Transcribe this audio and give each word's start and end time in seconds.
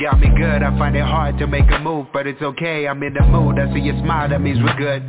Got 0.00 0.18
me 0.18 0.28
good, 0.28 0.62
I 0.62 0.76
find 0.78 0.96
it 0.96 1.04
hard 1.04 1.38
to 1.38 1.46
make 1.46 1.70
a 1.70 1.78
move, 1.78 2.06
but 2.12 2.26
it's 2.26 2.40
okay, 2.40 2.88
I'm 2.88 3.02
in 3.02 3.12
the 3.12 3.22
mood, 3.26 3.58
I 3.58 3.72
see 3.74 3.80
your 3.80 3.98
smile, 4.00 4.28
that 4.30 4.40
means 4.40 4.58
we're 4.62 4.76
good. 4.76 5.02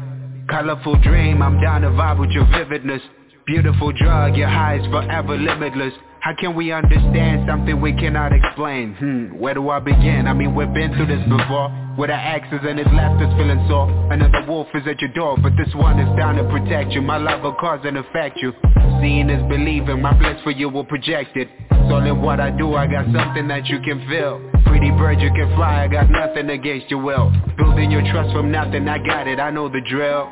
Colorful 0.50 1.02
dream, 1.02 1.42
I'm 1.42 1.62
down 1.62 1.82
to 1.82 1.90
vibe 1.90 2.20
with 2.20 2.32
your 2.32 2.46
vividness. 2.48 3.02
Beautiful 3.46 3.92
drug, 3.94 4.36
your 4.36 4.50
high 4.50 4.80
is 4.80 4.86
forever 4.88 5.38
limitless. 5.38 5.94
How 6.22 6.36
can 6.36 6.54
we 6.54 6.72
understand 6.72 7.50
something 7.50 7.82
we 7.82 7.94
cannot 7.94 8.32
explain? 8.32 8.94
Hmm, 8.94 9.40
where 9.40 9.56
do 9.56 9.70
I 9.70 9.80
begin? 9.80 10.28
I 10.28 10.34
mean, 10.34 10.54
we've 10.54 10.72
been 10.72 10.94
through 10.94 11.08
this 11.08 11.28
before. 11.28 11.74
With 11.98 12.12
our 12.12 12.16
axes 12.16 12.60
and 12.62 12.78
his 12.78 12.88
left 12.94 13.18
feeling 13.18 13.66
sore. 13.68 13.90
Another 14.14 14.46
wolf 14.48 14.68
is 14.76 14.84
at 14.86 15.02
your 15.02 15.12
door, 15.14 15.36
but 15.42 15.54
this 15.58 15.74
one 15.74 15.98
is 15.98 16.08
down 16.16 16.36
to 16.36 16.44
protect 16.44 16.92
you. 16.92 17.02
My 17.02 17.18
love 17.18 17.42
will 17.42 17.56
cause 17.56 17.80
and 17.86 17.98
affect 17.98 18.38
you. 18.38 18.54
Seeing 19.02 19.32
is 19.32 19.42
believing, 19.50 20.00
my 20.00 20.14
bliss 20.14 20.38
for 20.44 20.52
you 20.52 20.70
will 20.70 20.86
project 20.86 21.36
it. 21.36 21.50
So 21.90 21.98
in 21.98 22.22
what 22.22 22.40
I 22.40 22.52
do, 22.52 22.76
I 22.76 22.86
got 22.86 23.06
something 23.06 23.48
that 23.48 23.66
you 23.66 23.80
can 23.82 24.08
feel. 24.08 24.48
Pretty 24.64 24.92
bird, 24.92 25.20
you 25.20 25.32
can 25.34 25.50
fly, 25.56 25.86
I 25.86 25.88
got 25.88 26.12
nothing 26.12 26.52
against 26.52 26.92
your 26.92 27.02
will. 27.02 27.34
Building 27.58 27.90
your 27.90 28.04
trust 28.04 28.32
from 28.32 28.52
nothing, 28.52 28.88
I 28.88 29.00
got 29.00 29.28
it, 29.28 29.40
I 29.40 29.50
know 29.50 29.70
the 29.70 29.82
drill. 29.90 30.32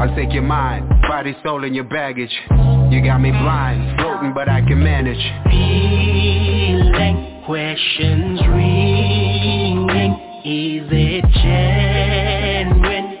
I'll 0.00 0.14
take 0.16 0.32
your 0.32 0.42
mind, 0.42 0.88
body, 1.02 1.36
soul, 1.44 1.62
and 1.62 1.74
your 1.74 1.84
baggage. 1.84 2.32
You 2.90 3.04
got 3.04 3.18
me 3.20 3.32
blind, 3.32 4.00
floating, 4.00 4.32
but 4.32 4.48
I 4.48 4.62
can 4.62 4.82
manage. 4.82 5.20
Feeling 5.50 7.42
questions 7.44 8.40
ringing. 8.48 10.12
Is 10.42 10.88
it 10.90 11.24
genuine? 11.42 13.18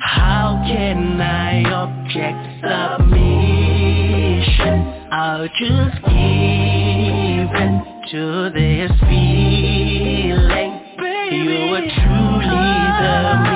How 0.00 0.60
can 0.66 1.20
I 1.20 1.62
object 1.70 2.38
submission? 2.98 3.46
I'll 5.12 5.46
just 5.46 6.02
give 6.02 7.54
in 7.62 7.82
to 8.10 8.50
this 8.52 8.90
feeling. 9.08 10.72
You 11.30 11.74
are 11.76 11.86
truly 11.94 12.48
the 12.50 13.55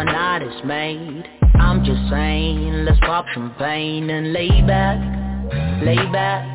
insane. 0.00 0.14
My 0.14 0.38
night 0.38 0.42
is 0.42 0.64
made. 0.64 1.28
I'm 1.54 1.84
just 1.84 2.10
saying, 2.10 2.84
let's 2.84 2.98
pop 3.00 3.26
champagne 3.34 4.08
and 4.10 4.32
lay 4.32 4.62
back, 4.62 4.98
lay 5.82 5.96
back. 6.12 6.46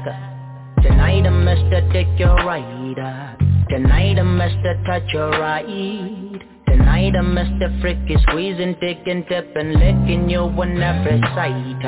Tonight 0.81 1.25
I'm 1.25 1.45
Mr. 1.45 1.91
Take 1.91 2.19
Your 2.19 2.35
Ride. 2.35 3.37
Tonight 3.69 4.19
I'm 4.19 4.37
Mr. 4.37 4.85
Touch 4.85 5.13
Your 5.13 5.29
Ride. 5.31 6.43
Tonight 6.67 7.15
I'm 7.15 7.35
Mr. 7.35 7.81
Freaky 7.81 8.15
squeezing, 8.23 8.75
taking, 8.79 9.25
tipping, 9.25 9.73
licking 9.73 10.29
you 10.29 10.39
on 10.41 10.81
every 10.81 11.19
side. 11.35 11.81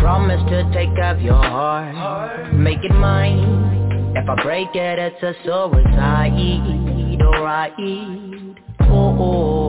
Promise 0.00 0.42
to 0.50 0.70
take 0.74 0.96
off 1.02 1.20
your 1.20 1.34
heart, 1.34 2.52
make 2.54 2.84
it 2.84 2.92
mine. 2.92 4.14
If 4.16 4.28
I 4.28 4.42
break 4.42 4.68
it, 4.74 4.98
it's 4.98 5.22
a 5.22 5.34
suicide, 5.44 7.20
alright. 7.22 7.72
Oh, 8.80 8.86
oh, 8.90 9.16
oh, 9.20 9.67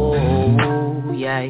yeah. 1.19 1.43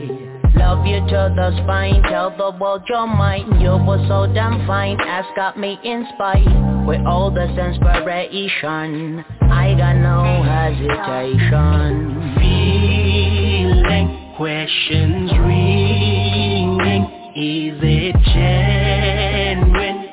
Love 0.56 0.86
you 0.86 1.00
to 1.00 1.33
the 1.36 1.51
spine, 1.63 2.01
tell 2.04 2.31
the 2.36 2.51
world 2.60 2.81
you're 2.89 3.06
mine. 3.06 3.62
You 3.62 3.77
were 3.86 4.04
so 4.07 4.25
damn 4.33 4.66
fine, 4.66 5.00
ass 5.00 5.25
got 5.36 5.60
me 5.60 5.80
inspired. 5.83 6.88
With 6.88 7.06
all 7.06 7.30
this 7.31 7.51
inspiration, 7.51 9.24
I 9.42 9.75
got 9.77 9.94
no 9.94 10.42
hesitation. 10.44 12.36
Feeling 12.39 14.33
questions 14.38 15.31
ringing. 15.45 17.04
Is 17.36 17.80
it 17.83 18.16
genuine? 18.33 20.10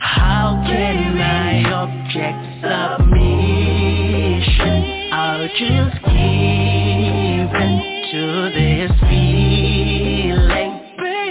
How 0.00 0.64
can 0.66 1.20
I 1.20 1.62
object 1.70 2.38
submission? 2.64 3.44
I'll 5.12 5.48
just 5.48 5.96
give 6.06 7.54
in 7.60 7.93
to 8.14 8.48
this 8.54 8.92
feeling. 9.10 10.70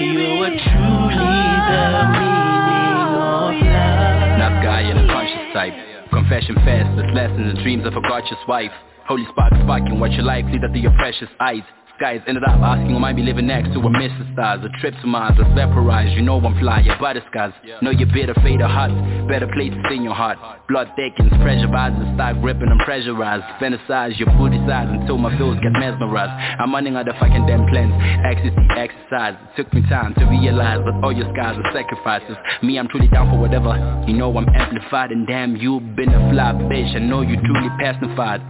You 0.03 0.43
are 0.43 0.51
truly 0.51 1.15
the 1.15 1.79
oh, 1.87 2.11
meaning 2.11 2.91
of 2.99 3.55
love. 3.63 4.35
Not 4.37 4.53
guy 4.61 4.81
in 4.91 4.97
a 4.97 5.07
conscious 5.07 5.53
type. 5.53 5.71
Confession 6.11 6.55
fast, 6.55 6.91
this 6.97 7.07
lesson 7.15 7.47
and 7.47 7.57
dreams 7.59 7.85
of 7.85 7.93
a 7.95 8.01
gorgeous 8.01 8.35
wife. 8.49 8.71
Holy 9.07 9.25
spark 9.31 9.53
sparking 9.63 9.97
what 10.01 10.11
you 10.11 10.23
like, 10.23 10.43
lead 10.47 10.65
up 10.65 10.73
to 10.73 10.79
your 10.79 10.91
precious 10.97 11.29
eyes 11.39 11.63
Guys 11.99 12.21
ended 12.25 12.43
up 12.43 12.57
asking 12.57 12.89
who 12.89 12.97
might 12.97 13.15
be 13.15 13.21
living 13.21 13.45
next 13.45 13.69
to 13.69 13.79
a 13.79 13.89
Mr. 13.93 14.25
Stars? 14.33 14.65
A 14.65 14.69
trip 14.81 14.95
to 15.01 15.07
Mars, 15.07 15.37
let's 15.37 15.53
vaporize, 15.53 16.09
you 16.17 16.23
know 16.23 16.41
I'm 16.41 16.57
fly, 16.59 16.81
your 16.81 16.97
butter 16.97 17.21
scars 17.29 17.53
Know 17.83 17.91
you 17.91 18.07
better 18.07 18.33
fade 18.41 18.61
or 18.61 18.67
hot, 18.67 18.89
better 19.27 19.45
places 19.53 19.77
in 19.91 20.01
your 20.01 20.15
heart. 20.15 20.39
Blood 20.67 20.89
thickens, 20.95 21.29
pressure 21.45 21.69
rises, 21.69 22.01
start 22.15 22.41
gripping 22.41 22.67
and 22.67 22.79
pressurized. 22.81 23.45
Fantasize 23.61 24.17
your 24.17 24.25
booty 24.41 24.57
size 24.65 24.89
until 24.89 25.19
my 25.19 25.37
bills 25.37 25.59
get 25.61 25.71
mesmerized. 25.73 26.33
I'm 26.59 26.73
running 26.73 26.95
out 26.95 27.07
of 27.07 27.13
fucking 27.21 27.45
damn 27.45 27.69
plans, 27.69 27.93
ecstasy, 28.25 28.65
exercise. 28.73 29.37
It 29.53 29.61
took 29.61 29.73
me 29.73 29.85
time 29.85 30.15
to 30.15 30.25
realize 30.25 30.81
that 30.89 30.97
all 31.05 31.13
your 31.13 31.29
scars 31.29 31.61
are 31.61 31.73
sacrifices. 31.77 32.35
Me, 32.63 32.79
I'm 32.79 32.87
truly 32.89 33.07
down 33.07 33.29
for 33.29 33.37
whatever, 33.37 33.77
you 34.07 34.17
know 34.17 34.35
I'm 34.35 34.49
amplified 34.49 35.11
And 35.11 35.27
damn, 35.27 35.55
you've 35.57 35.95
been 35.95 36.09
a 36.09 36.31
fly 36.33 36.57
bitch, 36.65 36.95
I 36.95 36.99
know 37.05 37.21
you 37.21 37.37
truly 37.37 37.69
pacified 37.77 38.41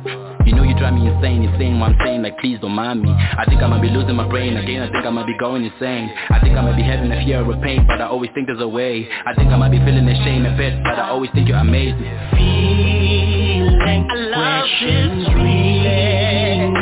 you 0.46 0.54
know 0.56 0.64
you 0.64 0.76
drive 0.78 0.94
me 0.94 1.08
insane, 1.08 1.44
you're 1.44 1.58
saying 1.58 1.80
what 1.80 1.92
I'm 1.92 1.98
saying, 2.06 2.22
like 2.24 2.38
please 2.40 2.60
don't 2.62 2.72
mind 2.74 3.02
me 3.02 3.12
I 3.12 3.46
think 3.48 3.62
I 3.62 3.68
might 3.68 3.82
be 3.82 3.90
losing 3.90 4.16
my 4.16 4.28
brain 4.28 4.58
again, 4.58 4.82
I 4.84 4.92
think 4.92 5.06
I 5.06 5.10
might 5.10 5.28
be 5.28 5.38
going 5.38 5.64
insane 5.64 6.10
I 6.30 6.40
think 6.42 6.58
I 6.58 6.62
might 6.62 6.76
be 6.76 6.84
having 6.84 7.12
a 7.12 7.24
fear 7.26 7.40
of 7.42 7.62
pain, 7.62 7.86
but 7.88 8.02
I 8.02 8.06
always 8.08 8.32
think 8.34 8.48
there's 8.48 8.62
a 8.62 8.68
way 8.68 9.08
I 9.26 9.34
think 9.34 9.50
I 9.52 9.58
might 9.58 9.72
be 9.72 9.80
feeling 9.80 10.08
ashamed 10.08 10.46
a 10.48 10.56
bit, 10.58 10.82
but 10.84 11.00
I 11.00 11.10
always 11.10 11.32
think 11.34 11.48
you're 11.48 11.58
amazing 11.58 12.04
Feeling 12.36 14.08
questions 14.34 15.28
ringing. 15.36 16.74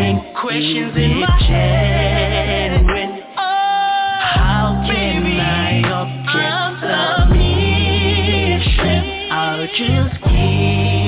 Questions 0.42 0.96
in 0.98 1.20
my 1.20 1.44
head. 1.44 2.72
Oh, 3.38 3.42
how 4.36 4.84
can 4.88 5.40
I 5.40 5.82
object 6.02 6.82
submission? 8.42 9.04
I'll 9.32 9.68
just 9.68 10.16
give 10.24 11.01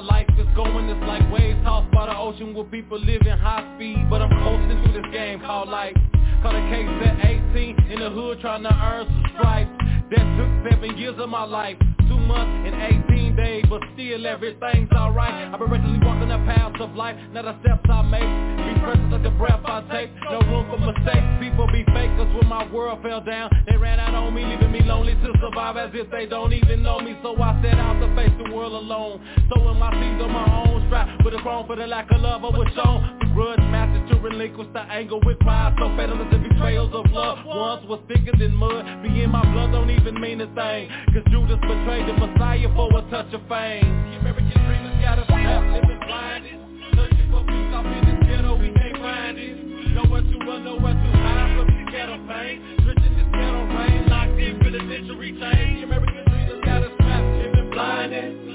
my 0.00 0.04
life 0.04 0.28
is 0.38 0.46
going. 0.54 0.88
It's 0.88 1.06
like 1.08 1.28
waves 1.32 1.58
tossed 1.64 1.90
by 1.90 2.06
the 2.06 2.16
ocean 2.16 2.54
where 2.54 2.64
people 2.64 3.00
living 3.00 3.36
high 3.36 3.74
speed. 3.74 4.06
But 4.08 4.22
I'm 4.22 4.30
coasting 4.30 4.80
through 4.84 5.02
this 5.02 5.10
game 5.12 5.40
called 5.40 5.68
life. 5.68 5.96
Caught 6.42 6.54
a 6.54 6.62
case 6.70 6.88
at 7.02 7.26
18 7.26 7.90
in 7.90 7.98
the 7.98 8.10
hood 8.10 8.38
trying 8.40 8.62
to 8.62 8.72
earn 8.72 9.06
some 9.06 9.24
stripes. 9.34 9.70
That 10.10 10.24
took 10.38 10.70
seven 10.70 10.96
years 10.96 11.16
of 11.18 11.28
my 11.28 11.44
life. 11.44 11.76
Two 12.08 12.18
months 12.18 12.66
and 12.66 12.74
18 13.08 13.36
days, 13.36 13.64
but 13.68 13.82
still 13.94 14.26
everything's 14.26 14.90
alright. 14.92 15.52
I've 15.52 15.58
been 15.60 15.70
recklessly 15.70 16.00
walking 16.02 16.28
the 16.28 16.40
paths 16.48 16.80
of 16.80 16.94
life 16.96 17.16
not 17.32 17.44
the 17.44 17.54
steps 17.60 17.84
I 17.88 18.02
make 18.02 18.24
Be 18.24 18.80
precious 18.80 19.12
like 19.12 19.22
the 19.22 19.30
breath 19.36 19.60
I 19.64 19.84
take. 19.92 20.10
No 20.30 20.40
room 20.48 20.66
for 20.72 20.80
mistakes. 20.80 21.28
People 21.40 21.66
be 21.68 21.84
fakers 21.92 22.32
when 22.34 22.48
my 22.48 22.64
world 22.72 23.02
fell 23.02 23.20
down. 23.20 23.50
They 23.68 23.76
ran 23.76 24.00
out 24.00 24.14
on 24.14 24.34
me 24.34 24.44
leaving 24.44 24.72
me 24.72 24.80
lonely 24.80 25.14
to 25.14 25.32
survive 25.40 25.76
As 25.76 25.90
if 25.94 26.10
they 26.10 26.26
don't 26.26 26.52
even 26.52 26.82
know 26.82 27.00
me. 27.00 27.16
So 27.22 27.36
I 27.36 27.60
set 27.62 27.78
out 27.78 28.00
to 28.00 28.08
face 28.16 28.32
the 28.42 28.54
world 28.54 28.72
alone. 28.72 29.20
Sowing 29.52 29.78
my 29.78 29.92
seeds 29.92 30.22
on 30.22 30.32
my 30.32 30.48
own 30.64 30.86
strap 30.88 31.08
With 31.24 31.34
a 31.34 31.38
crown 31.38 31.66
for 31.66 31.76
the 31.76 31.86
lack 31.86 32.10
of 32.10 32.20
love 32.20 32.44
I 32.44 32.48
was 32.48 32.68
shown 32.74 33.27
to 34.08 34.16
relinquish 34.20 34.68
the 34.72 34.80
anger 34.80 35.18
with 35.24 35.38
pride. 35.40 35.74
So 35.78 35.88
fatal 35.96 36.20
as 36.20 36.30
the 36.30 36.38
betrayals 36.38 36.92
of 36.94 37.10
love 37.12 37.44
Once 37.44 37.84
was 37.86 38.00
thicker 38.08 38.36
than 38.36 38.54
mud. 38.54 39.02
Being 39.02 39.30
my 39.30 39.42
blood 39.52 39.72
don't 39.72 39.90
even 39.90 40.20
mean 40.20 40.40
a 40.40 40.46
thing. 40.54 40.88
Cause 41.12 41.24
Judas 41.30 41.58
betrayed 41.60 42.08
the 42.08 42.14
Messiah 42.14 42.68
for 42.74 42.88
a 42.98 43.02
touch 43.10 43.32
of 43.34 43.42
fame. 43.48 43.86
American 44.20 45.00
got 45.02 45.18
us 45.18 45.26
trapped, 45.26 45.66
living 45.72 46.00
blinded. 46.06 46.58
Searching 46.96 47.28
for 47.30 47.44
peace 47.44 47.72
off 47.74 47.86
in 47.86 48.02
this 48.08 48.20
ghetto, 48.26 48.56
we 48.56 48.72
can't 48.72 48.98
find 48.98 49.38
it. 49.38 49.56
Nowhere 49.94 50.22
to 50.22 50.36
run, 50.44 50.64
nowhere 50.64 50.94
to 50.94 51.10
hide 51.22 51.56
from 51.56 51.66
this 51.68 51.88
ghetto 51.92 52.16
pain. 52.26 52.56
Switching 52.82 53.14
this 53.16 53.28
ghetto 53.32 53.62
rain, 53.76 54.08
locked 54.08 54.38
in 54.40 54.58
penitentiary 54.58 55.32
chains 55.38 55.80
The 55.80 55.82
American 55.84 56.24
dreamers 56.26 56.60
got 56.64 56.82
us 56.82 56.92
trapped, 56.98 57.28
living 57.38 57.70
blinded 57.70 58.47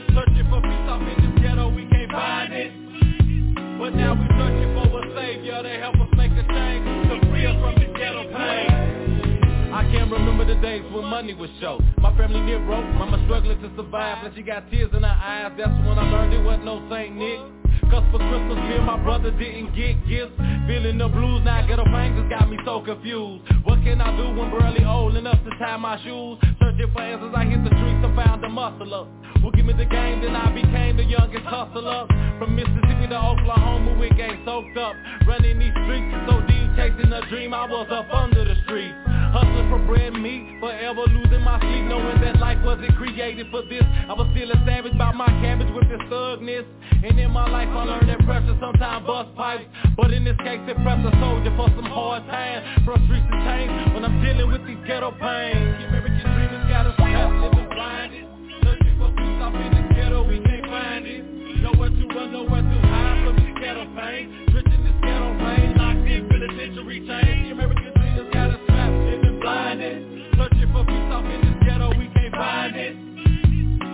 But 3.83 3.95
now 3.95 4.13
we 4.13 4.23
searching 4.39 4.71
for 4.79 5.03
a 5.03 5.11
savior 5.13 5.61
to 5.61 5.69
help 5.81 5.95
us 5.95 6.07
make 6.15 6.31
a 6.31 6.47
change 6.47 6.87
To 7.11 7.19
free 7.29 7.45
us 7.45 7.59
from 7.59 7.75
this 7.75 7.91
ghetto 7.99 8.23
pain. 8.31 9.73
I 9.73 9.83
can't 9.91 10.09
remember 10.09 10.45
the 10.45 10.55
days 10.61 10.83
when 10.93 11.03
money 11.03 11.33
was 11.33 11.49
short 11.59 11.83
My 11.97 12.15
family 12.15 12.39
near 12.39 12.59
broke, 12.59 12.85
mama 12.95 13.21
struggling 13.25 13.59
to 13.59 13.75
survive 13.75 14.19
But 14.23 14.35
she 14.35 14.41
got 14.41 14.71
tears 14.71 14.89
in 14.95 15.03
her 15.03 15.09
eyes, 15.09 15.51
that's 15.57 15.75
when 15.85 15.99
I 15.99 16.09
learned 16.09 16.33
it 16.33 16.45
wasn't 16.45 16.63
no 16.63 16.87
Saint 16.89 17.17
Nick 17.17 17.62
Cause 17.89 18.03
for 18.11 18.19
Christmas 18.19 18.57
me 18.57 18.75
and 18.75 18.85
my 18.85 18.97
brother 18.97 19.31
didn't 19.31 19.75
get 19.75 19.95
gifts. 20.07 20.33
Feeling 20.67 20.97
the 20.97 21.07
blues, 21.07 21.41
now 21.43 21.65
ghetto 21.67 21.85
just 21.85 22.29
got 22.29 22.49
me 22.49 22.57
so 22.65 22.81
confused. 22.81 23.43
What 23.63 23.83
can 23.83 24.01
I 24.01 24.15
do 24.17 24.39
when 24.39 24.51
barely 24.51 24.85
old 24.85 25.15
enough 25.15 25.39
to 25.43 25.51
tie 25.59 25.77
my 25.77 26.01
shoes? 26.03 26.37
Searching 26.59 26.91
for 26.93 27.01
answers, 27.01 27.33
I 27.35 27.45
hit 27.45 27.63
the 27.63 27.69
streets 27.69 28.01
and 28.03 28.15
found 28.15 28.43
a 28.43 28.49
muscle 28.49 28.93
up 28.93 29.07
Who 29.41 29.51
give 29.51 29.65
me 29.65 29.73
the 29.73 29.85
game, 29.85 30.21
then 30.21 30.35
I 30.35 30.53
became 30.53 30.97
the 30.97 31.05
youngest 31.05 31.45
hustler. 31.45 32.07
From 32.39 32.55
Mississippi 32.55 33.07
to 33.09 33.19
Oklahoma, 33.19 33.97
we 33.99 34.09
gang 34.11 34.41
soaked 34.45 34.77
up. 34.77 34.95
Running 35.27 35.59
these 35.59 35.75
streets 35.83 36.13
so 36.27 36.41
deep, 36.47 36.69
chasing 36.75 37.11
a 37.11 37.21
dream, 37.29 37.53
I 37.53 37.65
was 37.65 37.87
up 37.91 38.09
under 38.13 38.43
the 38.45 38.55
street 38.65 39.12
Hustling 39.33 39.65
for 39.65 39.81
bread 39.89 40.13
meat, 40.13 40.61
forever 40.61 41.09
losing 41.09 41.41
my 41.41 41.57
sleep 41.57 41.89
Knowing 41.89 42.21
that 42.21 42.37
life 42.37 42.61
wasn't 42.61 42.93
created 43.01 43.49
for 43.49 43.65
this. 43.65 43.81
I 43.81 44.13
was 44.13 44.29
still 44.29 44.45
a 44.53 44.57
savage 44.61 44.93
by 44.93 45.09
my 45.11 45.25
cabbage 45.41 45.73
with 45.73 45.89
this 45.89 46.05
thugness 46.05 46.61
And 47.01 47.17
in 47.17 47.31
my 47.33 47.49
life 47.49 47.65
I 47.65 47.81
learned 47.81 48.09
that 48.13 48.21
pressure 48.29 48.53
sometimes 48.61 49.07
bust 49.09 49.33
pipes. 49.33 49.65
But 49.97 50.13
in 50.13 50.23
this 50.23 50.37
case 50.37 50.61
it 50.69 50.77
prepped 50.85 51.01
a 51.01 51.13
soldier 51.17 51.49
for 51.57 51.65
some 51.73 51.89
hard 51.89 52.29
times. 52.29 52.85
Frustration 52.85 53.33
change 53.41 53.73
when 53.97 54.05
I'm 54.05 54.21
dealing 54.21 54.53
with 54.53 54.61
these 54.69 54.77
ghetto 54.85 55.09
pains. 55.17 55.81
American 55.81 56.29
dreamers 56.37 56.69
got 56.69 56.85
us 56.85 56.97
living 57.01 57.69
blinded. 57.73 58.29
Searching 58.61 58.95
for 59.01 59.09
peace 59.17 59.39
off 59.41 59.57
in 59.57 59.69
this 59.73 59.97
ghetto, 59.97 60.29
we 60.29 60.45
can't 60.45 60.69
find 60.69 61.09
it. 61.09 61.25
Nowhere 61.65 61.89
to 61.89 62.03
run, 62.13 62.37
nowhere 62.37 62.61
to 62.61 62.77
hide 62.85 63.17
from 63.25 63.35
this 63.41 63.53
ghetto 63.57 63.89
pain. 63.97 64.29
Switching 64.53 64.83
this 64.85 64.97
ghetto 65.01 65.33
rain, 65.41 65.73
locked 65.73 66.05
in 66.05 66.21
penitentiary 66.29 67.01
chains 67.09 67.22
blinded 69.43 70.31
Searching 70.37 70.71
for 70.71 70.85
peace 70.85 71.11
off 71.11 71.25
in 71.25 71.41
this 71.43 71.67
ghetto, 71.67 71.89
we 71.99 72.07
can't 72.15 72.33
find 72.33 72.75
it. 72.75 72.95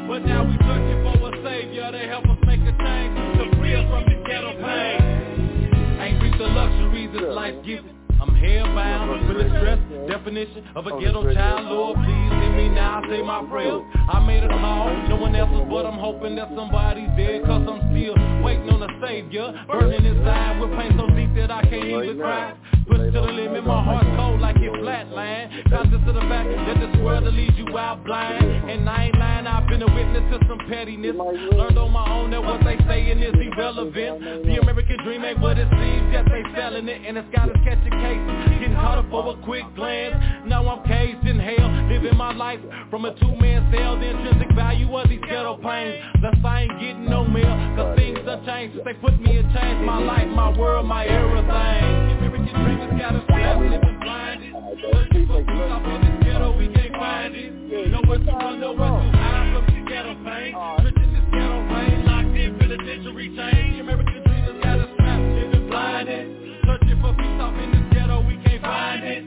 But 0.07 0.19
now 0.23 0.45
we 0.45 0.55
searching 0.63 1.03
for 1.03 1.19
a 1.19 1.43
savior 1.43 1.91
to 1.91 1.99
help 2.07 2.25
us 2.29 2.37
make 2.45 2.61
a 2.61 2.71
change. 2.71 3.13
To 3.37 3.57
free 3.57 3.75
us 3.75 3.83
from 3.89 4.05
this 4.07 4.23
ghetto 4.25 4.55
pain. 4.55 5.99
Ain't 5.99 6.21
reached 6.23 6.37
the 6.37 6.47
luxuries 6.47 7.09
that 7.13 7.33
life 7.33 7.55
gives. 7.65 7.83
I'm 8.21 8.35
hellbound 8.35 9.27
with 9.27 9.37
the 9.37 9.49
stress 9.59 9.79
definition 10.07 10.67
of 10.75 10.87
a 10.87 10.91
ghetto 10.99 11.33
child 11.33 11.71
Lord 11.71 11.95
please 11.95 12.31
hear 12.35 12.51
me 12.51 12.67
now, 12.67 13.01
say 13.07 13.21
my 13.21 13.45
prayers 13.49 13.81
I 14.11 14.19
made 14.25 14.43
a 14.43 14.49
call, 14.49 14.91
no 15.07 15.15
one 15.15 15.35
else's 15.35 15.65
but 15.69 15.85
I'm 15.85 15.97
hoping 15.97 16.35
that 16.35 16.49
somebody's 16.53 17.07
there 17.15 17.39
Cause 17.45 17.63
I'm 17.63 17.79
still 17.95 18.19
waiting 18.43 18.69
on 18.69 18.83
a 18.83 18.91
savior. 18.99 19.53
Burning 19.71 20.03
inside 20.05 20.59
with 20.59 20.71
pain 20.71 20.99
so 20.99 21.07
deep 21.15 21.33
that 21.35 21.51
I 21.51 21.61
can't 21.63 21.85
even 21.85 22.17
cry. 22.19 22.51
Pushed 22.51 22.68
to 23.11 23.21
the 23.21 23.31
limit, 23.31 23.65
my 23.65 23.83
heart's 23.83 24.09
cold 24.15 24.39
like 24.39 24.57
it 24.57 24.71
flatline 24.73 25.49
Conscious 25.69 26.01
of 26.07 26.13
the 26.13 26.21
fact 26.29 26.49
that 26.49 26.77
this 26.79 27.01
world 27.01 27.23
will 27.23 27.31
lead 27.31 27.53
you 27.57 27.77
out 27.77 28.03
blind. 28.05 28.69
And 28.69 28.89
I 28.89 29.05
ain't 29.05 29.17
lying, 29.17 29.47
I've 29.47 29.67
been 29.67 29.81
a 29.81 29.93
witness 29.93 30.23
to 30.31 30.47
some 30.47 30.59
pettiness. 30.69 31.15
Learned 31.15 31.77
on 31.77 31.91
my 31.91 32.09
own 32.09 32.31
that 32.31 32.43
what 32.43 32.63
they 32.63 32.77
saying 32.87 33.19
is 33.19 33.33
irrelevant. 33.33 34.45
The 34.45 34.57
American 34.61 34.97
dream 35.03 35.23
ain't 35.25 35.39
what 35.39 35.57
it 35.57 35.67
seems, 35.69 36.09
yes 36.11 36.25
they 36.29 36.43
selling 36.55 36.87
it. 36.87 37.01
And 37.05 37.17
it's 37.17 37.27
got 37.35 37.49
us 37.49 37.57
catching 37.63 37.91
cases 37.91 38.59
Getting 38.59 38.75
caught 38.75 38.97
up 38.99 39.09
for 39.09 39.33
a 39.33 39.37
quick 39.43 39.65
glance. 39.75 40.15
Now 40.45 40.67
I'm 40.67 40.85
caged 40.85 41.25
in 41.27 41.39
hell 41.39 41.69
Living 41.89 42.17
my 42.17 42.33
life 42.33 42.59
from 42.89 43.05
a 43.05 43.13
two-man 43.19 43.73
cell. 43.73 43.99
The 43.99 44.09
intrinsic 44.09 44.55
value 44.55 44.95
of 44.95 45.09
these 45.09 45.21
ghetto 45.21 45.57
pains 45.57 46.03
Thus 46.21 46.35
I 46.45 46.61
ain't 46.61 46.79
getting 46.79 47.09
no 47.09 47.25
mail 47.25 47.53
Cause 47.75 47.97
things 47.97 48.19
done 48.25 48.45
changed. 48.45 48.79
They 48.85 48.93
put 48.93 49.19
me 49.19 49.37
in 49.37 49.45
change 49.53 49.85
My 49.85 49.99
life, 49.99 50.27
my 50.27 50.57
world, 50.57 50.85
my 50.85 51.05
everything 51.05 52.18
Got 52.99 53.15
in 53.15 53.21
this 56.03 56.19
ghetto, 56.25 56.57
we 56.57 56.67
can't 56.67 56.93
find 56.93 57.33
it. 57.33 57.49
To 57.69 58.01
run, 58.03 58.59
to 58.59 59.17
hide 59.17 59.53
from 59.55 59.65
this 59.71 59.87
ghetto 59.87 60.13
pain 60.25 60.53
Switching 60.81 61.13
this 61.13 61.23
ghetto 61.31 61.63
locked 62.05 62.35
in 62.35 62.59
American 63.79 64.23
got 64.61 64.79
us 64.79 64.89
trapped, 64.99 65.23
Searching 66.67 66.99
for 66.99 67.13
peace 67.15 67.39
in 67.63 67.71
this 67.71 67.87
ghetto, 67.95 68.19
we 68.27 68.35
can't 68.43 68.61
find 68.61 69.03
it. 69.05 69.23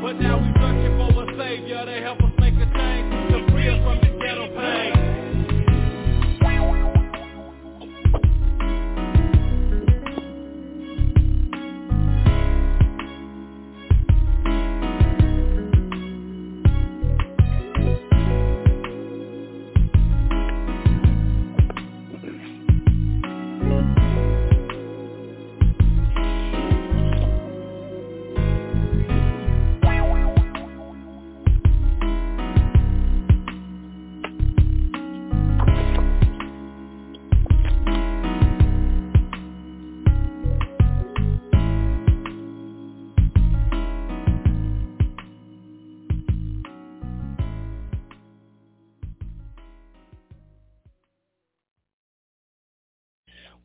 But 0.00 0.20
now 0.22 0.38
we 0.38 0.54
searching 0.62 0.94
for 0.94 1.10
a 1.24 1.26
savior 1.36 1.84
to 1.84 2.02
help 2.06 2.19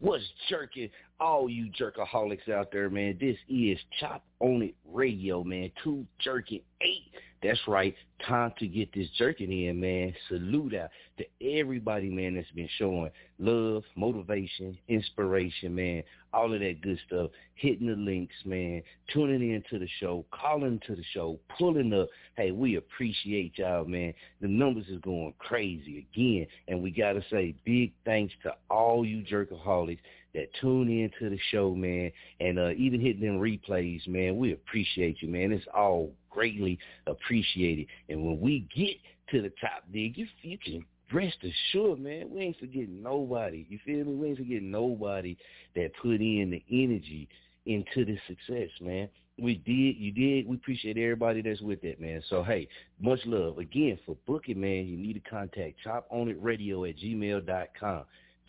What's 0.06 0.24
jerking 0.50 0.92
all 1.20 1.50
you 1.50 1.72
jerkaholics 1.80 2.50
out 2.50 2.72
there, 2.72 2.90
man? 2.90 3.18
This 3.20 3.38
is 3.50 3.78
Chop 4.00 4.24
On 4.40 4.62
It 4.62 4.76
Radio, 4.92 5.44
man. 5.44 5.72
Two 5.84 6.06
jerking 6.20 6.62
eight. 6.82 7.12
That's 7.44 7.60
right. 7.68 7.94
Time 8.28 8.54
to 8.58 8.68
get 8.68 8.92
this 8.94 9.08
jerking 9.18 9.52
in, 9.52 9.80
man. 9.80 10.16
Salute 10.30 10.74
out 10.74 10.90
to 11.18 11.26
everybody, 11.60 12.10
man, 12.10 12.36
that's 12.36 12.50
been 12.52 12.70
showing 12.78 13.12
love, 13.38 13.84
motivation, 13.96 14.78
inspiration, 14.88 15.76
man. 15.76 16.02
All 16.34 16.52
of 16.54 16.60
that 16.60 16.82
good 16.82 17.00
stuff. 17.06 17.30
Hitting 17.54 17.88
the 17.88 17.94
links, 17.94 18.36
man. 18.46 18.82
Tuning 19.14 19.54
in 19.54 19.64
to 19.70 19.78
the 19.78 19.88
show, 20.00 20.26
calling 20.32 20.82
to 20.88 20.96
the 20.96 21.04
show, 21.14 21.40
pulling 21.58 21.94
up. 21.94 22.10
Hey, 22.36 22.52
we 22.52 22.78
appreciate 22.78 23.58
y'all, 23.58 23.86
man. 23.86 24.14
The 24.42 24.48
numbers 24.48 24.88
is 24.88 25.00
going 25.02 25.34
crazy 25.38 26.08
again. 26.12 26.48
And 26.68 26.82
we 26.82 26.90
got 26.90 27.14
to 27.14 27.24
say 27.30 27.54
big 27.64 27.92
thanks 28.06 28.34
to 28.44 28.56
all 28.70 29.06
you 29.06 29.24
jerkaholics 29.24 30.00
that 30.36 30.50
tune 30.62 30.90
in 30.90 31.10
to 31.20 31.30
the 31.30 31.40
show, 31.52 31.74
man, 31.74 32.12
and 32.40 32.60
uh, 32.60 32.72
even 32.72 33.00
hitting 33.00 33.22
them 33.22 33.40
replays, 33.40 34.08
man. 34.08 34.38
We 34.38 34.54
appreciate 34.54 35.22
you, 35.22 35.30
man. 35.30 35.52
It's 35.52 35.66
all 35.74 36.12
greatly 36.30 36.78
appreciated. 37.08 37.88
And 38.10 38.26
when 38.26 38.40
we 38.40 38.68
get 38.76 38.98
to 39.32 39.42
the 39.42 39.52
top 39.62 39.84
dig, 39.92 40.18
you, 40.18 40.28
you 40.42 40.58
can 40.58 40.86
rest 41.12 41.38
assured, 41.44 42.00
man, 42.00 42.30
we 42.30 42.42
ain't 42.42 42.60
forgetting 42.60 43.02
nobody. 43.02 43.66
You 43.70 43.80
feel 43.86 44.06
me? 44.06 44.16
We 44.16 44.28
ain't 44.30 44.38
forgetting 44.38 44.72
nobody 44.72 45.38
that 45.76 45.92
put 46.02 46.22
in 46.22 46.52
the 46.52 46.64
energy 46.70 47.28
into 47.66 48.06
this 48.06 48.20
success, 48.28 48.70
man. 48.82 49.10
We 49.38 49.56
did, 49.56 49.98
you 49.98 50.12
did. 50.12 50.48
We 50.48 50.56
appreciate 50.56 50.98
everybody 50.98 51.42
that's 51.42 51.60
with 51.60 51.84
it, 51.84 52.00
man. 52.00 52.24
So 52.30 52.42
hey, 52.44 52.68
much 53.02 53.20
love 53.26 53.58
again 53.58 54.00
for 54.06 54.16
booking, 54.26 54.62
man. 54.62 54.86
You 54.86 54.98
need 54.98 55.14
to 55.14 55.30
contact 55.30 55.76
Chop 55.84 56.08
On 56.10 56.30
It 56.30 56.42
choponItRadio 56.42 56.90
at 56.90 56.98
gmail.com. 56.98 58.04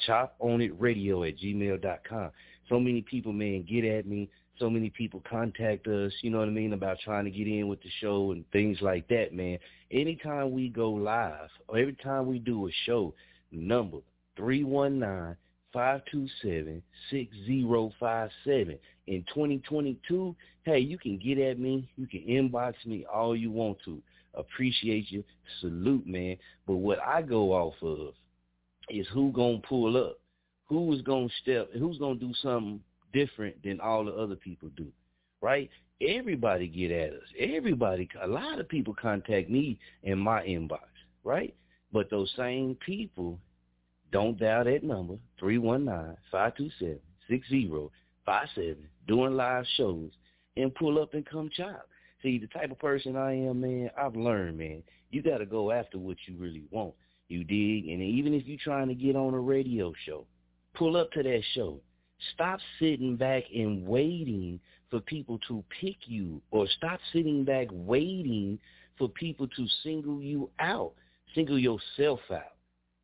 ChoponItRadio 0.07 1.29
at 1.29 1.38
gmail.com. 1.38 2.31
So 2.69 2.81
many 2.81 3.03
people, 3.03 3.33
man, 3.33 3.67
get 3.69 3.85
at 3.85 4.07
me. 4.07 4.29
So 4.59 4.71
many 4.71 4.88
people 4.88 5.23
contact 5.29 5.87
us, 5.87 6.12
you 6.23 6.31
know 6.31 6.38
what 6.38 6.49
I 6.49 6.53
mean, 6.53 6.73
about 6.73 6.99
trying 7.05 7.26
to 7.26 7.31
get 7.31 7.47
in 7.47 7.69
with 7.69 7.83
the 7.83 7.91
show 8.00 8.33
and 8.33 8.43
things 8.53 8.79
like 8.81 9.07
that, 9.09 9.35
man. 9.35 9.59
Anytime 9.91 10.53
we 10.53 10.71
go 10.71 10.91
live 10.91 11.50
or 11.69 11.79
every 11.79 11.97
time 12.03 12.26
we 12.26 12.38
do 12.38 12.67
a 12.67 12.71
show, 12.87 13.12
number 13.53 13.99
319 14.37 15.37
527 15.73 16.83
6057. 17.11 18.79
In 19.09 19.25
2022, 19.29 20.35
hey, 20.65 20.79
you 20.79 20.97
can 20.97 21.19
get 21.19 21.38
at 21.38 21.59
me. 21.59 21.88
You 21.97 22.07
can 22.07 22.23
inbox 22.23 22.75
me 22.87 23.05
all 23.12 23.37
you 23.37 23.50
want 23.50 23.76
to. 23.85 24.00
Appreciate 24.35 25.11
you. 25.11 25.23
Salute, 25.61 26.07
man. 26.07 26.37
But 26.67 26.76
what 26.76 26.99
I 27.03 27.21
go 27.21 27.53
off 27.53 27.75
of 27.83 28.15
is 28.88 29.07
who 29.12 29.33
to 29.33 29.61
pull 29.66 29.97
up. 29.97 30.19
Who 30.69 30.93
is 30.93 31.02
going 31.02 31.28
to 31.28 31.35
step, 31.43 31.73
who's 31.73 31.99
to 32.19 32.26
do 32.26 32.35
something 32.43 32.81
different 33.12 33.62
than 33.62 33.81
all 33.81 34.05
the 34.05 34.12
other 34.12 34.35
people 34.35 34.69
do, 34.76 34.88
right? 35.40 35.71
Everybody 36.00 36.66
get 36.66 36.90
at 36.90 37.12
us. 37.12 37.28
Everybody, 37.38 38.09
a 38.21 38.26
lot 38.26 38.59
of 38.59 38.69
people 38.69 38.93
contact 39.00 39.49
me 39.49 39.78
in 40.02 40.19
my 40.19 40.43
inbox, 40.43 40.88
right? 41.23 41.55
But 41.93 42.11
those 42.11 42.33
same 42.37 42.75
people 42.85 43.38
don't 44.11 44.37
dial 44.38 44.64
that 44.64 44.83
number, 44.83 45.19
319-527-6057, 45.40 46.99
doing 49.07 49.37
live 49.37 49.66
shows, 49.76 50.11
and 50.57 50.75
pull 50.75 51.00
up 51.00 51.14
and 51.14 51.25
come 51.25 51.49
chop. 51.57 51.88
See, 52.23 52.38
the 52.38 52.49
type 52.49 52.73
of 52.73 52.78
person 52.81 53.14
I 53.14 53.35
am, 53.35 53.61
man, 53.61 53.90
I've 53.97 54.16
learned, 54.16 54.59
man, 54.59 54.83
you 55.11 55.23
got 55.23 55.38
to 55.38 55.47
go 55.47 55.71
after 55.71 55.97
what 55.97 56.16
you 56.26 56.37
really 56.37 56.64
want. 56.71 56.95
You 57.28 57.45
dig? 57.45 57.88
And 57.88 58.02
even 58.02 58.35
if 58.35 58.47
you're 58.47 58.59
trying 58.62 58.88
to 58.88 58.95
get 58.95 59.16
on 59.16 59.35
a 59.35 59.40
radio 59.40 59.92
show, 60.04 60.26
pull 60.75 60.97
up 60.97 61.11
to 61.12 61.23
that 61.23 61.42
show. 61.54 61.80
Stop 62.35 62.61
sitting 62.78 63.16
back 63.16 63.45
and 63.54 63.87
waiting 63.87 64.59
for 64.90 65.00
people 65.00 65.38
to 65.49 65.62
pick 65.80 65.97
you 66.06 66.40
or 66.50 66.66
stop 66.76 67.00
sitting 67.12 67.45
back 67.45 67.66
waiting 67.71 68.59
for 68.97 69.09
people 69.09 69.47
to 69.49 69.66
single 69.83 70.23
you 70.23 70.49
out, 70.59 70.92
single 71.35 71.59
yourself 71.59 72.21
out. 72.30 72.54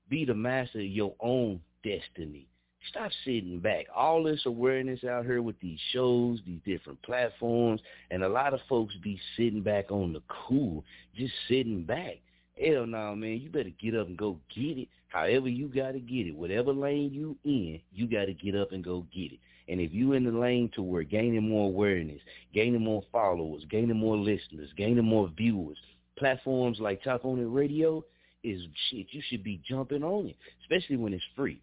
Be 0.09 0.25
the 0.25 0.35
master 0.35 0.81
of 0.81 0.87
your 0.87 1.15
own 1.21 1.61
destiny. 1.85 2.49
Stop 2.89 3.11
sitting 3.25 3.61
back. 3.61 3.87
All 3.95 4.25
this 4.25 4.43
awareness 4.45 5.05
out 5.05 5.25
here 5.25 5.43
with 5.43 5.59
these 5.61 5.79
shows, 5.93 6.41
these 6.45 6.61
different 6.65 7.01
platforms, 7.03 7.81
and 8.11 8.25
a 8.25 8.29
lot 8.29 8.55
of 8.55 8.61
folks 8.69 8.95
be 9.03 9.21
sitting 9.37 9.63
back 9.63 9.91
on 9.91 10.13
the 10.13 10.23
cool, 10.29 10.85
just 11.17 11.33
sitting 11.49 11.85
back. 11.85 12.21
Hell 12.61 12.87
no, 12.87 13.11
nah, 13.11 13.15
man. 13.15 13.41
You 13.41 13.51
better 13.51 13.73
get 13.81 13.95
up 13.95 14.09
and 14.09 14.17
go 14.17 14.39
get 14.55 14.79
it. 14.79 14.89
However 15.09 15.49
you 15.49 15.69
got 15.69 15.93
to 15.93 16.01
get 16.01 16.27
it. 16.27 16.37
Whatever 16.37 16.73
lane 16.73 17.13
you 17.13 17.37
in, 17.45 17.81
you 17.93 18.07
got 18.07 18.27
to 18.27 18.35
get 18.35 18.55
up 18.55 18.73
and 18.73 18.85
go 18.85 19.07
get 19.13 19.33
it. 19.33 19.39
And 19.69 19.81
if 19.81 19.93
you 19.93 20.13
in 20.13 20.25
the 20.25 20.31
lane 20.33 20.71
to 20.75 20.83
where 20.83 21.03
gaining 21.03 21.49
more 21.49 21.67
awareness, 21.67 22.21
gaining 22.53 22.83
more 22.83 23.03
followers, 23.13 23.65
gaining 23.71 23.97
more 23.97 24.17
listeners, 24.17 24.71
gaining 24.77 25.05
more 25.05 25.31
viewers, 25.37 25.79
platforms 26.19 26.79
like 26.81 27.03
Chop 27.03 27.25
On 27.25 27.39
It 27.39 27.45
Radio 27.45 28.05
is 28.43 28.63
shit. 28.91 29.07
You 29.11 29.23
should 29.29 29.45
be 29.45 29.63
jumping 29.69 30.03
on 30.03 30.29
it, 30.29 30.37
especially 30.63 30.97
when 30.97 31.15
it's 31.15 31.25
free. 31.37 31.61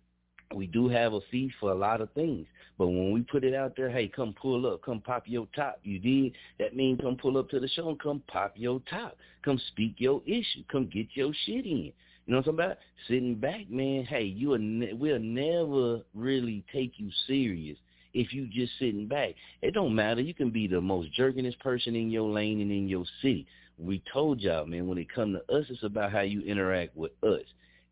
We 0.55 0.65
do 0.65 0.89
have 0.89 1.13
a 1.13 1.21
fee 1.29 1.51
for 1.59 1.71
a 1.71 1.75
lot 1.75 2.01
of 2.01 2.11
things, 2.13 2.47
but 2.77 2.87
when 2.87 3.11
we 3.11 3.21
put 3.21 3.43
it 3.43 3.53
out 3.53 3.75
there, 3.77 3.89
hey, 3.89 4.07
come 4.07 4.33
pull 4.33 4.65
up, 4.65 4.81
come 4.81 4.99
pop 4.99 5.23
your 5.27 5.47
top. 5.55 5.79
You 5.83 5.99
did. 5.99 6.33
That 6.59 6.75
means 6.75 7.01
come 7.01 7.17
pull 7.17 7.37
up 7.37 7.49
to 7.49 7.59
the 7.59 7.67
show 7.67 7.89
and 7.89 7.99
come 7.99 8.23
pop 8.27 8.53
your 8.55 8.81
top. 8.89 9.15
Come 9.43 9.61
speak 9.67 9.95
your 9.97 10.23
issue. 10.25 10.63
Come 10.71 10.87
get 10.87 11.07
your 11.13 11.31
shit 11.45 11.65
in. 11.65 11.91
You 12.29 12.35
know 12.35 12.37
what 12.37 12.47
I'm 12.47 12.55
talking 12.57 12.65
about? 12.65 12.77
Sitting 13.07 13.35
back, 13.35 13.69
man. 13.69 14.05
Hey, 14.05 14.23
you 14.23 14.49
will 14.49 14.59
ne- 14.59 14.93
we'll 14.93 15.19
never 15.19 16.01
really 16.15 16.63
take 16.73 16.93
you 16.97 17.09
serious 17.27 17.77
if 18.13 18.33
you 18.33 18.47
just 18.47 18.73
sitting 18.79 19.07
back. 19.07 19.35
It 19.62 19.73
don't 19.73 19.93
matter. 19.93 20.21
You 20.21 20.33
can 20.33 20.49
be 20.49 20.67
the 20.67 20.81
most 20.81 21.09
jerkingest 21.17 21.59
person 21.59 21.95
in 21.95 22.09
your 22.09 22.29
lane 22.29 22.59
and 22.62 22.71
in 22.71 22.88
your 22.88 23.05
city. 23.21 23.45
We 23.77 24.01
told 24.12 24.41
y'all, 24.41 24.65
man, 24.65 24.88
when 24.88 24.97
it 24.97 25.13
come 25.13 25.33
to 25.33 25.55
us, 25.55 25.65
it's 25.69 25.83
about 25.83 26.12
how 26.12 26.21
you 26.21 26.41
interact 26.41 26.95
with 26.97 27.12
us. 27.23 27.45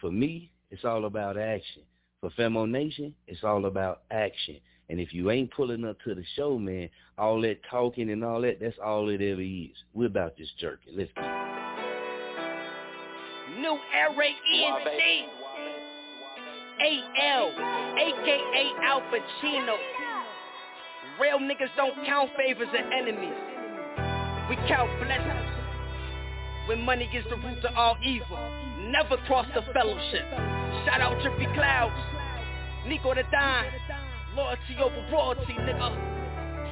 For 0.00 0.10
me, 0.10 0.50
it's 0.70 0.84
all 0.84 1.04
about 1.04 1.36
action. 1.38 1.82
For 2.20 2.30
Femo 2.30 2.68
Nation, 2.68 3.14
it's 3.26 3.44
all 3.44 3.66
about 3.66 4.02
action. 4.10 4.58
And 4.90 5.00
if 5.00 5.12
you 5.12 5.30
ain't 5.30 5.52
pulling 5.52 5.84
up 5.84 5.98
to 6.04 6.14
the 6.14 6.24
show, 6.34 6.58
man, 6.58 6.88
all 7.18 7.40
that 7.42 7.58
talking 7.70 8.10
and 8.10 8.24
all 8.24 8.40
that, 8.40 8.58
that's 8.60 8.78
all 8.82 9.08
it 9.10 9.20
ever 9.20 9.42
is. 9.42 9.76
We're 9.92 10.06
about 10.06 10.36
this 10.38 10.48
jerking. 10.58 10.94
Let's 10.96 11.10
go. 11.14 11.22
New 13.60 13.78
Air 13.94 14.10
ENC. 14.10 15.28
AL, 16.80 17.50
aka 17.98 18.72
Al 18.84 19.00
Pacino. 19.10 19.76
Real 21.20 21.38
niggas 21.40 21.74
don't 21.76 21.94
count 22.06 22.30
favors 22.36 22.68
and 22.76 22.92
enemies. 22.92 23.34
We 24.48 24.56
count 24.68 24.88
blessings. 25.02 25.58
When 26.68 26.82
money 26.82 27.10
is 27.12 27.24
the 27.28 27.36
root 27.36 27.64
of 27.64 27.74
all 27.76 27.96
evil. 28.02 28.38
Never 28.90 29.16
cross 29.26 29.46
the 29.54 29.62
fellowship. 29.72 30.24
Shout 30.86 31.00
out 31.00 31.18
Trippy 31.18 31.52
Clouds. 31.54 31.94
Nico 32.86 33.14
the 33.14 33.24
Loyalty 34.38 34.76
over 34.80 35.04
royalty, 35.10 35.54
nigga. 35.54 36.17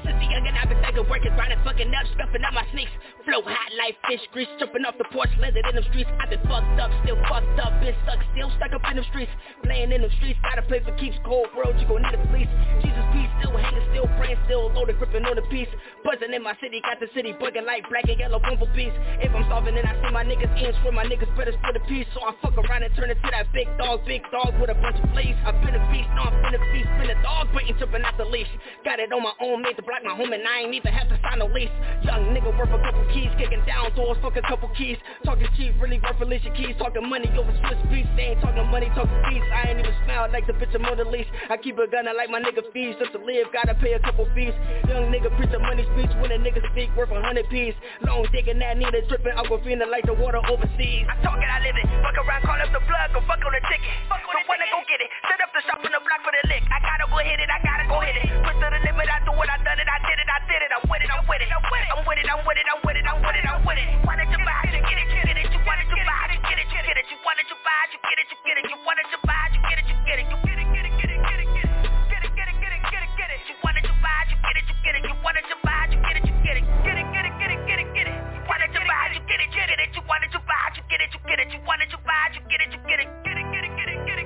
Since 0.07 0.23
a 0.23 0.27
youngin' 0.31 0.55
I've 0.55 0.71
been 0.71 0.79
thinking, 0.79 1.03
working, 1.11 1.35
grinding, 1.35 1.59
fucking 1.66 1.90
up, 1.90 2.07
scuffing 2.14 2.47
out 2.47 2.55
my 2.55 2.62
sneaks. 2.71 2.95
Flow 3.27 3.42
hot 3.42 3.71
like 3.75 3.99
fish 4.07 4.23
grease, 4.31 4.47
jumping 4.62 4.87
off 4.87 4.95
the 5.03 5.09
porch, 5.11 5.31
landed 5.42 5.66
in 5.66 5.75
them 5.75 5.85
streets. 5.90 6.07
I've 6.23 6.31
been 6.31 6.38
fucked 6.47 6.79
up, 6.79 6.95
still 7.03 7.19
fucked 7.27 7.59
up, 7.59 7.75
been 7.83 7.90
stuck, 8.07 8.23
still 8.31 8.51
stuck 8.55 8.71
up 8.71 8.87
in 8.87 9.03
them 9.03 9.07
streets. 9.11 9.35
Playing 9.66 9.90
in 9.90 10.07
them 10.07 10.12
streets, 10.23 10.38
gotta 10.47 10.62
play 10.62 10.79
for 10.87 10.95
keeps 10.95 11.19
cold 11.27 11.51
world, 11.59 11.75
you 11.83 11.90
gon' 11.90 12.07
need 12.07 12.14
a 12.14 12.23
police. 12.31 12.51
Jesus 12.87 13.03
peace, 13.11 13.31
still 13.42 13.59
hanging, 13.59 13.83
still 13.90 14.07
praying, 14.14 14.38
still 14.47 14.71
loaded, 14.71 14.95
gripping 15.03 15.27
on 15.27 15.35
the 15.35 15.47
piece. 15.51 15.69
Buzzing 16.07 16.31
in 16.31 16.42
my 16.47 16.55
city, 16.62 16.79
got 16.87 17.03
the 17.03 17.11
city 17.11 17.35
bugging 17.35 17.66
like 17.66 17.83
black 17.90 18.07
and 18.07 18.23
yellow, 18.23 18.38
boom 18.38 18.62
for 18.62 18.71
peace. 18.79 18.95
If 19.19 19.35
I'm 19.35 19.42
starving 19.51 19.75
then 19.75 19.90
I 19.90 19.99
see 19.99 20.14
my 20.14 20.23
niggas 20.23 20.55
in, 20.55 20.71
swear 20.87 20.95
my 20.95 21.03
niggas 21.03 21.35
better 21.35 21.51
split 21.51 21.75
a 21.75 21.83
piece. 21.90 22.07
So 22.14 22.23
I 22.23 22.31
fuck 22.38 22.55
around 22.55 22.87
and 22.87 22.95
turn 22.95 23.11
into 23.11 23.27
that 23.27 23.51
big 23.51 23.66
dog, 23.75 24.07
big 24.07 24.23
dog 24.31 24.55
with 24.62 24.71
a 24.71 24.79
bunch 24.79 25.03
of 25.03 25.11
fleas. 25.11 25.35
I've 25.42 25.59
been 25.66 25.75
a 25.75 25.83
beast, 25.90 26.09
now 26.14 26.31
I'm 26.31 26.38
been 26.47 26.55
a 26.55 26.62
beast, 26.71 26.90
been 27.03 27.11
a 27.11 27.19
dog, 27.27 27.51
waiting, 27.51 27.75
jumping 27.79 28.07
out 28.07 28.14
the 28.16 28.25
leash. 28.25 28.51
Got 28.85 29.01
it 29.01 29.11
on 29.11 29.23
my 29.23 29.35
own, 29.42 29.62
made 29.62 29.77
the 29.77 29.83
block 29.97 30.17
my 30.17 30.17
home 30.17 30.33
and 30.33 30.43
I 30.47 30.61
ain't 30.61 30.75
even 30.75 30.93
have 30.93 31.09
to 31.09 31.19
sign 31.23 31.41
a 31.41 31.47
lease. 31.47 31.73
Young 32.03 32.35
nigga 32.35 32.53
worth 32.57 32.69
a 32.69 32.79
couple 32.79 33.05
keys, 33.13 33.31
kicking 33.39 33.63
down 33.67 33.95
doors, 33.95 34.17
fuck 34.21 34.37
a 34.37 34.43
couple 34.43 34.69
keys. 34.77 34.97
Talking 35.25 35.49
cheap, 35.57 35.75
really 35.81 36.01
worth 36.01 36.21
Alicia 36.21 36.51
Keys. 36.53 36.77
Talking 36.79 37.09
money 37.09 37.29
over 37.37 37.53
Swiss 37.65 37.81
beats, 37.89 38.09
they 38.17 38.37
ain't 38.37 38.41
talking 38.41 38.67
money, 38.69 38.89
talking 38.95 39.17
fees. 39.29 39.43
I 39.53 39.71
ain't 39.71 39.81
even 39.81 39.95
smile 40.05 40.29
like 40.33 40.47
the 40.47 40.53
bitch 40.53 40.75
of 40.75 40.83
Mona 40.83 41.09
Lisa. 41.09 41.31
I 41.51 41.57
keep 41.57 41.79
a 41.79 41.87
gun, 41.89 42.09
I 42.09 42.13
like 42.13 42.31
my 42.31 42.41
nigga 42.41 42.65
fees. 42.73 42.97
Just 42.99 43.13
to 43.13 43.21
live, 43.25 43.49
gotta 43.53 43.75
pay 43.75 43.95
a 43.95 44.01
couple 44.01 44.27
fees. 44.35 44.55
Young 44.89 45.09
nigga 45.13 45.33
preach 45.37 45.53
a 45.55 45.59
money 45.59 45.85
speech 45.97 46.13
when 46.21 46.33
a 46.33 46.39
nigga 46.39 46.61
speak 46.73 46.91
worth 46.97 47.11
a 47.11 47.21
hundred 47.21 47.49
piece. 47.49 47.75
Long 48.03 48.27
dick 48.33 48.49
and 48.49 48.61
that 48.61 48.77
need 48.77 48.93
a 48.93 49.03
dripping, 49.09 49.37
Aquafina 49.37 49.89
like 49.89 50.05
the 50.05 50.15
water 50.15 50.41
overseas. 50.45 51.07
I 51.09 51.17
talk 51.25 51.41
it, 51.41 51.49
I 51.49 51.61
live 51.65 51.77
it. 51.77 51.87
Fuck 52.05 52.17
around, 52.21 52.43
call 52.45 52.61
up 52.61 52.71
the 52.73 52.83
plug, 52.85 53.09
go 53.15 53.21
fuck 53.25 53.41
on 53.41 53.53
the 53.53 53.63
ticket. 53.65 53.93
Fuck 54.09 54.25
on 54.29 54.35
the 54.37 54.47
wanna 54.49 54.67
go 54.71 54.81
get 54.89 55.01
it. 55.01 55.11
Set 55.27 55.41
up 55.43 55.51
the 55.53 55.63
shop 55.67 55.81
in 55.85 55.91
the 55.93 56.01
block 56.01 56.21
for 56.23 56.33
the 56.33 56.43
lick. 56.49 56.63
I 56.71 56.79
gotta 56.81 57.07
go 57.11 57.19
hit 57.23 57.39
it, 57.41 57.51
I 57.51 57.59
gotta 57.63 57.87
go 57.89 57.99
hit 58.01 58.17
it. 58.19 58.27
Push 58.45 58.57
to 58.63 58.67
the 58.71 58.81
limit, 58.83 59.09
I 59.11 59.19
do 59.27 59.33
what 59.35 59.51
I 59.51 59.59
done 59.63 59.79
it, 59.79 59.86
I 59.87 59.99
did 60.03 60.18
it, 60.18 60.29
I 60.29 60.38
did 60.51 60.62
it, 60.62 60.70
I'm 60.75 60.83
with 60.90 61.03
it. 61.03 61.11
I'm 61.11 61.22
with 61.31 61.42
it, 61.42 61.51
I'm 61.51 61.62
with 61.62 61.79
it, 61.79 62.27
I'm 62.27 62.42
with 62.42 62.59
it, 62.59 62.66
I'm 62.66 62.83
with 62.83 62.96
it, 62.99 63.07
I'm 63.07 63.22
with 63.22 63.37
it. 63.38 63.46
I'm 63.46 63.61
with 63.62 63.79
Why 64.03 64.14
did 64.18 64.29
you 64.35 64.40
buy 64.42 64.66
it? 64.66 64.75
Get 64.83 64.99
it, 64.99 65.09
get 65.14 65.27
it. 65.31 65.46
You 65.46 65.61
wanted 65.62 65.87
to 65.87 65.96
buy 66.03 66.27
it, 66.31 66.42
get 66.42 66.59
it, 66.59 66.66
get 66.70 66.96
it. 66.96 67.07
You 67.07 67.18
wanted 67.22 67.46
to 67.46 67.57
buy 67.62 67.83
it, 67.87 67.94
you 67.94 68.01
get 68.03 68.18
it, 68.18 68.27
you 68.31 68.38
get 68.42 68.57
it. 68.59 68.64
You 68.66 68.79
wanted 68.83 69.07
to 69.14 69.18
buy 69.22 69.46
it, 69.46 69.55
you 69.55 69.61
get 69.62 69.79
it, 69.79 69.87
you 69.87 69.96
get 70.03 70.18
it. 70.18 70.27
You 70.27 70.38
get 70.42 70.59
it, 70.59 70.66
get 70.75 70.85
it, 70.87 70.94
get 70.99 71.11
it, 71.11 71.20
get 71.22 71.38
it, 71.38 71.49
get 71.55 71.66
it. 71.66 71.87
Get 72.11 72.22
it, 72.27 72.33
get 72.35 72.49
it, 72.51 72.57
get 72.59 72.72
it, 72.75 72.83
get 72.90 73.03
it, 73.07 73.11
get 73.14 73.31
it. 73.31 73.40
You 73.46 73.55
wanted 73.62 73.85
to 73.87 73.94
buy 74.03 74.20
it, 74.27 74.29
you 74.35 74.38
get 74.42 74.57
it, 74.59 74.64
you 74.66 74.77
get 74.83 74.94
it. 74.99 75.03
You 75.07 75.14
wanted 75.22 75.44
to 75.46 75.57
buy 75.62 75.83
it, 75.87 75.90
you 75.94 75.99
get 76.03 76.16
it, 76.18 76.25
you 76.27 76.35
get 76.42 76.57
it. 76.57 76.64
Get 76.83 76.96
it, 76.99 77.07
get 77.14 77.25
it, 77.27 77.35
get 77.38 77.51
it, 77.55 77.61
get 77.66 77.79
it, 77.79 77.88
get 77.94 78.07
it. 78.11 78.16
You 78.35 78.42
wanted 78.51 78.70
to 78.75 78.81
buy 78.83 79.05
it, 79.07 79.12
you 79.14 79.22
get 79.31 79.38
it, 79.38 79.51
you 79.55 79.62
get 79.62 79.79
it. 79.79 79.90
You 79.94 80.03
wanted 80.11 80.31
to 80.35 80.40
buy 80.42 80.66
it, 80.66 80.75
you 80.77 80.83
get 80.90 81.01
it, 81.05 81.11
you 81.14 81.20
get 81.31 81.38
it. 81.38 81.49
You 81.55 81.61
wanted 81.62 81.88
to 81.94 81.99
buy 82.03 82.27
it, 82.27 82.33
you 82.35 82.42
get 82.51 82.61
it, 82.64 82.70
you 82.75 82.81
get 82.90 82.99
it. 82.99 83.09
Get 83.22 83.38
it, 83.38 83.46
get 83.55 83.64
it, 83.64 83.72
get 83.79 83.87
it, 83.87 83.99
get 84.03 84.18
it, 84.18 84.26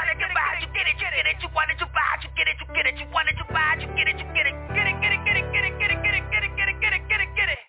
Wanted 0.00 0.16
to 0.16 0.28
buy 0.32 0.56
you 0.64 0.68
get 0.72 0.88
it, 0.88 0.96
you 0.96 1.08
get 1.12 1.28
it. 1.28 1.36
You 1.44 1.48
wanted 1.52 1.76
to 1.76 1.86
buy 1.92 2.16
you 2.24 2.32
get 2.32 2.48
it, 2.48 2.56
you 2.56 2.66
get 2.72 2.88
it. 2.88 2.96
You 2.96 3.06
wanted 3.12 3.36
to 3.36 3.44
buy 3.52 3.76
you 3.76 3.88
get 3.92 4.08
it, 4.08 4.16
you 4.16 4.24
get 4.32 4.48
it. 4.48 4.56
Get 4.72 4.88
it, 4.88 4.96
get 4.96 5.12
it, 5.12 5.20
get 5.28 5.36
it, 5.36 5.44
get 5.52 5.60
it, 5.60 5.76
get 5.76 5.90
it, 5.92 6.00
get 6.00 6.16
it, 6.16 6.24
get 6.32 6.40
it, 6.40 6.52
get 6.56 6.68
it, 6.72 6.80
get 6.80 6.92
it, 6.96 7.02
get 7.04 7.20
it, 7.20 7.28
get 7.36 7.48
it. 7.52 7.60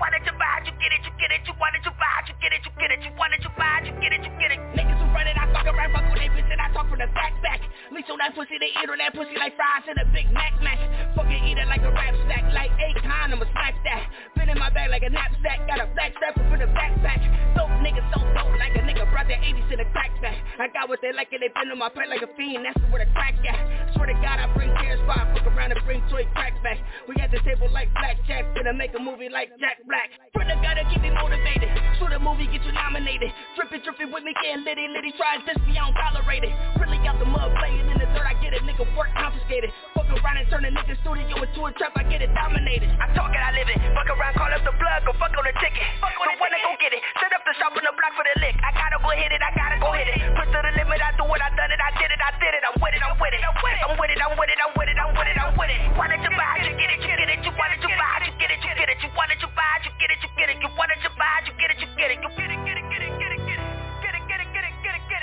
Wanted 0.00 0.24
to 0.24 0.32
buy 0.40 0.62
you 0.64 0.72
get 0.80 0.88
it, 0.94 1.04
you 1.04 1.12
get 1.20 1.28
it. 1.36 1.44
You 1.44 1.52
wanted 1.60 1.84
to 1.84 1.92
buy 2.00 2.24
you 2.24 2.34
get 2.40 2.56
it, 2.56 2.64
you 2.64 2.72
get 2.80 2.96
it. 2.96 3.04
You 3.04 3.12
wanted 3.18 3.44
to 3.44 3.50
buy 3.60 3.84
you 3.84 3.92
get 4.00 4.16
it, 4.16 4.24
you 4.24 4.32
get 4.40 4.48
it. 4.48 4.60
Niggas 4.72 4.96
who 4.96 5.06
run 5.12 5.28
it, 5.28 5.36
I 5.36 5.52
fuck 5.52 5.68
around, 5.68 5.92
fuck 5.92 6.08
with 6.08 6.24
they 6.24 6.32
bitch, 6.32 6.48
and 6.48 6.62
I 6.64 6.72
talk 6.72 6.88
from 6.88 7.02
the 7.02 7.12
back, 7.12 7.36
back. 7.44 7.60
Leech 7.92 8.08
on 8.08 8.16
that 8.24 8.32
pussy, 8.32 8.56
they 8.56 8.72
eat 8.72 8.88
on 8.88 8.96
that 9.04 9.12
pussy 9.12 9.36
like 9.36 9.52
fries 9.58 9.84
in 9.84 10.00
a 10.00 10.06
Big 10.14 10.32
Mac 10.32 10.56
Mac. 10.64 10.80
Fucking 11.16 11.44
eat 11.44 11.58
it 11.58 11.68
like 11.68 11.82
a 11.82 11.92
rap 11.92 12.14
stack, 12.26 12.44
like 12.52 12.70
Akon, 12.76 13.32
I'ma 13.32 13.46
smack 13.52 13.74
that. 13.84 14.02
Been 14.36 14.48
in 14.48 14.58
my 14.58 14.70
bag 14.70 14.90
like 14.90 15.02
a 15.02 15.10
knapsack, 15.10 15.66
got 15.66 15.80
a 15.80 15.86
black 15.94 16.12
strap 16.16 16.34
for 16.36 16.58
the 16.58 16.68
backpack. 16.72 17.20
Dope 17.56 17.72
niggas 17.80 18.06
so 18.12 18.20
dope, 18.36 18.54
like 18.58 18.74
a 18.76 18.82
nigga 18.84 19.08
brought 19.10 19.26
their 19.26 19.40
80s 19.40 19.66
in 19.72 19.80
a 19.80 19.88
crack 19.90 20.12
back. 20.20 20.36
I 20.58 20.68
got 20.68 20.88
what 20.88 21.00
they 21.02 21.12
like 21.12 21.32
and 21.32 21.42
they 21.42 21.48
been 21.48 21.72
on 21.72 21.78
my 21.78 21.88
plate 21.88 22.08
like 22.08 22.22
a 22.22 22.30
fiend, 22.36 22.64
that's 22.64 22.78
where 22.92 23.04
the 23.04 23.10
crack 23.12 23.34
at. 23.46 23.94
Swear 23.94 24.06
to 24.12 24.16
God, 24.20 24.38
I 24.38 24.46
bring 24.54 24.70
tears 24.78 25.00
by, 25.06 25.18
fuck 25.34 25.46
around 25.48 25.72
and 25.72 25.82
bring 25.84 26.02
toy 26.10 26.26
cracks 26.34 26.58
back. 26.62 26.78
We 27.08 27.16
at 27.18 27.30
the 27.30 27.40
table 27.42 27.70
like 27.72 27.90
blackjack, 27.94 28.44
finna 28.54 28.76
make 28.76 28.94
a 28.94 29.02
movie 29.02 29.28
like 29.28 29.50
Jack 29.58 29.82
Black. 29.88 30.12
Twitter 30.34 30.54
gotta 30.62 30.84
keep 30.92 31.02
me 31.02 31.10
motivated, 31.10 31.70
shoot 31.98 32.12
a 32.12 32.18
movie, 32.18 32.46
get 32.46 32.62
you 32.62 32.72
nominated. 32.72 33.32
Drippin', 33.56 33.82
drippin' 33.82 34.12
with 34.12 34.22
me, 34.22 34.34
getting 34.42 34.64
litty, 34.64 34.86
litty, 34.92 35.12
try 35.16 35.40
this 35.42 35.58
me, 35.66 35.74
I 35.78 35.88
don't 35.88 35.96
tolerate 35.96 36.44
it. 36.44 36.52
Really 36.78 37.00
out 37.08 37.18
the 37.18 37.26
mud, 37.26 37.50
playing 37.58 37.88
in 37.90 37.98
the 37.98 38.08
dirt, 38.12 38.26
I 38.26 38.36
get 38.38 38.54
it, 38.54 38.62
nigga, 38.62 38.84
work 38.94 39.10
confiscated. 39.16 39.70
Fuck 40.08 40.24
around 40.24 40.40
and 40.40 40.48
turn 40.48 40.64
a 40.64 40.72
nigga 40.72 40.96
studio 41.04 41.36
into 41.36 41.60
a 41.60 41.70
trap, 41.76 41.92
I 42.00 42.02
get 42.08 42.24
it 42.24 42.32
dominated. 42.32 42.88
I 42.96 43.12
talk 43.12 43.28
it, 43.28 43.42
I 43.44 43.52
live 43.52 43.68
it. 43.68 43.76
Fuck 43.92 44.08
around, 44.08 44.40
call 44.40 44.48
up 44.48 44.64
the 44.64 44.72
plug, 44.72 45.04
go 45.04 45.12
fuck 45.20 45.36
on 45.36 45.44
the 45.44 45.52
ticket. 45.60 45.84
Fuck 46.00 46.16
on 46.16 46.32
the 46.32 46.40
wanna 46.40 46.56
go 46.64 46.72
get 46.80 46.96
it. 46.96 47.04
Set 47.20 47.28
up 47.36 47.44
the 47.44 47.52
shop 47.60 47.76
on 47.76 47.84
the 47.84 47.92
block 47.92 48.16
for 48.16 48.24
the 48.24 48.32
lick. 48.40 48.56
I 48.64 48.72
gotta 48.72 48.96
go 49.04 49.12
hit 49.12 49.36
it, 49.36 49.42
I 49.44 49.52
gotta 49.52 49.76
go 49.76 49.92
hit 49.92 50.08
it. 50.08 50.16
Push 50.32 50.48
to 50.48 50.58
the 50.64 50.72
limit, 50.80 51.04
I 51.04 51.12
do 51.12 51.28
it, 51.28 51.42
I 51.44 51.52
done 51.52 51.68
it, 51.68 51.80
I 51.84 51.90
did 52.00 52.08
it, 52.08 52.20
I 52.24 52.30
did 52.40 52.56
it. 52.56 52.62
I'm 52.64 52.76
with 52.80 52.96
it, 52.96 53.02
I'm 53.04 53.16
with 53.20 53.36
it, 53.36 53.42
I'm 53.44 53.56
with 53.60 53.76
it, 53.76 53.84
I'm 53.84 53.92
with 54.00 54.08
it, 54.08 54.20
I'm 54.24 54.32
with 54.32 54.48
it, 54.48 54.58
I'm 54.64 54.72
with 54.72 54.88
it, 54.88 54.96
I'm 54.96 55.12
with 55.12 55.28
it, 55.28 55.36
I'm 55.44 55.52
with 55.60 55.72
it. 55.76 55.80
Wanted 55.92 56.20
to 56.24 56.30
buy? 56.32 56.56
It, 56.56 56.72
you 56.72 56.74
get 56.80 56.88
it, 56.88 57.00
you 57.04 57.12
get 57.12 57.28
it, 57.28 57.40
you 57.44 57.52
wanted 57.52 57.80
to 57.84 57.88
buy. 57.92 58.16
It, 58.24 58.32
you 58.32 58.32
get 58.40 58.48
it, 58.48 58.60
you 58.64 58.72
get 58.80 58.88
it, 58.88 58.98
you 59.04 59.10
wanted 59.12 59.38
to 59.44 59.48
buy. 59.52 59.76
It, 59.76 59.84
you 59.84 59.92
get 60.00 60.08
it, 60.08 60.18
you 60.24 60.30
get 60.40 60.48
it, 60.48 60.58
you 60.64 60.70
wanted 60.72 60.98
to 61.04 61.10
buy. 61.20 61.36
It, 61.44 61.52
you 61.52 61.54
get 61.60 61.68
it, 61.68 61.78
you 61.84 61.88
get 62.00 62.08
it, 62.08 62.18
you 62.24 62.30
get 62.32 62.48
it, 62.48 62.60
get 62.64 62.80
it, 62.80 62.86
get 62.88 63.02
it, 63.04 63.12
get 63.20 63.30
it, 63.36 63.37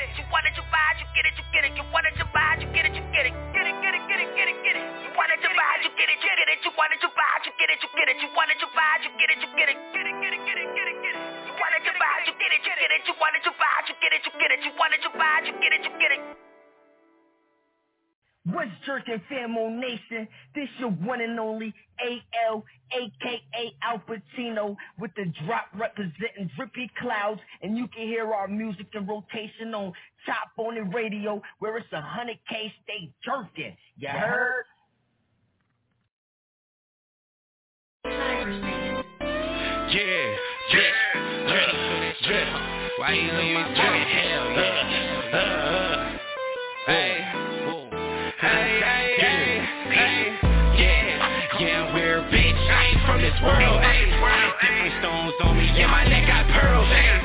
it, 0.05 0.15
get 0.15 0.45
it. 0.45 0.53
You 0.55 0.63
buy 0.69 0.89
it, 0.93 1.01
you 1.01 1.07
get 1.15 1.25
it, 1.25 1.35
you 1.37 1.45
get 1.51 1.63
it. 1.65 1.73
You 1.75 1.85
wanted 1.89 2.15
to 2.21 2.25
buy 2.31 2.55
it, 2.55 2.61
you 2.61 2.69
get 2.71 2.85
it, 2.85 2.93
you 2.93 3.03
get 3.11 3.25
it. 3.25 3.33
Get 3.53 3.65
it, 3.65 3.75
get 3.81 3.93
it, 3.97 4.03
get 4.07 4.19
it, 4.21 4.29
get 4.37 4.47
it, 4.47 4.57
get 4.61 4.75
it. 4.77 4.85
You 5.01 5.09
wanted 5.17 5.39
to 5.41 5.49
buy 5.57 5.73
it, 5.77 5.81
you 5.85 5.91
get 5.97 6.09
it, 6.09 6.19
you 6.21 6.29
get 6.29 6.49
it. 6.49 6.59
You 6.61 6.71
wanted 6.77 6.99
to 7.01 7.09
buy 7.15 7.33
it, 7.41 7.43
you 7.45 7.53
get 7.57 7.69
it, 7.73 7.79
you 7.81 7.89
get 7.97 8.07
it. 8.09 8.17
You 8.21 8.29
wanted 8.37 8.57
to 8.61 8.67
buy 8.75 8.93
it, 9.01 9.05
you 9.05 9.11
get 9.17 9.29
it, 9.33 9.39
you 9.41 9.49
get 9.57 9.69
it. 9.69 9.77
Get 9.95 10.05
it, 10.05 10.15
get 10.21 10.33
it, 10.33 10.41
get 10.45 10.57
it, 10.61 10.67
get 10.77 10.87
it, 10.87 10.97
get 11.01 11.13
it. 11.15 11.21
You 11.49 11.53
wanted 11.57 11.83
to 11.85 11.93
buy 11.97 12.15
it, 12.21 12.25
you 12.29 12.33
get 12.37 12.51
it, 12.53 12.61
you 12.61 12.73
get 12.77 12.91
it. 12.93 13.01
You 13.07 13.15
wanted 13.17 13.41
to 13.43 13.51
buy 13.57 13.77
it, 13.81 13.85
you 13.89 13.95
get 13.97 14.11
it, 14.13 14.21
you 14.25 14.31
get 14.37 14.51
it. 14.53 14.59
You 14.61 14.71
wanted 14.77 15.01
to 15.01 15.09
buy 15.17 15.35
it, 15.41 15.45
you 15.49 15.53
get 15.57 15.71
it, 15.73 15.81
you 15.83 15.93
get 15.97 16.11
it. 16.13 16.44
What's 18.51 18.69
jerking 18.85 19.21
Famo 19.31 19.71
Nation? 19.75 20.27
This 20.53 20.69
your 20.79 20.91
one 20.91 21.19
and 21.21 21.39
only 21.39 21.73
AL, 21.99 22.63
aka 22.93 23.75
Al 23.81 23.99
Pacino, 24.07 24.75
with 24.99 25.11
the 25.15 25.25
drop 25.45 25.67
representing 25.75 26.51
Drippy 26.55 26.91
Clouds, 27.01 27.41
and 27.63 27.75
you 27.75 27.87
can 27.87 28.07
hear 28.07 28.31
our 28.33 28.47
music 28.47 28.85
in 28.93 29.07
rotation 29.07 29.73
on 29.73 29.93
Chop 30.27 30.51
On 30.57 30.77
It 30.77 30.81
Radio, 30.93 31.41
where 31.57 31.77
it's 31.77 31.91
a 31.91 32.01
hundred 32.01 32.37
K 32.47 32.71
stay 32.83 33.11
jerking. 33.23 33.75
You 33.97 34.09
heard? 34.09 34.65
Yeah, 39.91 40.35
drip, 40.71 40.93
drip, 41.47 42.15
drip. 42.27 42.47
Why 42.99 43.13
you 43.13 43.31
on 43.31 43.53
my 43.53 43.63
drip? 43.69 44.07
Hell 44.07 44.51
yeah. 44.51 46.17
Hey, 46.85 47.21
hey, 47.31 47.44
this 53.35 53.43
world. 53.43 53.81
Hey, 53.83 54.07
different 54.07 54.93
stones 55.03 55.35
on 55.43 55.57
me. 55.57 55.67
Yeah, 55.75 55.91
my 55.91 56.07
neck 56.07 56.27
got 56.27 56.47
pearls. 56.47 56.87
Hey, 56.87 57.19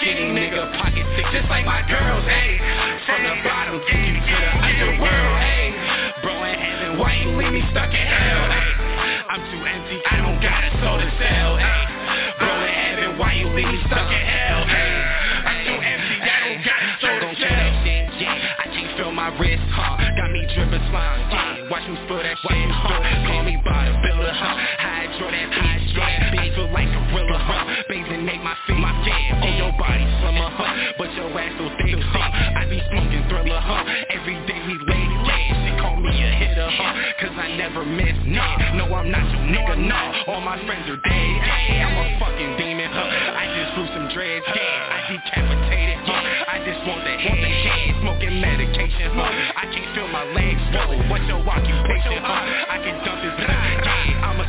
skinny 0.00 0.28
nigga, 0.36 0.76
pocket 0.76 1.06
thick, 1.16 1.26
just 1.32 1.48
like 1.48 1.64
my 1.64 1.80
girls. 1.88 2.24
Hey, 2.28 2.60
from 3.08 3.24
the 3.24 3.34
bottom, 3.44 3.80
get 3.88 3.96
you 3.96 4.20
to 4.20 4.36
the 4.36 4.52
underworld. 4.60 5.36
Hey, 5.40 5.72
bro 6.20 6.34
in 6.44 6.58
heaven, 6.58 6.98
why 7.00 7.16
you 7.16 7.32
leave 7.36 7.52
me 7.52 7.62
stuck 7.72 7.88
in 7.88 8.06
hell? 8.06 8.44
Hey, 8.52 8.70
I'm 9.28 9.42
too 9.48 9.62
empty, 9.64 9.98
I 10.04 10.16
don't 10.20 10.40
got 10.40 10.60
a 10.64 10.70
soul 10.84 10.98
to 11.00 11.08
sell. 11.16 11.56
Hey, 11.56 11.80
bro 12.38 12.52
in 12.52 12.72
heaven, 12.72 13.18
why 13.18 13.32
you 13.32 13.48
leave 13.48 13.68
me 13.68 13.80
stuck 13.88 14.08
in 14.12 14.24
hell? 14.24 14.60
Hey, 14.68 14.92
I'm 15.48 15.58
too 15.64 15.78
empty, 15.80 16.16
I 16.20 16.36
don't 16.44 16.60
got 16.60 16.78
a 16.84 16.90
soul 17.00 17.18
to 17.24 17.30
sell. 17.40 17.62
I 18.24 18.66
can't 18.68 18.96
feel 18.96 19.12
my 19.12 19.28
wrist, 19.38 19.62
huh? 19.72 19.96
Got 20.16 20.30
me 20.30 20.46
dripping 20.54 20.84
slime, 20.90 21.20
yeah. 21.30 21.68
Watch 21.70 21.88
me 21.88 21.96
spill 22.04 22.22
that 22.22 22.36
shit, 22.36 22.70
huh? 22.70 23.26
Call 23.26 23.42
me 23.42 23.56
by 23.64 23.88
the 23.88 23.96
biller, 24.04 24.32
huh? 24.32 24.83
Hydro 25.14 25.30
that 25.30 25.46
hydro 25.46 26.02
that 26.10 26.42
I 26.42 26.50
feel 26.58 26.70
like 26.74 26.90
a 26.90 27.00
gorilla, 27.14 27.38
huh? 27.38 27.86
Bathing 27.86 28.26
my 28.26 28.50
feet, 28.66 28.74
my 28.82 28.90
feet. 29.06 29.14
Oh, 29.46 29.54
your 29.62 29.70
body 29.78 30.02
slimmer, 30.18 30.50
huh? 30.50 30.98
But 30.98 31.14
your 31.14 31.30
ass 31.38 31.54
so 31.54 31.70
thick, 31.78 32.02
huh? 32.02 32.58
I 32.58 32.66
be 32.66 32.82
smoking 32.90 33.22
thriller, 33.30 33.62
huh? 33.62 33.86
Every 34.10 34.34
day 34.50 34.58
we 34.66 34.74
lay 34.90 35.06
yeah. 35.22 35.54
She 35.54 35.70
call 35.78 36.02
me 36.02 36.10
a 36.10 36.30
hitter, 36.34 36.66
huh? 36.66 36.98
Cause 37.22 37.30
I 37.38 37.54
never 37.54 37.86
miss, 37.86 38.18
nah. 38.26 38.74
No, 38.74 38.90
I'm 38.90 39.06
not 39.14 39.22
your 39.30 39.46
nigga, 39.54 39.78
nah. 39.86 40.34
All 40.34 40.42
my 40.42 40.58
friends 40.66 40.90
are 40.90 40.98
dead, 40.98 41.30
yeah. 41.46 41.86
I'm 41.86 41.94
a 41.94 42.06
fucking 42.18 42.58
demon, 42.58 42.90
huh? 42.90 43.38
I 43.38 43.46
just 43.54 43.70
blew 43.78 43.86
some 43.94 44.10
dreads, 44.10 44.42
yeah. 44.50 44.98
I 44.98 45.14
decapitated, 45.14 45.98
huh? 46.10 46.22
I 46.50 46.58
just 46.66 46.82
want 46.90 47.06
the 47.06 47.14
head, 47.14 47.38
yeah. 47.38 48.02
Smoking 48.02 48.42
medication, 48.42 49.14
huh? 49.14 49.30
I 49.30 49.70
can't 49.70 49.94
feel 49.94 50.10
my 50.10 50.26
legs, 50.34 50.58
whoa. 50.74 51.06
What's 51.06 51.22
your 51.30 51.38
occupation, 51.38 52.18
huh? 52.18 52.66
I 52.66 52.82
can 52.82 52.98
dump 53.06 53.22
this 53.22 53.43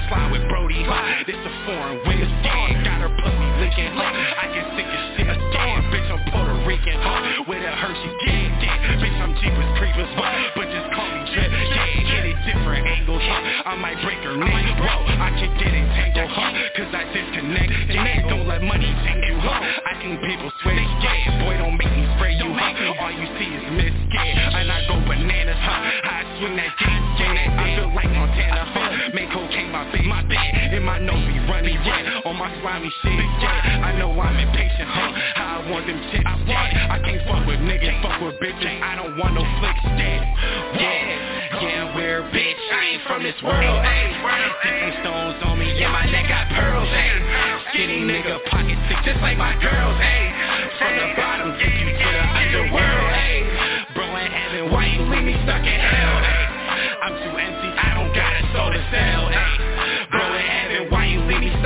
slide 0.09 0.31
with 0.31 0.45
Brody? 0.49 0.81
This 1.25 1.35
a 1.35 1.53
foreign 1.65 1.99
yeah. 2.05 2.83
Got 2.83 3.01
her 3.01 3.09
pussy 3.09 3.49
licking, 3.61 3.93
huh? 3.93 4.03
I 4.05 4.45
can 4.53 4.65
sick 4.77 4.85
as 4.85 5.03
shit 5.17 5.27
again, 5.29 5.81
bitch. 5.89 6.09
I'm 6.11 6.21
Puerto 6.29 6.55
Rican, 6.67 6.97
huh? 7.01 7.43
With 7.47 7.63
a 7.63 7.73
Hershey, 7.73 8.11
yeah. 8.25 9.01
Bitch, 9.01 9.17
I'm 9.21 9.33
Jeepers 9.41 9.71
Creepers, 9.77 10.11
huh? 10.13 10.53
But 10.55 10.69
just 10.69 10.93
call 10.93 11.14
different 12.45 12.85
angles, 12.85 13.21
huh? 13.25 13.69
I 13.69 13.75
might 13.75 13.97
break 14.05 14.21
her 14.21 14.37
neck, 14.37 14.65
whoa. 14.77 15.05
I 15.17 15.29
can 15.33 15.51
get 15.57 15.73
entangled, 15.73 16.31
huh? 16.31 16.51
Cause 16.77 16.91
I 16.93 17.03
disconnect, 17.11 17.71
yeah. 17.89 18.29
Don't 18.29 18.47
let 18.47 18.61
money 18.61 18.89
take 19.03 19.25
you, 19.25 19.37
huh? 19.41 19.57
I 19.57 19.93
can 20.01 20.17
people 20.21 20.51
switch, 20.61 20.89
yeah. 21.01 21.41
Boy, 21.41 21.57
don't 21.57 21.77
make 21.77 21.91
me 21.91 22.05
spray 22.15 22.37
you, 22.37 22.49
huh? 22.53 23.01
All 23.01 23.11
you 23.11 23.27
see 23.41 23.49
is 23.49 23.65
miss, 23.73 23.95
yeah. 24.13 24.59
And 24.61 24.69
I 24.71 24.79
go 24.87 24.95
bananas, 25.03 25.57
huh? 25.59 25.81
I 26.05 26.21
swing 26.37 26.55
that 26.55 26.71
dick, 26.77 27.01
yeah. 27.19 27.61
I 27.61 27.65
feel 27.75 27.89
like 27.93 28.11
Montana, 28.13 28.63
huh? 28.69 29.13
Make 29.13 29.29
cocaine 29.33 29.71
my 29.73 29.89
bitch, 29.89 30.05
my 30.05 30.21
bitch. 30.23 30.75
And 30.75 30.85
my 30.85 30.99
nose 30.99 31.25
be 31.25 31.39
running, 31.49 31.81
yeah. 31.81 32.29
On 32.29 32.35
my 32.37 32.53
slimy 32.61 32.91
shit, 33.01 33.25
yeah. 33.41 33.89
I 33.89 33.97
know 33.97 34.13
I'm 34.13 34.37
impatient, 34.37 34.89
huh? 34.89 35.11
How 35.35 35.61
I 35.65 35.71
want 35.71 35.87
them 35.87 35.99
chicks, 36.11 36.29
yeah. 36.45 36.93
I 36.93 36.99
can't 37.01 37.21
fuck 37.25 37.45
with 37.47 37.59
niggas, 37.59 38.01
fuck 38.01 38.21
with 38.21 38.37
bitches. 38.37 38.81
I 38.81 38.95
don't 38.95 39.17
want 39.17 39.33
no 39.33 39.43
flicks, 39.59 39.81
yeah. 39.97 40.21
Yeah, 40.75 41.34
yeah, 41.61 41.95
we're 41.95 42.21
a 42.21 42.31
bitch. 42.31 42.61
I 42.71 42.81
ain't 42.95 43.03
from 43.07 43.23
this 43.23 43.35
world, 43.43 43.81
ayy. 43.85 45.01
Stones 45.01 45.37
on 45.45 45.59
me, 45.59 45.73
yeah, 45.77 45.91
my 45.91 46.05
neck 46.09 46.27
got 46.29 46.49
pearls, 46.49 46.89
ayy. 46.89 47.17
Skinny 47.73 47.99
nigga, 48.05 48.43
pocket 48.49 48.77
thick, 48.89 48.97
just 49.05 49.21
like 49.21 49.37
my 49.37 49.53
girls, 49.61 49.97
ayy. 49.97 50.27
From 50.77 50.93
the 50.97 51.07
bottom, 51.17 51.57
get 51.57 51.73
you 51.73 51.89
to 51.89 52.07
the 52.13 52.25
underworld, 52.25 53.11
ayy. 53.17 53.41
Bro 53.93 54.05
in 54.15 54.29
heaven, 54.31 54.71
why 54.71 54.85
you 54.85 55.01
leave 55.09 55.25
me 55.25 55.35
stuck 55.43 55.61
in 55.65 55.79
hell, 55.81 56.15
ayy? 56.21 56.45
I'm 57.01 57.15
too 57.21 57.33
empty, 57.37 57.69
I 57.73 57.89
don't 57.97 58.13
got 58.13 58.31
a 58.33 58.43
soul 58.53 58.69
to 58.69 58.81
sell, 58.93 59.23
ayy. 59.29 60.09
Bro 60.11 60.25
in 60.25 60.45
heaven, 60.45 60.81
why 60.91 61.05
you 61.05 61.19
leave 61.25 61.41
me 61.41 61.51
stuck 61.61 61.64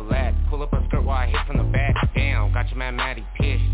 the. 0.00 0.34
Pull 0.50 0.62
up 0.62 0.72
a 0.72 0.84
skirt 0.88 1.04
while 1.04 1.18
I 1.18 1.26
hit 1.26 1.40
from 1.46 1.58
the 1.58 1.64
back. 1.64 1.94
Damn, 2.14 2.52
got 2.52 2.68
your 2.68 2.78
man 2.78 2.96
Matty 2.96 3.24
pissed. 3.36 3.64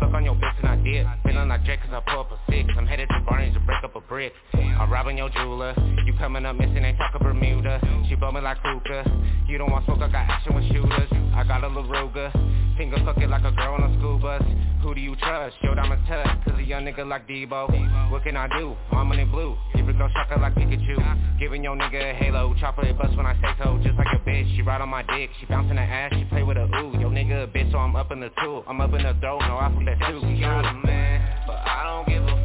Fuck 0.00 0.14
on 0.14 0.24
your 0.24 0.34
bitch 0.34 0.58
and 0.58 0.68
I 0.68 0.76
did. 0.76 1.06
Feeling 1.24 1.48
like 1.48 1.64
Drake 1.64 1.80
cause 1.80 1.90
I 1.92 2.00
pull 2.10 2.20
up 2.20 2.30
a 2.30 2.38
six. 2.50 2.68
I'm 2.76 2.86
headed 2.86 3.08
to 3.08 3.20
Barney's 3.26 3.54
to 3.54 3.60
break 3.60 3.77
up 4.08 4.10
a 4.10 4.14
brick. 4.14 4.32
I'm 4.54 4.90
robbing 4.90 5.18
your 5.18 5.30
jeweler. 5.30 5.74
You 6.06 6.12
coming 6.14 6.46
up 6.46 6.56
missing, 6.56 6.84
ain't 6.84 6.98
talking 6.98 7.20
Bermuda. 7.22 7.80
She 8.08 8.14
blow 8.14 8.32
me 8.32 8.40
like 8.40 8.58
Kruger. 8.60 9.04
You 9.46 9.58
don't 9.58 9.70
want 9.70 9.84
smoke, 9.84 10.00
I 10.00 10.08
got 10.08 10.28
action 10.28 10.54
with 10.54 10.64
shooters. 10.68 11.08
I 11.34 11.44
got 11.44 11.64
a 11.64 11.68
LaRuga. 11.68 12.76
Finger 12.76 12.98
fuck 13.04 13.18
it 13.18 13.28
like 13.28 13.44
a 13.44 13.50
girl 13.52 13.74
on 13.74 13.90
a 13.90 13.98
school 13.98 14.18
bus. 14.18 14.42
Who 14.82 14.94
do 14.94 15.00
you 15.00 15.16
trust? 15.16 15.56
Yo, 15.62 15.72
I'm 15.72 15.90
a 15.90 15.96
touch. 16.06 16.44
Cause 16.44 16.54
a 16.58 16.62
young 16.62 16.84
nigga 16.84 17.06
like 17.06 17.26
Debo. 17.26 18.10
What 18.10 18.22
can 18.22 18.36
I 18.36 18.46
do? 18.58 18.76
I'm 18.92 19.10
in 19.12 19.30
blue. 19.30 19.56
Give 19.74 19.88
it 19.88 19.98
go 19.98 20.08
chocolate 20.14 20.40
like 20.40 20.54
Pikachu. 20.54 21.40
Giving 21.40 21.64
your 21.64 21.76
nigga 21.76 22.12
a 22.12 22.14
halo. 22.14 22.54
Chocolate 22.60 22.96
bust 22.96 23.16
when 23.16 23.26
I 23.26 23.34
say 23.34 23.62
so. 23.62 23.80
Just 23.82 23.98
like 23.98 24.06
a 24.14 24.20
bitch. 24.28 24.54
She 24.54 24.62
ride 24.62 24.80
on 24.80 24.88
my 24.88 25.02
dick. 25.02 25.30
She 25.40 25.46
bouncing 25.46 25.76
her 25.76 25.82
ass. 25.82 26.12
She 26.14 26.24
play 26.26 26.44
with 26.44 26.56
a 26.56 26.64
ooh. 26.64 26.92
Yo 27.00 27.10
nigga 27.10 27.44
a 27.44 27.46
bitch, 27.48 27.72
so 27.72 27.78
I'm 27.78 27.96
up 27.96 28.12
in 28.12 28.20
the 28.20 28.30
tool. 28.42 28.64
I'm 28.68 28.80
up 28.80 28.92
in 28.94 29.02
the 29.02 29.14
throat. 29.20 29.40
No 29.40 29.58
alphabet 29.58 29.98
too. 30.08 30.20
She 30.20 30.40
got 30.40 30.64
a 30.64 30.74
man, 30.86 31.44
but 31.46 31.56
I 31.56 31.82
don't 31.84 32.08
give 32.08 32.22
a 32.22 32.37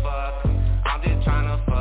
tryna 1.23 1.72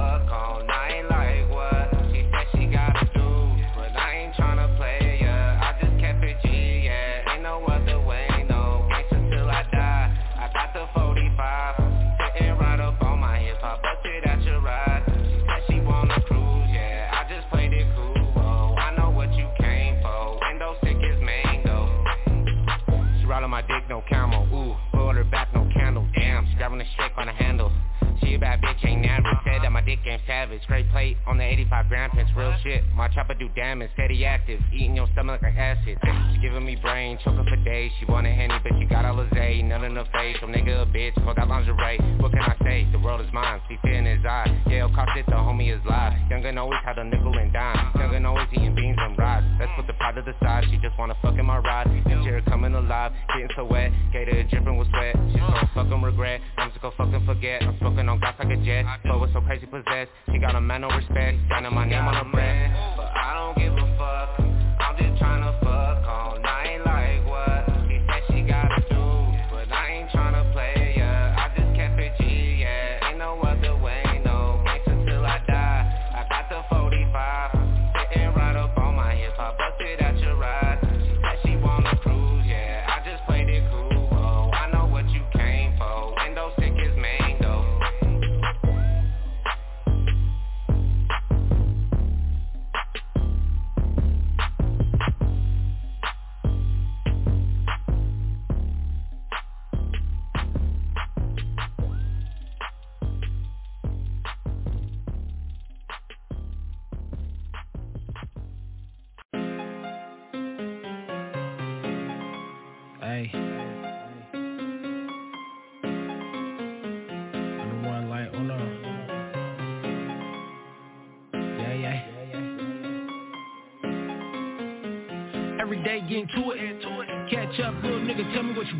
Said 30.04 30.10
that 30.10 30.18
my 30.18 30.20
dick 30.20 30.20
ain't 30.20 30.22
savage. 30.26 30.66
Great 30.66 30.90
plate 30.90 31.16
on 31.26 31.38
the 31.38 31.44
85 31.44 31.88
grand 31.88 32.12
pins, 32.12 32.30
real 32.36 32.54
shit. 32.62 32.82
My 32.94 33.08
chopper 33.08 33.34
do 33.34 33.48
damage, 33.50 33.90
steady 33.94 34.24
active. 34.24 34.60
Eating 34.72 34.96
your 34.96 35.08
stomach 35.12 35.42
like 35.42 35.56
acid. 35.56 35.98
She 36.32 36.38
giving 36.40 36.64
me 36.64 36.76
brain, 36.76 37.18
choking 37.24 37.44
for 37.44 37.56
days. 37.64 37.90
She 37.98 38.06
want 38.06 38.26
a 38.26 38.30
henny, 38.30 38.54
but 38.62 38.72
she 38.78 38.86
got 38.86 39.04
all 39.04 39.18
a 39.20 39.28
Zay. 39.34 39.62
None 39.62 39.84
in 39.84 39.96
her 39.96 40.06
face, 40.12 40.36
some 40.40 40.52
nigga 40.52 40.82
a 40.82 40.86
bitch. 40.86 41.14
Call 41.22 41.34
that 41.34 41.48
lingerie. 41.48 41.98
What 42.20 42.32
can 42.32 42.42
I 42.42 42.56
say? 42.62 42.86
The 42.92 42.98
world 42.98 43.20
is 43.20 43.32
mine. 43.32 43.60
See 43.68 43.76
fear 43.82 43.94
in 43.94 44.06
his 44.06 44.24
eye. 44.24 44.62
Yeah, 44.68 44.88
cost 44.94 45.16
it, 45.16 45.26
the 45.26 45.32
homie 45.32 45.74
is 45.74 45.80
live. 45.88 46.12
Youngin' 46.30 46.58
always 46.58 46.80
had 46.84 46.98
a 46.98 47.04
nickel 47.04 47.36
and 47.38 47.52
dime. 47.52 47.92
Youngin' 47.94 48.26
always 48.26 48.48
eating 48.52 48.74
beans 48.74 48.96
and 49.00 49.18
rice. 49.18 49.44
Let's 49.58 49.72
put 49.76 49.86
the 49.86 49.94
pot 49.94 50.12
to 50.16 50.22
the 50.22 50.34
side. 50.42 50.64
She 50.70 50.78
just 50.78 50.98
wanna 50.98 51.16
fuck 51.22 51.38
in 51.38 51.46
my 51.46 51.58
ride. 51.58 51.86
And 51.86 52.24
her 52.26 52.42
coming 52.42 52.74
alive, 52.74 53.12
getting 53.28 53.48
so 53.56 53.64
wet. 53.64 53.90
Gator 54.12 54.42
dripping 54.44 54.76
with 54.76 54.88
sweat. 54.90 55.16
She's 55.30 55.40
gonna 55.40 55.70
fucking 55.74 56.02
regret. 56.02 56.40
I'm 56.56 56.70
just 56.70 56.82
gonna 56.82 56.94
fucking 56.96 57.26
forget. 57.26 57.62
I'm 57.62 57.78
smoking 57.78 58.08
on 58.08 58.20
gas 58.20 58.34
like 58.38 58.50
a 58.50 58.56
jet. 58.64 58.84
But 59.04 59.20
what's 59.20 59.32
so 59.32 59.40
crazy 59.40 59.66
possessed. 59.92 60.10
She 60.32 60.38
got 60.38 60.54
a 60.54 60.60
man 60.60 60.82
no 60.82 60.88
respect. 60.88 61.38
Signing 61.48 61.74
my 61.74 61.86
name 61.86 62.04
on 62.04 62.24
the 62.24 62.30
breath. 62.30 62.96
But 62.96 63.12
I 63.14 63.34
don't 63.34 63.58
give 63.58 63.72
a 63.72 63.86
fuck. 63.98 64.40
I'm 64.80 64.96
just 64.96 65.22
tryna 65.22 65.60
fuck 65.60 65.71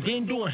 been 0.03 0.25
doing. 0.25 0.51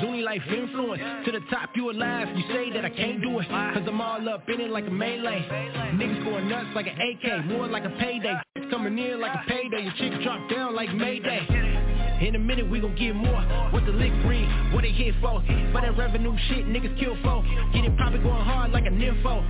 Zuni 0.00 0.22
life 0.22 0.42
influence. 0.48 1.02
To 1.24 1.32
the 1.32 1.40
top, 1.50 1.70
you 1.74 1.90
alive. 1.90 2.28
You 2.36 2.44
say 2.52 2.70
that 2.72 2.84
I 2.84 2.90
can't 2.90 3.20
do 3.20 3.38
it. 3.38 3.48
Cause 3.48 3.82
I'm 3.86 4.00
all 4.00 4.28
up 4.28 4.48
in 4.48 4.60
it 4.60 4.70
like 4.70 4.86
a 4.86 4.90
melee. 4.90 5.46
Niggas 5.94 6.24
going 6.24 6.48
nuts 6.48 6.70
like 6.74 6.86
an 6.86 6.98
AK. 7.00 7.46
More 7.46 7.66
like 7.66 7.84
a 7.84 7.90
payday. 8.00 8.34
Coming 8.70 8.98
in 8.98 9.20
like 9.20 9.34
a 9.34 9.48
payday. 9.48 9.82
Your 9.82 9.92
chicks 9.98 10.22
drop 10.22 10.48
down 10.50 10.74
like 10.74 10.92
Mayday. 10.94 11.78
In 12.20 12.34
a 12.34 12.38
minute 12.38 12.68
we 12.68 12.80
gon' 12.80 12.96
get 12.96 13.14
more. 13.14 13.40
What 13.70 13.86
the 13.86 13.92
lick 13.92 14.12
bring, 14.26 14.44
what 14.72 14.82
they 14.82 14.90
hit 14.90 15.14
for. 15.20 15.42
For 15.72 15.80
that 15.80 15.96
revenue 15.96 16.36
shit, 16.48 16.66
niggas 16.66 16.98
kill 16.98 17.16
for. 17.22 17.44
Get 17.72 17.84
it 17.84 17.96
poppin' 17.96 18.22
going 18.22 18.44
hard 18.44 18.72
like 18.72 18.86
a 18.86 18.90
nympho. 18.90 19.46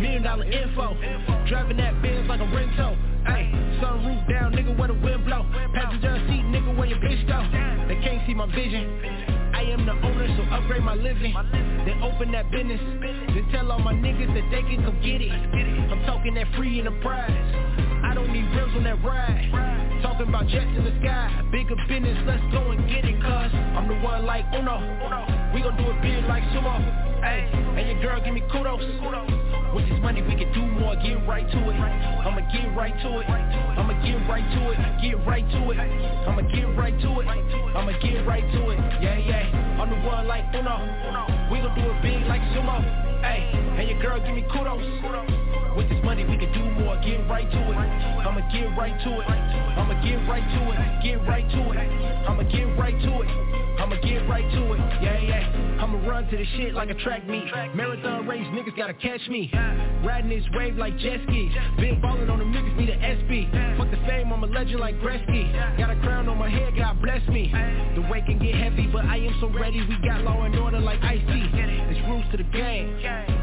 Million 0.00 0.22
dollar 0.22 0.44
info. 0.44 0.94
Driving 1.48 1.76
that 1.78 2.00
Benz 2.00 2.28
like 2.28 2.40
a 2.40 2.44
rento. 2.44 2.96
Hey, 3.26 3.50
sunroof 3.82 4.28
down, 4.28 4.52
nigga, 4.52 4.76
where 4.78 4.88
the 4.88 4.94
wind 4.94 5.24
blow. 5.24 5.44
Passenger 5.74 6.22
seat, 6.28 6.44
nigga, 6.46 6.76
where 6.76 6.86
your 6.86 6.98
bitch 6.98 7.26
go. 7.26 7.71
Can't 8.02 8.26
see 8.26 8.34
my 8.34 8.46
vision. 8.46 9.00
I 9.54 9.62
am 9.62 9.86
the 9.86 9.92
owner, 9.92 10.26
so 10.36 10.42
upgrade 10.54 10.82
my 10.82 10.94
living. 10.94 11.34
Then 11.86 12.02
open 12.02 12.32
that 12.32 12.50
business. 12.50 12.80
Then 13.00 13.48
tell 13.52 13.70
all 13.70 13.78
my 13.78 13.94
niggas 13.94 14.34
that 14.34 14.50
they 14.50 14.62
can 14.62 14.82
come 14.82 15.00
get 15.02 15.20
it. 15.20 15.30
I'm 15.30 16.04
talking 16.04 16.34
that 16.34 16.46
free 16.56 16.80
enterprise. 16.80 17.30
I 18.04 18.12
don't 18.14 18.32
need 18.32 18.44
rims 18.56 18.74
on 18.76 18.84
that 18.84 19.02
ride. 19.04 19.91
Talking 20.02 20.28
about 20.28 20.46
jets 20.48 20.66
in 20.76 20.84
the 20.84 20.92
sky. 21.00 21.30
Bigger 21.52 21.76
business, 21.88 22.18
let's 22.26 22.42
go 22.50 22.72
and 22.72 22.88
get 22.88 23.04
it, 23.04 23.16
cuz 23.22 23.52
I'm 23.76 23.86
the 23.86 23.94
one 24.02 24.26
like 24.26 24.44
Uno. 24.52 24.82
We 25.54 25.62
gon' 25.62 25.76
do 25.76 25.90
it 25.90 26.02
big 26.02 26.24
like 26.26 26.42
sumo. 26.50 26.74
Hey, 27.22 27.46
and 27.52 27.86
your 27.86 28.00
girl 28.02 28.20
give 28.24 28.34
me 28.34 28.42
kudos. 28.50 28.82
With 29.74 29.88
this 29.88 30.00
money 30.02 30.20
we 30.22 30.34
can 30.34 30.52
do 30.52 30.60
more, 30.60 30.96
get 30.96 31.26
right 31.26 31.48
to 31.48 31.58
it. 31.70 31.76
I'ma 31.78 32.40
get 32.50 32.74
right 32.76 32.92
to 33.02 33.18
it. 33.20 33.26
I'ma 33.28 33.94
get 34.04 34.28
right 34.28 34.44
to 34.44 34.70
it. 34.70 34.78
Get 35.02 35.26
right 35.26 35.48
to 35.48 35.70
it. 35.70 35.78
I'ma 35.78 36.42
get 36.50 36.66
right 36.76 37.00
to 37.00 37.20
it. 37.20 37.26
I'ma 37.76 37.92
get 38.02 38.26
right 38.26 38.52
to 38.52 38.70
it. 38.70 38.78
Yeah, 39.00 39.18
yeah. 39.18 39.61
The 39.92 39.98
one 40.08 40.26
like 40.26 40.48
Uno. 40.54 40.72
We 41.52 41.60
gon' 41.60 41.74
do 41.76 41.84
it 41.84 42.00
big 42.00 42.24
like 42.26 42.40
sumo. 42.56 42.80
Hey, 43.20 43.44
and 43.76 43.86
your 43.86 44.00
girl 44.00 44.18
give 44.24 44.34
me 44.34 44.42
kudos. 44.50 44.80
With 45.76 45.90
this 45.90 46.02
money 46.02 46.24
we 46.24 46.38
can 46.38 46.50
do 46.50 46.64
more, 46.80 46.96
get 47.04 47.28
right 47.28 47.44
to 47.44 47.58
it. 47.58 47.76
I'ma 47.76 48.40
get 48.50 48.74
right 48.74 48.98
to 49.04 49.20
it. 49.20 49.28
I'ma 49.28 49.92
get 50.02 50.26
right 50.26 50.40
to 50.40 50.60
it. 50.72 51.02
Get 51.04 51.28
right 51.28 51.46
to 51.46 51.72
it. 51.72 51.76
I'ma 52.26 52.42
get 52.44 52.78
right 52.78 52.98
to 53.02 53.20
it. 53.20 53.61
I'ma 53.82 53.96
get 53.96 54.28
right 54.28 54.48
to 54.48 54.72
it. 54.74 54.78
Yeah, 55.02 55.18
yeah. 55.18 55.82
I'ma 55.82 56.06
run 56.06 56.28
to 56.30 56.36
the 56.36 56.44
shit 56.56 56.72
like 56.72 56.88
a 56.88 56.94
track 56.94 57.26
meet. 57.26 57.44
Marathon 57.74 58.28
race, 58.28 58.46
niggas 58.54 58.76
gotta 58.76 58.94
catch 58.94 59.26
me. 59.28 59.50
Riding 60.04 60.30
this 60.30 60.44
wave 60.54 60.76
like 60.76 60.96
jet 60.98 61.18
ski. 61.26 61.50
Been 61.78 62.00
ballin' 62.00 62.30
on 62.30 62.38
them 62.38 62.52
niggas, 62.52 62.76
need 62.76 62.90
a 62.90 62.96
SB. 62.96 63.76
Fuck 63.76 63.90
the 63.90 63.96
fame, 64.06 64.32
I'm 64.32 64.44
a 64.44 64.46
legend 64.46 64.78
like 64.78 64.94
Gretzky. 65.00 65.50
Got 65.76 65.90
a 65.90 65.98
crown 66.00 66.28
on 66.28 66.38
my 66.38 66.48
head, 66.48 66.76
God 66.76 67.02
bless 67.02 67.26
me. 67.26 67.50
The 67.96 68.02
weight 68.02 68.26
can 68.26 68.38
get 68.38 68.54
heavy, 68.54 68.86
but 68.86 69.04
I 69.04 69.16
am 69.16 69.36
so 69.40 69.48
ready. 69.48 69.80
We 69.80 69.98
got 70.06 70.22
law 70.22 70.44
and 70.44 70.54
order 70.54 70.78
like 70.78 71.02
Ice-T. 71.02 71.50
It's 71.90 72.00
rules 72.06 72.24
to 72.30 72.36
the 72.36 72.44
game. 72.44 73.02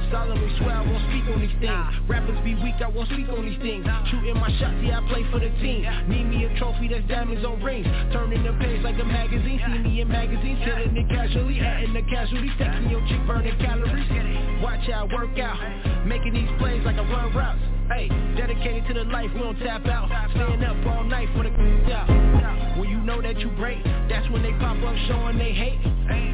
Solemnly 0.09 0.49
swear 0.57 0.71
I 0.71 0.81
won't 0.81 1.03
speak 1.11 1.35
on 1.35 1.41
these 1.41 1.53
things. 1.59 1.85
Rappers 2.07 2.39
be 2.43 2.55
weak, 2.55 2.79
I 2.79 2.87
won't 2.87 3.09
speak 3.11 3.27
on 3.29 3.45
these 3.45 3.59
things. 3.59 3.85
Shooting 4.09 4.39
my 4.39 4.49
shots, 4.57 4.79
yeah, 4.81 5.03
I 5.03 5.07
play 5.11 5.23
for 5.29 5.39
the 5.39 5.51
team. 5.59 5.83
Need 6.07 6.23
me 6.31 6.45
a 6.45 6.57
trophy 6.57 6.87
that's 6.87 7.05
diamonds 7.07 7.43
on 7.45 7.61
rings. 7.61 7.85
Turning 8.13 8.41
the 8.41 8.53
page 8.53 8.81
like 8.81 8.97
a 8.97 9.05
magazine. 9.05 9.59
See 9.59 9.79
me 9.83 10.01
in 10.01 10.07
magazines, 10.29 10.59
killing 10.63 10.97
it 10.97 11.09
casually. 11.09 11.59
Adding 11.59 11.93
the 11.93 12.01
casualties, 12.03 12.51
taking 12.57 12.89
your 12.89 13.01
chick, 13.07 13.25
burning 13.25 13.57
calories. 13.59 14.61
Watch 14.61 14.89
I 14.89 15.03
work 15.05 15.37
out. 15.39 16.05
Making 16.05 16.33
these 16.33 16.49
plays 16.59 16.83
like 16.85 16.95
I 16.95 17.03
run 17.03 17.33
routes. 17.33 17.78
Hey, 17.89 18.07
dedicated 18.37 18.85
to 18.87 18.93
the 18.93 19.03
life, 19.05 19.31
we 19.33 19.39
don't 19.39 19.57
tap 19.59 19.85
out. 19.87 20.09
Staying 20.31 20.63
up 20.63 20.77
all 20.85 21.03
night 21.03 21.27
for 21.35 21.41
the 21.41 21.49
out. 21.89 22.77
When 22.77 22.87
you 22.87 23.01
know 23.01 23.19
that 23.19 23.39
you 23.39 23.49
great, 23.57 23.83
that's 24.07 24.29
when 24.29 24.43
they 24.43 24.53
pop 24.61 24.77
up 24.77 24.95
showing 25.07 25.39
they 25.39 25.51
hate. 25.51 25.81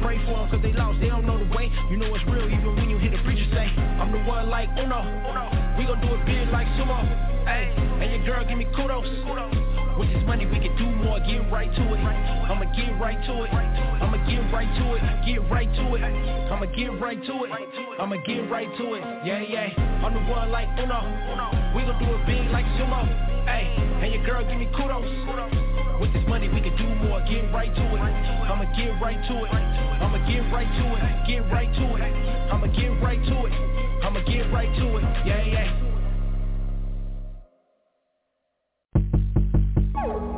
Pray 0.02 0.20
for 0.26 0.36
them 0.36 0.50
cause 0.50 0.60
they 0.62 0.72
lost, 0.72 1.00
they 1.00 1.08
don't 1.08 1.24
know 1.24 1.38
the 1.38 1.48
way. 1.56 1.72
You 1.90 1.96
know 1.96 2.14
it's 2.14 2.24
real 2.28 2.44
even 2.44 2.76
when 2.76 2.90
you 2.90 2.98
hear 2.98 3.10
the 3.10 3.22
preacher 3.24 3.48
say, 3.52 3.72
I'm 3.72 4.12
the 4.12 4.20
one 4.28 4.50
like 4.50 4.68
Uno. 4.76 5.00
We 5.78 5.84
gon' 5.84 6.00
do 6.00 6.12
it 6.12 6.26
big 6.26 6.48
like 6.52 6.68
sumo. 6.76 7.00
Hey, 7.48 7.72
and 7.72 8.12
your 8.12 8.24
girl 8.26 8.44
give 8.46 8.58
me 8.58 8.66
kudos. 8.76 9.08
With 9.98 10.12
this 10.12 10.22
money 10.26 10.44
we 10.44 10.60
can 10.60 10.76
do 10.76 10.84
more, 10.84 11.18
get 11.20 11.50
right 11.50 11.72
to 11.72 11.82
it. 11.94 12.00
I'ma 12.52 12.68
get 12.76 13.00
right 13.00 13.16
to 13.16 13.42
it. 13.44 13.50
I'ma 13.50 14.20
get 14.28 14.52
right 14.52 14.68
to 14.76 14.94
it. 14.94 15.00
Get 15.24 15.40
right 15.50 15.72
to 15.72 15.94
it. 15.96 16.02
I'ma 16.52 16.66
get 16.66 17.00
right 17.00 17.16
to 17.16 17.44
it. 17.44 17.50
I'ma 17.98 18.16
get 18.26 18.50
right 18.50 18.68
to 18.76 18.94
it. 18.94 19.02
Yeah, 19.24 19.40
yeah. 19.40 19.72
I'm 20.04 20.12
the 20.12 20.20
one 20.30 20.50
like 20.52 20.68
Uno. 20.78 21.00
We 21.74 21.82
gon' 21.84 21.98
do 21.98 22.08
it 22.14 22.26
big 22.26 22.50
like 22.50 22.64
sumo. 22.78 23.04
Hey, 23.46 23.70
and 24.02 24.12
your 24.12 24.24
girl 24.24 24.42
give 24.44 24.58
me 24.58 24.68
kudos. 24.74 25.06
With 26.00 26.12
this 26.12 26.24
money 26.28 26.48
we 26.48 26.60
can 26.60 26.76
do 26.76 26.88
more, 27.06 27.20
get 27.24 27.52
right 27.52 27.74
to 27.74 27.84
it. 27.94 28.00
I'ma 28.00 28.64
get 28.76 29.00
right 29.00 29.20
to 29.28 29.44
it. 29.44 29.52
I'ma 29.52 30.18
get 30.28 30.52
right 30.52 30.68
to 30.68 30.84
it. 30.96 31.26
Get 31.26 31.50
right 31.50 31.72
to 31.72 31.84
it. 31.96 32.12
I'ma 32.52 32.66
get 32.66 32.90
right 33.02 33.22
to 33.22 33.46
it. 33.46 33.52
I'ma 34.04 34.20
get 34.24 34.52
right 34.52 34.72
to 34.76 34.96
it. 34.98 35.04
Yeah, 35.26 35.42
yeah. 35.44 35.95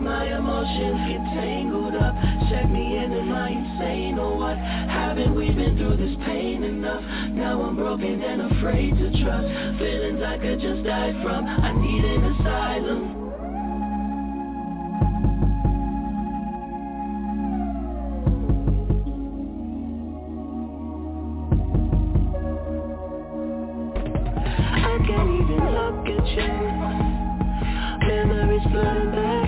My 0.01 0.25
emotions 0.25 1.01
get 1.09 1.21
tangled 1.35 1.95
up. 1.97 2.15
Check 2.49 2.71
me 2.71 2.97
in, 2.97 3.13
am 3.13 3.33
I 3.33 3.51
insane 3.51 4.19
or 4.19 4.33
oh, 4.33 4.37
what? 4.37 4.57
Haven't 4.57 5.35
we 5.35 5.51
been 5.51 5.77
through 5.77 5.97
this 5.97 6.17
pain 6.25 6.63
enough? 6.63 7.03
Now 7.33 7.61
I'm 7.63 7.77
broken 7.77 8.23
and 8.23 8.53
afraid 8.53 8.97
to 8.97 9.23
trust. 9.23 9.79
Feelings 9.79 10.23
I 10.23 10.39
could 10.39 10.61
just 10.61 10.85
die 10.85 11.13
from. 11.23 11.45
I 11.45 11.73
need 11.73 12.05
an 12.05 12.25
asylum. 12.25 13.19
I 24.73 24.99
can't 25.07 25.31
even 25.41 25.61
look 25.77 26.07
at 26.07 26.27
you. 26.33 26.99
Memories 28.09 28.63
flooding 28.73 29.11
back 29.13 29.48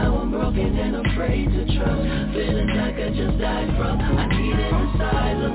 Now 0.00 0.16
I'm 0.16 0.30
broken 0.30 0.78
and 0.78 0.96
afraid 1.06 1.44
to 1.44 1.62
trust. 1.76 2.32
Feelings 2.32 2.72
like 2.72 2.96
I 2.96 3.12
just 3.12 3.36
died 3.36 3.68
from 3.76 4.00
I 4.00 4.32
need 4.32 4.56
an 4.56 4.72
asylum. 4.88 5.54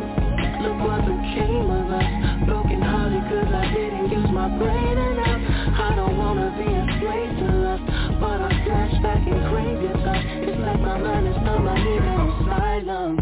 Look 0.62 0.78
what 0.86 1.02
became 1.02 1.66
of 1.66 1.90
us. 1.90 2.06
Broken 2.46 2.78
hearted 2.78 3.26
cause 3.26 3.50
I 3.50 3.74
didn't 3.74 4.14
use 4.14 4.30
my 4.30 4.46
brain 4.62 4.98
enough. 5.02 5.42
I 5.82 5.96
don't 5.98 6.18
wanna 6.18 6.54
be 6.62 6.70
a 6.70 6.86
slave 7.02 7.42
to 7.42 7.50
lust 7.58 7.90
But 8.22 8.46
I 8.46 8.54
flash 8.70 8.94
back 9.02 9.26
in 9.26 9.34
crazy 9.50 9.90
thoughts. 10.06 10.30
It's 10.46 10.62
like 10.62 10.80
my 10.80 10.98
mind 11.00 11.26
is 11.28 11.42
numb, 11.42 11.68
I 11.68 11.82
need 11.82 12.06
an 12.06 12.22
asylum 12.38 13.18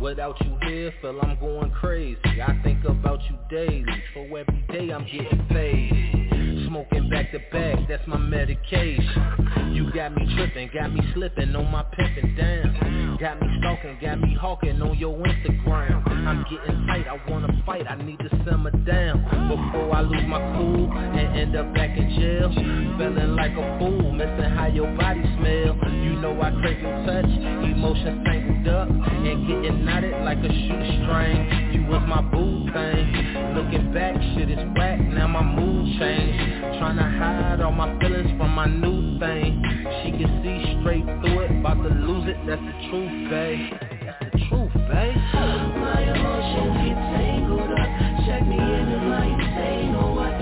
Without 0.00 0.40
you 0.40 0.57
here, 0.78 0.94
feel 1.02 1.18
I'm 1.20 1.38
going 1.40 1.70
crazy. 1.72 2.18
I 2.24 2.60
think 2.62 2.84
about 2.84 3.20
you 3.24 3.36
daily. 3.50 3.84
For 4.14 4.24
every 4.38 4.64
day 4.70 4.92
I'm 4.92 5.04
getting 5.04 5.46
paid. 5.48 6.66
Smoking 6.68 7.08
back 7.10 7.32
to 7.32 7.40
back, 7.50 7.88
that's 7.88 8.06
my 8.06 8.16
medication. 8.16 9.72
You 9.72 9.92
got 9.92 10.14
me 10.14 10.32
tripping, 10.36 10.70
got 10.72 10.92
me 10.92 11.00
slipping 11.14 11.54
on 11.56 11.70
my 11.70 11.84
pimping 11.96 12.36
down. 12.36 13.07
Got 13.20 13.40
me 13.40 13.48
stalking, 13.58 13.98
got 14.00 14.20
me 14.20 14.36
hawking 14.40 14.80
on 14.80 14.96
your 14.96 15.18
Instagram. 15.18 16.06
I'm 16.06 16.44
getting 16.44 16.86
tight, 16.86 17.06
I 17.08 17.18
wanna 17.28 17.48
fight, 17.66 17.84
I 17.90 17.96
need 17.96 18.20
to 18.20 18.28
simmer 18.46 18.70
down. 18.70 19.24
Before 19.48 19.92
I 19.92 20.02
lose 20.02 20.22
my 20.28 20.38
cool 20.56 20.92
and 20.92 21.36
end 21.36 21.56
up 21.56 21.74
back 21.74 21.98
in 21.98 22.10
jail. 22.14 22.48
Feeling 22.54 23.34
like 23.34 23.50
a 23.52 23.78
fool, 23.80 24.12
missing 24.12 24.50
how 24.54 24.66
your 24.66 24.86
body 24.96 25.22
smell. 25.36 25.74
You 25.98 26.14
know 26.20 26.40
I 26.40 26.52
crave 26.60 26.80
your 26.80 26.94
touch, 27.06 27.24
emotions 27.26 28.24
tangled 28.24 28.68
up. 28.68 28.88
And 28.88 29.48
getting 29.48 29.84
knotted 29.84 30.22
like 30.22 30.38
a 30.38 30.48
shoestring. 30.48 31.72
You 31.74 31.86
was 31.90 32.02
my 32.06 32.22
boo 32.22 32.70
thing. 32.72 33.54
Looking 33.56 33.92
back, 33.92 34.14
shit 34.34 34.48
is 34.48 34.62
whack, 34.76 35.00
now 35.00 35.26
my 35.26 35.42
mood 35.42 35.98
changed. 35.98 36.38
Tryna 36.78 37.18
hide 37.18 37.60
all 37.62 37.72
my 37.72 37.98
feelings 37.98 38.30
from 38.38 38.54
my 38.54 38.66
new 38.66 39.18
thing. 39.18 39.58
She 40.04 40.12
can 40.12 40.30
see 40.44 40.78
straight 40.80 41.04
through 41.04 41.40
it, 41.40 41.50
about 41.58 41.82
to 41.82 41.88
lose 41.88 42.28
it, 42.28 42.36
that's 42.46 42.60
the 42.60 42.88
truth, 42.88 43.07
That's 43.08 44.20
the 44.20 44.38
truth. 44.48 44.72
My 44.76 46.00
emotions 46.12 46.76
get 46.84 46.98
tangled 47.16 47.72
up 47.72 47.88
Check 48.28 48.44
me 48.46 48.60
in, 48.60 48.86
insane 49.24 49.94
or 49.96 50.12
what? 50.12 50.36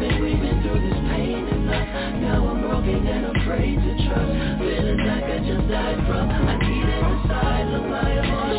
We 0.00 0.32
been 0.40 0.62
through 0.62 0.80
this 0.80 0.96
pain 1.12 1.44
enough? 1.44 2.20
Now 2.24 2.48
I'm 2.48 2.60
broken 2.62 3.06
and 3.06 3.36
afraid 3.36 3.76
to 3.76 3.92
trust 4.08 4.32
Feelings 4.64 5.04
I 5.04 5.44
just 5.44 5.68
die 5.68 5.96
from 6.08 6.30
I 6.30 6.56
need 6.56 6.88
an 6.88 7.04
asylum 7.20 7.90
My 7.90 8.10
emotions 8.16 8.55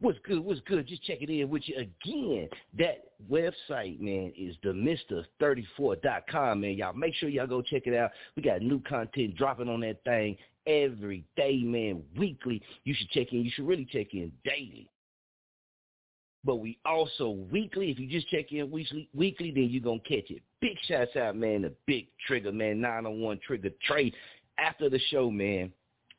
What's 0.00 0.18
good? 0.24 0.38
What's 0.40 0.60
good? 0.60 0.86
Just 0.86 1.02
checking 1.02 1.28
in 1.28 1.50
with 1.50 1.62
you 1.66 1.76
again. 1.76 2.48
That 2.78 3.04
website, 3.28 4.00
man, 4.00 4.32
is 4.38 4.54
the 4.62 4.68
Mister34.com, 4.70 6.60
man. 6.60 6.74
Y'all 6.74 6.92
make 6.92 7.14
sure 7.14 7.28
y'all 7.28 7.48
go 7.48 7.62
check 7.62 7.82
it 7.86 7.94
out. 7.94 8.12
We 8.36 8.42
got 8.42 8.62
new 8.62 8.80
content 8.80 9.34
dropping 9.36 9.68
on 9.68 9.80
that 9.80 10.04
thing 10.04 10.36
every 10.68 11.24
day, 11.36 11.62
man, 11.64 12.02
weekly. 12.16 12.62
You 12.84 12.94
should 12.94 13.10
check 13.10 13.32
in. 13.32 13.42
You 13.42 13.50
should 13.52 13.66
really 13.66 13.86
check 13.90 14.14
in 14.14 14.30
daily. 14.44 14.88
But 16.44 16.56
we 16.56 16.78
also 16.84 17.30
weekly, 17.50 17.90
if 17.90 17.98
you 17.98 18.06
just 18.06 18.28
check 18.28 18.52
in 18.52 18.70
weekly, 18.70 19.08
weekly 19.12 19.50
then 19.50 19.68
you're 19.68 19.82
going 19.82 20.00
to 20.00 20.08
catch 20.08 20.30
it. 20.30 20.42
Big 20.60 20.76
shouts 20.86 21.16
out, 21.16 21.36
man, 21.36 21.62
to 21.62 21.72
Big 21.86 22.06
Trigger, 22.26 22.52
man, 22.52 22.80
901 22.80 23.40
Trigger 23.44 23.70
Trade. 23.84 24.14
After 24.58 24.88
the 24.88 25.00
show, 25.10 25.30
man, 25.30 25.72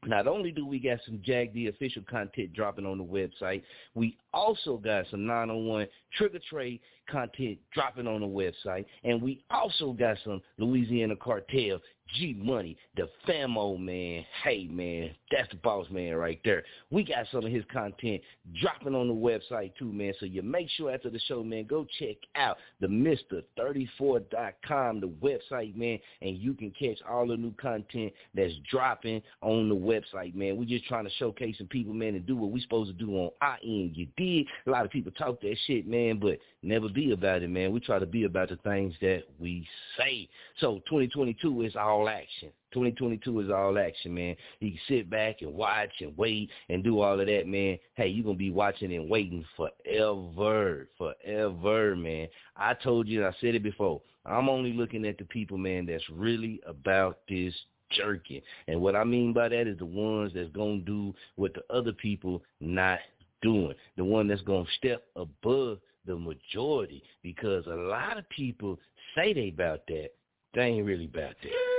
not 0.06 0.28
only 0.28 0.52
do 0.52 0.66
we 0.66 0.80
got 0.80 1.00
some 1.06 1.22
Jag 1.24 1.54
the 1.54 1.68
official 1.68 2.04
content 2.10 2.54
dropping 2.54 2.86
on 2.86 2.98
the 2.98 3.04
website, 3.04 3.64
we 3.96 4.18
also 4.34 4.78
got 4.78 5.06
some 5.12 5.26
901 5.26 5.88
Trigger 6.18 6.40
Trade 6.50 6.80
content 7.10 7.58
dropping 7.74 8.08
on 8.08 8.22
the 8.22 8.28
website, 8.28 8.86
and 9.04 9.22
we 9.22 9.44
also 9.52 9.92
got 9.92 10.18
some 10.24 10.42
Louisiana 10.58 11.16
Cartel 11.16 11.80
G 12.16 12.36
Money, 12.38 12.78
the 12.96 13.10
Famo 13.28 13.80
man. 13.80 14.26
Hey 14.44 14.68
man, 14.68 15.12
that's 15.32 15.50
the 15.50 15.58
boss 15.58 15.88
man 15.90 16.16
right 16.16 16.40
there. 16.44 16.64
We 16.90 17.04
got 17.04 17.28
some 17.32 17.46
of 17.46 17.52
his 17.52 17.64
content 17.72 18.22
dropping 18.60 18.96
on 18.96 19.08
the 19.08 19.14
website 19.14 19.76
too, 19.78 19.92
man. 19.92 20.14
So 20.20 20.26
you 20.26 20.42
make 20.42 20.70
sure 20.72 20.92
after 20.92 21.10
the 21.10 21.20
show, 21.20 21.44
man, 21.44 21.66
go 21.66 21.86
check 22.00 22.18
out 22.36 22.58
the 22.80 22.88
Mister34.com, 22.88 25.02
the 25.02 25.10
website, 25.22 25.76
man, 25.76 26.00
and 26.22 26.38
you 26.38 26.54
can 26.54 26.72
catch 26.72 27.00
all 27.10 27.28
the 27.28 27.38
new 27.38 27.54
content 27.62 28.12
that's 28.34 28.54
dropping 28.70 29.22
on 29.42 29.70
the 29.70 29.76
website, 29.76 30.36
man. 30.36 30.58
We 30.58 30.66
just 30.66 30.86
trying 30.86 31.06
to 31.06 31.12
showcase 31.12 31.58
some 31.58 31.68
people, 31.68 31.94
man, 31.94 32.16
and 32.16 32.26
do 32.26 32.36
what 32.36 32.52
we 32.52 32.62
supposed 32.62 32.92
to 32.92 33.06
do 33.06 33.12
on 33.12 33.32
our 33.42 33.58
end. 33.64 33.96
You 33.96 34.08
did. 34.18 34.48
A 34.66 34.70
lot 34.70 34.86
of 34.86 34.92
people 34.92 35.12
talk 35.12 35.42
that 35.42 35.58
shit, 35.68 35.88
man, 35.88 36.20
but 36.20 36.40
never 36.64 36.90
be 36.90 37.12
about 37.12 37.44
it, 37.44 37.50
man. 37.50 37.72
We 37.72 37.80
try 37.80 38.00
to 38.00 38.06
be 38.06 38.24
about 38.24 38.50
the 38.50 38.58
things 38.58 38.94
that 39.02 39.24
we 39.40 39.68
say. 39.98 40.28
So 40.60 40.76
2022 40.90 41.64
is 41.64 41.76
all 41.76 41.99
action. 42.08 42.50
2022 42.74 43.40
is 43.42 43.50
all 43.50 43.78
action, 43.78 44.14
man. 44.14 44.36
You 44.60 44.72
can 44.72 44.80
sit 44.88 45.10
back 45.10 45.42
and 45.42 45.54
watch 45.54 45.92
and 46.02 46.16
wait 46.18 46.50
and 46.70 46.84
do 46.84 47.02
all 47.02 47.20
of 47.20 47.26
that, 47.26 47.48
man. 47.48 47.80
Hey, 47.96 48.08
you're 48.08 48.24
going 48.24 48.36
to 48.36 48.40
be 48.40 48.52
watching 48.52 48.94
and 48.94 49.10
waiting 49.10 49.44
forever, 49.58 50.88
forever, 50.98 51.96
man. 51.96 52.28
I 52.56 52.76
told 52.76 53.08
you, 53.08 53.26
I 53.26 53.32
said 53.42 53.56
it 53.56 53.64
before, 53.64 54.02
I'm 54.26 54.50
only 54.50 54.74
looking 54.74 55.06
at 55.06 55.18
the 55.18 55.26
people, 55.26 55.58
man, 55.58 55.88
that's 55.88 56.08
really 56.10 56.62
about 56.68 57.20
this 57.28 57.54
jerking. 57.92 58.42
And 58.68 58.80
what 58.82 58.96
I 58.96 59.04
mean 59.04 59.34
by 59.34 59.50
that 59.50 59.68
is 59.68 59.80
the 59.80 59.86
ones 59.86 60.32
that's 60.36 60.52
going 60.52 60.80
to 60.80 60.86
do 60.86 61.16
what 61.36 61.54
the 61.54 61.64
other 61.74 61.94
people 61.94 62.44
not 62.60 63.00
doing. 63.42 63.74
The 63.98 64.04
one 64.04 64.28
that's 64.28 64.42
going 64.42 64.66
to 64.66 64.72
step 64.74 65.06
above 65.16 65.80
the 66.06 66.16
majority 66.16 67.04
because 67.24 67.66
a 67.68 67.76
lot 67.76 68.18
of 68.18 68.28
people 68.30 68.78
say 69.16 69.34
they 69.34 69.50
about 69.50 69.82
that. 69.88 70.10
They 70.54 70.62
ain't 70.62 70.86
really 70.86 71.06
about 71.06 71.36
that. 71.42 71.79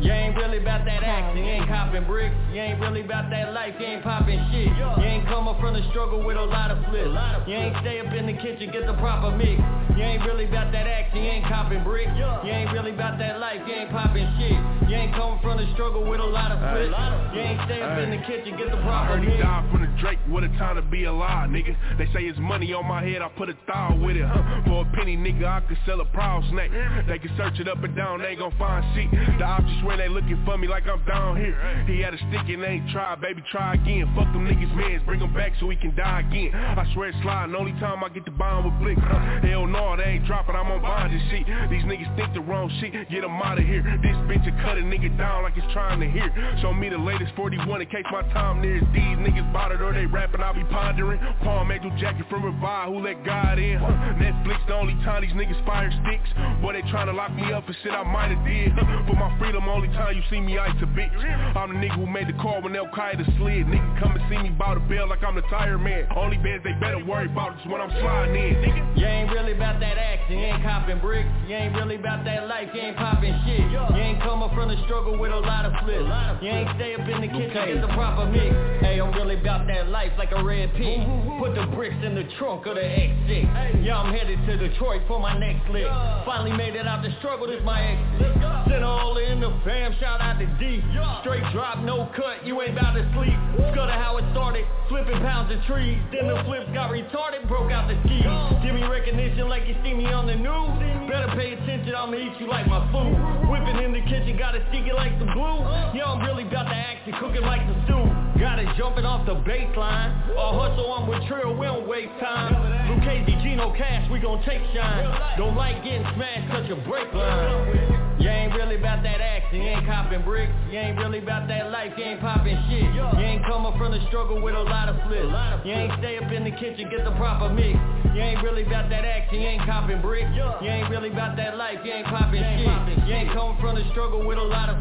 You 0.00 0.12
ain't 0.12 0.36
really 0.36 0.58
about 0.58 0.84
that 0.86 1.02
action, 1.02 1.42
you 1.42 1.50
ain't 1.50 1.66
copping 1.66 2.06
bricks. 2.06 2.34
You 2.52 2.60
ain't 2.60 2.78
really 2.80 3.02
about 3.02 3.30
that 3.30 3.52
life, 3.52 3.74
you 3.80 3.86
ain't 3.86 4.04
popping 4.04 4.38
shit. 4.52 4.70
You 4.70 5.04
ain't 5.04 5.26
coming 5.26 5.58
from 5.58 5.74
the 5.74 5.82
struggle 5.90 6.22
with 6.22 6.36
a 6.36 6.44
lot 6.44 6.70
of 6.70 6.78
flips. 6.86 7.10
You 7.46 7.54
ain't 7.54 7.76
stay 7.82 7.98
up 7.98 8.12
in 8.14 8.26
the 8.26 8.34
kitchen, 8.34 8.70
get 8.70 8.86
the 8.86 8.94
proper 8.94 9.34
mix. 9.34 9.58
You 9.98 10.04
ain't 10.04 10.22
really 10.22 10.46
about 10.46 10.70
that 10.70 10.86
action, 10.86 11.18
you 11.18 11.30
ain't 11.30 11.46
copping 11.46 11.82
bricks. 11.82 12.12
You 12.14 12.50
ain't 12.50 12.72
really 12.72 12.92
about 12.92 13.18
that 13.18 13.40
life, 13.40 13.60
you 13.66 13.74
ain't 13.74 13.90
popping 13.90 14.28
shit. 14.38 14.54
You 14.88 14.96
ain't 14.96 15.14
coming 15.14 15.38
from 15.42 15.58
the 15.58 15.68
struggle 15.74 16.08
with 16.08 16.18
a 16.18 16.24
lot 16.24 16.50
of 16.50 16.58
flips. 16.58 16.96
You 17.34 17.40
ain't 17.40 17.60
stay 17.68 17.82
up 17.82 17.98
in 17.98 18.08
the 18.08 18.24
kitchen, 18.24 18.56
get 18.56 18.70
the 18.70 18.80
proper 18.80 18.88
I 18.88 19.06
heard 19.06 19.22
he 19.22 19.36
died 19.36 19.70
from 19.70 19.82
the 19.82 19.92
Drake, 20.00 20.18
what 20.28 20.44
a 20.44 20.48
time 20.56 20.76
to 20.76 20.82
be 20.82 21.04
alive, 21.04 21.50
nigga. 21.50 21.76
They 21.98 22.06
say 22.14 22.24
it's 22.24 22.38
money 22.38 22.72
on 22.72 22.86
my 22.86 23.04
head, 23.04 23.20
I 23.20 23.28
put 23.28 23.50
a 23.50 23.56
thought 23.66 24.00
with 24.00 24.16
it, 24.16 24.24
huh? 24.24 24.62
For 24.64 24.88
a 24.88 24.96
penny, 24.96 25.16
nigga, 25.16 25.44
I 25.44 25.60
could 25.60 25.76
sell 25.84 26.00
a 26.00 26.06
proud 26.06 26.42
snake. 26.50 26.72
They 27.06 27.18
can 27.18 27.36
search 27.36 27.60
it 27.60 27.68
up 27.68 27.84
and 27.84 27.94
down, 27.94 28.22
they 28.22 28.34
gon' 28.34 28.54
find 28.56 28.80
shit. 28.96 29.10
The 29.38 29.44
options 29.44 29.78
swear 29.82 29.98
they 29.98 30.08
looking 30.08 30.40
for 30.46 30.56
me 30.56 30.68
like 30.68 30.88
I'm 30.88 31.04
down 31.04 31.36
here. 31.36 31.52
He 31.86 32.00
had 32.00 32.14
a 32.14 32.18
stick 32.18 32.48
and 32.48 32.62
they 32.62 32.80
ain't 32.80 32.88
try, 32.90 33.14
baby, 33.16 33.42
try 33.52 33.74
again. 33.74 34.08
Fuck 34.16 34.32
them 34.32 34.48
niggas, 34.48 34.74
mans, 34.74 35.02
bring 35.04 35.20
them 35.20 35.34
back 35.34 35.52
so 35.60 35.68
he 35.68 35.76
can 35.76 35.94
die 35.96 36.24
again. 36.24 36.54
I 36.54 36.88
swear 36.94 37.10
it's 37.10 37.18
sliding, 37.20 37.54
only 37.54 37.72
time 37.72 38.02
I 38.02 38.08
get 38.08 38.24
to 38.24 38.32
bond 38.32 38.64
with 38.64 38.78
Blick. 38.80 38.96
Huh? 38.96 39.46
Hell 39.46 39.66
no, 39.66 39.96
they 39.96 40.16
ain't 40.16 40.24
dropping, 40.24 40.56
I'm 40.56 40.72
on 40.72 40.80
bond 40.80 41.12
and 41.12 41.22
shit. 41.28 41.44
These 41.68 41.84
niggas 41.84 42.16
think 42.16 42.32
the 42.32 42.40
wrong 42.40 42.72
shit, 42.80 42.92
get 43.10 43.20
them 43.20 43.36
out 43.42 43.58
of 43.58 43.64
here. 43.66 43.82
This 44.00 44.16
bitch 44.24 44.44
will 44.48 44.62
cut 44.64 44.77
a 44.78 44.82
nigga 44.82 45.16
down 45.18 45.42
like 45.42 45.56
it's 45.56 45.72
trying 45.72 46.00
to 46.00 46.08
hear. 46.08 46.30
Show 46.62 46.72
me 46.72 46.88
the 46.88 46.98
latest 46.98 47.34
41 47.36 47.82
in 47.82 47.88
case 47.88 48.04
my 48.10 48.22
time 48.32 48.62
nears. 48.62 48.82
These 48.94 49.18
niggas 49.18 49.48
it 49.72 49.82
or 49.82 49.92
they 49.92 50.06
rapping, 50.06 50.40
I'll 50.40 50.54
be 50.54 50.64
pondering. 50.64 51.20
Palm 51.42 51.70
Angel 51.70 51.90
jacket 51.98 52.26
from 52.30 52.44
Revive, 52.44 52.88
who 52.88 53.00
let 53.00 53.24
God 53.24 53.58
in? 53.58 53.78
Netflix, 54.18 54.66
the 54.66 54.74
only 54.74 54.94
time 55.04 55.22
these 55.22 55.32
niggas 55.32 55.58
fire 55.66 55.90
sticks. 56.02 56.28
Boy, 56.62 56.74
they 56.74 56.82
tryna 56.88 57.14
lock 57.14 57.34
me 57.34 57.52
up 57.52 57.66
for 57.66 57.74
shit 57.82 57.92
I 57.92 58.02
might 58.04 58.30
have 58.30 58.44
did. 58.46 58.72
For 59.06 59.14
my 59.14 59.36
freedom, 59.38 59.68
only 59.68 59.88
time 59.88 60.16
you 60.16 60.22
see 60.30 60.40
me 60.40 60.58
ice 60.58 60.74
a 60.82 60.86
bitch. 60.86 61.12
I'm 61.56 61.74
the 61.74 61.78
nigga 61.78 61.96
who 61.96 62.06
made 62.06 62.28
the 62.28 62.38
call 62.40 62.62
when 62.62 62.74
Al 62.76 62.86
Qaeda 62.88 63.24
slid. 63.38 63.66
Nigga 63.66 64.00
come 64.00 64.12
and 64.12 64.24
see 64.30 64.38
me 64.38 64.50
bout 64.50 64.76
a 64.76 64.80
bell 64.80 65.08
like 65.08 65.22
I'm 65.22 65.34
the 65.34 65.42
tire 65.50 65.78
man. 65.78 66.06
Only 66.16 66.38
bands 66.38 66.64
they 66.64 66.72
better 66.80 67.04
worry 67.04 67.26
about 67.26 67.58
is 67.58 67.66
when 67.66 67.80
I'm 67.80 67.90
sliding 67.90 68.34
in, 68.34 68.54
nigga. 68.62 68.98
You 68.98 69.06
ain't 69.06 69.30
really 69.30 69.52
about 69.52 69.80
that 69.80 69.98
action, 69.98 70.38
you 70.38 70.46
ain't 70.46 70.62
copping 70.62 70.98
bricks. 71.00 71.28
You 71.46 71.56
ain't 71.56 71.74
really 71.74 71.96
about 71.96 72.24
that 72.24 72.46
life, 72.48 72.68
you 72.74 72.80
ain't 72.80 72.96
popping 72.96 73.34
shit. 73.46 73.60
You 73.70 74.00
ain't 74.00 74.22
coming 74.22 74.50
from 74.54 74.67
the 74.68 74.76
struggle 74.84 75.18
with 75.18 75.32
a 75.32 75.40
lot 75.40 75.64
of 75.64 75.72
flips. 75.84 76.04
You 76.44 76.50
ain't 76.50 76.68
stay 76.76 76.94
up 76.94 77.08
in 77.08 77.20
the 77.24 77.28
kitchen, 77.28 77.56
get 77.56 77.80
the 77.80 77.88
proper 77.96 78.26
mix. 78.28 78.52
Hey, 78.84 79.00
I'm 79.00 79.12
really 79.12 79.40
about 79.40 79.66
that 79.66 79.88
life 79.88 80.12
like 80.18 80.32
a 80.32 80.42
red 80.44 80.72
pig. 80.74 81.00
Put 81.40 81.54
the 81.54 81.66
bricks 81.74 81.96
in 82.04 82.14
the 82.14 82.24
trunk 82.38 82.66
of 82.66 82.76
the 82.76 82.84
X6. 82.84 83.84
Yeah, 83.84 83.98
I'm 83.98 84.12
headed 84.12 84.38
to 84.46 84.56
Detroit 84.56 85.02
for 85.08 85.18
my 85.18 85.36
next 85.38 85.68
lick. 85.70 85.88
Finally 86.24 86.52
made 86.52 86.76
it 86.76 86.86
out 86.86 87.02
the 87.02 87.10
struggle, 87.18 87.46
this 87.46 87.62
my 87.64 87.80
exit. 87.80 88.36
Send 88.68 88.84
all 88.84 89.16
in 89.16 89.40
the 89.40 89.50
fam, 89.64 89.94
shout 89.98 90.20
out 90.20 90.38
to 90.38 90.46
D. 90.60 90.84
Straight 91.22 91.44
drop, 91.52 91.78
no 91.80 92.10
cut, 92.14 92.46
you 92.46 92.60
ain't 92.60 92.76
about 92.76 92.92
to 92.94 93.02
sleep. 93.16 93.38
Scudder 93.72 93.96
how 93.96 94.18
it 94.18 94.24
started, 94.32 94.66
flipping 94.88 95.18
pounds 95.24 95.50
of 95.50 95.62
trees. 95.64 95.98
Then 96.12 96.28
the 96.28 96.42
flips 96.44 96.68
got 96.74 96.90
retarded, 96.92 97.48
broke 97.48 97.72
out 97.72 97.88
the 97.88 97.96
ski. 98.04 98.20
Give 98.60 98.74
me 98.74 98.84
recognition 98.84 99.48
like 99.48 99.66
you 99.66 99.74
see 99.82 99.94
me 99.94 100.12
on 100.12 100.26
the 100.26 100.36
news. 100.36 101.08
Better 101.08 101.32
pay 101.34 101.56
attention, 101.56 101.94
I'ma 101.94 102.14
eat 102.14 102.36
you 102.38 102.46
like 102.46 102.68
my 102.68 102.84
food. 102.92 103.16
Whipping 103.48 103.80
in 103.80 103.92
the 103.96 104.04
kitchen, 104.04 104.36
gotta 104.58 104.70
stick 104.70 104.86
it 104.86 104.94
like 104.94 105.18
the 105.18 105.26
glue. 105.26 105.62
Yeah, 105.94 106.10
I'm 106.10 106.24
really 106.24 106.46
about 106.46 106.64
to 106.64 106.74
act 106.74 107.06
and 107.06 107.14
cooking 107.16 107.42
like 107.42 107.66
the 107.66 107.74
stew. 107.84 108.04
Got 108.40 108.58
it 108.58 108.68
jumping 108.76 109.04
off 109.04 109.26
the 109.26 109.34
baseline. 109.46 110.10
Or 110.36 110.54
hustle, 110.54 110.92
I'm 110.92 111.08
with 111.08 111.26
Trill, 111.26 111.56
we 111.56 111.66
don't 111.66 111.86
waste 111.86 112.12
time. 112.20 112.54
Lucchese, 112.90 113.38
Gino 113.42 113.74
Cash, 113.76 114.10
we 114.10 114.18
gon' 114.20 114.42
take 114.44 114.62
shine. 114.74 115.38
Don't 115.38 115.56
like 115.56 115.82
getting 115.84 116.06
smashed, 116.14 116.48
touch 116.50 116.70
a 116.70 116.76
brake 116.88 117.12
line. 117.14 118.06
You 118.18 118.28
ain't 118.28 118.52
really 118.54 118.76
about 118.76 119.02
that 119.04 119.20
action, 119.20 119.62
you 119.62 119.68
ain't 119.68 119.86
copping 119.86 120.22
bricks. 120.22 120.52
You 120.70 120.78
ain't 120.78 120.98
really 120.98 121.18
about 121.18 121.46
that 121.48 121.70
life, 121.70 121.92
you 121.96 122.04
ain't 122.04 122.20
popping 122.20 122.58
shit. 122.68 122.82
You 122.82 123.06
ain't 123.22 123.44
coming 123.46 123.78
from 123.78 123.92
the 123.92 124.02
struggle 124.08 124.42
with 124.42 124.54
a 124.54 124.62
lot 124.62 124.88
of 124.88 124.96
flips. 125.06 125.30
You 125.64 125.72
ain't 125.72 125.92
stay 125.98 126.18
up 126.18 126.30
in 126.32 126.42
the 126.42 126.50
kitchen, 126.50 126.90
get 126.90 127.04
the 127.04 127.14
proper 127.14 127.48
mix. 127.48 127.78
You 128.14 128.22
ain't 128.22 128.42
really 128.42 128.66
about 128.66 128.90
that 128.90 129.04
action, 129.04 129.40
you 129.40 129.46
ain't 129.46 129.62
copping 129.62 130.02
bricks. 130.02 130.30
You 130.34 130.68
ain't 130.68 130.90
really 130.90 131.10
about 131.10 131.36
that 131.36 131.56
life, 131.56 131.78
you 131.84 131.92
ain't 131.92 132.08
popping 132.08 132.42
shit. 132.42 133.06
You 133.06 133.14
ain't 133.14 133.30
coming 133.32 133.56
from 133.60 133.76
the 133.76 133.86
struggle 133.94 134.26
with 134.26 134.38
a 134.38 134.47
lot 134.48 134.68
of. 134.68 134.78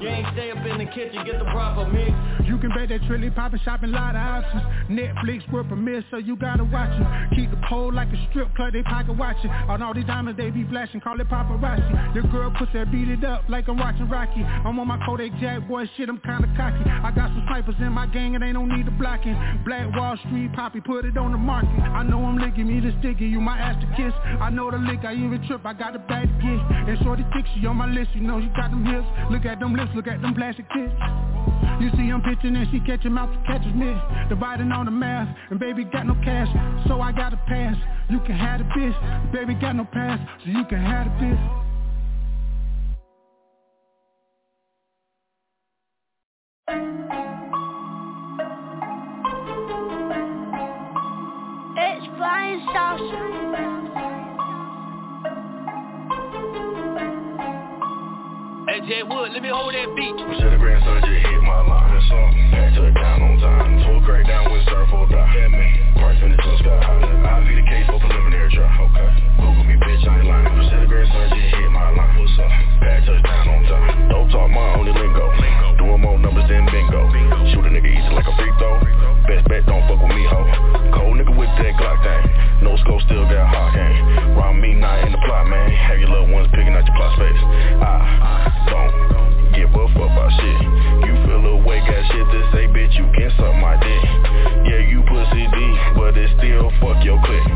You 0.00 0.08
ain't 0.08 0.26
stay 0.32 0.50
up 0.50 0.64
in 0.64 0.78
the 0.78 0.86
kitchen, 0.86 1.24
get 1.24 1.38
the 1.38 1.44
proper 1.50 1.84
mix. 1.90 2.12
You 2.46 2.56
can 2.58 2.70
bet 2.70 2.88
that 2.88 3.02
Trilly 3.02 3.34
poppin' 3.34 3.60
shopping, 3.64 3.90
lot 3.90 4.14
of 4.14 4.22
options. 4.22 4.62
Netflix 4.88 5.42
were 5.50 5.64
miss, 5.64 6.04
so 6.10 6.18
you 6.18 6.36
gotta 6.36 6.64
watch 6.64 6.94
it. 6.94 7.36
Keep 7.36 7.50
the 7.50 7.60
pole 7.68 7.92
like 7.92 8.08
a 8.08 8.28
strip 8.30 8.54
club, 8.54 8.72
they 8.72 8.82
pocket 8.82 9.16
watching. 9.16 9.50
On 9.50 9.82
all 9.82 9.92
these 9.92 10.06
diamonds, 10.06 10.38
they 10.38 10.50
be 10.50 10.64
flashing, 10.70 11.00
call 11.00 11.20
it 11.20 11.28
paparazzi. 11.28 12.14
Your 12.14 12.24
girl 12.30 12.50
that 12.72 12.92
beat 12.92 13.08
it 13.08 13.24
up 13.24 13.42
like 13.48 13.68
I'm 13.68 13.76
watching 13.76 14.08
Rocky. 14.08 14.42
I'm 14.42 14.78
on 14.78 14.86
my 14.86 14.98
Kodak 15.04 15.32
Black, 15.40 15.68
boy, 15.68 15.90
shit, 15.96 16.08
I'm 16.08 16.18
kinda 16.18 16.48
cocky. 16.56 16.88
I 16.88 17.10
got 17.10 17.30
some 17.30 17.44
snipers 17.48 17.74
in 17.80 17.92
my 17.92 18.06
gang 18.06 18.34
and 18.34 18.42
they 18.42 18.52
don't 18.52 18.68
need 18.68 18.86
the 18.86 18.92
blocking. 18.92 19.36
Black 19.64 19.90
Wall 19.96 20.16
Street, 20.26 20.52
Poppy, 20.52 20.80
put 20.80 21.04
it 21.04 21.16
on 21.16 21.32
the 21.32 21.38
market. 21.38 21.80
I 21.80 22.02
know 22.02 22.24
I'm 22.24 22.38
licking 22.38 22.68
me 22.68 22.80
the 22.80 22.94
sticky, 23.00 23.26
you 23.26 23.40
my 23.40 23.58
ass 23.58 23.82
to 23.82 23.88
kiss. 23.96 24.14
I 24.40 24.50
know 24.50 24.70
the 24.70 24.78
lick, 24.78 25.00
I 25.04 25.14
even 25.14 25.44
trip, 25.46 25.62
I 25.64 25.72
got 25.72 25.92
the 25.92 25.98
bad 25.98 26.30
gift. 26.40 26.62
And 26.88 26.98
shorty 27.02 27.24
thick, 27.34 27.44
she 27.54 27.66
on 27.66 27.76
my 27.76 27.86
list, 27.86 28.10
you 28.14 28.20
know 28.20 28.38
you 28.38 28.50
got 28.54 28.70
them 28.70 28.84
hips. 28.88 29.06
Look 29.30 29.44
at 29.44 29.60
them 29.60 29.74
lips, 29.74 29.92
look 29.94 30.06
at 30.06 30.20
them 30.22 30.34
plastic 30.34 30.66
tits. 30.70 30.92
You 31.80 31.90
see 31.96 32.10
I'm 32.10 32.22
pitching 32.22 32.56
and 32.56 32.66
she 32.72 32.80
catching 32.80 33.12
him 33.12 33.18
out 33.18 33.30
to 33.32 33.38
catch 33.46 33.62
his. 33.62 34.28
Dividing 34.28 34.72
on 34.72 34.86
the 34.86 34.90
math, 34.90 35.28
and 35.50 35.60
baby 35.60 35.84
got 35.84 36.06
no 36.06 36.14
cash, 36.24 36.48
so 36.88 37.00
I 37.00 37.12
got 37.12 37.30
to 37.30 37.40
pass. 37.46 37.76
You 38.10 38.18
can 38.20 38.36
have 38.36 38.58
the 38.58 38.64
bitch, 38.64 39.32
baby 39.32 39.54
got 39.54 39.76
no 39.76 39.84
pass, 39.84 40.18
so 40.44 40.50
you 40.50 40.64
can 40.64 40.80
have 40.80 41.06
the 41.06 41.12
bitch. 41.24 41.64
It's 51.76 52.06
flying 52.16 52.66
saucer. 52.72 53.87
Hey, 58.88 59.04
Wood, 59.04 59.36
let 59.36 59.44
me 59.44 59.52
hold 59.52 59.76
that 59.76 59.84
beat. 59.92 60.16
Said 60.40 60.48
the 60.48 60.56
grandson 60.56 61.04
just 61.04 61.20
hit 61.20 61.44
my 61.44 61.60
line. 61.60 61.92
Had 62.56 62.72
to 62.72 62.88
down 62.96 63.20
on 63.20 63.36
time. 63.36 63.84
Told 63.84 64.00
Craig 64.08 64.24
down 64.24 64.48
with 64.48 64.64
surf 64.64 64.88
or 64.96 65.04
die. 65.12 65.28
Price 66.00 66.16
in 66.24 66.32
the 66.32 66.40
two 66.40 66.56
sky 66.64 66.72
high. 66.80 67.04
I 67.04 67.44
be 67.44 67.52
the 67.52 67.68
case 67.68 67.84
for 67.84 68.00
preliminary 68.00 68.48
trial. 68.48 68.88
Okay. 68.88 69.12
Google 69.44 69.68
me, 69.68 69.76
bitch, 69.76 70.08
I 70.08 70.24
ain't 70.24 70.24
lying. 70.24 70.72
Said 70.72 70.80
the 70.80 70.88
grandson 70.88 71.20
just 71.36 71.52
hit 71.52 71.68
my 71.68 71.84
line. 72.00 72.16
What's 72.16 72.32
up? 72.40 72.48
Had 72.48 73.04
touchdown 73.04 73.44
on 73.52 73.60
time. 73.68 74.08
Don't 74.08 74.28
talk 74.32 74.48
my 74.56 74.80
only 74.80 74.96
lingo. 74.96 75.36
Doing 75.76 76.00
more 76.00 76.16
numbers 76.16 76.48
than 76.48 76.64
bingo. 76.72 77.12
Shoot 77.52 77.68
a 77.68 77.70
nigga 77.76 77.92
easy 77.92 78.08
like 78.16 78.24
a 78.24 78.32
free 78.40 78.56
throw. 78.56 78.80
Best 79.28 79.44
bet, 79.52 79.68
don't 79.68 79.84
fuck 79.84 80.00
with 80.00 80.16
me, 80.16 80.24
ho. 80.32 80.40
Cold 80.96 81.20
nigga 81.20 81.36
with 81.36 81.52
that 81.60 81.76
Glock 81.76 82.00
thing. 82.00 82.24
No 82.64 82.72
scope, 82.80 83.04
still 83.04 83.28
got 83.28 83.52
hot 83.52 83.76
game. 83.76 84.32
Round 84.32 84.56
me, 84.56 84.72
not 84.72 85.04
in 85.04 85.12
the 85.12 85.20
plot, 85.28 85.44
man. 85.44 85.76
Have 85.76 86.00
your 86.00 86.08
loved 86.08 86.32
ones 86.32 86.48
picking 86.56 86.72
out 86.72 86.88
your 86.88 86.96
prospects. 86.96 87.44
Ah, 87.84 88.00
I 88.00 88.77
don't 88.78 89.52
give 89.54 89.70
a 89.74 89.84
fuck 89.94 90.10
about 90.10 90.30
shit. 90.38 90.58
You 91.06 91.14
feel 91.26 91.44
away, 91.58 91.80
got 91.82 92.02
shit 92.10 92.26
to 92.30 92.40
say, 92.52 92.64
bitch, 92.70 92.94
you 92.94 93.06
can 93.16 93.30
suck 93.36 93.54
my 93.58 93.74
dick. 93.80 94.02
Yeah, 94.70 94.82
you 94.86 95.02
pussy 95.02 95.44
D, 95.50 95.58
but 95.96 96.16
it 96.16 96.30
still 96.38 96.70
fuck 96.80 97.02
your 97.02 97.18
clique. 97.24 97.50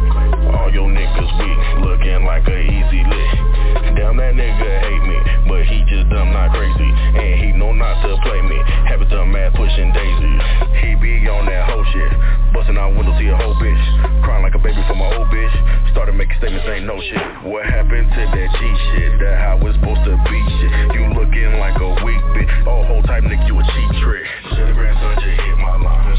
All 0.54 0.70
your 0.72 0.88
niggas 0.90 1.32
weak, 1.38 1.58
looking 1.86 2.24
like 2.24 2.46
a 2.48 2.58
easy 2.58 3.02
lick. 3.06 3.81
Damn, 4.02 4.18
that 4.18 4.34
nigga 4.34 4.70
hate 4.82 5.04
me, 5.06 5.18
but 5.46 5.62
he 5.62 5.78
just 5.86 6.10
dumb, 6.10 6.34
not 6.34 6.50
crazy. 6.50 6.90
And 6.90 7.38
he 7.38 7.54
know 7.54 7.70
not 7.70 8.02
to 8.02 8.18
play 8.26 8.42
me. 8.42 8.58
Have 8.90 8.98
a 8.98 9.06
dumb 9.06 9.30
ass 9.38 9.54
pushing 9.54 9.94
daisies. 9.94 10.42
He 10.82 10.98
be 10.98 11.22
on 11.30 11.46
that 11.46 11.70
whole 11.70 11.86
shit. 11.94 12.10
Busting 12.50 12.82
out 12.82 12.98
windows, 12.98 13.14
see 13.22 13.30
a 13.30 13.38
whole 13.38 13.54
bitch. 13.62 13.84
Crying 14.26 14.42
like 14.42 14.58
a 14.58 14.62
baby 14.62 14.82
for 14.90 14.98
my 14.98 15.06
old 15.06 15.30
bitch. 15.30 15.54
Started 15.94 16.18
making 16.18 16.34
statements, 16.42 16.66
ain't 16.66 16.82
no 16.82 16.98
shit. 16.98 17.46
What 17.46 17.62
happened 17.62 18.10
to 18.10 18.22
that 18.26 18.48
G 18.58 18.60
shit? 18.90 19.22
That 19.22 19.38
how 19.38 19.62
it's 19.70 19.78
supposed 19.78 20.02
to 20.02 20.18
be 20.26 20.38
shit. 20.58 20.98
You 20.98 21.14
looking 21.14 21.62
like 21.62 21.78
a 21.78 21.90
weak 22.02 22.22
bitch. 22.34 22.50
Oh, 22.66 22.82
whole 22.82 23.06
type 23.06 23.22
nigga, 23.22 23.46
you 23.46 23.54
a 23.54 23.62
cheap 23.62 23.90
trick. 24.02 24.26
Said 24.50 24.66
the 24.66 24.74
grandson 24.74 25.14
just 25.22 25.38
hit 25.46 25.58
my 25.62 25.78
line. 25.78 26.10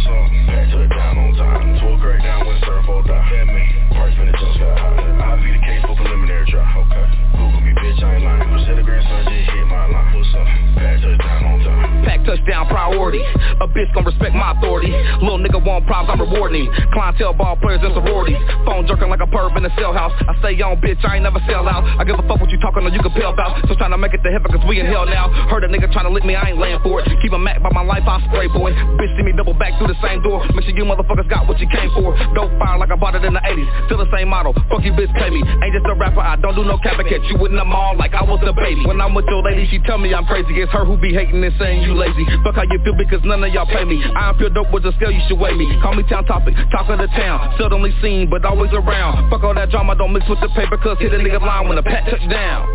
Had 0.47 0.71
to 0.71 0.87
it 0.87 0.91
down 0.95 1.19
on 1.19 1.35
time. 1.35 1.83
Told 1.83 1.99
Craig 1.99 2.23
down 2.23 2.47
when 2.47 2.55
surf 2.63 2.87
or 2.87 3.03
die. 3.03 3.27
Price 3.91 4.15
in 4.15 4.31
the 4.31 4.35
two 4.39 4.51
sky 4.55 4.71
high. 4.71 5.35
I 5.35 5.43
be 5.43 5.51
the 5.51 5.59
case 5.67 5.83
for 5.83 5.99
preliminary 5.99 6.47
trial. 6.47 6.87
Okay. 6.87 7.05
Google 7.35 7.52
ain't 8.11 8.23
lying. 8.23 8.65
Said 8.65 8.77
the 8.77 8.83
grandson 8.83 9.32
Pack 12.03 12.25
touchdown 12.25 12.67
priority. 12.67 13.23
A 13.59 13.67
bitch 13.67 13.91
gon' 13.93 14.05
respect 14.05 14.35
my 14.35 14.51
authority. 14.57 14.91
Little 15.21 15.39
nigga 15.39 15.59
want 15.63 15.85
problems, 15.87 16.09
I 16.09 16.15
stop 16.15 16.27
rewarding 16.27 16.67
me 16.67 16.69
Clientele 16.93 17.33
ball 17.33 17.55
players 17.57 17.81
and 17.81 17.93
sororities. 17.93 18.37
Phone 18.65 18.85
jerking 18.87 19.09
like 19.09 19.21
a 19.21 19.29
perv 19.29 19.55
in 19.57 19.65
a 19.65 19.73
cell 19.79 19.93
house. 19.93 20.13
I 20.27 20.37
stay 20.39 20.59
on, 20.61 20.77
bitch, 20.79 21.01
I 21.03 21.17
ain't 21.17 21.23
never 21.23 21.41
sell 21.49 21.67
out. 21.67 21.83
I 21.99 22.03
give 22.03 22.19
a 22.19 22.25
fuck 22.27 22.39
what 22.39 22.49
you 22.51 22.59
talking 22.59 22.85
or 22.85 22.91
you 22.93 23.01
can 23.01 23.11
peel 23.13 23.31
about. 23.31 23.57
So 23.67 23.75
to 23.75 23.97
make 23.97 24.13
it 24.13 24.23
to 24.23 24.31
heaven 24.31 24.49
cause 24.51 24.63
we 24.67 24.79
in 24.79 24.87
hell 24.87 25.05
now. 25.05 25.29
Heard 25.49 25.63
a 25.63 25.69
nigga 25.69 25.91
trying 25.91 26.05
to 26.05 26.13
lick 26.13 26.25
me, 26.25 26.35
I 26.35 26.53
ain't 26.53 26.59
laying 26.59 26.79
for 26.81 27.01
it. 27.01 27.09
Keep 27.21 27.33
a 27.33 27.39
Mac 27.39 27.61
by 27.61 27.69
my 27.69 27.83
life, 27.83 28.03
I 28.07 28.21
spray 28.29 28.47
boy. 28.47 28.71
Bitch 28.97 29.11
see 29.17 29.23
me 29.23 29.33
double 29.33 29.53
back 29.53 29.77
through 29.77 29.89
the 29.91 29.99
same 30.01 30.21
door. 30.21 30.45
Make 30.53 30.65
sure 30.65 30.75
you 30.75 30.85
motherfuckers 30.85 31.29
got 31.29 31.47
what 31.47 31.59
you 31.59 31.67
came 31.69 31.91
for. 31.93 32.15
Dope 32.33 32.53
fire 32.57 32.77
like 32.77 32.91
I 32.91 32.95
bought 32.95 33.15
it 33.15 33.25
in 33.25 33.33
the 33.33 33.43
80s. 33.43 33.69
Still 33.87 33.99
the 33.99 34.09
same 34.13 34.29
model. 34.29 34.53
Fuck 34.69 34.83
you 34.85 34.93
bitch, 34.93 35.13
pay 35.13 35.29
me. 35.29 35.41
Ain't 35.41 35.73
just 35.73 35.85
a 35.85 35.95
rapper, 35.95 36.21
I 36.21 36.37
don't 36.37 36.55
do 36.55 36.63
no 36.63 36.77
cap 36.77 36.97
catch 37.03 37.25
you 37.29 37.37
in 37.45 37.55
the 37.55 37.65
mall 37.65 37.97
like 37.97 38.13
I 38.13 38.23
was 38.23 38.39
a 38.45 38.53
baby. 38.53 38.85
When 38.85 39.01
I'm 39.01 39.13
with 39.13 39.25
your 39.33 39.41
lady, 39.41 39.65
she 39.65 39.81
tell 39.89 39.97
me 39.97 40.13
I'm 40.13 40.29
crazy. 40.29 40.53
It's 40.61 40.71
her 40.77 40.85
who 40.85 40.93
be 40.95 41.09
hating 41.09 41.41
and 41.43 41.53
saying 41.57 41.81
you 41.81 41.97
lazy. 41.97 42.21
Fuck 42.45 42.53
how 42.53 42.69
you 42.69 42.77
feel 42.85 42.93
because 42.93 43.25
none 43.25 43.43
of 43.43 43.49
y'all 43.49 43.65
pay 43.65 43.83
me. 43.83 43.97
I 43.97 44.31
pure 44.37 44.53
dope 44.53 44.69
with 44.69 44.83
the 44.83 44.93
scale, 44.93 45.09
you 45.09 45.25
should 45.27 45.39
weigh 45.41 45.57
me. 45.57 45.65
Call 45.81 45.95
me 45.97 46.03
town 46.05 46.25
topic, 46.25 46.53
talk 46.69 46.85
of 46.93 47.01
the 47.01 47.09
town. 47.17 47.57
Seldomly 47.57 47.89
seen, 47.99 48.29
but 48.29 48.45
always 48.45 48.69
around. 48.73 49.31
Fuck 49.31 49.41
all 49.41 49.55
that 49.55 49.71
drama, 49.71 49.95
don't 49.95 50.13
mix 50.13 50.29
with 50.29 50.39
the 50.39 50.49
paper, 50.53 50.77
cause 50.77 50.99
hit 50.99 51.13
a 51.13 51.17
nigga 51.17 51.41
line 51.41 51.67
when 51.67 51.77
the 51.77 51.83
pat 51.83 52.05
touch 52.05 52.21
down. 52.29 52.69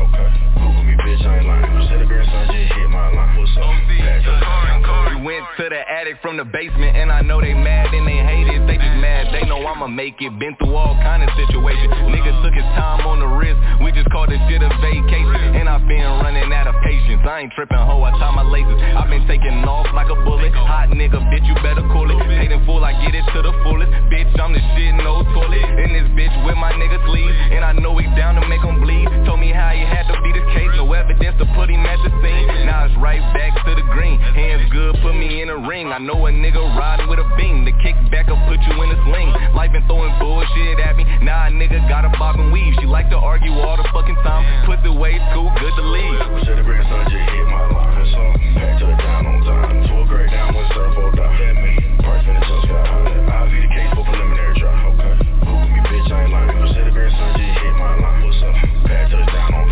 Okay. 0.00 0.30
Google 0.58 0.82
me, 0.82 0.89
bitch, 1.04 1.24
I 1.24 1.38
ain't 1.38 1.46
lying. 1.46 1.88
Celebrate 1.88 2.26
such 2.26 2.50
a 2.50 2.62
hit 2.74 2.90
my 2.90 3.12
line. 3.12 3.38
What's 3.38 3.56
up? 3.56 3.68
Pat 4.00 4.24
touch. 4.24 5.16
We 5.16 5.22
went 5.22 5.44
to 5.58 5.68
the 5.68 5.80
attic 5.80 6.16
from 6.22 6.36
the 6.36 6.44
basement 6.44 6.96
and 6.96 7.12
I 7.12 7.20
know 7.20 7.40
they 7.40 7.54
mad 7.54 7.92
and 7.92 8.06
they 8.06 8.20
hate 8.24 8.48
it. 8.48 8.66
They 8.66 8.76
just 8.76 8.98
mad, 9.00 9.32
they 9.32 9.44
know 9.46 9.60
I'ma 9.60 9.88
make 9.88 10.20
it. 10.20 10.32
Been 10.38 10.56
through 10.56 10.74
all 10.74 10.96
kind 11.04 11.22
of 11.22 11.30
situations. 11.36 11.92
Nigga 12.08 12.32
took 12.44 12.54
his 12.54 12.66
time 12.76 13.04
on 13.04 13.20
the 13.20 13.28
wrist. 13.28 13.60
We 13.84 13.92
just 13.92 14.08
called 14.10 14.30
this 14.30 14.40
shit 14.48 14.62
a 14.62 14.68
vacation. 14.80 15.60
And 15.60 15.68
I've 15.68 15.84
been 15.88 16.04
running 16.24 16.52
out 16.52 16.68
of 16.68 16.76
patience. 16.84 17.20
I 17.24 17.44
ain't 17.44 17.52
tripping, 17.52 17.76
ho. 17.76 18.02
I 18.02 18.12
tie 18.16 18.32
my 18.32 18.44
laces. 18.44 18.76
I've 18.96 19.08
been 19.08 19.26
taking 19.28 19.60
off 19.64 19.88
like 19.92 20.08
a 20.08 20.18
bullet. 20.24 20.52
Hot 20.52 20.88
nigga, 20.90 21.20
bitch, 21.28 21.44
you 21.44 21.54
better 21.60 21.84
cool 21.92 22.08
it. 22.08 22.18
Paid 22.24 22.52
in 22.52 22.64
full, 22.64 22.84
I 22.84 22.96
get 23.04 23.14
it 23.14 23.24
to 23.36 23.40
the 23.44 23.52
fullest. 23.62 23.92
Bitch, 24.08 24.32
I'm 24.40 24.52
the 24.52 24.62
shit, 24.74 24.94
no 25.00 25.22
toilet. 25.32 25.64
In 25.84 25.92
this 25.92 26.08
bitch 26.16 26.34
with 26.44 26.56
my 26.56 26.72
niggas 26.72 27.04
leave. 27.08 27.34
And 27.52 27.64
I 27.64 27.72
know 27.72 27.96
he 27.98 28.06
down 28.16 28.40
to 28.40 28.44
make 28.48 28.64
him 28.64 28.80
bleed. 28.80 29.06
Told 29.28 29.40
me 29.40 29.52
how 29.52 29.70
he 29.70 29.84
had 29.84 30.08
to 30.08 30.16
be 30.24 30.32
the 30.32 30.44
case. 30.56 30.72
No 30.76 30.89
evidence 30.94 31.36
to 31.38 31.46
put 31.54 31.70
him 31.70 31.84
at 31.86 31.98
the 32.02 32.10
scene. 32.22 32.46
Now 32.66 32.86
it's 32.86 32.96
right 32.98 33.22
back 33.34 33.54
to 33.64 33.74
the 33.74 33.86
green. 33.92 34.18
Hands 34.20 34.64
good, 34.72 34.96
put 35.02 35.14
me 35.14 35.42
in 35.42 35.48
a 35.50 35.58
ring. 35.68 35.92
I 35.92 35.98
know 35.98 36.26
a 36.26 36.30
nigga 36.30 36.60
riding 36.76 37.08
with 37.08 37.18
a 37.18 37.28
beam. 37.36 37.64
The 37.64 37.72
kick 37.82 37.96
back 38.10 38.28
up, 38.28 38.38
put 38.48 38.60
you 38.62 38.74
in 38.82 38.88
a 38.90 38.98
sling. 39.06 39.30
Life 39.54 39.72
been 39.72 39.86
throwing 39.86 40.12
bullshit 40.18 40.80
at 40.80 40.96
me. 40.96 41.04
Now 41.22 41.46
a 41.46 41.50
nigga 41.50 41.80
got 41.88 42.04
a 42.04 42.10
bob 42.18 42.38
and 42.38 42.52
weave. 42.52 42.74
She 42.80 42.86
like 42.86 43.10
to 43.10 43.18
argue 43.18 43.52
all 43.52 43.76
the 43.76 43.88
fucking 43.92 44.18
time. 44.26 44.44
Put 44.66 44.82
the 44.82 44.92
way 44.92 45.18
too 45.34 45.48
good 45.58 45.74
to 45.74 45.84
leave. 45.84 46.18
Celebrate 46.44 46.84
such 46.86 47.12
a 47.12 47.20
hit 47.20 47.46
my 47.48 47.64
line. 47.70 48.06
So, 48.10 48.22
back 48.58 48.78
to 48.80 48.86
the 48.86 48.96
down 48.98 49.26
on 49.26 49.38
time. 49.44 49.86
Tour 49.88 50.06
grade 50.06 50.30
down 50.30 50.54
with 50.54 50.66
surfo 50.74 51.14
die. 51.14 51.26
Oh, 51.26 51.38
that 51.38 51.54
me. 51.62 51.74
Price 52.02 52.24
when 52.26 52.34
the 52.34 52.42
touch 52.42 52.66
got 52.66 52.86
high. 52.86 53.30
I 53.30 53.46
be 53.46 53.60
the 53.62 53.70
case 53.70 53.90
for 53.94 54.04
preliminary 54.04 54.58
try. 54.58 54.74
Okay. 54.90 55.14
Google 55.46 55.68
me, 55.70 55.80
bitch, 55.86 56.10
I 56.10 56.24
ain't 56.24 56.32
lying. 56.32 56.74
Celebrate 56.74 57.12
such 57.14 57.38
a 57.38 57.46
hit 57.46 57.74
my 57.78 57.94
line. 58.00 58.24
What's 58.26 58.42
up? 58.42 58.54
Pat 58.86 59.10
touch 59.10 59.28
down 59.30 59.54
on 59.54 59.69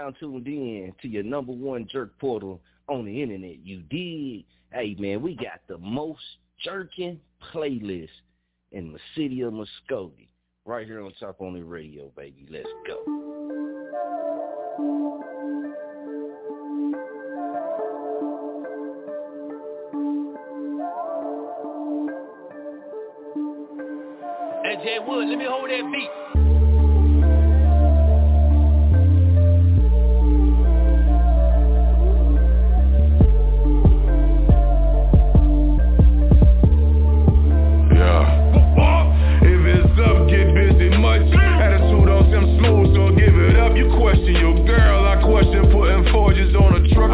now 0.00 0.10
tuned 0.18 0.46
in 0.46 0.94
to 1.02 1.08
your 1.08 1.22
number 1.22 1.52
one 1.52 1.86
jerk 1.90 2.18
portal 2.18 2.60
on 2.88 3.04
the 3.04 3.22
internet. 3.22 3.58
You 3.64 3.82
did. 3.90 4.44
Hey 4.72 4.96
man, 4.98 5.20
we 5.20 5.34
got 5.34 5.60
the 5.68 5.78
most 5.78 6.22
jerking 6.64 7.20
playlist 7.52 8.08
in 8.72 8.92
the 8.92 8.98
city 9.14 9.42
of 9.42 9.52
Muskogee. 9.52 10.28
Right 10.64 10.86
here 10.86 11.02
on 11.02 11.12
Chop 11.18 11.40
On 11.40 11.56
It 11.56 11.60
Radio, 11.60 12.10
baby. 12.16 12.46
Let's 12.48 12.68
go. 12.86 13.16
Jay 24.82 24.96
Wood, 25.06 25.28
let 25.28 25.36
me 25.36 25.44
hold 25.46 25.68
that 25.68 25.92
beat. 25.92 26.49
Question 44.10 44.34
your 44.42 44.58
girl, 44.66 45.06
I 45.06 45.22
question 45.22 45.70
putting 45.70 46.02
forges 46.10 46.50
on 46.58 46.74
a 46.74 46.82
truck. 46.90 47.10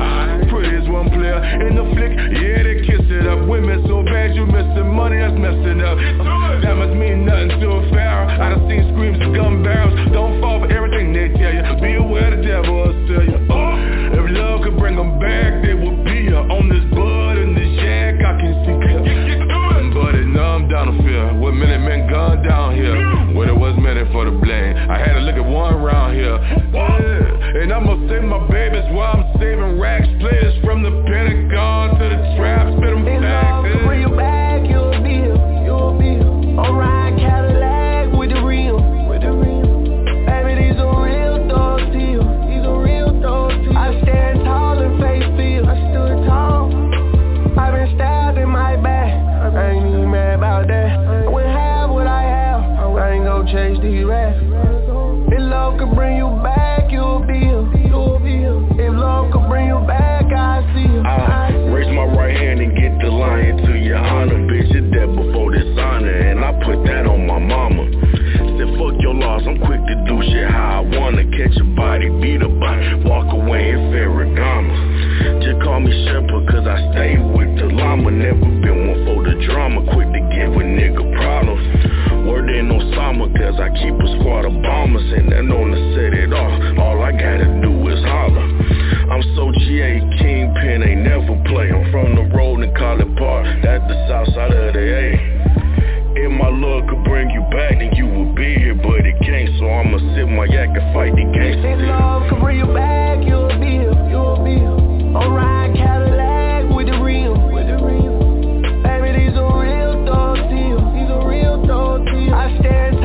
Prettiest 0.49 0.89
one 0.89 1.13
player 1.13 1.37
in 1.69 1.77
the 1.77 1.85
flick, 1.93 2.13
yeah, 2.41 2.65
they 2.65 2.81
kiss 2.89 3.05
it 3.13 3.29
up. 3.29 3.45
Women 3.45 3.85
so 3.85 4.01
bad 4.01 4.33
you 4.33 4.47
missing 4.49 4.89
money, 4.97 5.21
that's 5.21 5.37
messing 5.37 5.85
up. 5.85 6.01
That 6.65 6.73
must 6.73 6.97
mean 6.97 7.27
nothing 7.29 7.61
to 7.61 7.69
a 7.69 7.81
pharaoh. 7.93 8.33
I 8.33 8.57
done 8.57 8.65
seen 8.65 8.89
screams 8.97 9.21
of 9.21 9.37
gun 9.37 9.63
barrels. 9.63 9.93
Don't 10.13 10.41
fall 10.41 10.65
for 10.65 10.73
everything 10.73 11.13
they 11.13 11.29
tell 11.37 11.53
you. 11.53 11.65
Be 11.85 12.01
aware 12.01 12.33
the 12.33 12.41
devil 12.41 12.73
will 12.73 12.97
sell 13.13 13.25
you. 13.29 13.45
Oh, 13.45 13.77
if 14.17 14.25
love 14.33 14.65
could 14.65 14.81
bring 14.81 14.97
them 14.97 15.21
back, 15.21 15.61
they 15.61 15.77
would 15.77 16.01
be 16.01 16.33
here. 16.33 16.41
On 16.41 16.65
this 16.73 16.85
bud 16.97 17.37
in 17.37 17.53
this 17.53 17.77
shack, 17.77 18.25
I 18.25 18.41
can 18.41 18.53
see 18.65 18.77
clear. 18.81 19.05
But 19.93 20.15
it 20.17 20.29
numb 20.29 20.69
down 20.69 20.97
the 20.97 21.03
fear. 21.05 21.37
What 21.37 21.53
minute 21.53 21.81
men 21.81 22.09
gone 22.09 22.41
down 22.41 22.75
here? 22.75 23.16
Was 23.87 24.09
for 24.11 24.24
the 24.24 24.32
blame. 24.32 24.76
I 24.91 24.99
had 24.99 25.14
to 25.14 25.20
look 25.20 25.37
at 25.37 25.47
one 25.47 25.80
round 25.80 26.16
here. 26.16 26.34
Yeah. 26.74 27.62
And 27.62 27.72
I'ma 27.72 27.95
save 28.09 28.24
my 28.24 28.45
babies 28.51 28.82
while 28.91 29.14
I'm 29.14 29.39
saving 29.39 29.78
racks. 29.78 30.09
Players 30.18 30.59
from 30.64 30.82
the 30.82 30.91
Pentagon 31.07 31.91
to 31.91 32.05
the 32.09 32.34
trap. 32.37 32.66
Spit 32.78 32.91
them 32.91 33.05
facts. 33.05 33.87
Bring 33.87 34.01
you 34.03 34.16
back, 34.16 34.68
you'll 34.68 34.91
be 35.05 35.22
you'll 35.64 35.97
be 35.97 36.18
here. 36.18 36.96
Put 66.67 66.83
that 66.83 67.07
on 67.07 67.23
my 67.31 67.39
mama. 67.39 67.87
Said 68.59 68.75
fuck 68.75 68.99
your 68.99 69.14
loss, 69.14 69.47
I'm 69.47 69.62
quick 69.62 69.79
to 69.87 69.95
do 70.11 70.19
shit 70.27 70.51
how 70.51 70.83
I 70.83 70.99
wanna. 70.99 71.23
Catch 71.31 71.55
a 71.62 71.64
body, 71.79 72.11
beat 72.19 72.43
a 72.43 72.51
body, 72.51 73.07
walk 73.07 73.31
away 73.31 73.71
in 73.71 73.95
Ferragamo. 73.95 74.75
Just 75.47 75.62
call 75.62 75.79
me 75.79 75.95
Shepherd, 76.11 76.43
cause 76.51 76.67
I 76.67 76.83
stay 76.91 77.23
with 77.23 77.55
the 77.62 77.71
llama. 77.71 78.11
Never 78.11 78.51
been 78.59 78.91
one 78.91 79.01
for 79.07 79.23
the 79.23 79.39
drama, 79.47 79.87
quick 79.95 80.11
to 80.11 80.21
give 80.35 80.51
a 80.59 80.64
nigga 80.67 81.07
problems. 81.14 81.62
Word 82.27 82.51
in 82.51 82.67
Osama, 82.67 83.31
cause 83.39 83.62
I 83.62 83.71
keep 83.79 83.95
a 83.95 84.09
squad 84.19 84.51
of 84.51 84.59
bombers, 84.67 85.07
and 85.14 85.31
they're 85.31 85.47
known 85.47 85.71
to 85.71 85.81
set 85.95 86.19
it 86.19 86.35
off. 86.35 86.51
All 86.83 86.99
I 86.99 87.12
gotta 87.12 87.47
do 87.62 87.71
is 87.95 88.03
holler. 88.03 88.47
I'm 89.07 89.23
so 89.39 89.55
GA 89.62 90.03
Kingpin, 90.19 90.83
ain't 90.83 91.07
never 91.07 91.39
play. 91.47 91.71
I'm 91.71 91.87
from 91.95 92.17
the 92.19 92.27
road 92.35 92.64
in 92.67 92.75
College 92.75 93.14
Park, 93.17 93.47
that's 93.62 93.87
the 93.87 93.97
south 94.11 94.35
side 94.35 94.51
of 94.51 94.75
the 94.75 94.83
A. 94.83 95.36
If 96.17 96.33
my 96.33 96.49
love 96.49 96.89
could 96.89 97.05
bring 97.05 97.29
you 97.31 97.43
back, 97.53 97.77
then 97.79 97.93
you 97.95 98.07
would 98.07 98.35
be 98.35 98.55
here, 98.55 98.75
but 98.75 99.05
it 99.05 99.21
can't. 99.21 99.51
So 99.61 99.69
I'ma 99.69 99.99
sit 100.17 100.27
my 100.27 100.47
yak 100.47 100.73
and 100.73 100.95
fight 100.95 101.12
the 101.14 101.25
gangsters. 101.29 101.77
If 101.77 101.89
love 101.89 102.29
could 102.31 102.41
bring 102.41 102.59
you 102.59 102.73
back, 102.73 103.21
you'll 103.21 103.53
be 103.61 103.85
here, 103.85 103.93
you'll 104.09 104.41
be 104.43 104.57
here. 104.57 104.73
Riding 105.12 105.77
Cadillac 105.77 106.75
with 106.75 106.89
the 106.89 106.97
real, 107.05 107.37
with 107.53 107.69
the 107.69 107.77
real. 107.77 108.17
Baby, 108.81 109.29
these 109.29 109.37
are 109.37 109.61
real 109.61 109.93
thugs 110.09 110.41
to 110.49 110.57
you, 110.57 110.81
these 110.97 111.11
are 111.12 111.29
real 111.29 111.61
thugs 111.69 112.09
to 112.11 112.17
you. 112.17 112.33
I 112.33 112.49
stand 112.61 112.96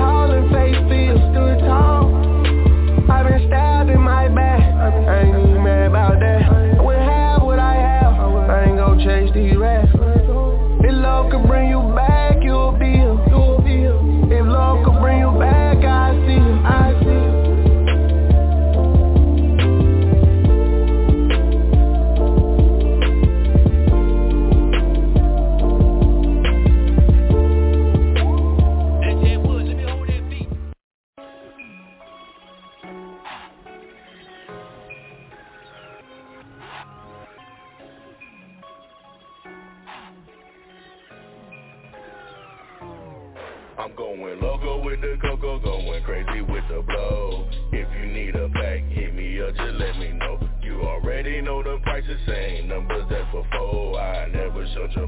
your 54.96 55.08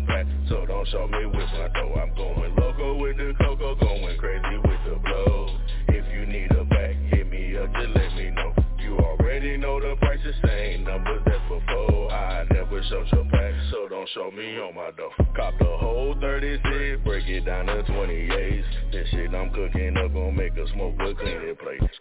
so 0.50 0.66
don't 0.66 0.88
show 0.88 1.08
me 1.08 1.26
with 1.26 1.50
my 1.54 1.68
dough. 1.74 1.94
I'm 2.02 2.14
going 2.16 2.56
loco 2.56 2.98
with 3.02 3.18
the 3.18 3.34
cocoa, 3.40 3.76
going 3.76 4.18
crazy 4.18 4.58
with 4.58 4.80
the 4.86 5.00
blow. 5.00 5.58
If 5.90 6.06
you 6.14 6.26
need 6.26 6.52
a 6.52 6.64
back, 6.66 6.96
hit 7.12 7.30
me 7.30 7.58
up, 7.58 7.72
just 7.74 7.96
let 7.96 8.14
me 8.16 8.30
know. 8.32 8.54
You 8.80 8.98
already 8.98 9.58
know 9.58 9.80
the 9.80 9.96
prices, 10.00 10.36
same 10.46 10.84
numbers 10.84 11.22
as 11.28 11.42
before. 11.50 12.12
I 12.12 12.46
never 12.52 12.82
showed 12.90 13.08
your 13.12 13.24
back, 13.26 13.54
so 13.72 13.88
don't 13.90 14.10
show 14.14 14.32
me 14.32 14.58
on 14.60 14.76
my 14.76 14.92
dough. 14.98 15.12
Cop 15.36 15.54
the 15.60 15.66
whole 15.66 16.16
36, 16.20 17.04
break 17.04 17.28
it 17.28 17.46
down 17.46 17.66
to 17.68 17.84
28s. 17.84 18.92
This 18.92 19.08
shit 19.10 19.34
I'm 19.34 19.50
cooking 19.54 19.98
up 19.98 20.14
gon' 20.14 20.36
make 20.36 20.56
a 20.58 20.68
smoke 20.74 20.96
but 20.98 21.18
clean 21.18 21.56
plate. 21.56 21.93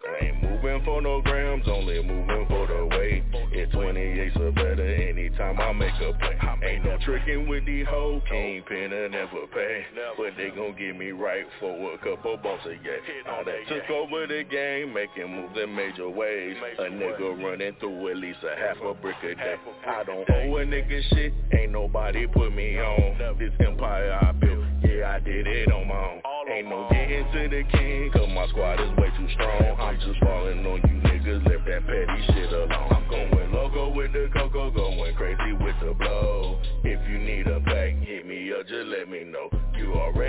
Tricking 7.05 7.49
with 7.49 7.67
these 7.67 7.87
hoes, 7.89 8.23
kingpin 8.29 8.93
and 8.93 9.13
never 9.13 9.47
pay. 9.53 9.85
But 10.17 10.37
they 10.37 10.51
gon' 10.51 10.75
get 10.79 10.97
me 10.97 11.11
right 11.11 11.45
for 11.61 11.95
a 11.95 11.99
couple 11.99 12.37
bucks 12.37 12.67
a 12.67 12.71
year. 12.83 13.01
All 13.29 13.45
that 13.45 13.69
took 13.69 13.91
over 13.91 14.27
the 14.27 14.45
game, 14.45 14.93
making 14.93 15.35
moves 15.35 15.59
in 15.63 15.75
major 15.75 16.09
ways. 16.09 16.57
A 16.79 16.83
nigga 16.83 17.43
running 17.43 17.75
through 17.81 18.11
at 18.11 18.17
least 18.17 18.39
a 18.43 18.59
half 18.59 18.77
a 18.83 18.95
brick 18.95 19.17
a 19.23 19.35
day. 19.35 19.57
I 19.87 20.05
don't 20.05 20.29
owe 20.29 20.57
a 20.57 20.65
nigga 20.65 21.03
shit, 21.11 21.33
ain't 21.53 21.73
nobody 21.73 22.27
put 22.27 22.55
me 22.55 22.79
on. 22.79 23.39
This 23.39 23.53
empire 23.61 24.19
I 24.23 24.33
built, 24.33 24.65
yeah 24.85 25.15
I 25.15 25.21
did 25.21 25.47
it 25.47 25.73
on 25.73 25.89
my 25.89 25.95
own. 25.95 26.21
Ain't 26.51 26.69
no 26.69 26.89
getting 26.91 27.25
to 27.33 27.49
the 27.49 27.63
king, 27.71 28.11
cause 28.13 28.29
my 28.35 28.47
squad 28.49 28.81
is 28.81 28.91
way 28.97 29.11
too 29.17 29.29
strong. 29.35 29.77
I'm 29.81 29.99
just 30.01 30.19
falling 30.21 30.67
on 30.67 30.81
you 30.89 31.01
niggas, 31.09 31.47
left 31.49 31.67
that 31.67 31.87
petty 31.87 32.27
shit 32.27 32.53
alone. 32.53 32.73
I'm 32.73 33.09
going 33.09 33.53
loco 33.53 33.95
with 33.95 34.13
the 34.13 34.29
cocoa, 34.33 34.71
going 34.71 35.15
crazy 35.15 35.53
with 35.53 35.77
the 35.81 35.95
blow. 35.95 36.42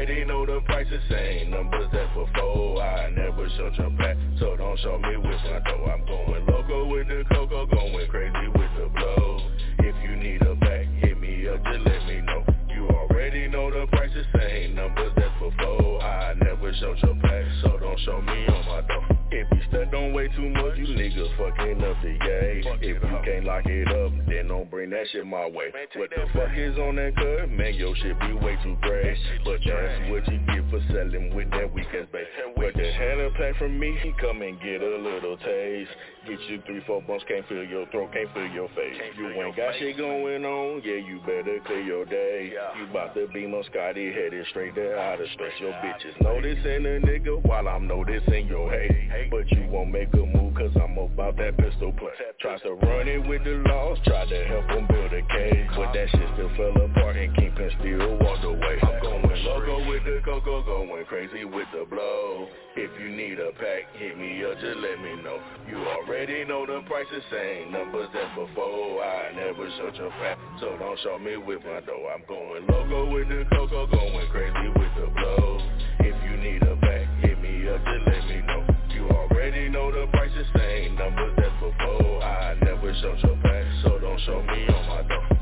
Already 0.03 0.25
know 0.25 0.45
the 0.45 0.59
prices, 0.65 1.01
same 1.09 1.49
numbers 1.49 1.87
as 1.93 2.09
before. 2.09 2.81
I 2.81 3.09
never 3.11 3.47
showed 3.55 3.73
your 3.77 3.89
back, 3.91 4.17
so 4.37 4.55
don't 4.57 4.77
show 4.79 4.97
me 4.97 5.15
with 5.15 5.39
my 5.45 5.59
dough. 5.63 5.85
I'm 5.85 6.05
going 6.05 6.45
loco 6.45 6.87
with 6.91 7.07
the 7.07 7.23
cocoa, 7.31 7.65
going 7.67 8.07
crazy 8.09 8.47
with 8.53 8.69
the 8.77 8.89
blow. 8.93 9.49
If 9.79 9.95
you 10.03 10.17
need 10.17 10.41
a 10.41 10.55
back, 10.55 10.87
hit 10.99 11.17
me 11.21 11.47
up, 11.47 11.63
just 11.63 11.85
let 11.85 12.05
me 12.05 12.19
know. 12.19 12.43
You 12.75 12.89
already 12.89 13.47
know 13.47 13.71
the 13.71 13.87
prices, 13.91 14.25
same 14.37 14.75
numbers 14.75 15.13
as 15.15 15.31
before. 15.39 16.03
I 16.03 16.33
never 16.33 16.73
showed 16.81 16.97
your 17.01 17.15
back, 17.15 17.45
so 17.61 17.77
don't 17.79 17.99
show 18.01 18.21
me 18.21 18.45
on 18.47 18.65
my 18.65 18.81
dough. 18.81 19.15
If 19.31 19.47
you 19.51 19.61
stuck 19.69 19.93
on 19.93 20.11
way 20.11 20.27
too 20.27 20.49
much, 20.49 20.77
you 20.77 20.87
niggas 20.87 21.31
fucking 21.37 21.81
up 21.81 22.01
the 22.03 22.09
yay. 22.09 22.61
If 22.81 23.01
you 23.01 23.19
can't 23.23 23.45
lock 23.45 23.65
it 23.67 23.87
up, 23.87 24.11
that 24.93 25.07
shit 25.11 25.25
my 25.25 25.45
way. 25.45 25.73
What 25.95 26.09
the 26.09 26.25
fuck 26.33 26.55
is 26.55 26.77
on 26.77 26.95
that 26.95 27.15
cut? 27.15 27.49
Man, 27.49 27.73
your 27.75 27.95
shit 27.95 28.19
be 28.19 28.33
way 28.33 28.57
too 28.63 28.77
gray. 28.81 29.17
But 29.43 29.59
that's 29.65 30.09
what 30.09 30.27
you 30.31 30.39
get 30.47 30.69
for 30.69 30.81
selling 30.91 31.33
with 31.35 31.49
that 31.51 31.71
weak 31.73 31.87
ass 31.87 32.07
bass. 32.11 32.25
But 32.55 32.73
the 32.75 32.91
hand 32.91 33.21
a 33.21 33.29
pack 33.31 33.57
from 33.57 33.79
me, 33.79 33.97
come 34.19 34.41
and 34.41 34.59
get 34.61 34.81
a 34.81 34.97
little 34.97 35.37
taste. 35.37 35.91
Get 36.25 36.39
you 36.47 36.61
three, 36.65 36.81
four 36.87 37.01
bumps, 37.01 37.25
can't 37.27 37.45
feel 37.49 37.63
your 37.63 37.85
throat, 37.87 38.11
can't 38.13 38.33
feel 38.33 38.47
your 38.47 38.69
face. 38.69 38.95
You 39.17 39.27
ain't 39.29 39.57
got 39.57 39.75
shit 39.77 39.97
going 39.97 40.45
on, 40.45 40.81
yeah, 40.83 40.95
you 40.95 41.19
better 41.25 41.59
clear 41.65 41.81
your 41.81 42.05
day. 42.05 42.53
You 42.79 42.87
bout 42.93 43.13
to 43.15 43.27
be 43.33 43.45
my 43.45 43.61
Scotty, 43.63 44.11
headed 44.13 44.45
straight 44.49 44.73
to 44.75 44.97
outer 44.97 45.27
space. 45.33 45.51
Your 45.59 45.73
bitches 45.73 46.15
noticing 46.21 46.85
a 46.85 47.05
nigga 47.05 47.45
while 47.45 47.67
I'm 47.67 47.87
noticing 47.87 48.47
your 48.47 48.71
hate. 48.71 49.29
But 49.31 49.51
you 49.51 49.67
won't 49.69 49.91
make 49.91 50.13
a 50.13 50.25
move 50.25 50.55
cause 50.55 50.71
I'm 50.81 50.97
about 50.97 51.35
that 51.37 51.57
pistol 51.57 51.91
play. 51.91 52.11
Tries 52.39 52.61
to 52.61 52.73
run 52.73 53.07
it 53.07 53.27
with 53.27 53.43
the 53.43 53.61
laws, 53.67 53.97
try 54.05 54.25
to 54.25 54.45
help 54.45 54.65
him 54.69 54.87
build 54.87 55.11
a 55.11 55.21
cage. 55.27 55.67
But 55.75 55.91
that 55.93 56.07
shit 56.09 56.29
still 56.35 56.51
fell 56.55 56.85
apart 56.85 57.17
and 57.17 57.35
Kingpin 57.35 57.71
still 57.79 58.17
walked 58.19 58.45
away. 58.45 58.79
I'm 58.81 59.01
going 59.01 59.22
loco 59.41 59.89
with 59.89 60.03
the 60.03 60.21
cocoa, 60.23 60.63
going 60.63 61.05
crazy 61.05 61.45
with 61.45 61.67
the 61.73 61.85
blow. 61.89 62.47
If 62.75 62.91
you 62.99 63.09
need 63.09 63.39
a 63.39 63.51
pack, 63.53 63.89
hit 63.97 64.17
me 64.17 64.43
up, 64.45 64.53
just 64.59 64.77
let 64.77 64.99
me 65.01 65.21
know. 65.23 65.39
You 65.67 65.77
already 65.77 66.45
know 66.45 66.65
the 66.65 66.81
prices, 66.87 67.23
same 67.31 67.71
numbers 67.71 68.09
as 68.13 68.29
before. 68.35 69.03
I 69.03 69.31
never 69.35 69.69
showed 69.77 69.95
your 69.95 70.11
pack, 70.11 70.37
so 70.59 70.75
don't 70.77 70.99
show 71.03 71.17
me 71.19 71.37
with 71.37 71.63
my 71.63 71.79
dough. 71.81 72.09
I'm 72.13 72.23
going 72.27 72.67
loco 72.67 73.13
with 73.13 73.29
the 73.29 73.45
cocoa, 73.51 73.87
going 73.87 74.29
crazy 74.31 74.69
with 74.75 74.93
the 74.97 75.07
blow. 75.13 75.61
If 75.99 76.15
you 76.29 76.37
need 76.37 76.61
a 76.63 76.75
pack, 76.77 77.07
hit 77.21 77.41
me 77.41 77.67
up, 77.69 77.81
just 77.85 78.07
let 78.07 78.27
me 78.27 78.41
know. 78.45 78.65
You 78.93 79.09
already 79.09 79.69
know 79.69 79.91
the 79.91 80.07
prices, 80.11 80.47
same 80.55 80.95
numbers 80.95 81.33
as 81.37 81.53
before. 81.59 82.23
I 82.23 82.55
never 82.61 82.93
showed 83.01 83.19
your 83.23 83.37
pack, 83.41 83.65
so 83.83 83.99
don't 83.99 84.19
show 84.21 84.41
me 84.41 84.67
on 84.67 84.87
my 84.87 85.01
dough. 85.07 85.33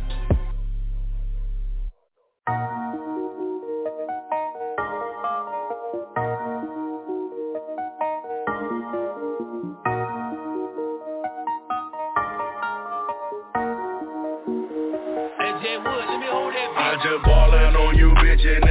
I 16.91 16.95
just 16.95 17.23
ballin' 17.23 17.73
on 17.73 17.95
you, 17.95 18.09
bitch, 18.19 18.43
and 18.43 18.70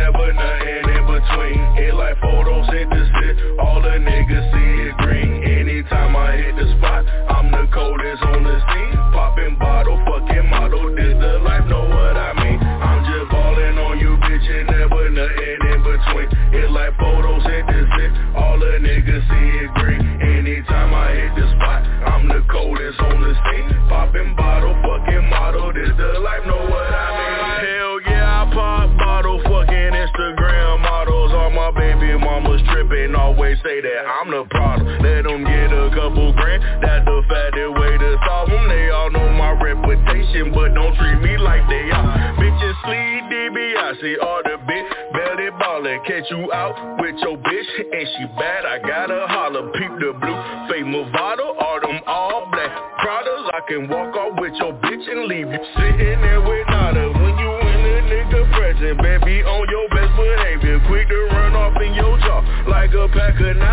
DiBiase, 44.00 44.22
all 44.22 44.42
the 44.42 44.56
bitch, 44.64 45.12
belly 45.12 45.50
ballin', 45.58 46.00
catch 46.06 46.30
you 46.30 46.52
out 46.52 47.00
with 47.00 47.14
your 47.22 47.36
bitch, 47.36 47.70
and 47.92 48.08
she 48.16 48.26
bad, 48.38 48.64
I 48.64 48.78
gotta 48.78 49.26
holler, 49.28 49.70
peep 49.72 49.90
the 49.98 50.12
blue, 50.18 50.40
fake 50.68 50.84
Movado, 50.84 51.54
all 51.60 51.80
them 51.80 52.00
all 52.06 52.48
black 52.50 52.70
Pradas, 53.00 53.50
I 53.54 53.60
can 53.68 53.88
walk 53.88 54.16
off 54.16 54.38
with 54.40 54.54
your 54.54 54.72
bitch 54.74 55.10
and 55.10 55.26
leave 55.26 55.48
you 55.48 55.64
sitting 55.76 56.20
there 56.20 56.40
with 56.40 56.66
nada. 56.68 57.12
When 57.12 57.38
you 57.38 57.50
in 57.60 57.80
a 57.80 57.98
nigga 58.08 58.52
present, 58.52 58.98
baby, 59.00 59.42
on 59.42 59.68
your 59.68 59.88
best 59.88 60.12
behavior, 60.16 60.80
quick 60.86 61.08
to 61.08 61.20
run 61.32 61.54
off 61.56 61.80
in 61.80 61.94
your 61.94 62.18
jaw, 62.18 62.40
like 62.68 62.92
a 62.92 63.08
pack 63.08 63.40
annihilator, 63.40 63.69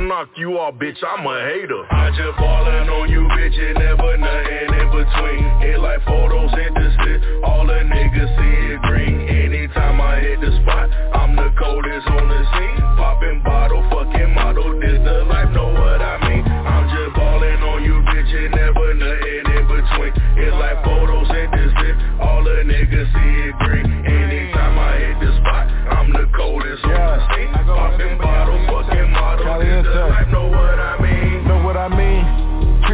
Knock 0.00 0.30
you 0.36 0.58
off, 0.58 0.74
bitch, 0.74 0.96
I'm 1.04 1.26
a 1.26 1.36
hater. 1.44 1.84
I 1.92 2.10
just 2.10 2.36
ballin' 2.38 2.88
on 2.88 3.10
you, 3.10 3.20
bitch, 3.36 3.52
and 3.52 3.78
never 3.78 4.16
nothing 4.16 4.72
in 4.80 4.88
between, 4.90 5.44
it 5.62 5.78
like 5.78 6.00
photosynthesis, 6.02 7.44
all 7.44 7.66
the 7.66 7.84
niggas 7.84 8.30
see 8.34 8.74
it 8.74 8.82
green, 8.82 9.28
anytime 9.28 10.00
I 10.00 10.20
hit 10.20 10.40
the 10.40 10.50
spot, 10.62 10.90
I'm 11.14 11.36
the 11.36 11.52
coldest 11.56 12.08
on 12.08 12.28
the 12.28 12.42
scene, 12.52 12.80
popping 12.96 13.42
bottle, 13.44 13.84
fucking 13.92 14.19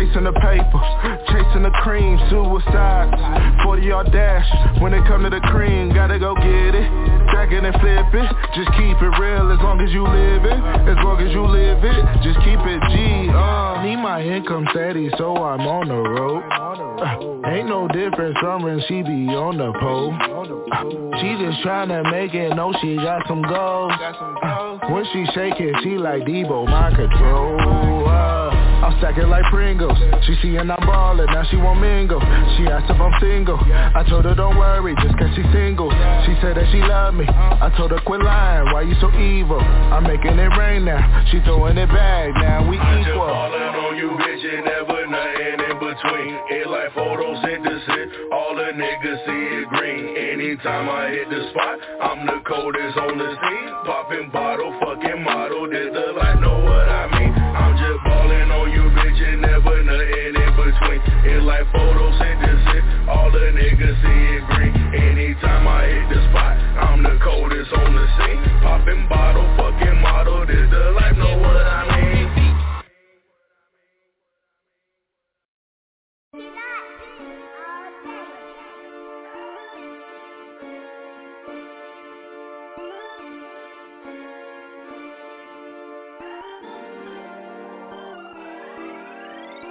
Chasing 0.07 0.23
the 0.23 0.33
paper, 0.39 0.81
chasing 1.27 1.63
the 1.65 1.75
cream, 1.83 2.17
suicide. 2.31 3.11
40 3.65 3.83
yard 3.83 4.13
dash, 4.13 4.47
when 4.81 4.95
it 4.95 5.03
come 5.09 5.25
to 5.25 5.31
the 5.31 5.41
cream, 5.51 5.93
gotta 5.93 6.17
go 6.19 6.33
get 6.37 6.75
it. 6.79 6.87
Stack 7.35 7.51
it 7.51 7.65
and 7.65 7.75
flip 7.83 8.07
it, 8.15 8.29
just 8.55 8.71
keep 8.79 8.95
it 9.03 9.13
real 9.19 9.51
as 9.51 9.59
long 9.67 9.81
as 9.81 9.91
you 9.91 10.05
live 10.07 10.45
it. 10.45 10.59
As 10.87 10.97
long 11.03 11.19
as 11.21 11.33
you 11.33 11.43
live 11.43 11.83
it, 11.83 12.23
just 12.23 12.39
keep 12.47 12.61
it 12.63 12.81
G. 12.95 13.29
Uh, 13.35 13.83
need 13.83 13.97
my 13.97 14.23
income 14.23 14.69
steady, 14.71 15.11
so 15.19 15.43
I'm 15.43 15.67
on 15.67 15.89
the 15.89 15.99
road. 15.99 16.43
Uh, 16.55 17.51
Ain't 17.51 17.69
no 17.69 17.89
difference 17.89 18.39
from 18.39 18.63
when 18.63 18.81
she 18.87 19.03
be 19.03 19.27
on 19.35 19.59
the 19.59 19.73
pole. 19.81 20.15
She 21.19 21.35
just 21.43 21.67
tryna 21.67 22.09
make 22.13 22.33
it 22.33 22.55
know 22.55 22.73
she 22.81 22.95
got 22.95 23.27
some 23.27 23.43
goals. 23.43 23.93
When 24.89 25.05
she 25.13 25.27
shake 25.35 25.59
it, 25.59 25.75
she 25.83 25.99
like 25.99 26.23
Debo, 26.23 26.65
my 26.71 26.95
control. 26.95 28.46
I'm 28.87 28.95
stacking 29.03 29.26
like 29.26 29.43
Pringles. 29.51 29.99
She 30.30 30.39
seeing 30.41 30.70
I'm 30.70 30.78
ballin', 30.87 31.26
now 31.34 31.43
she 31.51 31.57
want 31.57 31.80
mingle. 31.80 32.22
She 32.55 32.70
asked 32.70 32.87
if 32.87 32.95
I'm 32.95 33.11
single. 33.18 33.59
I 33.59 34.07
told 34.09 34.26
her 34.26 34.34
don't 34.39 34.57
worry, 34.57 34.95
just 35.03 35.18
cause 35.18 35.34
she 35.34 35.43
single. 35.51 35.91
She 36.22 36.39
said 36.39 36.55
that 36.55 36.70
she 36.70 36.78
love 36.78 37.14
me. 37.14 37.26
I 37.26 37.66
told 37.76 37.91
her 37.91 37.99
quit 38.07 38.22
lying, 38.22 38.70
why 38.70 38.82
you 38.87 38.95
so 39.03 39.11
evil? 39.18 39.59
I'm 39.59 40.07
making 40.07 40.39
it 40.39 40.55
rain 40.55 40.84
now. 40.84 41.03
She 41.34 41.43
throwing 41.43 41.76
it 41.78 41.91
back, 41.91 42.30
now 42.39 42.62
we 42.62 42.78
equal. 42.78 43.26
I 43.26 43.51
Ballin' 43.51 43.74
on 43.74 43.97
you, 43.99 44.11
bitch, 44.22 44.45
and 44.55 44.62
never 44.62 45.03
nothing 45.11 45.59
in 45.66 45.76
between. 45.82 46.32
It 46.55 46.70
like 46.70 46.95
photosynthesis, 46.95 48.30
all 48.30 48.55
the 48.55 48.70
niggas 48.70 49.18
see 49.26 49.43
it 49.51 49.68
green. 49.74 50.14
Anytime 50.14 50.87
I 50.87 51.11
hit 51.11 51.26
the 51.28 51.43
spot, 51.51 51.74
I'm 52.07 52.22
the 52.22 52.39
coldest 52.47 52.97
on 53.03 53.18
the 53.18 53.34
scene. 53.34 53.70
Popping 53.82 54.30
bottle, 54.30 54.78
fucking 54.78 55.24
model, 55.26 55.66
did 55.66 55.91
the 55.91 56.06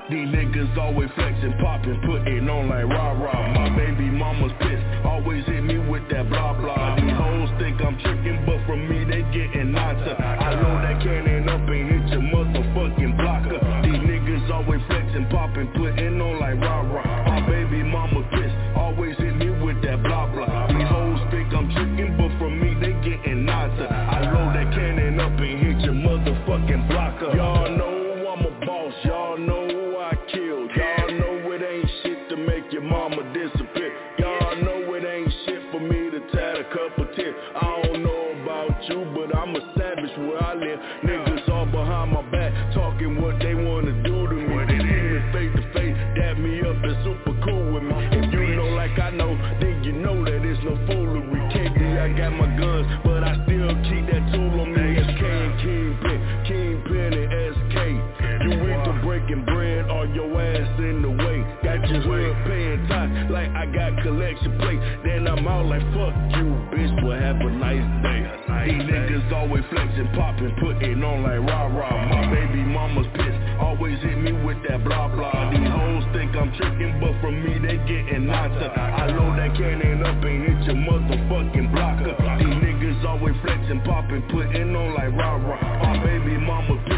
These 0.05 0.29
niggas 0.29 0.77
always 0.77 1.09
flexing, 1.15 1.57
popping, 1.57 1.99
putting 2.05 2.47
on 2.47 2.69
like 2.69 2.85
rah 2.85 3.17
rah. 3.17 3.53
My 3.57 3.75
baby 3.75 4.05
mama's 4.05 4.51
pissed, 4.61 4.85
always 5.03 5.43
hit 5.45 5.63
me 5.63 5.79
with 5.79 6.07
that 6.13 6.29
blah 6.29 6.53
blah. 6.53 6.93
These 6.95 7.17
hoes 7.17 7.49
think 7.57 7.81
I'm 7.81 7.97
tricking, 7.97 8.45
but 8.45 8.61
from 8.69 8.85
me 8.85 9.01
they 9.01 9.25
getting 9.33 9.71
nonsense. 9.71 10.13
I 10.21 10.53
load 10.61 10.85
that 10.85 11.01
cannon 11.01 11.49
up 11.49 11.65
and 11.65 11.89
hit 11.89 12.05
your 12.13 12.21
motherfucking 12.21 13.17
blocker. 13.17 13.57
These 13.81 14.01
niggas 14.05 14.45
always 14.53 14.81
flexing, 14.85 15.25
popping, 15.33 15.73
putting 15.73 16.04
collection 64.05 64.53
plate. 64.61 64.79
Then 65.03 65.25
I'm 65.25 65.47
out 65.49 65.65
like 65.65 65.81
fuck 65.97 66.13
you, 66.37 66.53
bitch. 66.69 66.93
Well 67.01 67.17
have 67.17 67.41
a 67.41 67.49
nice 67.49 67.81
day. 68.05 68.21
These 68.69 68.85
niggas 68.85 69.33
always 69.33 69.65
flexing, 69.73 70.09
popping, 70.13 70.53
putting 70.61 71.03
on 71.03 71.25
like 71.25 71.41
rah 71.41 71.65
rah. 71.73 71.89
My 71.89 72.21
mm-hmm. 72.21 72.33
baby 72.33 72.61
mama's 72.61 73.09
pissed, 73.17 73.41
always 73.59 73.97
hit 74.05 74.17
me 74.21 74.31
with 74.45 74.61
that 74.69 74.85
blah 74.85 75.09
blah. 75.09 75.49
These 75.49 75.69
hoes 75.69 76.05
think 76.13 76.37
I'm 76.37 76.53
tricking, 76.53 77.01
but 77.01 77.17
from 77.21 77.41
me 77.41 77.57
they 77.57 77.77
getting 77.89 78.29
nonsense. 78.29 78.73
I 78.77 79.09
load 79.09 79.41
that 79.41 79.57
cannon 79.57 80.05
up 80.05 80.21
and 80.21 80.37
hit 80.45 80.61
your 80.69 80.77
motherfucking 80.85 81.73
blocker. 81.73 82.13
These 82.37 82.57
niggas 82.61 83.05
always 83.05 83.35
flexing, 83.41 83.81
popping, 83.81 84.21
putting 84.29 84.75
on 84.75 84.93
like 84.93 85.13
rah 85.17 85.41
rah. 85.41 85.61
My 85.81 85.97
baby 86.05 86.37
mama 86.37 86.77
pissed, 86.85 86.94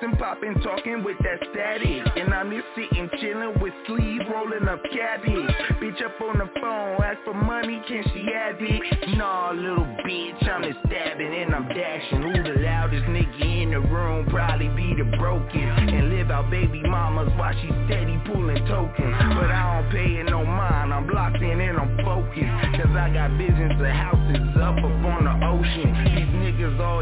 flexing, 0.00 0.18
popping, 0.18 0.54
talking 0.62 1.04
with 1.04 1.16
that 1.18 1.38
static. 1.50 2.02
And 2.16 2.32
I'm 2.32 2.50
here 2.50 2.62
sitting, 2.74 3.08
chilling 3.20 3.60
with 3.60 3.72
sleeves, 3.86 4.24
rolling 4.32 4.68
up 4.68 4.82
cabbage. 4.92 5.54
Bitch 5.80 6.02
up 6.04 6.20
on 6.20 6.38
the 6.38 6.48
phone, 6.60 7.02
ask 7.02 7.18
for 7.24 7.34
money, 7.34 7.82
can 7.86 8.02
she 8.12 8.26
have 8.32 8.56
it? 8.60 9.16
Nah, 9.16 9.52
little 9.52 9.84
bitch, 10.06 10.48
I'm 10.48 10.62
just 10.62 10.78
stabbing 10.86 11.34
and 11.34 11.54
I'm 11.54 11.68
dashing. 11.68 12.22
Who 12.22 12.42
the 12.42 12.60
loudest 12.60 13.04
nigga 13.06 13.62
in 13.62 13.70
the 13.70 13.80
room? 13.80 14.26
Probably 14.26 14.68
be 14.68 14.94
the 14.94 15.16
brokest. 15.16 15.54
And 15.54 16.10
live 16.10 16.30
out 16.30 16.50
baby 16.50 16.82
mamas 16.82 17.32
while 17.36 17.54
she 17.60 17.68
steady 17.86 18.20
pulling 18.26 18.64
tokens. 18.66 19.16
But 19.34 19.50
I 19.50 19.80
don't 19.80 19.92
pay 19.92 20.20
it 20.20 20.30
no 20.30 20.44
mind, 20.44 20.92
I'm 20.92 21.08
locked 21.08 21.42
in 21.42 21.60
and 21.60 21.78
I'm 21.78 21.96
focused. 22.04 22.76
Cause 22.76 22.96
I 22.96 23.10
got 23.12 23.30
visions 23.38 23.80
of 23.80 23.86
houses 23.86 24.56
up 24.56 24.76
up 24.76 24.84
on 24.84 25.24
the 25.24 25.45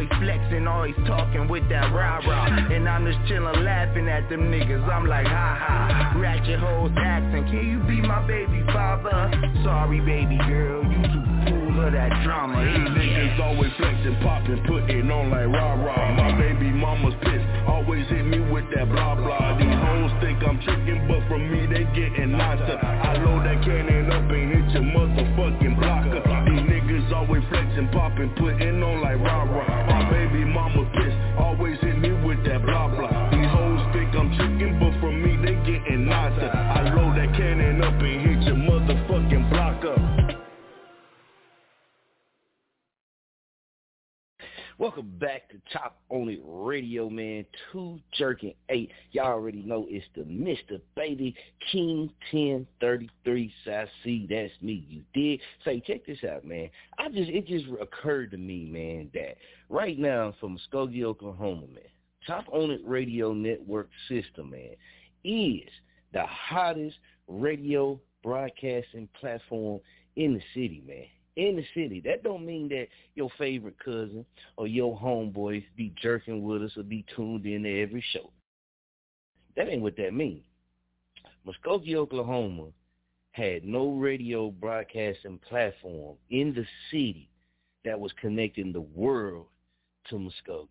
always 0.05 0.23
flexing, 0.23 0.67
always 0.67 0.95
talking 1.07 1.49
with 1.49 1.69
that 1.69 1.93
rah 1.93 2.19
rah. 2.27 2.47
And 2.73 2.89
I'm 2.89 3.07
just 3.07 3.19
chillin' 3.31 3.65
laughing 3.65 4.09
at 4.09 4.29
them 4.29 4.51
niggas. 4.51 4.87
I'm 4.89 5.07
like, 5.07 5.27
ha 5.27 5.57
ha. 5.61 6.19
Ratchet 6.19 6.59
hoes 6.59 6.91
asking, 6.97 7.45
can 7.45 7.69
you 7.69 7.79
be 7.87 8.01
my 8.07 8.27
baby 8.27 8.63
father? 8.73 9.31
Sorry, 9.63 10.01
baby 10.01 10.37
girl, 10.49 10.83
you 10.85 11.03
too 11.03 11.25
full 11.49 11.87
of 11.87 11.93
that 11.93 12.13
drama. 12.25 12.65
These 12.65 12.91
niggas 12.97 13.41
always 13.41 13.73
flexing, 13.77 14.17
popping, 14.23 14.63
putting 14.67 15.11
on 15.11 15.31
like 15.31 15.49
rah 15.49 15.75
rah. 15.75 16.15
My 16.15 16.39
baby 16.39 16.71
mama's 16.71 17.15
pissed, 17.23 17.47
always 17.69 18.07
hit 18.09 18.25
me 18.25 18.41
with 18.41 18.65
that 18.75 18.89
blah 18.91 19.15
blah. 19.15 19.59
These 19.59 19.79
hoes 19.79 20.13
think 20.21 20.43
I'm 20.45 20.61
tricking, 20.63 21.07
but 21.09 21.27
from 21.29 21.51
me 21.51 21.67
they 21.67 21.85
getting 21.93 22.33
nonsense. 22.33 22.81
I 22.81 23.17
load 23.25 23.45
that 23.45 23.63
cannon 23.65 24.11
up 24.11 24.31
and 24.31 24.53
hit 24.53 24.69
your 24.73 24.87
motherfucking 24.95 25.77
blocker. 25.79 26.21
These 26.49 26.65
niggas 26.69 27.13
always 27.13 27.43
flexing, 27.51 27.89
popping, 27.93 28.31
putting 28.37 28.83
on 28.83 29.03
like 29.03 29.19
rah 29.21 29.44
Welcome 44.95 45.19
back 45.19 45.49
to 45.49 45.57
Chop 45.73 45.97
On 46.09 46.29
It 46.29 46.39
Radio, 46.45 47.11
man. 47.11 47.45
Two 47.73 47.99
jerking 48.17 48.55
eight. 48.69 48.93
Y'all 49.11 49.27
already 49.27 49.61
know 49.63 49.87
it's 49.89 50.07
the 50.15 50.23
Mr. 50.23 50.81
Baby 50.95 51.35
King 51.73 52.13
1033 52.31 53.53
Sassy. 53.65 54.29
That's 54.31 54.53
me. 54.63 54.87
You 54.89 55.03
did. 55.13 55.41
Say, 55.65 55.83
check 55.85 56.07
this 56.07 56.23
out, 56.23 56.45
man. 56.45 56.71
I 56.97 57.09
just 57.09 57.29
it 57.29 57.45
just 57.49 57.65
occurred 57.81 58.31
to 58.31 58.37
me, 58.37 58.67
man, 58.67 59.11
that 59.15 59.37
right 59.69 59.99
now 59.99 60.33
from 60.39 60.57
Muskogee, 60.57 61.03
Oklahoma, 61.03 61.67
man, 61.67 61.83
Chop 62.25 62.45
On 62.53 62.71
It 62.71 62.81
Radio 62.85 63.33
Network 63.33 63.89
system, 64.09 64.51
man, 64.51 64.77
is 65.25 65.69
the 66.13 66.23
hottest 66.25 66.99
radio 67.27 67.99
broadcasting 68.23 69.09
platform 69.21 69.81
in 70.15 70.35
the 70.35 70.43
city, 70.55 70.85
man 70.87 71.07
in 71.37 71.57
the 71.57 71.65
city. 71.75 72.01
That 72.05 72.23
don't 72.23 72.47
mean 72.47 72.69
that 72.69 72.87
your 73.15 73.31
favorite 73.39 73.79
cousin 73.85 74.25
or 74.57 74.67
your 74.67 74.99
homeboys 74.99 75.65
be 75.77 75.93
jerking 76.01 76.43
with 76.43 76.63
us 76.63 76.77
or 76.77 76.83
be 76.83 77.05
tuned 77.15 77.47
in 77.47 77.65
to 77.65 77.83
every 77.83 78.05
show. 78.13 78.31
That 79.57 79.69
ain't 79.69 79.83
what 79.83 79.97
that 79.97 80.15
means. 80.15 80.45
Muskogee, 81.47 81.97
Oklahoma 81.97 82.69
had 83.33 83.65
no 83.65 83.91
radio 83.91 84.51
broadcasting 84.51 85.39
platform 85.49 86.17
in 86.31 86.55
the 86.55 86.65
city 86.91 87.29
that 87.85 87.99
was 87.99 88.13
connecting 88.21 88.73
the 88.73 88.81
world 88.81 89.47
to 90.09 90.17
Muskogee. 90.17 90.69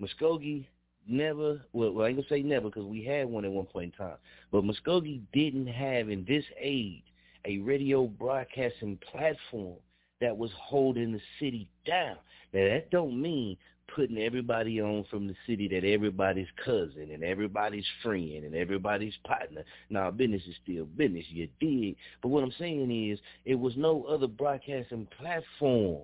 Muskogee 0.00 0.66
never, 1.06 1.60
well, 1.72 2.02
I 2.02 2.08
ain't 2.08 2.16
gonna 2.16 2.28
say 2.28 2.42
never 2.42 2.68
because 2.68 2.84
we 2.84 3.04
had 3.04 3.28
one 3.28 3.44
at 3.44 3.50
one 3.50 3.66
point 3.66 3.94
in 3.98 4.06
time, 4.06 4.16
but 4.50 4.64
Muskogee 4.64 5.22
didn't 5.32 5.68
have 5.68 6.08
in 6.10 6.24
this 6.26 6.44
age 6.60 7.04
a 7.44 7.58
radio 7.58 8.06
broadcasting 8.06 8.98
platform 9.10 9.76
that 10.20 10.36
was 10.36 10.50
holding 10.58 11.12
the 11.12 11.20
city 11.38 11.68
down. 11.86 12.16
Now 12.52 12.68
that 12.68 12.90
don't 12.90 13.20
mean 13.20 13.56
putting 13.94 14.18
everybody 14.18 14.80
on 14.80 15.04
from 15.10 15.26
the 15.26 15.34
city 15.46 15.68
that 15.68 15.84
everybody's 15.84 16.48
cousin 16.64 17.10
and 17.12 17.22
everybody's 17.22 17.86
friend 18.02 18.44
and 18.44 18.54
everybody's 18.54 19.14
partner. 19.26 19.62
Now 19.90 20.10
business 20.10 20.42
is 20.48 20.54
still 20.62 20.86
business, 20.86 21.24
you 21.28 21.48
dig. 21.60 21.96
But 22.22 22.28
what 22.28 22.42
I'm 22.42 22.54
saying 22.58 22.90
is 22.90 23.18
it 23.44 23.56
was 23.56 23.74
no 23.76 24.04
other 24.04 24.26
broadcasting 24.26 25.06
platform 25.18 26.02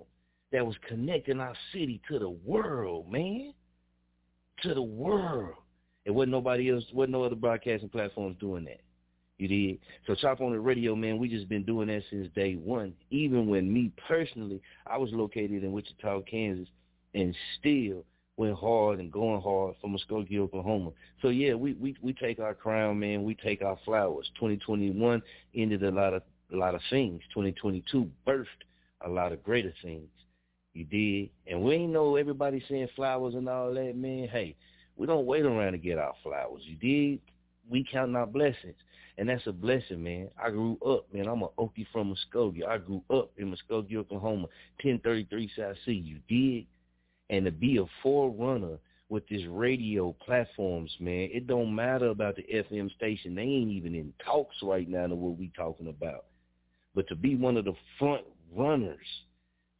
that 0.51 0.65
was 0.65 0.75
connecting 0.87 1.39
our 1.39 1.55
city 1.71 2.01
to 2.09 2.19
the 2.19 2.29
world, 2.29 3.11
man. 3.11 3.53
To 4.63 4.73
the 4.73 4.81
world. 4.81 5.55
It 6.05 6.11
wasn't 6.11 6.31
nobody 6.31 6.69
else, 6.69 6.83
wasn't 6.93 7.13
no 7.13 7.23
other 7.23 7.35
broadcasting 7.35 7.89
platforms 7.89 8.37
doing 8.39 8.65
that. 8.65 8.81
You 9.41 9.47
did. 9.47 9.79
So 10.05 10.13
Chop 10.13 10.39
on 10.39 10.51
the 10.51 10.59
radio, 10.59 10.95
man, 10.95 11.17
we 11.17 11.27
just 11.27 11.49
been 11.49 11.63
doing 11.63 11.87
that 11.87 12.03
since 12.11 12.27
day 12.35 12.53
one. 12.53 12.93
Even 13.09 13.47
when 13.47 13.73
me 13.73 13.91
personally, 14.07 14.61
I 14.85 14.99
was 14.99 15.09
located 15.13 15.63
in 15.63 15.71
Wichita, 15.71 16.21
Kansas, 16.29 16.67
and 17.15 17.35
still 17.59 18.05
went 18.37 18.55
hard 18.55 18.99
and 18.99 19.11
going 19.11 19.41
hard 19.41 19.73
for 19.81 19.89
Muskogee, 19.89 20.37
Oklahoma. 20.37 20.91
So 21.23 21.29
yeah, 21.29 21.55
we 21.55 21.73
we 21.73 21.95
we 22.03 22.13
take 22.13 22.37
our 22.37 22.53
crown, 22.53 22.99
man. 22.99 23.23
We 23.23 23.33
take 23.33 23.63
our 23.63 23.79
flowers. 23.83 24.29
2021 24.35 25.23
ended 25.55 25.81
a 25.81 25.89
lot 25.89 26.13
of 26.13 26.21
a 26.53 26.55
lot 26.55 26.75
of 26.75 26.81
things. 26.91 27.23
2022 27.33 28.07
birthed 28.27 28.45
a 29.03 29.09
lot 29.09 29.31
of 29.31 29.43
greater 29.43 29.73
things. 29.81 30.07
You 30.75 30.83
did, 30.83 31.31
and 31.47 31.63
we 31.63 31.73
ain't 31.73 31.91
know 31.91 32.15
everybody 32.15 32.63
saying 32.69 32.89
flowers 32.95 33.33
and 33.33 33.49
all 33.49 33.73
that, 33.73 33.95
man. 33.95 34.27
Hey, 34.27 34.55
we 34.95 35.07
don't 35.07 35.25
wait 35.25 35.45
around 35.45 35.71
to 35.71 35.79
get 35.79 35.97
our 35.97 36.13
flowers. 36.21 36.61
You 36.63 36.75
did. 36.75 37.21
We 37.67 37.83
count 37.91 38.15
our 38.15 38.27
blessings. 38.27 38.75
And 39.21 39.29
that's 39.29 39.45
a 39.45 39.51
blessing, 39.51 40.01
man. 40.01 40.31
I 40.43 40.49
grew 40.49 40.79
up, 40.83 41.05
man. 41.13 41.27
I'm 41.27 41.43
a 41.43 41.49
Okie 41.49 41.85
from 41.93 42.11
Muskogee. 42.11 42.65
I 42.67 42.79
grew 42.79 43.03
up 43.11 43.29
in 43.37 43.53
Muskogee, 43.53 43.97
Oklahoma, 43.97 44.47
1033 44.81 45.51
South 45.55 45.75
C. 45.85 45.91
You 45.91 46.17
did? 46.27 46.65
And 47.29 47.45
to 47.45 47.51
be 47.51 47.77
a 47.77 47.85
forerunner 48.01 48.79
with 49.09 49.29
this 49.29 49.43
radio 49.47 50.15
platforms, 50.25 50.91
man, 50.99 51.29
it 51.31 51.45
don't 51.45 51.75
matter 51.75 52.07
about 52.07 52.35
the 52.35 52.47
FM 52.51 52.91
station. 52.95 53.35
They 53.35 53.43
ain't 53.43 53.69
even 53.69 53.93
in 53.93 54.11
talks 54.25 54.55
right 54.63 54.89
now 54.89 55.05
to 55.05 55.13
what 55.13 55.37
we 55.37 55.51
talking 55.55 55.89
about. 55.89 56.25
But 56.95 57.07
to 57.09 57.15
be 57.15 57.35
one 57.35 57.57
of 57.57 57.65
the 57.65 57.75
front 57.99 58.23
runners, 58.51 59.05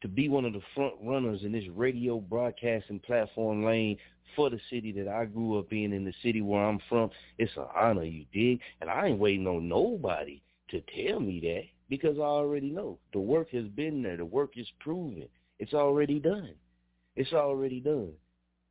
to 0.02 0.08
be 0.08 0.30
one 0.30 0.46
of 0.46 0.54
the 0.54 0.62
front 0.76 0.94
runners 1.04 1.42
in 1.44 1.52
this 1.52 1.68
radio 1.76 2.20
broadcasting 2.20 3.00
platform 3.00 3.64
lane 3.64 3.98
for 4.36 4.50
the 4.50 4.60
city 4.70 4.92
that 4.94 5.08
I 5.08 5.26
grew 5.26 5.60
up 5.60 5.72
in 5.72 5.94
and 5.94 6.06
the 6.06 6.14
city 6.24 6.42
where 6.42 6.64
I'm 6.64 6.80
from, 6.90 7.10
it's 7.38 7.56
an 7.58 7.66
honor, 7.76 8.04
you 8.04 8.26
dig? 8.34 8.60
And 8.80 8.90
I 8.90 9.08
ain't 9.08 9.20
waiting 9.20 9.48
on 9.48 9.68
nobody 9.68 10.42
to 10.70 10.82
tell 10.96 11.20
me 11.20 11.40
that 11.42 11.64
because 11.90 12.18
I 12.18 12.22
already 12.22 12.70
know. 12.70 12.98
The 13.14 13.20
work 13.20 13.52
has 13.52 13.66
been 13.66 14.02
there. 14.02 14.18
The 14.18 14.26
work 14.26 14.52
is 14.56 14.68
proven. 14.80 15.28
It's 15.60 15.74
already 15.74 16.20
done. 16.20 16.54
It's 17.16 17.34
already 17.34 17.82
done. 17.82 18.14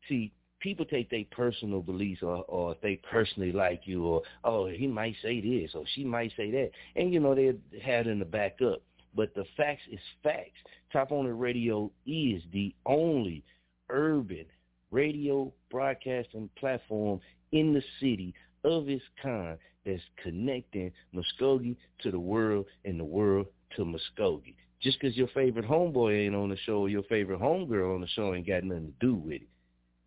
See, 0.08 0.32
people 0.60 0.86
take 0.86 1.10
their 1.10 1.24
personal 1.30 1.82
beliefs 1.82 2.22
or, 2.22 2.44
or 2.48 2.72
if 2.72 2.80
they 2.80 3.00
personally 3.10 3.52
like 3.52 3.82
you 3.84 4.04
or, 4.04 4.22
oh, 4.44 4.66
he 4.66 4.86
might 4.86 5.14
say 5.22 5.40
this 5.40 5.72
or 5.74 5.84
she 5.94 6.04
might 6.04 6.32
say 6.36 6.50
that. 6.50 6.70
And, 6.96 7.12
you 7.12 7.20
know, 7.20 7.34
they 7.34 7.54
had 7.82 8.06
in 8.06 8.18
the 8.18 8.24
back 8.24 8.58
up. 8.62 8.82
But 9.14 9.34
the 9.34 9.44
facts 9.56 9.82
is 9.90 10.00
facts. 10.22 10.58
Chop 10.92 11.12
on 11.12 11.26
Radio 11.26 11.90
is 12.06 12.42
the 12.52 12.74
only 12.86 13.44
urban 13.88 14.46
radio 14.90 15.52
broadcasting 15.70 16.48
platform 16.56 17.20
in 17.52 17.72
the 17.72 17.82
city 18.00 18.34
of 18.64 18.88
its 18.88 19.04
kind 19.22 19.58
that's 19.84 20.02
connecting 20.22 20.92
Muskogee 21.14 21.76
to 22.02 22.11
the 22.11 22.18
world 22.18 22.66
and 22.84 22.98
the 22.98 23.04
world 23.04 23.46
to 23.76 23.82
Muskogee. 23.82 24.54
Just 24.80 25.00
because 25.00 25.16
your 25.16 25.28
favorite 25.28 25.66
homeboy 25.66 26.26
ain't 26.26 26.34
on 26.34 26.48
the 26.48 26.56
show 26.64 26.80
or 26.80 26.88
your 26.88 27.02
favorite 27.04 27.40
homegirl 27.40 27.94
on 27.94 28.00
the 28.00 28.08
show 28.08 28.34
ain't 28.34 28.46
got 28.46 28.64
nothing 28.64 28.86
to 28.86 29.06
do 29.06 29.14
with 29.14 29.42
it. 29.42 29.48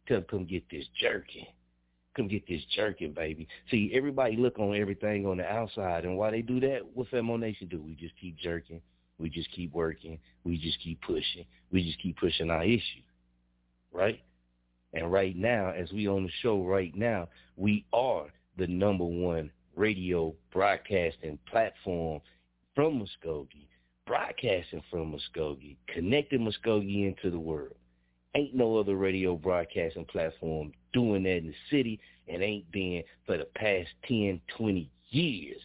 Them 0.09 0.25
come 0.29 0.45
get 0.45 0.63
this 0.69 0.85
jerking. 0.99 1.45
Come 2.15 2.27
get 2.27 2.47
this 2.47 2.61
jerking, 2.75 3.13
baby. 3.13 3.47
See, 3.71 3.91
everybody 3.93 4.35
look 4.35 4.59
on 4.59 4.75
everything 4.75 5.25
on 5.25 5.37
the 5.37 5.45
outside, 5.45 6.05
and 6.05 6.17
why 6.17 6.31
they 6.31 6.41
do 6.41 6.59
that, 6.59 6.81
what 6.93 7.09
Femo 7.09 7.39
Nation 7.39 7.67
do? 7.67 7.81
We 7.81 7.95
just 7.95 8.13
keep 8.19 8.37
jerking. 8.37 8.81
We 9.19 9.29
just 9.29 9.51
keep 9.51 9.73
working. 9.73 10.19
We 10.43 10.57
just 10.57 10.79
keep 10.79 11.01
pushing. 11.01 11.45
We 11.71 11.83
just 11.83 12.01
keep 12.01 12.17
pushing 12.17 12.49
our 12.49 12.63
issue, 12.63 13.03
right? 13.91 14.19
And 14.93 15.11
right 15.11 15.35
now, 15.35 15.71
as 15.71 15.91
we 15.91 16.07
on 16.07 16.23
the 16.23 16.31
show 16.41 16.63
right 16.63 16.95
now, 16.95 17.29
we 17.55 17.85
are 17.93 18.25
the 18.57 18.67
number 18.67 19.05
one 19.05 19.49
radio 19.75 20.33
broadcasting 20.51 21.39
platform 21.49 22.21
from 22.75 22.99
Muskogee, 22.99 23.67
broadcasting 24.05 24.83
from 24.91 25.13
Muskogee, 25.13 25.77
connecting 25.87 26.41
Muskogee 26.41 27.07
into 27.07 27.31
the 27.31 27.39
world. 27.39 27.75
Ain't 28.35 28.55
no 28.55 28.77
other 28.77 28.95
radio 28.95 29.35
broadcasting 29.35 30.05
platform 30.05 30.71
doing 30.91 31.23
that 31.23 31.37
in 31.37 31.47
the 31.47 31.55
city 31.69 31.99
and 32.27 32.41
ain't 32.41 32.71
been 32.71 33.03
for 33.25 33.37
the 33.37 33.45
past 33.55 33.89
10, 34.07 34.41
20 34.57 34.89
years, 35.09 35.61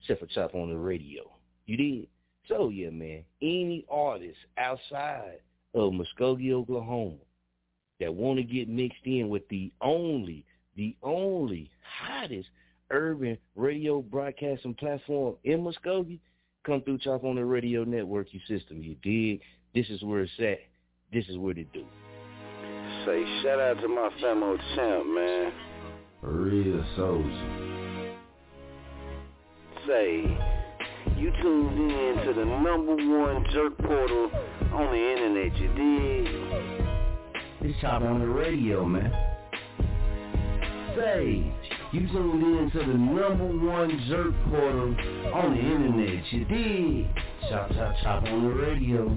except 0.00 0.20
for 0.20 0.26
Chop 0.26 0.54
on 0.54 0.70
the 0.70 0.76
radio. 0.76 1.22
You 1.66 1.76
did? 1.76 2.06
So 2.50 2.68
yeah, 2.68 2.90
man, 2.90 3.22
any 3.40 3.86
artist 3.88 4.36
outside 4.58 5.38
of 5.72 5.92
Muskogee, 5.92 6.52
Oklahoma 6.52 7.16
that 8.00 8.12
want 8.12 8.38
to 8.38 8.42
get 8.42 8.68
mixed 8.68 9.04
in 9.04 9.28
with 9.28 9.48
the 9.48 9.72
only, 9.80 10.44
the 10.76 10.96
only 11.02 11.70
hottest 12.02 12.48
urban 12.90 13.38
radio 13.54 14.02
broadcasting 14.02 14.74
platform 14.74 15.36
in 15.44 15.60
Muskogee, 15.60 16.18
come 16.66 16.82
through 16.82 16.98
Chop 16.98 17.22
on 17.22 17.36
the 17.36 17.44
Radio 17.44 17.84
Network, 17.84 18.26
you 18.32 18.40
system. 18.48 18.82
You 18.82 18.96
dig? 19.02 19.40
This 19.72 19.88
is 19.88 20.02
where 20.02 20.22
it's 20.22 20.32
at. 20.40 20.58
This 21.12 21.26
is 21.28 21.38
where 21.38 21.56
it 21.56 21.72
do. 21.72 21.84
Say 23.06 23.24
shout 23.42 23.60
out 23.60 23.80
to 23.80 23.88
my 23.88 24.10
famo 24.20 24.58
champ, 24.74 25.06
man. 25.06 25.52
Real 26.22 26.84
soldier. 26.96 28.16
Say, 29.86 30.59
you 31.16 31.30
tuned 31.42 31.78
in 31.78 32.16
to 32.26 32.32
the 32.32 32.44
number 32.44 32.94
one 32.94 33.44
jerk 33.52 33.76
portal 33.78 34.30
on 34.72 34.86
the 34.92 35.12
internet, 35.12 35.56
you 35.56 35.68
dig? 35.68 36.26
It's 37.62 37.78
Chop 37.80 38.02
on 38.02 38.20
the 38.20 38.26
Radio, 38.26 38.84
man. 38.84 39.10
Say, 40.96 41.52
you 41.92 42.08
tuned 42.08 42.42
in 42.42 42.70
to 42.72 42.78
the 42.78 42.94
number 42.94 43.46
one 43.66 43.90
jerk 44.08 44.34
portal 44.48 44.94
on 45.34 45.54
the 45.54 45.60
internet. 45.60 46.32
You 46.32 46.44
did. 46.46 47.06
Chop, 47.48 47.70
chop, 47.72 47.94
chop 48.02 48.24
on 48.24 48.42
the 48.48 48.54
radio. 48.54 49.16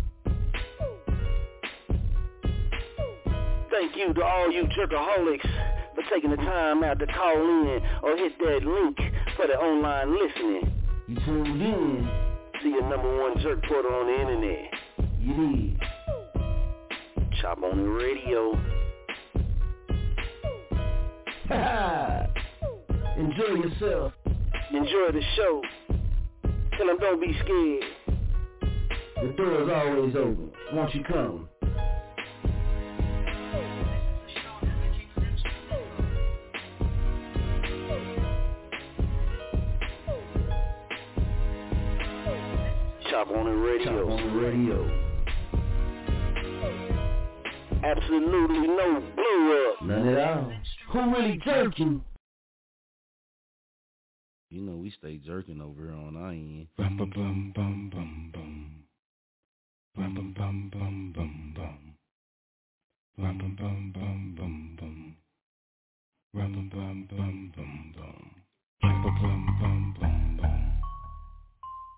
Thank 3.71 3.95
you 3.95 4.13
to 4.13 4.23
all 4.25 4.51
you 4.51 4.67
jerkaholics 4.77 5.49
for 5.95 6.03
taking 6.13 6.31
the 6.31 6.37
time 6.37 6.83
out 6.83 6.99
to 6.99 7.07
call 7.07 7.37
in 7.37 7.81
or 8.03 8.17
hit 8.17 8.37
that 8.39 8.61
link 8.65 8.97
for 9.37 9.47
the 9.47 9.53
online 9.53 10.13
listening. 10.13 10.73
You 11.07 11.15
tuned 11.25 11.61
in. 11.61 12.24
See 12.65 12.71
your 12.71 12.89
number 12.89 13.21
one 13.21 13.37
jerk 13.43 13.63
portal 13.67 13.93
on 13.93 14.07
the 14.07 14.21
internet. 14.21 14.73
You 15.19 15.33
did. 15.35 15.79
Chop 17.39 17.61
on 17.61 17.77
the 17.77 17.87
radio. 17.87 18.53
Enjoy 23.19 23.53
yourself. 23.69 24.13
Enjoy 24.71 25.11
the 25.11 25.21
show. 25.35 25.61
Tell 26.75 26.87
them 26.87 26.97
don't 26.99 27.21
be 27.21 27.37
scared. 27.43 27.83
The 29.21 29.33
door 29.37 29.61
is 29.61 29.69
always 29.69 30.15
open. 30.15 30.51
Won't 30.73 30.95
you 30.95 31.03
come? 31.03 31.47
Chop 43.15 43.31
on 43.31 43.47
it 43.47 43.51
radio. 43.51 43.85
Chop 43.85 44.11
on 44.11 44.19
it 44.19 44.45
radio. 44.45 44.77
Absolutely 47.81 48.67
no 48.67 49.01
blow 49.15 49.71
up. 49.71 49.81
None 49.83 50.07
at 50.09 50.27
all. 50.27 50.51
Who 50.91 50.99
really 51.15 51.39
jerking? 51.45 52.03
You 54.49 54.61
know 54.63 54.75
we 54.75 54.89
stay 54.99 55.15
jerking 55.25 55.61
over 55.61 55.83
here 55.83 55.93
on 55.93 56.17
our 56.17 56.31
end. 56.31 56.67
Bum 56.77 56.97
bum 56.97 57.09
bum 57.15 57.53
bum 57.55 57.89
bum 57.89 58.31
bum. 58.33 58.83
Bum 59.95 60.13
bum 60.13 60.33
bum 60.37 60.69
bum 60.73 61.13
bum 61.15 61.53
bum. 61.55 61.95
Bum 63.17 63.37
bum 63.37 63.55
bum 63.55 63.91
bum 63.93 64.35
bum 64.37 64.75
bum. 64.77 65.15
Bum 66.33 66.51
bum 66.51 66.69
bum 66.69 67.07
bum 67.09 67.53
bum 67.55 67.95
bum. 67.95 68.35
Bum 68.81 68.91
bum 68.91 69.15
bum 69.15 69.55
bum 69.55 69.93
bum 70.01 70.35
bum. 70.41 70.61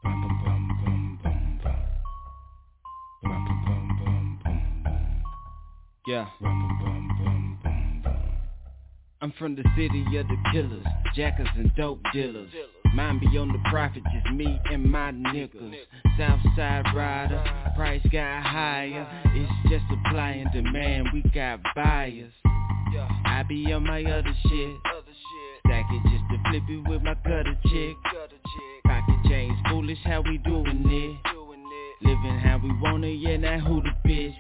Bum 0.04 0.24
bum 0.24 0.30
bum 0.30 0.44
bum 0.44 0.57
Yeah. 6.08 6.26
I'm 9.20 9.34
from 9.38 9.58
the 9.58 9.64
city 9.76 10.06
of 10.18 10.26
the 10.28 10.38
killers, 10.54 10.86
jackers 11.14 11.50
and 11.58 11.76
dope 11.76 12.00
dealers. 12.14 12.50
Mine 12.94 13.20
be 13.20 13.38
on 13.38 13.50
the 13.50 13.60
profit, 13.70 14.04
just 14.14 14.34
me 14.34 14.58
and 14.72 14.90
my 14.90 15.12
niggas. 15.12 15.76
Southside 16.18 16.86
rider, 16.96 17.44
price 17.76 18.02
got 18.10 18.42
higher. 18.42 19.06
It's 19.36 19.52
just 19.70 19.84
supply 19.90 20.30
and 20.30 20.50
demand, 20.54 21.10
we 21.14 21.24
got 21.32 21.60
buyers. 21.76 22.32
I 23.26 23.44
be 23.44 23.74
on 23.74 23.84
my 23.84 24.02
other 24.06 24.34
shit. 24.44 24.76
Stack 25.66 25.86
it 25.92 26.04
just 26.04 26.24
to 26.30 26.38
flip 26.50 26.64
it 26.70 26.88
with 26.88 27.02
my 27.02 27.16
cutter 27.16 27.58
chick. 27.66 27.98
Pocket 28.86 29.30
change, 29.30 29.54
foolish 29.70 30.00
how 30.06 30.22
we 30.22 30.38
doing 30.38 30.86
it. 30.86 32.08
Living 32.08 32.40
how 32.40 32.60
we 32.64 32.70
want 32.82 33.04
it, 33.04 33.16
yeah, 33.16 33.36
now 33.36 33.60
who 33.60 33.82
the 33.82 33.90
bitch? 34.08 34.36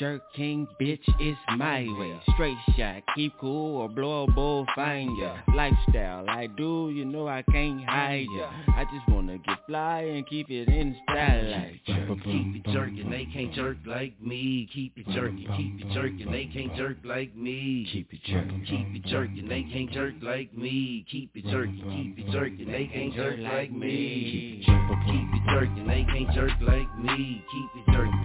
Jerk 0.00 0.22
king, 0.34 0.66
bitch, 0.80 1.02
it's 1.18 1.38
my 1.58 1.86
way. 1.98 2.18
Straight 2.32 2.56
shot, 2.74 3.02
keep 3.14 3.38
cool 3.38 3.82
or 3.82 3.88
blow 3.90 4.24
a 4.24 4.32
bull, 4.32 4.66
find 4.74 5.14
ya. 5.18 5.36
Lifestyle, 5.54 6.24
I 6.26 6.46
do, 6.46 6.90
you 6.90 7.04
know 7.04 7.28
I 7.28 7.42
can't 7.42 7.84
hide 7.84 8.26
ya. 8.34 8.48
I 8.68 8.84
just 8.84 9.06
wanna 9.10 9.36
get 9.36 9.58
fly 9.66 10.00
and 10.00 10.26
keep 10.26 10.50
it 10.50 10.68
in 10.68 10.96
style 11.04 11.50
like 11.50 11.84
jerk. 11.84 12.08
Keep 12.24 12.56
it 12.56 12.72
jerking, 12.72 13.10
they 13.10 13.26
can't 13.30 13.52
jerk 13.52 13.76
like 13.86 14.18
me. 14.22 14.70
Keep 14.72 14.96
it 14.96 15.06
jerking, 15.12 15.46
keep 15.54 15.86
it 15.86 15.92
jerking, 15.92 16.32
they 16.32 16.46
can't 16.46 16.74
jerk 16.76 16.96
like 17.04 17.36
me. 17.36 17.86
Keep 17.92 18.14
it 18.14 18.20
jerking, 18.24 18.64
keep 18.66 19.04
it 19.04 19.10
jerking, 19.10 19.48
they 19.50 19.64
can't 19.64 19.92
jerk 19.92 20.14
like 20.22 20.56
me. 20.56 21.04
Keep 21.10 21.36
it 21.36 21.44
jerking, 21.44 22.16
keep 22.16 22.26
it 22.26 22.32
jerking, 22.32 22.72
they 22.72 22.86
can't 22.86 23.14
jerk 23.14 23.38
like 23.38 23.70
me. 23.70 24.64
Keep 24.64 25.28
it 25.36 25.50
jerking, 25.50 25.86
they 25.86 26.04
can't 26.04 26.34
jerk 26.34 26.52
like 26.62 26.98
me. 26.98 27.44
Keep 27.52 27.86
it 27.86 27.92
jerking, 27.92 28.19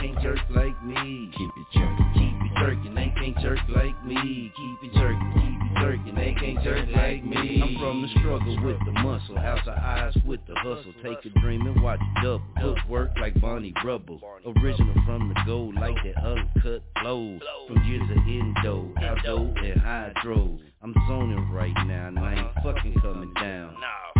can't 0.00 0.20
jerk 0.20 0.38
like 0.50 0.84
me. 0.84 1.30
Keep 1.36 1.50
it 1.56 1.66
jerking, 1.72 2.10
keep 2.14 2.50
it 2.50 2.58
jerking, 2.58 2.94
they 2.94 3.12
can't 3.16 3.38
jerk 3.38 3.58
like 3.68 4.04
me. 4.04 4.52
Keep 4.56 4.90
it 4.90 4.94
jerking, 4.94 5.32
keep 5.34 5.70
it 5.70 5.80
jerking, 5.80 6.14
they 6.14 6.34
can't 6.38 6.62
jerk 6.64 6.88
like 6.94 7.24
me. 7.24 7.62
I'm 7.62 7.78
from 7.78 8.02
the 8.02 8.08
struggle 8.20 8.64
with 8.64 8.78
the 8.84 8.92
muscle, 8.92 9.36
of 9.36 9.68
eyes 9.68 10.16
with 10.24 10.40
the 10.46 10.54
hustle. 10.56 10.92
Take 11.02 11.24
a 11.24 11.40
dream 11.40 11.66
and 11.66 11.82
watch 11.82 12.00
it 12.00 12.22
double. 12.22 12.44
Hook 12.58 12.78
work 12.88 13.10
like 13.20 13.40
Bonnie 13.40 13.74
Rubble. 13.84 14.20
Original 14.46 14.94
from 15.04 15.28
the 15.28 15.40
gold, 15.46 15.74
like 15.74 15.96
that 16.04 16.22
uncut 16.22 16.82
flow. 17.00 17.38
From 17.66 17.84
years 17.84 18.08
of 18.10 18.18
endo, 18.26 18.92
outdo 19.02 19.54
and 19.62 19.80
hydro. 19.80 20.58
I'm 20.80 20.94
zoning 21.08 21.50
right 21.50 21.74
now, 21.86 22.08
and 22.08 22.18
I 22.18 22.34
ain't 22.34 22.54
fucking 22.62 23.00
coming 23.00 23.32
down. 23.34 23.74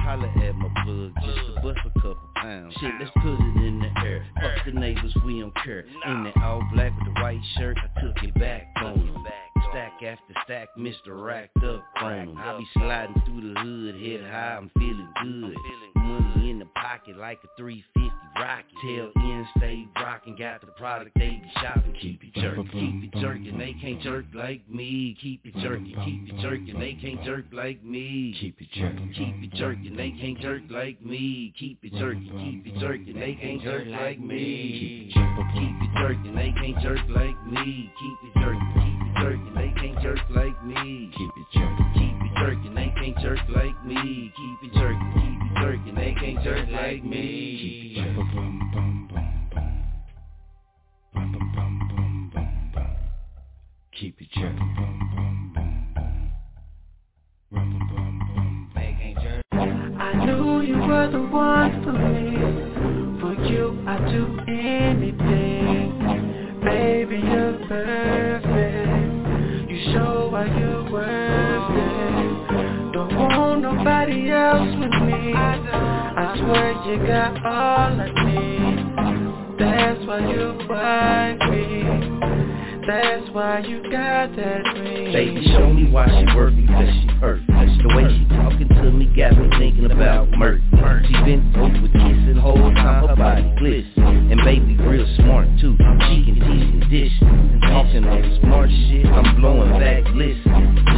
Holla 0.05 0.28
at 0.28 0.55
my 0.55 0.68
plug 0.84 1.12
just 1.24 1.38
to 1.46 1.61
bust 1.62 1.80
a 1.84 1.90
couple 2.01 2.18
pounds. 2.36 2.74
Shit, 2.80 2.92
let's 2.99 3.11
put 3.22 3.34
it 3.34 3.66
in 3.66 3.80
the 3.80 4.01
air. 4.07 4.26
Fuck 4.40 4.64
the 4.66 4.72
neighbors, 4.72 5.14
we 5.24 5.40
don't 5.40 5.55
care. 5.64 5.84
In 6.07 6.24
that 6.24 6.36
all 6.42 6.62
black 6.72 6.92
with 6.99 7.14
the 7.14 7.20
white 7.20 7.40
shirt, 7.57 7.78
I 7.78 8.01
took 8.01 8.22
it 8.22 8.34
back 8.34 8.66
on 8.76 8.94
them. 8.96 9.26
Stack 9.70 10.03
after 10.03 10.34
stack, 10.44 10.68
Mr. 10.78 11.22
Racked 11.22 11.62
up 11.62 11.84
on 12.01 12.26
them. 12.26 12.36
I 12.38 12.59
be 12.59 12.66
sliding 12.74 13.22
through 13.26 13.53
the 13.53 13.61
hood, 13.61 13.94
head 14.01 14.30
high, 14.30 14.57
I'm 14.57 14.70
feeling 14.78 15.09
good. 15.22 15.57
Money 15.96 16.51
in 16.51 16.59
the 16.59 16.66
pocket 16.74 17.18
like 17.18 17.38
a 17.44 17.49
350 17.59 18.18
rocket. 18.37 18.64
Tail 18.83 19.11
end, 19.16 19.47
stay 19.57 19.89
rocking, 19.97 20.37
got 20.37 20.61
the 20.61 20.68
product 20.68 21.11
they 21.16 21.31
be 21.31 21.51
shopping. 21.61 21.95
Keep 22.01 22.22
it 22.22 22.35
jerking, 22.35 22.68
keep 22.70 23.12
it 23.12 23.20
jerking, 23.20 23.59
they 23.59 23.74
can't 23.81 24.01
jerk 24.03 24.26
like 24.35 24.68
me. 24.70 25.16
Keep 25.20 25.47
it 25.47 25.55
jerking, 25.57 25.97
keep 26.05 26.33
it 26.33 26.41
jerking, 26.41 26.79
they 26.79 26.95
can't 26.95 27.24
jerk 27.24 27.47
like 27.53 27.83
me. 27.83 28.37
Keep 28.39 28.61
it 28.61 28.68
jerking, 28.72 29.12
keep 29.16 29.53
it 29.53 29.57
jerking, 29.59 29.97
they 29.97 30.11
can't 30.12 30.41
jerk 30.41 30.62
like 30.70 31.03
me. 31.03 31.53
Keep 31.59 31.85
it 31.85 31.93
jerking, 31.99 32.62
keep 32.64 32.72
it 32.72 32.79
jerking, 32.79 33.18
they 33.18 33.35
can't 33.35 33.62
jerk 33.62 33.87
like 33.89 34.20
me. 34.20 35.11
Keep 35.12 35.24
it 35.24 35.91
jerking, 35.99 36.35
they 36.37 36.53
can't 36.53 36.83
jerk 36.83 37.01
like 37.09 37.47
me. 37.47 37.93
Keep 37.99 38.18
it 38.22 38.41
jerking, 38.41 38.72
keep 38.74 39.03
it 39.03 39.18
jerking, 39.18 39.55
they 39.55 39.74
can't 39.81 40.03
jerk 40.03 40.18
like 40.31 40.64
me. 40.64 41.11
Keep 41.16 41.31
it 41.37 41.47
jerking, 41.53 41.93
keep 41.95 42.14
it 42.22 42.39
jerking, 42.39 42.74
they 42.74 42.93
can't 42.95 43.18
jerk 43.18 43.39
like 43.49 43.85
me. 43.85 44.33
Keep 44.37 44.70
it 44.70 44.79
jerking, 44.79 45.12
keep 45.14 45.43
it 45.43 45.61
jerking, 45.61 45.95
they 45.97 46.14
can't 46.14 46.45
jerk 46.45 46.68
like 46.70 47.05
me. 47.05 47.88
Keep 48.19 48.27
it. 54.21 54.29
I 60.01 60.25
knew 60.27 60.62
you 60.62 60.79
were 60.79 61.09
the 61.12 61.21
one 61.21 61.85
for 61.85 61.93
me. 61.93 62.37
For 63.21 63.35
you, 63.47 63.85
I'd 63.87 64.11
do 64.11 64.41
anything. 64.49 65.93
Baby, 66.64 67.19
you're 67.19 67.59
perfect. 67.69 69.71
You 69.71 69.79
show 69.93 70.29
why 70.31 70.47
worth 70.91 71.53
it. 71.53 71.57
Don't 72.99 73.14
want 73.14 73.62
nobody 73.62 74.28
else 74.32 74.74
with 74.74 74.90
me. 75.07 75.32
I 75.32 76.34
swear 76.36 76.72
you 76.84 77.07
got 77.07 77.46
all 77.46 77.94
I 77.94 78.11
need. 78.26 79.57
That's 79.57 80.05
why 80.05 80.18
you 80.28 80.59
want 80.66 81.38
me. 81.49 81.84
That's 82.88 83.30
why 83.30 83.61
you 83.61 83.82
got 83.84 84.34
that 84.34 84.62
ring. 84.80 85.12
Baby, 85.12 85.46
show 85.46 85.72
me 85.72 85.88
why 85.88 86.09
she 86.09 86.36
worth 86.36 86.55
it, 86.59 86.66
cause 86.66 86.88
she 86.92 87.20
perfect. 87.20 87.57
The 87.59 87.90
way 87.96 88.06
she 88.06 88.24
talking 88.36 88.68
to 88.68 88.90
me 88.92 89.06
got 89.16 89.36
me 89.36 89.50
thinking 89.59 89.90
about 89.90 90.30
murder. 90.30 90.62
She 91.06 91.12
been 91.24 91.42
over 91.59 91.90
kissing 91.90 92.38
whole 92.38 92.54
time 92.74 93.09
her 93.09 93.16
body 93.16 93.50
glisten. 93.59 94.30
And 94.30 94.38
baby 94.44 94.76
real 94.78 95.06
smart 95.16 95.48
too. 95.59 95.74
She 96.06 96.22
can 96.22 96.38
teach 96.38 96.70
and 96.70 96.90
dish. 96.90 97.16
Talking 97.66 98.04
on 98.06 98.22
smart 98.42 98.70
shit, 98.70 99.06
I'm 99.06 99.40
blowing 99.40 99.72
back 99.78 100.04
listen. 100.14 100.46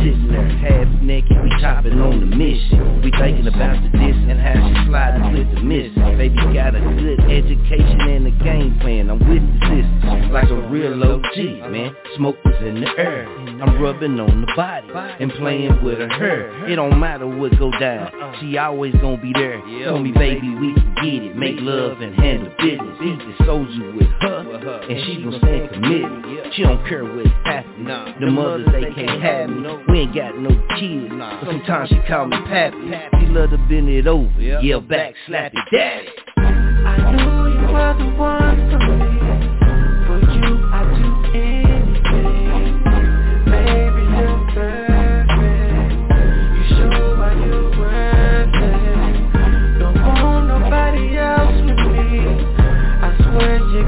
Sitting 0.05 0.29
there 0.29 0.49
half 0.61 0.89
naked, 1.01 1.37
we 1.43 1.51
chopping 1.61 2.01
on 2.01 2.21
the 2.21 2.27
mission. 2.27 3.03
We 3.03 3.11
thinking 3.13 3.49
about 3.49 3.81
the 3.81 3.89
diss 3.97 4.21
and 4.29 4.41
how 4.41 4.61
she 4.61 4.89
sliding 4.89 5.33
with 5.33 5.49
the 5.55 5.61
miss. 5.65 5.93
Baby 6.21 6.37
got 6.53 6.75
a 6.77 6.81
good 6.81 7.21
education 7.25 8.01
and 8.05 8.27
a 8.27 8.35
game 8.45 8.79
plan. 8.81 9.09
I'm 9.09 9.19
with 9.19 9.41
the 9.41 9.61
sisters, 9.65 10.31
like 10.33 10.51
a 10.51 10.61
real 10.69 10.93
OG, 11.03 11.73
man. 11.73 11.97
Smoke 12.17 12.37
was 12.45 12.57
in 12.61 12.81
the 12.83 12.91
air. 12.99 13.29
I'm 13.63 13.81
rubbing 13.81 14.19
on 14.21 14.41
the 14.43 14.53
body 14.57 14.89
and 15.21 15.33
playing 15.33 15.85
with 15.85 15.99
her 15.99 16.09
hair. 16.09 16.50
It 16.69 16.77
don't 16.77 16.99
matter 16.99 17.27
what 17.27 17.57
go 17.59 17.71
down. 17.79 18.09
Uh-uh. 18.15 18.41
She 18.41 18.59
always 18.59 18.95
gonna 18.97 19.17
be 19.21 19.33
there. 19.33 19.61
Tell 19.85 19.99
me, 19.99 20.13
baby, 20.13 20.51
we 20.55 20.75
can 20.75 20.95
get 21.03 21.23
it. 21.25 21.37
Make 21.37 21.57
love 21.61 22.01
and 22.01 22.15
handle 22.15 22.53
business. 22.59 22.97
Eat 23.03 23.19
the 23.19 23.45
soldier 23.47 23.93
with 23.93 24.09
her, 24.21 24.81
and 24.89 25.05
she 25.07 25.23
gon' 25.23 25.39
stand 25.39 25.71
committed. 25.73 26.53
She 26.55 26.63
don't 26.63 26.87
care 26.87 27.05
what's 27.05 27.29
happening. 27.45 27.87
The 28.21 28.27
mothers 28.27 28.69
they 28.73 28.93
can't 28.95 29.23
have 29.23 29.51
me. 29.51 29.63
We 29.89 30.01
ain't 30.01 30.15
got 30.15 30.37
no 30.39 30.51
kids, 30.79 31.11
but 31.11 31.45
sometimes 31.45 31.89
she 31.89 31.99
call 32.09 32.27
me 32.27 32.37
pappy. 32.47 32.77
She 33.21 33.27
love 33.27 33.51
to 33.51 33.59
bend 33.59 33.89
it 33.89 34.07
over, 34.07 34.41
yell 34.41 34.81
back, 34.81 35.15
slap 35.27 35.53
it, 35.55 35.65
daddy. 35.73 36.09
I 36.37 37.13
knew 37.13 37.61
you 37.61 37.73
were 37.73 37.95
the 37.99 38.05
one 38.19 38.71
for 38.71 38.79
me. 38.97 39.30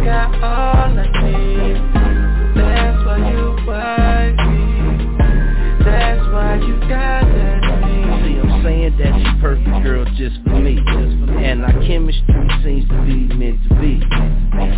Got 0.04 0.34
all 0.42 0.98
I 0.98 1.06
need. 1.22 1.76
That's 2.56 3.06
why 3.06 3.18
you 3.30 3.56
me. 4.48 4.64
That's 5.84 6.26
why 6.32 6.56
you 6.56 6.80
got 6.80 7.22
that 7.22 7.71
Saying 8.98 9.12
that 9.12 9.20
you 9.20 9.40
perfect 9.40 9.84
girl 9.84 10.04
just 10.16 10.36
for 10.44 10.58
me. 10.60 10.78
And 11.44 11.64
our 11.64 11.72
chemistry 11.86 12.48
seems 12.64 12.88
to 12.88 12.98
be 13.06 13.28
meant 13.34 13.60
to 13.68 13.74
be. 13.80 14.00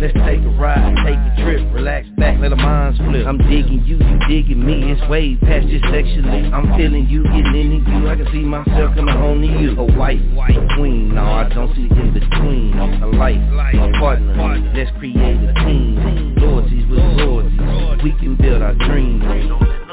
Let's 0.01 0.13
take 0.13 0.41
a 0.41 0.53
ride, 0.59 0.95
take 1.05 1.19
a 1.19 1.33
trip, 1.43 1.73
relax 1.73 2.07
back, 2.17 2.39
let 2.39 2.51
our 2.51 2.57
minds 2.57 2.97
flip. 2.99 3.25
I'm 3.27 3.37
digging 3.37 3.83
you, 3.85 3.97
you 3.97 4.19
digging 4.27 4.65
me 4.65 4.91
It's 4.91 5.01
way 5.09 5.35
past 5.37 5.67
just 5.67 5.85
sexually. 5.85 6.51
I'm 6.51 6.67
feeling 6.77 7.07
you, 7.07 7.23
getting 7.23 7.79
into 7.79 7.91
you. 7.91 8.09
I 8.09 8.15
can 8.15 8.27
see 8.31 8.43
myself 8.43 8.95
coming 8.95 9.15
home 9.15 9.41
to 9.41 9.47
you. 9.47 9.79
A 9.79 9.85
wife, 9.97 10.19
a 10.19 10.75
queen, 10.75 11.15
no 11.15 11.23
I 11.23 11.49
don't 11.49 11.73
see 11.75 11.87
in 11.87 12.13
between. 12.13 12.77
A 12.77 13.07
life, 13.07 13.41
a 13.75 13.91
partner, 13.99 14.35
let's 14.75 14.91
create 14.97 15.15
a 15.15 15.53
team. 15.65 16.35
Loyalties 16.37 16.87
with 16.89 16.99
loyalties, 16.99 18.03
we 18.03 18.11
can 18.19 18.35
build 18.35 18.61
our 18.61 18.73
dreams 18.75 19.84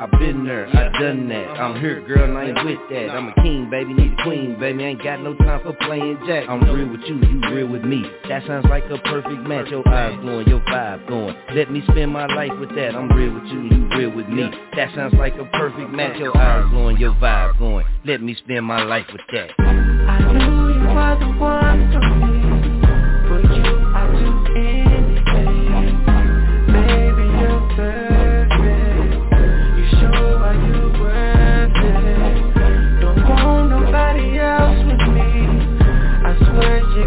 I've 0.00 0.10
been 0.12 0.44
there, 0.44 0.68
I 0.68 0.96
done 1.00 1.28
that. 1.28 1.60
I'm 1.60 1.80
here, 1.80 2.00
girl, 2.06 2.24
and 2.24 2.38
I 2.38 2.44
ain't 2.44 2.64
with 2.64 2.78
that. 2.90 3.10
I'm 3.10 3.28
a 3.28 3.34
king, 3.42 3.68
baby, 3.68 3.94
need 3.94 4.12
a 4.18 4.22
queen, 4.22 4.56
baby. 4.58 4.84
I 4.84 4.88
Ain't 4.88 5.02
got 5.02 5.20
no 5.22 5.34
time 5.34 5.60
for 5.62 5.72
playing 5.72 6.18
jack. 6.24 6.48
I'm 6.48 6.62
real 6.62 6.88
with 6.88 7.00
you, 7.08 7.16
you 7.16 7.40
real 7.52 7.66
with 7.66 7.82
me. 7.82 8.04
That 8.28 8.46
sounds 8.46 8.66
like 8.68 8.84
a 8.84 8.98
perfect 8.98 9.42
match. 9.42 9.68
Your 9.68 9.86
eyes 9.88 10.16
glowing, 10.20 10.46
your 10.46 10.60
vibe 10.60 11.08
going. 11.08 11.34
Let 11.52 11.72
me 11.72 11.82
spend 11.90 12.12
my 12.12 12.26
life 12.26 12.52
with 12.60 12.70
that. 12.76 12.94
I'm 12.94 13.08
real 13.08 13.34
with 13.34 13.44
you, 13.44 13.62
you 13.62 13.88
real 13.96 14.10
with 14.10 14.28
me. 14.28 14.48
That 14.76 14.94
sounds 14.94 15.14
like 15.14 15.34
a 15.34 15.44
perfect 15.46 15.90
match. 15.90 16.16
Your 16.18 16.36
eyes 16.36 16.70
glowing, 16.70 16.98
your 16.98 17.14
vibe 17.14 17.58
going. 17.58 17.84
Let 18.04 18.22
me 18.22 18.36
spend 18.36 18.64
my 18.64 18.84
life 18.84 19.06
with 19.12 19.22
that. 19.32 19.50
I 19.58 20.32
knew 20.32 20.74
you 20.74 20.94
were 20.94 21.16
the 21.18 21.38
one 21.40 21.92
for 21.92 22.26
me. 22.26 22.37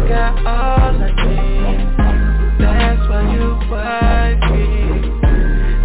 Got 0.08 0.38
all 0.46 0.94
I 0.96 1.10
need. 1.26 1.78
That's 2.58 3.02
why 3.08 3.22
you 3.34 3.46
wife 3.70 4.42
me. 4.52 4.66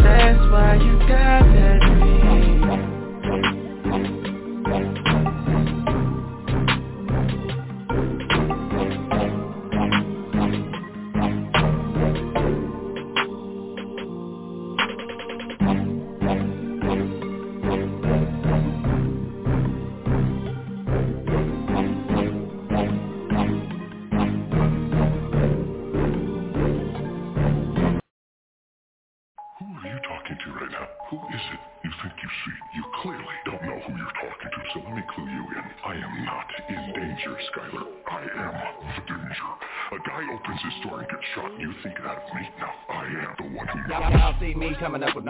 That's 0.04 0.44
why 0.52 0.76
you 0.76 0.94
got 1.08 1.44
that 1.54 1.67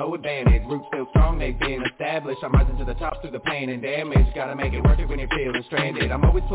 no 0.07 0.13
advantage 0.15 0.63
Roots 0.67 0.85
still 0.87 1.07
strong, 1.11 1.37
they've 1.39 1.57
been 1.59 1.83
established. 1.91 2.39
I'm 2.43 2.51
rising 2.53 2.77
to 2.77 2.85
the 2.85 2.93
top 2.95 3.21
through 3.21 3.31
the 3.31 3.39
pain 3.39 3.69
and 3.69 3.81
damage 3.81 3.96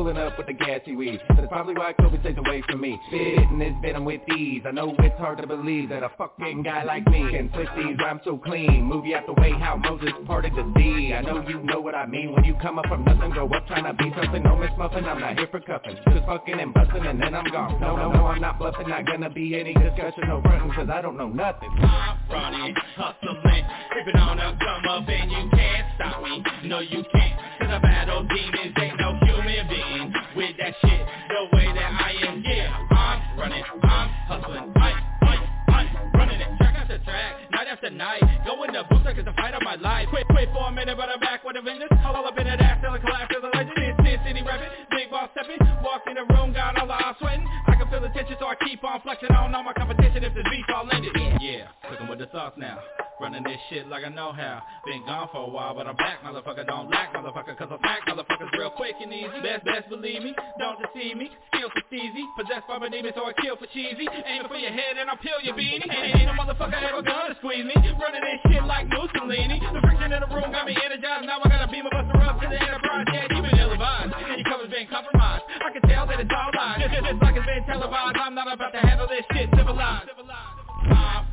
pulling 0.03 0.17
up 0.17 0.37
with 0.37 0.49
the 0.49 0.53
gassy 0.53 0.97
weed. 0.97 1.21
That's 1.29 1.47
probably 1.47 1.75
why 1.75 1.93
COVID 1.93 2.21
stays 2.23 2.37
away 2.37 2.63
from 2.69 2.81
me. 2.81 2.99
Spitting 3.07 3.59
this 3.59 3.73
venom 3.81 4.05
with 4.05 4.21
ease. 4.37 4.63
I 4.67 4.73
know 4.73 4.95
it's 4.99 5.19
hard 5.19 5.39
to 5.39 5.47
believe 5.47 5.91
that 5.91 6.03
a 6.03 6.11
fucking 6.19 6.65
guy 6.65 6.83
like 6.83 7.07
me 7.07 7.31
Can 7.31 7.49
twist 7.51 7.71
these 7.77 7.97
rhymes 7.99 8.23
so 8.25 8.37
clean. 8.37 8.91
You 8.91 9.15
out 9.15 9.27
the 9.27 9.41
way 9.41 9.53
how 9.53 9.77
Moses 9.77 10.11
parted 10.27 10.55
the 10.55 10.73
sea. 10.77 11.15
I 11.15 11.21
know 11.21 11.47
you 11.47 11.63
know 11.63 11.81
what 11.81 11.95
I 11.95 12.07
mean 12.07 12.33
When 12.33 12.43
you 12.43 12.57
come 12.61 12.81
up 12.81 12.87
from 12.89 13.05
nothing, 13.05 13.31
grow 13.31 13.49
up 13.49 13.67
trying 13.69 13.85
to 13.85 13.95
be 13.95 14.11
something. 14.21 14.43
No 14.43 14.57
Miss 14.57 14.71
Muffin, 14.77 15.05
I'm 15.05 15.21
not 15.21 15.39
here 15.39 15.49
for 15.51 15.61
cuffing. 15.61 15.97
Just 16.11 16.27
fucking 16.27 16.59
and 16.59 16.75
busting 16.75 17.07
and 17.07 17.23
then 17.23 17.35
I'm 17.35 17.51
gone. 17.53 17.81
No, 17.81 17.97
no, 17.97 18.11
no, 18.11 18.27
I'm 18.27 18.41
not 18.41 18.59
bluffing. 18.59 18.89
Not 18.89 19.07
gonna 19.07 19.31
be 19.31 19.55
any 19.59 19.75
discussion, 19.75 20.25
no 20.27 20.43
fronting 20.43 20.73
Cause 20.73 20.89
I 20.93 21.01
don't 21.01 21.17
know 21.17 21.29
nothing. 21.29 21.71
I'm 21.79 22.19
running 22.29 22.75
hustling, 22.97 23.65
creeping 23.91 24.21
on 24.21 24.39
a 24.39 24.59
come 24.59 24.91
up 24.91 25.09
and 25.09 25.31
you 25.31 25.51
can't 25.51 25.87
stop 25.95 26.23
me. 26.23 26.43
No, 26.65 26.81
you 26.81 27.05
can't, 27.13 27.39
cause 27.61 27.71
I 27.71 27.79
battle 27.79 28.23
demons, 28.23 28.75
ain't 28.81 28.99
no 28.99 29.19
human 29.23 29.69
being 29.69 29.92
with 30.37 30.57
that 30.57 30.73
shit 30.81 31.03
the 31.29 31.57
way 31.57 31.69
that 31.69 31.91
I 32.01 32.13
am. 32.25 32.43
Yeah, 32.45 32.73
I'm 32.73 33.39
running, 33.39 33.65
I'm 33.83 34.09
hustling, 34.29 34.73
I'm, 34.77 34.95
I'm, 35.21 35.41
I'm 35.69 35.87
running 36.15 36.41
it 36.41 36.49
track 36.57 36.77
after 36.77 36.99
track, 37.05 37.51
night 37.51 37.69
after 37.69 37.91
night. 37.91 38.23
Going 38.47 38.73
to 38.73 38.85
boots 38.89 39.05
like 39.05 39.19
it's 39.19 39.29
a 39.29 39.35
fight 39.35 39.55
of 39.55 39.63
my 39.63 39.77
life. 39.77 40.09
Quit, 40.09 40.27
quit 40.29 40.49
for 40.53 40.69
a 40.69 40.73
minute, 40.73 40.97
but 40.97 41.09
I'm 41.09 41.21
back 41.21 41.45
with 41.45 41.57
a 41.57 41.63
vengeance. 41.63 41.93
All 42.05 42.17
up 42.25 42.39
in 42.39 42.45
that 42.47 42.61
ass, 42.61 42.81
I 42.81 42.99
collapse 42.99 43.35
as 43.37 43.45
a 43.45 43.51
legend. 43.57 43.77
It's 43.77 43.99
Sin 44.01 44.19
City 44.25 44.43
rapping, 44.43 44.73
big 44.91 45.11
boss 45.11 45.29
stepping. 45.37 45.61
Walked 45.85 46.09
in 46.09 46.15
the 46.15 46.25
room, 46.33 46.53
got 46.53 46.79
all 46.79 46.87
the 46.87 46.97
eyes 46.97 47.17
sweating. 47.21 47.47
I 47.67 47.77
can 47.77 47.89
feel 47.89 48.01
the 48.01 48.09
tension, 48.17 48.37
so 48.41 48.47
I 48.47 48.57
keep 48.65 48.83
on 48.85 49.01
flexing. 49.03 49.29
I 49.31 49.43
don't 49.45 49.53
know 49.53 49.63
my 49.63 49.73
competition 49.73 50.25
if 50.25 50.33
this 50.35 50.47
beef 50.49 50.65
all 50.75 50.89
ended. 50.91 51.13
Yeah, 51.41 51.69
cooking 51.89 52.09
with 52.09 52.19
the 52.19 52.29
sauce 52.33 52.55
now. 52.57 52.79
Running 53.23 53.47
this 53.47 53.63
shit 53.71 53.87
like 53.87 54.03
I 54.03 54.11
know 54.11 54.35
how. 54.35 54.67
Been 54.83 55.07
gone 55.07 55.31
for 55.31 55.47
a 55.47 55.49
while, 55.49 55.79
but 55.79 55.87
I'm 55.87 55.95
back, 55.95 56.27
motherfucker. 56.27 56.67
Don't 56.67 56.91
lack, 56.91 57.15
motherfucker, 57.15 57.55
cause 57.55 57.71
I'm 57.71 57.79
back, 57.79 58.03
motherfuckers 58.03 58.51
real 58.59 58.75
quick 58.75 58.99
and 58.99 59.15
easy. 59.15 59.31
Best, 59.47 59.63
best 59.63 59.87
believe 59.87 60.27
me, 60.27 60.35
don't 60.59 60.75
deceive 60.83 61.15
me. 61.15 61.31
Skills 61.55 61.71
for 61.71 61.87
easy, 61.95 62.27
possessed 62.35 62.67
by 62.67 62.83
my 62.83 62.91
demons, 62.91 63.15
so 63.15 63.23
I 63.23 63.31
kill 63.39 63.55
for 63.55 63.71
cheesy. 63.71 64.11
Aiming 64.11 64.51
for 64.51 64.59
your 64.59 64.75
head 64.75 64.99
and 64.99 65.07
I'll 65.07 65.23
peel 65.23 65.39
your 65.39 65.55
beanie. 65.55 65.87
Ain't, 65.87 66.27
no 66.27 66.35
motherfucker 66.35 66.75
ever 66.83 66.99
gonna 66.99 67.39
squeeze 67.39 67.63
me. 67.63 67.79
Running 67.79 68.27
this 68.27 68.43
shit 68.51 68.65
like 68.67 68.91
Mussolini. 68.91 69.63
The 69.71 69.79
friction 69.87 70.11
in 70.11 70.19
the 70.19 70.27
room 70.27 70.51
got 70.51 70.67
me 70.67 70.75
energized. 70.75 71.23
Now 71.23 71.39
I 71.39 71.47
gotta 71.47 71.71
beam 71.71 71.87
a 71.87 71.95
buster 71.95 72.19
up 72.27 72.43
to 72.43 72.47
the 72.51 72.59
enterprise. 72.59 73.07
Yeah, 73.07 73.31
you 73.31 73.39
been 73.39 73.55
ill-advised, 73.55 74.19
your 74.35 74.51
cover's 74.51 74.67
been 74.75 74.91
compromised. 74.91 75.47
I 75.63 75.71
can 75.71 75.83
tell 75.87 76.11
that 76.11 76.19
it's 76.19 76.35
all 76.35 76.51
lies. 76.59 76.83
Just, 76.83 76.91
just, 76.91 77.07
just 77.07 77.23
like 77.23 77.39
it's 77.39 77.47
been 77.47 77.63
televised. 77.71 78.19
I'm 78.19 78.35
not 78.35 78.51
about 78.51 78.75
to 78.75 78.83
handle 78.83 79.07
this 79.07 79.23
shit 79.31 79.47
civilized. 79.55 80.11
I'm 80.11 80.62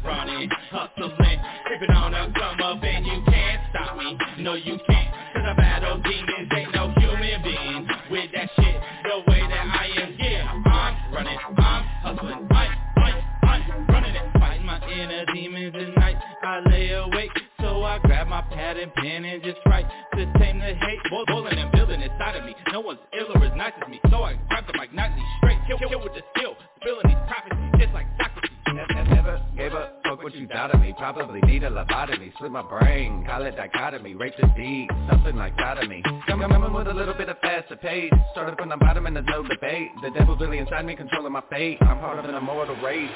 running, 0.04 0.50
hustling, 0.72 1.40
creeping 1.66 1.92
on 1.92 2.14
a 2.14 2.32
come 2.34 2.60
up 2.62 2.84
and 2.84 3.06
you 3.06 3.24
can't 3.26 3.62
stop 3.70 3.98
me. 3.98 4.18
No, 4.40 4.54
you 4.54 4.78
can't, 4.88 5.14
cause 5.34 5.44
I 5.46 5.54
battle 5.56 5.98
demons, 6.02 6.50
ain't 6.56 6.74
no 6.74 6.94
human 6.98 7.42
being 7.44 7.88
with 8.12 8.32
that 8.34 8.50
shit 8.56 8.82
the 9.04 9.32
way 9.32 9.42
that 9.42 9.68
I 9.68 9.90
am. 10.02 10.16
Yeah, 10.20 10.52
I'm 10.52 11.14
running, 11.14 11.38
I'm 11.38 11.56
hustling, 11.56 12.48
I'm, 12.52 12.74
I'm, 12.98 13.62
I'm 13.72 13.88
running 13.88 14.16
it, 14.16 14.40
fighting 14.40 14.66
my 14.66 14.80
inner 14.88 15.26
demons 15.34 15.76
at 15.76 15.98
night. 15.98 16.16
I 16.44 16.60
lay 16.70 16.92
awake, 16.92 17.32
so 17.60 17.84
I 17.84 18.00
grab 18.00 18.28
my 18.28 18.42
pad 18.42 18.78
and 18.78 18.94
pen 18.94 19.26
and 19.26 19.44
just 19.44 19.60
write 19.66 19.86
to 20.14 20.26
tame 20.40 20.60
the 20.60 20.74
hate, 20.74 21.00
boiling 21.28 21.58
and 21.58 21.72
building 21.72 22.02
inside 22.02 22.36
of 22.36 22.46
me. 22.46 22.56
No 22.72 22.82
one's 22.82 23.00
ill 23.14 23.28
or 23.36 23.44
as 23.44 23.56
nice 23.58 23.74
as 23.82 23.90
me, 23.90 24.00
so 24.10 24.24
I 24.24 24.40
grab 24.50 24.66
the 24.68 24.78
mic 24.78 24.94
nightly 24.94 25.24
straight, 25.38 25.60
kill, 25.68 25.78
kill 25.78 26.04
with 26.04 26.14
the 26.14 26.22
skill, 26.36 26.56
spilling 26.82 27.08
these 27.08 27.24
prophecies 27.28 27.80
just 27.80 27.94
like. 27.94 28.29
Never 28.74 29.42
gave 29.58 29.74
up, 29.74 30.00
fuck 30.04 30.22
what 30.22 30.36
you 30.36 30.48
thought 30.48 30.74
of 30.74 30.82
me. 30.82 30.94
Probably 30.98 31.42
need 31.42 31.64
a 31.64 31.70
lobotomy, 31.70 32.34
split 32.36 32.52
my 32.52 32.62
brain. 32.62 33.26
Call 33.26 33.44
it 33.44 33.56
dichotomy, 33.56 34.14
rape 34.14 34.34
the 34.40 34.48
deed, 34.56 34.88
something 35.10 35.36
like 35.36 35.54
sodomy. 35.58 36.04
Come 36.28 36.42
coming 36.42 36.74
with 36.74 36.88
a 36.88 36.94
little 36.94 37.16
bit 37.16 37.30
of 37.30 37.38
faster 37.40 37.76
pace. 37.78 38.12
Started 38.32 38.58
from 38.58 38.70
the 38.70 38.78
bottom 38.78 39.08
and 39.08 39.16
there's 39.16 39.26
no 39.28 39.42
debate. 39.42 39.90
The 40.04 40.12
devil's 40.12 40.40
really 40.40 40.60
inside 40.60 40.86
me, 40.86 40.96
controlling 40.96 41.34
my 41.34 41.42
fate. 41.50 41.78
I'm 41.82 42.00
part 42.00 42.20
of 42.20 42.26
an 42.26 42.36
immortal 42.36 42.76
race. 42.84 43.10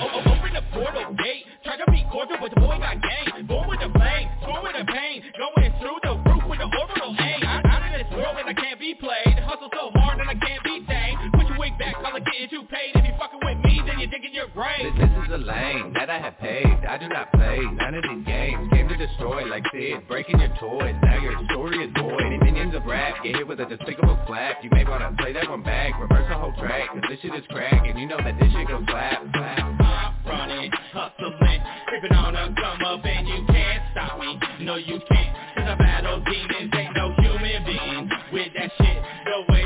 Oh, 0.00 0.08
oh, 0.12 0.32
Open 0.32 0.52
the 0.54 0.62
portal 0.74 1.14
gate. 1.14 1.44
Try 1.62 1.76
to 1.76 1.90
be 1.90 2.04
cordial, 2.10 2.38
but 2.40 2.50
the 2.54 2.60
boy 2.60 2.78
got 2.78 2.98
game. 3.00 3.46
Born 3.46 3.68
with 3.68 3.80
the 3.80 3.90
flame, 3.94 4.28
born 4.42 4.62
with 4.64 4.74
the 4.74 4.84
pain. 4.90 5.22
Going 5.38 5.72
through 5.78 5.98
the 6.02 6.14
roof 6.26 6.42
with 6.50 6.58
the 6.58 6.66
orbital 6.66 7.14
aim. 7.14 7.40
I'm 7.46 7.62
Out 7.66 7.82
of 7.86 7.92
this 7.94 8.10
world 8.10 8.36
and 8.42 8.48
I 8.50 8.54
can't 8.54 8.80
be 8.80 8.94
played. 8.94 9.38
Hustle 9.46 9.70
so 9.70 9.90
hard 9.94 10.18
and 10.18 10.28
I 10.28 10.34
can't 10.34 10.65
be 11.70 11.84
tamed 11.84 11.96
Put 11.96 12.04
your 12.04 12.14
wig 12.14 12.14
back, 12.14 12.14
I'll 12.14 12.20
get 12.20 12.52
you 12.52 12.62
paid 12.70 12.92
If 12.94 13.04
you 13.04 13.14
fucking 13.18 13.40
with 13.42 13.58
me, 13.64 13.82
then 13.86 13.98
you're 13.98 14.10
digging 14.10 14.34
your 14.34 14.48
grave. 14.54 14.94
This, 14.98 15.08
this 15.08 15.26
is 15.26 15.32
a 15.34 15.42
lane 15.42 15.92
that 15.94 16.10
I 16.10 16.18
have 16.18 16.38
paved. 16.38 16.84
I 16.86 16.98
do 16.98 17.08
not 17.08 17.32
play 17.32 17.58
none 17.58 17.94
of 17.94 18.02
these 18.02 18.26
games. 18.26 18.70
Came 18.72 18.88
to 18.88 18.96
destroy 18.96 19.44
like 19.46 19.64
Sid 19.72 20.06
Breaking 20.08 20.38
your 20.38 20.52
toys, 20.60 20.94
now 21.02 21.18
your 21.20 21.34
story 21.50 21.84
is 21.84 21.90
void. 21.98 22.32
Opinions 22.40 22.74
of 22.74 22.84
rap, 22.86 23.22
get 23.24 23.36
hit 23.36 23.46
with 23.46 23.60
a 23.60 23.66
despicable 23.66 24.18
slap 24.26 24.62
You 24.62 24.70
may 24.72 24.84
wanna 24.84 25.14
play 25.18 25.32
that 25.32 25.48
one 25.48 25.62
back. 25.62 25.98
Reverse 26.00 26.26
the 26.28 26.38
whole 26.38 26.52
track, 26.58 26.88
cause 26.92 27.02
this 27.08 27.20
shit 27.20 27.34
is 27.34 27.44
crack. 27.50 27.86
And 27.86 27.98
you 27.98 28.06
know 28.06 28.18
that 28.18 28.38
this 28.38 28.52
shit 28.52 28.68
goes 28.68 28.84
slap, 28.88 29.22
slap. 29.32 29.58
I'm 29.58 30.14
running, 30.26 30.70
hustling 30.92 31.62
Creeping 31.86 32.12
on 32.12 32.34
a 32.36 32.54
come 32.54 32.82
up 32.84 33.04
and 33.04 33.28
you 33.28 33.44
can't 33.46 33.82
stop 33.92 34.18
me. 34.18 34.38
No 34.60 34.76
you 34.76 35.00
can't, 35.08 35.36
cause 35.56 35.68
I 35.68 35.74
battle 35.74 36.22
demons. 36.24 36.72
Ain't 36.74 36.94
no 36.94 37.14
human 37.18 37.64
being 37.64 38.10
with 38.32 38.52
that 38.54 38.70
shit. 38.78 39.02
The 39.24 39.52
way 39.52 39.65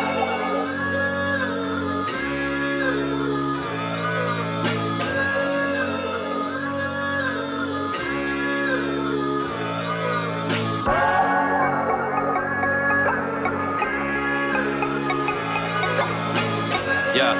Yeah. 17.13 17.35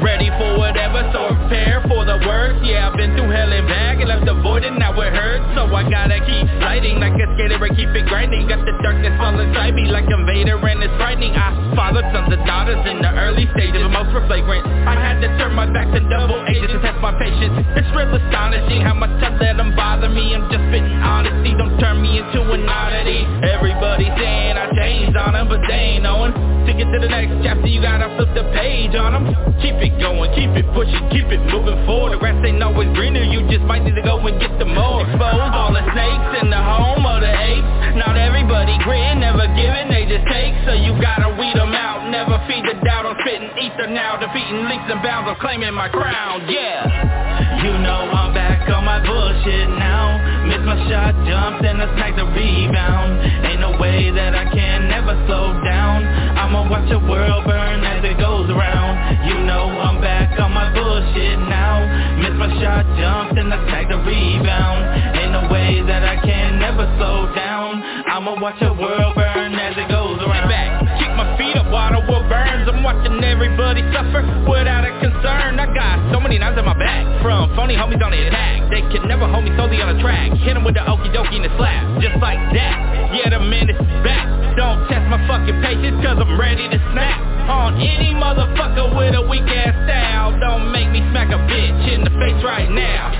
Ready 0.00 0.30
for 0.38 0.58
whatever, 0.58 1.08
so 1.12 1.28
prepare 1.28 1.82
for 1.88 2.04
the 2.04 2.16
worst. 2.24 2.64
Yeah, 2.64 2.88
I've 2.88 2.96
been 2.96 3.16
through 3.16 3.30
hell 3.30 3.52
and 3.52 3.66
back 3.68 3.98
and 4.00 4.08
left 4.08 4.24
the 4.24 4.34
void 4.34 4.64
and 4.64 4.78
now 4.78 4.92
it 5.00 5.12
hurts. 5.12 5.44
So 5.56 5.66
I 5.74 5.88
gotta 5.88 6.20
keep 6.24 6.46
fighting 6.60 7.00
like 7.00 7.16
a 7.20 7.26
skater 7.34 7.56
and 7.56 7.76
keep 7.76 7.88
it 7.90 8.06
grinding. 8.06 8.48
Got 8.48 8.64
the 8.64 8.72
darkness 8.82 9.12
all 9.20 9.38
inside 9.40 9.74
me 9.74 9.88
like 9.88 10.08
a 10.08 10.24
Vader 10.24 10.56
and 10.56 10.82
it's 10.82 10.94
frightening. 10.96 11.32
I 11.36 11.55
fathered 11.76 12.08
sons 12.10 12.32
and 12.32 12.42
daughters 12.48 12.80
in 12.88 13.04
the 13.04 13.12
early 13.20 13.44
stages 13.52 13.84
but 13.84 13.92
most 13.92 14.10
were 14.16 14.24
flagrant. 14.26 14.64
I 14.88 14.96
had 14.96 15.20
to 15.20 15.28
turn 15.36 15.52
my 15.54 15.68
back 15.68 15.92
to 15.92 16.00
double 16.08 16.40
agents 16.48 16.72
to 16.72 16.80
test 16.80 16.98
my 17.04 17.12
patience. 17.20 17.52
It's 17.76 17.90
real 17.92 18.08
astonishing 18.10 18.80
how 18.80 18.96
much 18.96 19.12
I 19.20 19.36
let 19.36 19.60
them 19.60 19.76
bother 19.76 20.08
me. 20.08 20.34
I'm 20.34 20.48
just 20.48 20.64
spitting 20.72 20.96
honesty, 21.04 21.52
don't 21.54 21.76
turn 21.78 22.00
me 22.00 22.18
into 22.18 22.40
an 22.40 22.66
oddity 22.66 23.28
Everybody 23.44 24.08
saying 24.16 24.56
I 24.56 24.72
changed 24.74 25.16
on 25.16 25.34
them, 25.36 25.48
but 25.48 25.60
they 25.68 26.00
ain't 26.00 26.02
knowing 26.02 26.55
To 26.66 26.72
get 26.74 26.90
to 26.90 26.98
the 26.98 27.08
next 27.08 27.46
chapter 27.46 27.68
you 27.70 27.80
gotta 27.80 28.10
flip 28.18 28.34
the 28.34 28.42
page 28.50 28.94
on 28.98 29.14
them 29.14 29.46
Keep 29.62 29.80
it 29.80 29.96
going, 29.96 30.28
keep 30.36 30.52
it 30.52 30.68
pushing, 30.76 31.00
keep 31.08 31.32
it 31.32 31.40
moving 31.48 31.80
forward. 31.88 32.12
The 32.12 32.20
grass 32.20 32.36
ain't 32.44 32.60
always 32.60 32.92
greener, 32.92 33.24
you 33.24 33.40
just 33.48 33.64
might 33.64 33.80
need 33.80 33.96
to 33.96 34.04
go 34.04 34.20
and 34.20 34.36
get 34.36 34.52
the 34.60 34.68
more. 34.68 35.00
Expose 35.00 35.48
all 35.54 35.72
the 35.72 35.80
snakes 35.96 36.44
in 36.44 36.52
the 36.52 36.60
home 36.60 37.08
of 37.08 37.24
the 37.24 37.32
apes. 37.32 37.96
Not 37.96 38.20
everybody 38.20 38.76
grin, 38.84 39.24
never 39.24 39.48
giving, 39.56 39.88
they 39.88 40.04
just 40.04 40.28
take. 40.28 40.52
So 40.68 40.76
you 40.76 40.92
gotta 41.00 41.32
weed 41.40 41.56
them 41.56 41.72
out, 41.72 42.04
never 42.12 42.36
feed 42.44 42.68
the 42.68 42.76
doubt 42.84 43.08
I'm 43.08 43.16
spitting 43.24 43.48
ether 43.56 43.88
now, 43.88 44.20
defeating 44.20 44.68
leaps 44.68 44.92
and 44.92 45.00
bounds 45.00 45.32
I'm 45.32 45.40
claiming 45.40 45.72
my 45.72 45.88
crown, 45.88 46.44
yeah. 46.52 47.64
You 47.64 47.72
know 47.80 48.12
I'm 48.12 48.36
back 48.36 48.68
on 48.68 48.84
my 48.84 49.00
bullshit 49.00 49.72
now 49.72 50.45
my 50.66 50.74
shot, 50.90 51.14
jumped 51.22 51.62
and 51.64 51.78
I 51.80 51.86
snagged 51.94 52.18
the 52.18 52.26
rebound. 52.26 53.22
Ain't 53.46 53.60
no 53.62 53.78
way 53.78 54.10
that 54.10 54.34
I 54.34 54.50
can 54.50 54.88
never 54.90 55.14
slow 55.26 55.54
down. 55.62 56.02
I'ma 56.34 56.68
watch 56.68 56.90
the 56.90 56.98
world 56.98 57.46
burn 57.46 57.86
as 57.86 58.02
it 58.02 58.18
goes 58.18 58.50
around. 58.50 59.30
You 59.30 59.46
know 59.46 59.70
I'm 59.70 60.02
back 60.02 60.34
on 60.42 60.50
my 60.50 60.74
bullshit 60.74 61.38
now. 61.46 61.86
Miss 62.18 62.34
my 62.34 62.50
shot, 62.58 62.82
jumped 62.98 63.38
and 63.38 63.54
I 63.54 63.62
snagged 63.70 63.94
the 63.94 63.98
rebound. 64.02 64.82
Ain't 65.14 65.32
no 65.38 65.46
way 65.54 65.86
that 65.86 66.02
I 66.02 66.18
can 66.26 66.58
never 66.58 66.82
slow 66.98 67.30
down. 67.38 67.82
I'ma 68.10 68.34
watch 68.42 68.58
the 68.58 68.74
world 68.74 69.14
burn 69.14 69.54
as 69.54 69.78
it 69.78 69.86
goes 69.86 70.18
around. 70.18 70.50
Back, 70.50 70.82
kick 70.98 71.14
my 71.14 71.30
feet 71.38 71.54
up 71.54 71.70
while 71.70 71.94
the 71.94 72.02
world 72.10 72.26
burns. 72.26 72.66
I'm 72.66 72.82
watching 72.86 73.18
everybody 73.18 73.82
suffer 73.90 74.22
without 74.46 74.86
a 74.86 74.94
concern. 75.02 75.58
I 75.58 75.66
got 75.74 75.98
so 76.14 76.22
many 76.22 76.38
knives 76.38 76.54
in 76.54 76.62
my 76.62 76.78
back 76.78 77.02
From 77.18 77.50
phony 77.58 77.74
homies 77.74 77.98
on 77.98 78.14
the 78.14 78.22
attack. 78.30 78.70
They 78.70 78.86
can 78.94 79.10
never 79.10 79.26
hold 79.26 79.42
me 79.42 79.50
solely 79.58 79.82
on 79.82 79.90
the 79.90 79.98
track. 79.98 80.30
Hit 80.46 80.54
them 80.54 80.62
with 80.62 80.78
the 80.78 80.86
okie 80.86 81.10
dokie 81.10 81.34
and 81.34 81.42
the 81.42 81.50
slap. 81.58 81.82
Just 81.98 82.22
like 82.22 82.38
that 82.54 83.10
Yeah, 83.10 83.34
the 83.34 83.42
menace 83.42 83.74
is 83.74 83.90
back. 84.06 84.30
Don't 84.54 84.86
test 84.86 85.02
my 85.10 85.18
fucking 85.26 85.58
patience 85.66 85.98
Cause 85.98 86.14
I'm 86.14 86.38
ready 86.38 86.70
to 86.70 86.78
snap. 86.94 87.18
On 87.50 87.74
any 87.74 88.14
motherfucker 88.14 88.94
with 88.94 89.18
a 89.18 89.22
weak 89.26 89.50
ass 89.50 89.74
style 89.90 90.38
Don't 90.38 90.70
make 90.70 90.86
me 90.94 91.02
smack 91.10 91.34
a 91.34 91.42
bitch 91.42 91.90
in 91.90 92.06
the 92.06 92.14
face 92.22 92.38
right 92.46 92.70
now. 92.70 93.10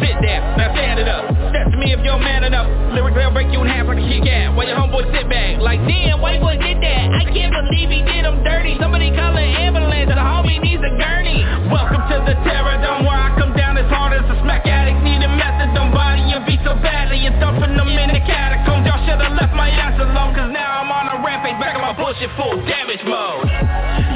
Sit 0.00 0.16
there, 0.24 0.40
now 0.56 0.72
stand 0.72 0.96
it 0.96 1.08
up. 1.12 1.28
Step 1.52 1.68
to 1.68 1.76
me 1.76 1.92
if 1.92 2.00
you're 2.00 2.16
man 2.16 2.40
enough. 2.40 2.72
Lyrically 2.96 3.20
I'll 3.20 3.36
break 3.36 3.52
you 3.52 3.60
in 3.60 3.68
half 3.68 3.84
like 3.84 4.00
a 4.00 4.06
Kit 4.08 4.24
Kat. 4.24 4.56
While 4.56 4.64
your 4.64 4.80
homeboy 4.80 5.12
sit 5.12 5.28
back? 5.28 5.60
Like 5.60 5.84
damn, 5.84 6.24
white 6.24 6.40
boy 6.40 6.56
did 6.56 6.80
that? 6.80 7.04
I 7.12 7.28
can't 7.28 7.52
believe 7.52 7.92
he 7.92 8.00
did 8.00 8.24
him 8.24 8.40
dirty. 8.40 8.80
Somebody 8.80 9.09
call 9.16 9.34
an 9.36 9.50
ambulance 9.66 10.08
The 10.10 10.18
homie 10.18 10.60
needs 10.62 10.82
a 10.82 10.92
gurney. 10.94 11.42
Welcome 11.70 12.02
to 12.10 12.16
the 12.26 12.34
terror 12.46 12.76
dome 12.82 13.06
Where 13.06 13.18
I 13.18 13.34
come 13.38 13.52
down 13.56 13.78
as 13.78 13.88
hard 13.90 14.14
as 14.14 14.26
a 14.26 14.36
smack 14.42 14.66
addict. 14.66 15.02
Need 15.02 15.22
a 15.22 15.30
methadone 15.30 15.92
body 15.94 16.24
and 16.30 16.44
beat 16.46 16.60
so 16.66 16.74
badly 16.78 17.26
And 17.26 17.36
thumping 17.42 17.76
them 17.76 17.88
in 17.88 18.10
the 18.14 18.22
catacombs 18.22 18.86
Y'all 18.86 19.02
should've 19.06 19.34
left 19.36 19.54
my 19.54 19.70
ass 19.70 19.98
alone 19.98 20.34
Cause 20.34 20.50
now 20.50 20.82
I'm 20.84 20.90
on 20.90 21.06
a 21.14 21.16
rampage 21.24 21.58
Back 21.60 21.76
on 21.76 21.82
my 21.82 21.94
bullshit 21.96 22.30
full 22.36 22.56
damage 22.66 23.02
mode. 23.04 23.48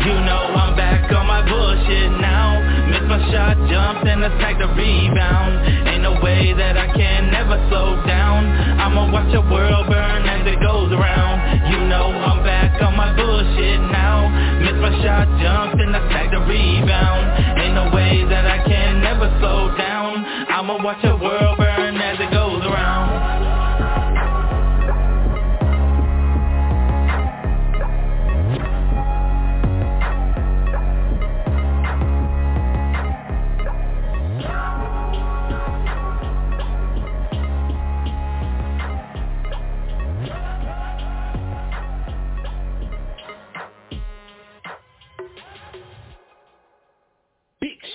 You 0.07 0.15
know 0.27 0.43
I'm 0.55 0.77
back 0.77 1.11
on 1.13 1.27
my 1.27 1.43
bullshit 1.47 2.11
now. 2.21 2.61
Missed 2.91 3.09
my 3.09 3.21
shot, 3.33 3.57
jumped 3.71 4.07
and 4.07 4.25
attacked 4.25 4.61
the 4.61 4.69
rebound. 4.69 5.89
Ain't 5.89 6.03
no 6.03 6.21
way 6.21 6.53
that 6.53 6.77
I 6.77 6.93
can 6.93 7.31
never 7.31 7.57
slow 7.69 7.97
down. 8.07 8.47
I'ma 8.81 9.11
watch 9.13 9.33
the 9.33 9.41
world 9.41 9.87
burn 9.89 10.23
as 10.29 10.47
it 10.47 10.61
goes 10.61 10.93
around. 10.93 11.71
You 11.71 11.89
know 11.89 12.13
I'm 12.13 12.45
back 12.45 12.81
on 12.83 12.97
my 12.97 13.15
bullshit 13.17 13.84
my 14.85 15.03
shot, 15.03 15.27
jumped 15.41 15.81
and 15.81 15.97
attacked 15.97 16.33
the 16.33 16.41
rebound. 16.41 17.25
Ain't 17.59 17.75
no 17.75 17.89
way 17.95 18.23
that 18.29 18.45
I 18.45 18.59
can 18.69 19.01
never 19.01 19.33
slow 19.41 19.75
down. 19.79 20.25
I'ma 20.53 20.85
watch 20.85 21.01
the 21.01 21.17
world 21.17 21.54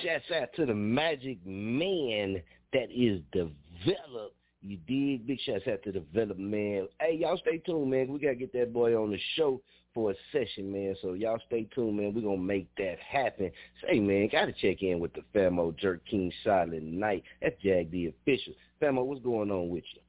shouts 0.02 0.24
out 0.34 0.52
to 0.56 0.66
the 0.66 0.74
magic 0.74 1.38
man 1.44 2.42
that 2.72 2.88
is 2.90 3.20
developed. 3.32 4.36
You 4.62 4.76
dig? 4.86 5.26
Big 5.26 5.38
shouts 5.40 5.66
out 5.70 5.82
to 5.84 5.92
developed 5.92 6.40
man. 6.40 6.88
Hey, 7.00 7.16
y'all 7.20 7.38
stay 7.38 7.58
tuned, 7.58 7.90
man. 7.90 8.08
We 8.12 8.18
gotta 8.18 8.34
get 8.34 8.52
that 8.52 8.72
boy 8.72 8.94
on 8.94 9.10
the 9.10 9.18
show 9.36 9.60
for 9.94 10.10
a 10.10 10.14
session, 10.32 10.70
man. 10.70 10.94
So 11.00 11.14
y'all 11.14 11.40
stay 11.46 11.66
tuned, 11.74 11.96
man. 11.96 12.12
We're 12.14 12.22
gonna 12.22 12.36
make 12.36 12.68
that 12.76 12.98
happen. 12.98 13.50
Say, 13.82 14.00
man, 14.00 14.28
gotta 14.30 14.52
check 14.52 14.82
in 14.82 15.00
with 15.00 15.12
the 15.14 15.22
Famo 15.34 15.76
Jerk 15.78 16.02
King 16.08 16.32
Silent 16.44 16.82
Night. 16.82 17.24
That's 17.40 17.60
Jag 17.62 17.90
the 17.90 18.08
official. 18.08 18.52
Famo, 18.82 19.04
what's 19.04 19.22
going 19.22 19.50
on 19.50 19.70
with 19.70 19.84
you? 19.94 20.00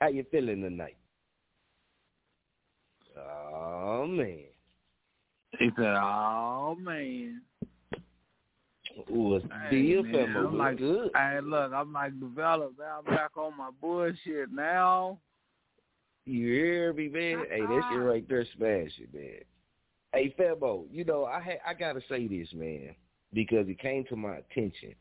How 0.00 0.08
you 0.08 0.24
feeling 0.32 0.62
tonight? 0.62 0.96
Oh 3.82 4.06
man. 4.06 4.44
He 5.58 5.70
said, 5.76 5.96
"Oh 5.96 6.76
man." 6.78 7.42
The 8.94 9.48
Hey, 9.70 10.02
man, 10.02 10.36
I'm 10.36 10.58
like, 10.58 10.78
good? 10.78 11.10
Hey, 11.14 11.38
look, 11.42 11.72
I'm 11.72 11.92
like 11.92 12.18
developed. 12.20 12.78
Now 12.78 12.98
I'm 12.98 13.04
back 13.04 13.36
on 13.36 13.56
my 13.56 13.70
bullshit 13.80 14.52
now. 14.52 15.18
You 16.26 16.46
hear 16.46 16.92
me, 16.92 17.08
man? 17.08 17.46
Hey, 17.50 17.60
that 17.60 17.82
shit 17.90 18.00
right 18.00 18.28
there 18.28 18.46
smash 18.56 18.92
it, 18.98 19.12
man. 19.12 19.40
Hey, 20.12 20.34
Fabo, 20.38 20.86
you 20.92 21.04
know, 21.04 21.24
I 21.24 21.40
ha- 21.40 21.70
I 21.70 21.74
gotta 21.74 22.00
say 22.08 22.28
this, 22.28 22.48
man, 22.54 22.94
because 23.32 23.68
it 23.68 23.80
came 23.80 24.04
to 24.04 24.16
my 24.16 24.36
attention. 24.36 24.94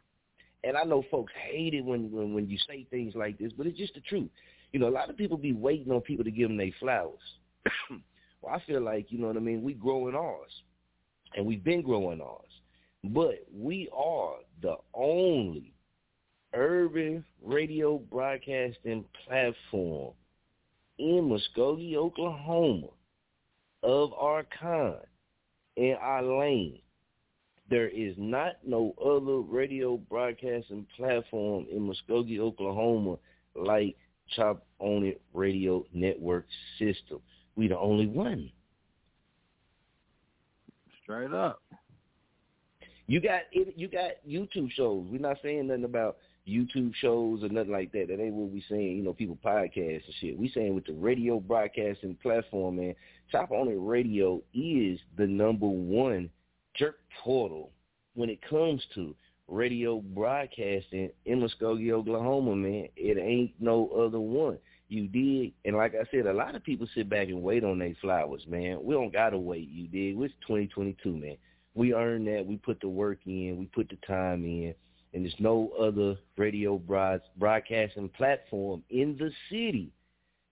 And 0.64 0.78
I 0.78 0.84
know 0.84 1.04
folks 1.12 1.34
hate 1.50 1.74
it 1.74 1.84
when, 1.84 2.12
when 2.12 2.34
when 2.34 2.50
you 2.50 2.58
say 2.68 2.88
things 2.90 3.14
like 3.16 3.38
this, 3.38 3.52
but 3.56 3.68
it's 3.68 3.78
just 3.78 3.94
the 3.94 4.02
truth. 4.02 4.30
You 4.72 4.80
know, 4.80 4.88
a 4.88 4.90
lot 4.90 5.10
of 5.10 5.18
people 5.18 5.38
be 5.38 5.54
waiting 5.54 5.92
on 5.92 6.02
people 6.02 6.24
to 6.24 6.32
give 6.32 6.48
them 6.48 6.58
their 6.58 6.72
flowers. 6.80 7.20
well, 8.42 8.56
I 8.56 8.60
feel 8.66 8.82
like, 8.82 9.12
you 9.12 9.20
know 9.20 9.28
what 9.28 9.38
I 9.38 9.42
mean, 9.42 9.62
we 9.62 9.74
growing 9.74 10.16
ours. 10.16 10.52
And 11.36 11.46
we've 11.46 11.64
been 11.64 11.82
growing 11.82 12.22
ours. 12.22 12.50
But 13.04 13.46
we 13.54 13.90
are 13.96 14.36
the 14.62 14.76
only 14.94 15.74
urban 16.54 17.24
radio 17.44 17.98
broadcasting 17.98 19.06
platform 19.26 20.14
in 21.00 21.30
Muskogee, 21.30 21.96
Oklahoma 21.96 22.88
of 23.84 24.14
our 24.14 24.44
kind 24.60 24.98
in 25.78 25.96
our 26.00 26.22
lane. 26.22 26.80
There 27.70 27.88
is 27.88 28.16
not 28.18 28.58
no 28.66 28.94
other 29.04 29.40
radio 29.40 29.98
broadcasting 29.98 30.86
platform 30.98 31.66
in 31.72 31.80
Muskogee, 31.80 32.40
Oklahoma 32.40 33.18
like 33.56 33.96
Chop 34.36 34.66
On 34.80 35.04
It 35.06 35.22
Radio 35.34 35.86
Network 35.94 36.46
System. 36.78 37.22
We 37.62 37.68
the 37.68 37.78
only 37.78 38.08
one. 38.08 38.52
Straight 41.04 41.32
up. 41.32 41.62
You 43.06 43.22
got 43.22 43.42
you 43.52 43.88
got 43.88 44.14
YouTube 44.28 44.72
shows. 44.72 45.06
We're 45.12 45.20
not 45.22 45.38
saying 45.44 45.68
nothing 45.68 45.84
about 45.84 46.18
YouTube 46.50 46.92
shows 46.96 47.44
or 47.44 47.50
nothing 47.50 47.72
like 47.72 47.92
that. 47.92 48.08
That 48.08 48.20
ain't 48.20 48.34
what 48.34 48.50
we 48.50 48.64
saying. 48.68 48.98
You 48.98 49.04
know, 49.04 49.14
people 49.14 49.38
podcasts 49.46 50.06
and 50.06 50.16
shit. 50.20 50.40
We 50.40 50.50
saying 50.50 50.74
with 50.74 50.88
the 50.88 50.94
radio 50.94 51.40
broadcasting 51.40 52.18
platform, 52.24 52.78
man. 52.78 52.96
Chop 53.32 53.52
On 53.52 53.68
It 53.68 53.78
Radio 53.78 54.42
is 54.56 55.00
the 55.20 55.28
number 55.28 55.68
one 55.68 56.32
jerk 56.76 56.96
portal 57.24 57.70
when 58.16 58.32
it 58.32 58.40
comes 58.50 58.82
to 58.96 59.16
radio 59.48 60.00
broadcasting 60.16 61.12
in 61.28 61.42
Muskogee, 61.42 61.92
Oklahoma, 61.92 62.56
man. 62.56 62.88
It 62.96 63.20
ain't 63.20 63.52
no 63.60 63.88
other 63.90 64.20
one. 64.20 64.58
You 64.92 65.08
dig? 65.08 65.54
And 65.64 65.78
like 65.78 65.94
I 65.96 66.04
said, 66.12 66.26
a 66.26 66.34
lot 66.34 66.54
of 66.54 66.66
people 66.66 66.86
sit 66.94 67.10
back 67.10 67.30
and 67.30 67.42
wait 67.42 67.64
on 67.64 67.80
their 67.80 67.96
flowers, 68.02 68.46
man. 68.46 68.84
We 68.84 68.94
don't 68.94 69.14
gotta 69.14 69.38
wait, 69.38 69.70
you 69.70 69.88
dig? 69.88 70.22
It's 70.22 70.34
twenty 70.46 70.68
twenty 70.68 70.98
two, 71.02 71.16
man. 71.16 71.38
We 71.76 71.94
earn 71.94 72.26
that, 72.26 72.46
we 72.46 72.58
put 72.58 72.82
the 72.82 72.90
work 72.90 73.20
in, 73.26 73.56
we 73.58 73.68
put 73.68 73.88
the 73.88 73.96
time 74.06 74.44
in, 74.44 74.76
and 75.14 75.24
there's 75.24 75.34
no 75.40 75.70
other 75.80 76.18
radio 76.36 76.78
broad, 76.78 77.22
broadcasting 77.38 78.10
platform 78.10 78.84
in 78.90 79.16
the 79.18 79.32
city 79.50 79.94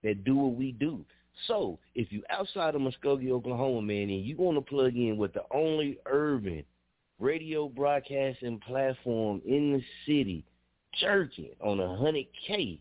that 0.05 0.23
do 0.23 0.37
what 0.37 0.55
we 0.55 0.71
do. 0.71 1.03
So 1.47 1.77
if 1.93 2.09
you 2.09 2.23
outside 2.29 2.75
of 2.75 2.81
Muskogee, 2.81 3.31
Oklahoma, 3.31 3.81
man, 3.81 4.03
and 4.03 4.23
you 4.23 4.37
want 4.37 4.55
to 4.55 4.61
plug 4.61 4.95
in 4.95 5.17
with 5.17 5.33
the 5.33 5.43
only 5.51 5.97
urban 6.05 6.63
radio 7.19 7.67
broadcasting 7.67 8.59
platform 8.59 9.41
in 9.45 9.73
the 9.73 9.83
city, 10.05 10.45
jerking 11.01 11.51
on 11.59 11.81
a 11.81 11.83
100K, 11.83 12.79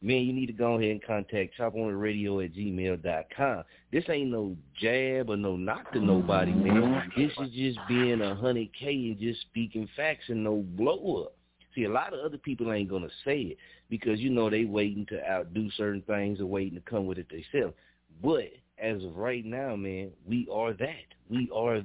man, 0.00 0.22
you 0.22 0.32
need 0.32 0.46
to 0.46 0.52
go 0.52 0.74
ahead 0.74 0.90
and 0.90 1.04
contact 1.04 1.54
choponitradio 1.58 2.44
at 2.44 2.54
gmail 2.54 3.02
dot 3.02 3.26
com. 3.36 3.64
This 3.92 4.04
ain't 4.08 4.30
no 4.30 4.56
jab 4.80 5.30
or 5.30 5.36
no 5.36 5.56
knock 5.56 5.92
to 5.92 6.00
nobody, 6.00 6.52
man. 6.52 7.10
This 7.16 7.32
is 7.40 7.50
just 7.50 7.78
being 7.88 8.20
a 8.20 8.36
100K 8.36 9.10
and 9.10 9.18
just 9.18 9.40
speaking 9.42 9.88
facts 9.96 10.24
and 10.28 10.44
no 10.44 10.64
blow 10.76 11.24
up. 11.24 11.34
See, 11.74 11.84
a 11.84 11.90
lot 11.90 12.12
of 12.12 12.20
other 12.20 12.38
people 12.38 12.72
ain't 12.72 12.90
to 12.90 13.08
say 13.24 13.40
it 13.40 13.58
because, 13.88 14.20
you 14.20 14.30
know, 14.30 14.50
they 14.50 14.64
waiting 14.64 15.06
to 15.06 15.30
outdo 15.30 15.70
certain 15.76 16.02
things 16.02 16.40
or 16.40 16.46
waiting 16.46 16.74
to 16.74 16.90
come 16.90 17.06
with 17.06 17.18
it 17.18 17.28
themselves. 17.28 17.74
But 18.22 18.50
as 18.78 19.04
of 19.04 19.16
right 19.16 19.44
now, 19.44 19.76
man, 19.76 20.10
we 20.26 20.48
are 20.52 20.72
that. 20.72 21.06
We 21.30 21.50
are, 21.54 21.82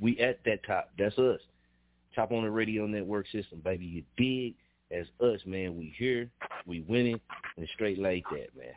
we 0.00 0.18
at 0.20 0.40
that 0.44 0.64
top. 0.64 0.90
That's 0.98 1.18
us. 1.18 1.40
Chop 2.14 2.32
On 2.32 2.44
It 2.44 2.48
Radio 2.48 2.86
network 2.86 3.26
system, 3.30 3.60
baby. 3.64 3.86
You 3.86 4.02
big 4.16 4.54
as 4.90 5.06
us, 5.20 5.40
man. 5.46 5.76
We 5.76 5.94
here, 5.96 6.30
we 6.66 6.80
winning, 6.82 7.20
and 7.56 7.68
straight 7.74 7.98
like 7.98 8.24
that, 8.30 8.56
man. 8.56 8.74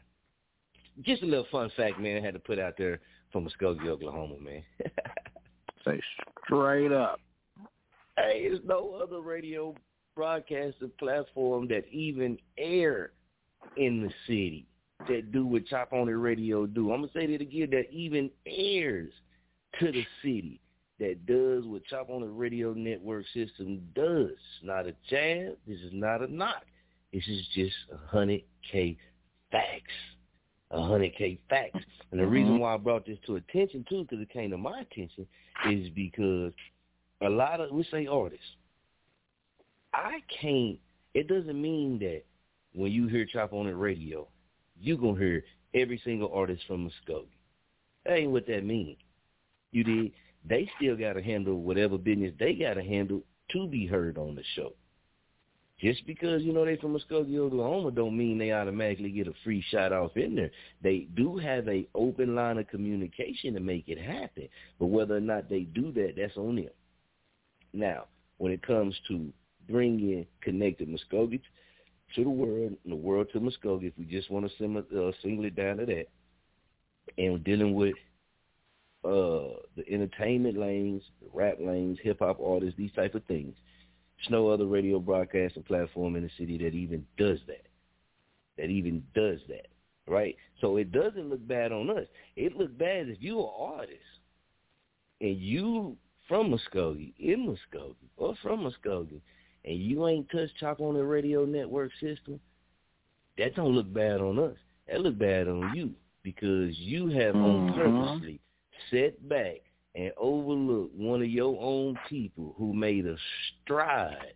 Just 1.02 1.24
a 1.24 1.26
little 1.26 1.48
fun 1.52 1.72
fact, 1.76 2.00
man. 2.00 2.18
I 2.18 2.26
had 2.26 2.34
to 2.34 2.40
put 2.40 2.60
out 2.60 2.74
there 2.78 3.00
from 3.32 3.48
Muskogee, 3.48 3.88
Oklahoma, 3.88 4.36
man. 4.40 4.64
Say 5.86 6.00
straight 6.46 6.92
up. 6.92 7.20
Hey, 8.18 8.48
there's 8.48 8.60
no 8.66 9.00
other 9.02 9.22
radio 9.22 9.74
broadcasting 10.16 10.92
platform 11.00 11.68
that 11.70 11.88
even 11.92 12.38
air 12.58 13.12
in 13.78 14.04
the 14.04 14.12
city 14.28 14.66
that 15.08 15.32
do 15.32 15.46
what 15.46 15.66
Chop 15.68 15.94
On 15.94 16.08
It 16.10 16.12
Radio 16.12 16.66
do. 16.66 16.92
I'm 16.92 17.02
gonna 17.02 17.12
say 17.14 17.26
that 17.28 17.42
again. 17.42 17.70
That 17.72 17.90
even 17.92 18.30
airs 18.46 19.12
to 19.80 19.92
the 19.92 20.06
city 20.22 20.60
that 21.02 21.26
does 21.26 21.66
what 21.66 21.84
Chop 21.86 22.12
On 22.12 22.22
It 22.22 22.30
Radio 22.32 22.74
Network 22.74 23.26
system 23.34 23.82
does. 23.96 24.38
Not 24.64 24.86
a 24.86 24.94
jab. 25.10 25.58
This 25.68 25.80
is 25.80 25.92
not 25.92 26.22
a 26.22 26.34
knock. 26.34 26.64
This 27.12 27.28
is 27.28 27.42
just 27.56 27.76
a 27.92 27.98
hundred 28.08 28.44
k 28.72 28.96
facts. 29.52 29.92
A 30.70 30.82
hundred 30.82 31.16
k 31.18 31.40
facts. 31.50 31.84
And 32.12 32.20
the 32.20 32.28
reason 32.28 32.54
mm-hmm. 32.54 32.62
why 32.62 32.76
I 32.76 32.78
brought 32.78 33.08
this 33.08 33.18
to 33.26 33.38
attention 33.38 33.84
too, 33.90 34.04
because 34.04 34.22
it 34.22 34.30
came 34.30 34.52
to 34.52 34.58
my 34.58 34.82
attention, 34.82 35.26
is 35.72 35.90
because 35.90 36.54
a 37.22 37.30
lot 37.30 37.60
of 37.60 37.72
we 37.72 37.84
say 37.92 38.06
artists. 38.06 38.46
I 39.94 40.20
can't. 40.40 40.78
It 41.16 41.28
doesn't 41.28 41.60
mean 41.60 41.98
that 42.00 42.22
when 42.74 42.92
you 42.92 43.08
hear 43.08 43.26
Chop 43.26 43.54
On 43.54 43.66
It 43.66 43.72
Radio, 43.72 44.28
you 44.80 44.98
gonna 44.98 45.18
hear 45.20 45.44
every 45.74 46.00
single 46.06 46.32
artist 46.32 46.62
from 46.68 46.88
Muskogee. 46.88 47.26
That 48.06 48.18
ain't 48.18 48.32
what 48.32 48.46
that 48.46 48.64
means. 48.64 48.98
You 49.72 49.84
did. 49.84 50.12
They 50.48 50.70
still 50.78 50.96
got 50.96 51.14
to 51.14 51.22
handle 51.22 51.62
whatever 51.62 51.98
business 51.98 52.34
they 52.40 52.54
got 52.54 52.76
to 52.76 52.84
handle 52.84 53.22
to 53.52 53.68
be 53.68 53.86
heard 53.86 54.18
on 54.18 54.36
the 54.36 54.44
show. 54.56 54.74
Just 55.80 56.06
because 56.06 56.44
you 56.44 56.54
know 56.54 56.64
they 56.64 56.78
from 56.78 56.96
Muskogee, 56.96 57.40
Oklahoma, 57.40 57.90
don't 57.90 58.16
mean 58.16 58.38
they 58.38 58.52
automatically 58.52 59.10
get 59.10 59.28
a 59.28 59.34
free 59.44 59.64
shot 59.72 59.92
off 59.92 60.16
in 60.16 60.36
there. 60.36 60.52
They 60.84 61.08
do 61.16 61.38
have 61.38 61.68
a 61.68 61.88
open 61.96 62.36
line 62.36 62.60
of 62.60 62.68
communication 62.68 63.56
to 63.56 63.60
make 63.60 63.88
it 63.88 63.98
happen, 63.98 64.48
but 64.80 64.88
whether 64.88 65.16
or 65.16 65.22
not 65.22 65.50
they 65.50 65.62
do 65.62 65.92
that, 65.94 66.14
that's 66.18 66.38
on 66.38 66.58
them. 66.58 66.70
Now, 67.74 68.06
when 68.38 68.52
it 68.52 68.66
comes 68.66 68.96
to 69.08 69.34
bringing 69.68 70.28
connected 70.42 70.88
Muskogee 70.88 71.42
to 72.16 72.24
the 72.24 72.30
world, 72.30 72.76
and 72.84 72.92
the 72.92 72.96
world 72.96 73.28
to 73.34 73.40
Muskogee, 73.40 73.88
if 73.88 73.94
we 73.98 74.06
just 74.06 74.30
want 74.30 74.46
to 74.46 74.52
sim- 74.60 74.78
uh, 74.78 75.12
single 75.24 75.46
it 75.46 75.56
down 75.56 75.78
to 75.78 75.86
that, 75.88 76.06
and 77.18 77.44
dealing 77.44 77.74
with 77.74 77.96
uh, 79.04 79.58
the 79.76 79.84
entertainment 79.90 80.58
lanes, 80.58 81.04
the 81.22 81.30
rap 81.34 81.58
lanes, 81.60 81.98
hip 82.04 82.20
hop 82.20 82.40
artists, 82.40 82.78
these 82.78 82.92
type 82.94 83.16
of 83.16 83.24
things. 83.26 83.56
There's 84.18 84.32
no 84.32 84.50
other 84.50 84.68
radio 84.68 85.00
broadcasting 85.00 85.64
platform 85.64 86.16
in 86.16 86.24
the 86.24 86.30
city 86.38 86.58
that 86.60 86.76
even 86.76 87.06
does 87.18 87.40
that. 87.48 87.66
That 88.58 88.70
even 88.70 89.04
does 89.16 89.40
that, 89.48 89.68
right? 90.08 90.36
So 90.60 90.78
it 90.78 90.92
doesn't 90.92 91.30
look 91.30 91.46
bad 91.48 91.72
on 91.72 91.90
us. 91.90 92.06
It 92.36 92.56
looks 92.56 92.74
bad 92.74 93.10
if 93.10 93.18
you're 93.20 93.44
an 93.44 93.74
artist 93.80 94.00
and 95.20 95.38
you 95.38 95.98
from 96.28 96.52
Muskogee, 96.52 97.14
in 97.20 97.48
Muskogee, 97.48 97.96
or 98.18 98.36
from 98.42 98.62
Muskogee, 98.62 99.22
and 99.66 99.78
you 99.78 100.08
ain't 100.08 100.30
touched 100.30 100.58
Chop 100.60 100.80
On 100.80 100.96
It 100.96 101.00
Radio 101.00 101.46
network 101.46 101.92
system. 102.00 102.40
That 103.38 103.56
don't 103.56 103.74
look 103.74 103.92
bad 103.92 104.22
on 104.22 104.38
us. 104.38 104.58
That 104.88 105.02
look 105.02 105.18
bad 105.18 105.48
on 105.48 105.72
you 105.76 105.92
because 106.24 106.78
you 106.78 107.10
have 107.10 107.36
on 107.36 107.74
purposely 107.74 108.40
set 108.90 109.28
back 109.28 109.62
and 109.96 110.12
overlook 110.18 110.90
one 110.96 111.22
of 111.22 111.30
your 111.30 111.58
own 111.62 111.98
people 112.10 112.56
who 112.58 112.74
made 112.74 113.06
a 113.06 113.16
stride 113.64 114.34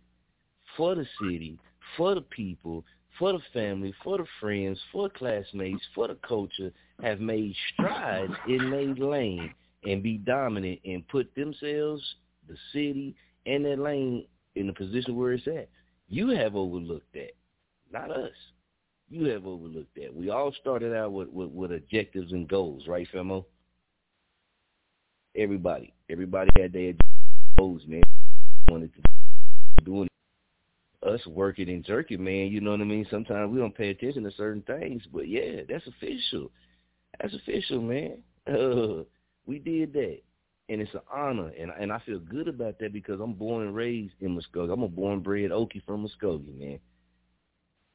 for 0.76 0.94
the 0.94 1.06
city, 1.20 1.58
for 1.96 2.14
the 2.14 2.20
people, 2.20 2.84
for 3.18 3.32
the 3.32 3.40
family, 3.52 3.94
for 4.04 4.18
the 4.18 4.26
friends, 4.40 4.78
for 4.92 5.08
classmates, 5.08 5.82
for 5.94 6.08
the 6.08 6.18
culture, 6.26 6.70
have 7.02 7.20
made 7.20 7.54
strides 7.72 8.32
in 8.48 8.70
their 8.70 8.94
lane 8.94 9.54
and 9.84 10.02
be 10.02 10.18
dominant 10.18 10.80
and 10.84 11.06
put 11.08 11.34
themselves, 11.34 12.02
the 12.48 12.56
city, 12.72 13.14
and 13.46 13.64
that 13.64 13.78
lane 13.78 14.26
in 14.54 14.66
the 14.66 14.72
position 14.72 15.16
where 15.16 15.32
it's 15.32 15.46
at. 15.46 15.68
You 16.08 16.28
have 16.30 16.54
overlooked 16.54 17.12
that, 17.14 17.32
not 17.92 18.10
us. 18.10 18.32
You 19.08 19.26
have 19.26 19.46
overlooked 19.46 19.94
that. 19.96 20.14
We 20.14 20.30
all 20.30 20.52
started 20.60 20.94
out 20.94 21.12
with, 21.12 21.28
with, 21.28 21.50
with 21.50 21.72
objectives 21.72 22.32
and 22.32 22.48
goals, 22.48 22.86
right, 22.88 23.06
Femo? 23.14 23.44
Everybody. 25.36 25.92
Everybody 26.08 26.50
had 26.56 26.72
their 26.72 26.94
goals, 27.58 27.82
man. 27.86 28.02
Wanted 28.68 28.92
to 28.94 29.84
doing 29.84 30.08
us 31.02 31.24
working 31.26 31.68
and 31.68 31.84
jerking, 31.84 32.22
man. 32.24 32.48
You 32.48 32.60
know 32.60 32.72
what 32.72 32.80
I 32.80 32.84
mean? 32.84 33.06
Sometimes 33.10 33.52
we 33.52 33.58
don't 33.58 33.76
pay 33.76 33.90
attention 33.90 34.24
to 34.24 34.30
certain 34.32 34.62
things, 34.62 35.02
but 35.12 35.28
yeah, 35.28 35.62
that's 35.68 35.86
official. 35.86 36.50
That's 37.20 37.34
official, 37.34 37.80
man. 37.80 38.18
Uh, 38.46 39.04
we 39.46 39.58
did 39.58 39.92
that, 39.92 40.18
and 40.68 40.80
it's 40.80 40.94
an 40.94 41.00
honor, 41.12 41.52
and 41.58 41.70
and 41.78 41.92
I 41.92 42.00
feel 42.00 42.18
good 42.18 42.48
about 42.48 42.78
that 42.80 42.92
because 42.92 43.20
I'm 43.20 43.34
born 43.34 43.66
and 43.66 43.76
raised 43.76 44.14
in 44.20 44.36
Muskogee. 44.36 44.72
I'm 44.72 44.82
a 44.82 44.88
born 44.88 45.20
bred 45.20 45.50
Okie 45.50 45.84
from 45.84 46.06
Muskogee, 46.06 46.58
man. 46.58 46.78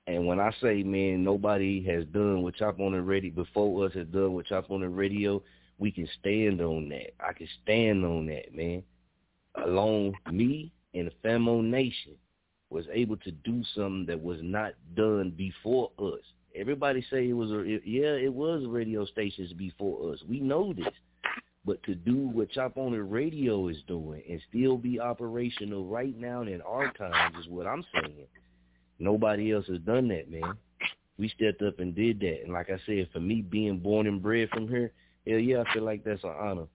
And 0.08 0.26
when 0.26 0.40
I 0.40 0.52
say, 0.62 0.82
man, 0.84 1.24
nobody 1.24 1.84
has 1.86 2.06
done 2.06 2.42
what 2.42 2.56
Chop 2.56 2.80
On 2.80 2.94
It 2.96 3.00
Radio 3.00 3.32
before 3.32 3.86
us 3.86 3.94
has 3.94 4.08
done 4.08 4.34
what 4.34 4.48
Chop 4.48 4.70
On 4.72 4.82
It 4.82 4.88
Radio, 4.88 5.44
we 5.82 5.92
can 5.92 6.08
stand 6.20 6.62
on 6.62 6.88
that. 6.90 7.12
I 7.20 7.34
can 7.34 7.48
stand 7.64 8.06
on 8.06 8.28
that, 8.28 8.56
man. 8.56 8.84
Alone, 9.66 10.14
me 10.32 10.72
and 10.94 11.08
the 11.08 11.28
Famo 11.28 11.62
Nation 11.64 12.14
was 12.70 12.86
able 12.94 13.18
to 13.18 13.32
do 13.32 13.64
something 13.76 14.06
that 14.06 14.22
was 14.22 14.38
not 14.44 14.74
done 14.96 15.34
before 15.36 15.90
us. 15.98 16.22
Everybody 16.56 17.04
say 17.10 17.30
it 17.30 17.34
was 17.34 17.50
a 17.52 17.80
yeah, 17.84 18.14
it 18.14 18.32
was 18.32 18.64
radio 18.68 19.06
stations 19.06 19.54
before 19.54 20.14
us. 20.14 20.20
We 20.30 20.40
know 20.40 20.72
this. 20.72 20.86
But 21.66 21.82
to 21.84 21.96
do 21.96 22.30
what 22.30 22.52
Chop 22.52 22.78
On 22.78 22.94
It 22.94 22.98
Radio 22.98 23.68
is 23.68 23.78
doing 23.88 24.22
and 24.30 24.42
still 24.50 24.78
be 24.78 25.00
operational 25.00 25.86
right 25.86 26.16
now 26.18 26.42
in 26.42 26.62
our 26.62 26.92
times 26.94 27.36
is 27.40 27.48
what 27.48 27.68
I'm 27.68 27.84
saying. 27.94 28.28
Nobody 29.00 29.52
else 29.52 29.66
has 29.68 29.80
done 29.80 30.08
that, 30.10 30.30
man. 30.30 30.54
We 31.18 31.30
stepped 31.30 31.62
up 31.62 31.80
and 31.80 31.96
did 31.96 32.20
that. 32.22 32.42
And 32.44 32.54
like 32.54 32.70
I 32.70 32.80
said, 32.86 33.10
for 33.14 33.20
me 33.20 33.42
being 33.42 33.78
born 33.78 34.08
and 34.08 34.22
bred 34.22 34.50
from 34.50 34.68
here, 34.68 34.92
yeah, 35.26 35.38
yeah, 35.38 35.64
I 35.66 35.74
feel 35.74 35.84
like 35.84 36.04
that's 36.04 36.24
an 36.24 36.34
honor. 36.38 36.68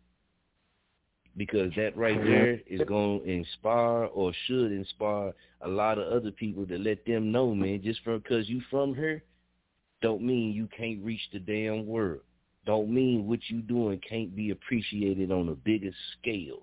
Because 1.37 1.71
that 1.77 1.97
right 1.97 2.23
there 2.23 2.61
is 2.67 2.81
going 2.89 3.21
to 3.21 3.31
inspire 3.31 4.05
or 4.05 4.33
should 4.47 4.73
inspire 4.73 5.35
a 5.61 5.69
lot 5.69 5.99
of 5.99 6.11
other 6.11 6.31
people 6.31 6.67
to 6.67 6.79
let 6.79 7.05
them 7.05 7.31
know, 7.31 7.55
man, 7.55 7.83
just 7.83 8.03
because 8.05 8.49
you 8.49 8.63
from 8.71 8.95
here 8.95 9.23
don't 10.01 10.23
mean 10.23 10.53
you 10.53 10.69
can't 10.77 11.05
reach 11.05 11.21
the 11.33 11.39
damn 11.39 11.87
world. 11.87 12.21
Don't 12.65 12.93
mean 12.93 13.27
what 13.27 13.41
you 13.49 13.61
doing 13.61 14.01
can't 14.09 14.35
be 14.35 14.51
appreciated 14.51 15.31
on 15.31 15.49
a 15.49 15.55
bigger 15.55 15.93
scale. 16.19 16.63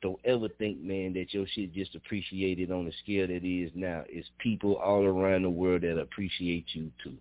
Don't 0.00 0.18
ever 0.24 0.48
think, 0.48 0.80
man, 0.80 1.12
that 1.14 1.34
your 1.34 1.46
shit 1.46 1.74
just 1.74 1.94
appreciated 1.94 2.70
on 2.70 2.84
the 2.84 2.92
scale 3.02 3.26
that 3.26 3.44
it 3.44 3.48
is 3.48 3.70
now. 3.74 4.04
It's 4.08 4.28
people 4.38 4.76
all 4.76 5.04
around 5.04 5.42
the 5.42 5.50
world 5.50 5.82
that 5.82 5.98
appreciate 5.98 6.66
you 6.72 6.90
too. 7.02 7.16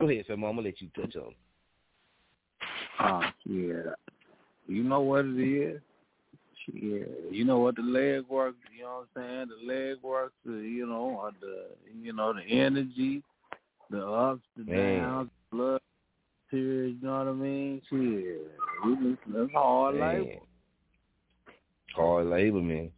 Go 0.00 0.08
ahead, 0.08 0.26
fam. 0.26 0.44
I'm 0.44 0.56
gonna 0.56 0.68
let 0.68 0.80
you 0.80 0.88
touch 0.94 1.16
on. 1.16 1.34
Oh, 3.00 3.22
yeah. 3.44 3.92
You 4.66 4.82
know 4.82 5.00
what 5.00 5.24
it 5.26 5.38
is? 5.38 5.80
Yeah. 6.72 7.04
You 7.30 7.44
know 7.44 7.58
what 7.58 7.76
the 7.76 7.82
leg 7.82 8.24
work, 8.28 8.54
you 8.74 8.84
know 8.84 9.04
what 9.14 9.22
I'm 9.22 9.28
saying? 9.28 9.48
The 9.48 9.72
leg 9.72 9.96
work, 10.02 10.32
the, 10.46 10.52
you 10.52 10.86
know, 10.86 11.30
the, 11.40 11.66
you 12.02 12.12
know, 12.12 12.32
the 12.32 12.42
energy, 12.42 13.22
the 13.90 14.06
ups, 14.06 14.42
the 14.56 14.64
Man. 14.64 14.98
downs, 15.00 15.30
the 15.50 15.56
blood, 15.56 15.80
tears, 16.50 16.94
you 17.00 17.06
know 17.06 17.18
what 17.18 17.28
I 17.28 17.32
mean? 17.32 17.82
Shit. 17.90 18.50
We 18.86 18.94
just, 19.10 19.20
that's 19.28 19.52
hard 19.52 19.96
Man. 19.96 20.14
labor. 20.14 20.40
Hard 21.94 22.26
labor, 22.26 22.60
man. 22.60 22.90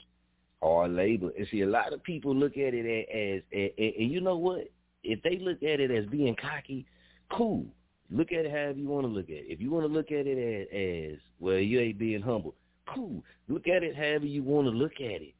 hard 0.62 0.92
labor. 0.92 1.30
And 1.36 1.46
see, 1.50 1.62
a 1.62 1.66
lot 1.66 1.92
of 1.92 2.02
people 2.02 2.34
look 2.34 2.52
at 2.52 2.72
it 2.72 2.86
as, 2.86 3.42
as 3.42 3.70
and, 3.76 3.92
and 3.98 4.10
you 4.10 4.20
know 4.20 4.36
what? 4.36 4.70
If 5.02 5.22
they 5.22 5.38
look 5.38 5.62
at 5.62 5.80
it 5.80 5.90
as 5.90 6.06
being 6.06 6.34
cocky, 6.40 6.86
cool. 7.30 7.66
Look 8.10 8.32
at 8.32 8.44
it 8.44 8.50
however 8.50 8.78
you 8.78 8.88
want 8.88 9.04
to 9.04 9.12
look 9.12 9.26
at 9.26 9.36
it. 9.36 9.46
If 9.48 9.60
you 9.60 9.70
want 9.70 9.84
to 9.84 9.92
look 9.92 10.12
at 10.12 10.26
it 10.26 10.38
as, 10.38 11.14
as 11.14 11.20
well, 11.40 11.58
you 11.58 11.80
ain't 11.80 11.98
being 11.98 12.22
humble. 12.22 12.54
Cool. 12.94 13.22
Look 13.48 13.66
at 13.66 13.82
it 13.82 13.96
however 13.96 14.26
you 14.26 14.42
want 14.42 14.66
to 14.66 14.70
look 14.70 14.94
at 14.94 15.22
it. 15.22 15.34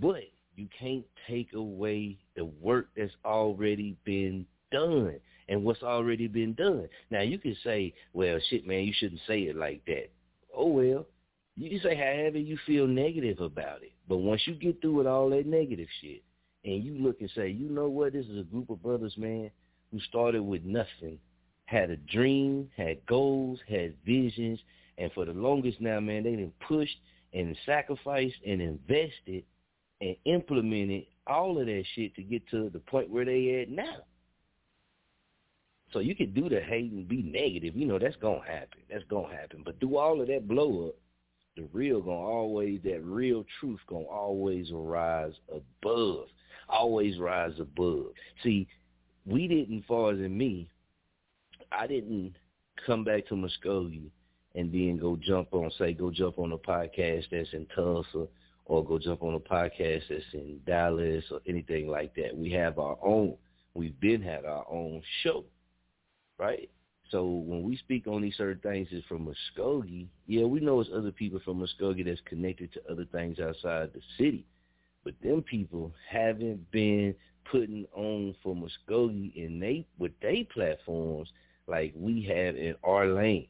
But 0.00 0.24
you 0.56 0.68
can't 0.78 1.04
take 1.26 1.52
away 1.54 2.18
the 2.36 2.44
work 2.44 2.88
that's 2.96 3.12
already 3.24 3.96
been 4.04 4.44
done 4.70 5.18
and 5.48 5.64
what's 5.64 5.82
already 5.82 6.26
been 6.26 6.52
done. 6.54 6.88
Now 7.10 7.22
you 7.22 7.38
can 7.38 7.56
say, 7.64 7.94
well, 8.12 8.38
shit, 8.50 8.66
man, 8.66 8.84
you 8.84 8.92
shouldn't 8.94 9.22
say 9.26 9.42
it 9.42 9.56
like 9.56 9.82
that. 9.86 10.10
Oh 10.54 10.66
well, 10.66 11.06
you 11.56 11.70
can 11.70 11.80
say 11.80 11.96
however 11.96 12.38
you 12.38 12.58
feel 12.66 12.86
negative 12.86 13.40
about 13.40 13.82
it. 13.82 13.92
But 14.08 14.18
once 14.18 14.42
you 14.46 14.54
get 14.54 14.80
through 14.80 14.94
with 14.94 15.06
all 15.06 15.30
that 15.30 15.46
negative 15.46 15.88
shit, 16.00 16.22
and 16.64 16.82
you 16.84 16.98
look 16.98 17.20
and 17.20 17.30
say, 17.34 17.48
you 17.48 17.68
know 17.68 17.88
what, 17.88 18.12
this 18.12 18.26
is 18.26 18.38
a 18.38 18.42
group 18.42 18.68
of 18.68 18.82
brothers, 18.82 19.14
man, 19.16 19.50
who 19.90 20.00
started 20.00 20.42
with 20.42 20.64
nothing, 20.64 21.18
had 21.68 21.90
a 21.90 21.96
dream, 21.96 22.66
had 22.78 23.04
goals, 23.04 23.58
had 23.68 23.92
visions, 24.06 24.58
and 24.96 25.12
for 25.12 25.26
the 25.26 25.34
longest 25.34 25.82
now, 25.82 26.00
man, 26.00 26.22
they 26.24 26.30
done 26.34 26.50
pushed 26.66 26.96
and 27.34 27.54
sacrificed 27.66 28.36
and 28.46 28.62
invested 28.62 29.44
and 30.00 30.16
implemented 30.24 31.04
all 31.26 31.60
of 31.60 31.66
that 31.66 31.84
shit 31.94 32.14
to 32.14 32.22
get 32.22 32.48
to 32.48 32.70
the 32.70 32.78
point 32.78 33.10
where 33.10 33.26
they 33.26 33.60
at 33.60 33.68
now. 33.68 33.98
So 35.92 35.98
you 35.98 36.16
can 36.16 36.32
do 36.32 36.48
the 36.48 36.60
hate 36.60 36.90
and 36.90 37.06
be 37.06 37.20
negative, 37.22 37.76
you 37.76 37.84
know, 37.84 37.98
that's 37.98 38.16
gonna 38.16 38.40
happen. 38.46 38.80
That's 38.90 39.04
gonna 39.04 39.36
happen. 39.36 39.60
But 39.62 39.78
do 39.78 39.98
all 39.98 40.22
of 40.22 40.28
that 40.28 40.48
blow 40.48 40.88
up, 40.88 40.94
the 41.54 41.68
real 41.74 42.00
gonna 42.00 42.16
always 42.16 42.80
that 42.84 43.04
real 43.04 43.44
truth 43.60 43.80
gonna 43.86 44.06
always 44.06 44.70
rise 44.72 45.34
above. 45.52 46.28
Always 46.70 47.18
rise 47.18 47.60
above. 47.60 48.06
See, 48.42 48.66
we 49.26 49.46
didn't 49.46 49.84
far 49.86 50.12
as 50.12 50.18
in 50.18 50.36
me, 50.36 50.70
I 51.72 51.86
didn't 51.86 52.34
come 52.86 53.04
back 53.04 53.26
to 53.28 53.34
Muskogee 53.34 54.10
and 54.54 54.72
then 54.72 54.98
go 54.98 55.16
jump 55.16 55.52
on 55.52 55.70
say 55.78 55.92
go 55.92 56.10
jump 56.10 56.38
on 56.38 56.52
a 56.52 56.58
podcast 56.58 57.24
that's 57.30 57.52
in 57.52 57.66
Tulsa 57.74 58.26
or 58.64 58.84
go 58.84 58.98
jump 58.98 59.22
on 59.22 59.34
a 59.34 59.40
podcast 59.40 60.02
that's 60.08 60.24
in 60.32 60.60
Dallas 60.66 61.24
or 61.30 61.40
anything 61.46 61.88
like 61.88 62.14
that. 62.16 62.36
We 62.36 62.50
have 62.52 62.78
our 62.78 62.96
own. 63.02 63.36
We've 63.74 63.98
been 64.00 64.22
had 64.22 64.44
our 64.44 64.66
own 64.70 65.02
show 65.22 65.44
right? 66.38 66.70
So 67.10 67.24
when 67.24 67.62
we 67.62 67.76
speak 67.76 68.06
on 68.06 68.22
these 68.22 68.36
certain 68.36 68.60
things 68.60 68.88
is 68.92 69.04
from 69.08 69.26
Muskogee, 69.26 70.06
yeah, 70.26 70.44
we 70.44 70.60
know 70.60 70.80
it's 70.80 70.90
other 70.94 71.10
people 71.10 71.40
from 71.44 71.60
Muskogee 71.60 72.04
that's 72.04 72.20
connected 72.26 72.72
to 72.74 72.90
other 72.90 73.06
things 73.06 73.38
outside 73.38 73.90
the 73.94 74.00
city. 74.16 74.46
But 75.04 75.14
them 75.22 75.42
people 75.42 75.92
haven't 76.08 76.70
been 76.70 77.14
putting 77.50 77.86
on 77.94 78.34
for 78.42 78.54
Muskogee 78.54 79.34
in 79.36 79.58
they 79.58 79.86
with 79.98 80.12
they 80.20 80.46
platforms 80.52 81.30
like 81.68 81.92
we 81.94 82.22
have 82.22 82.56
in 82.56 82.74
our 82.82 83.06
lane. 83.06 83.46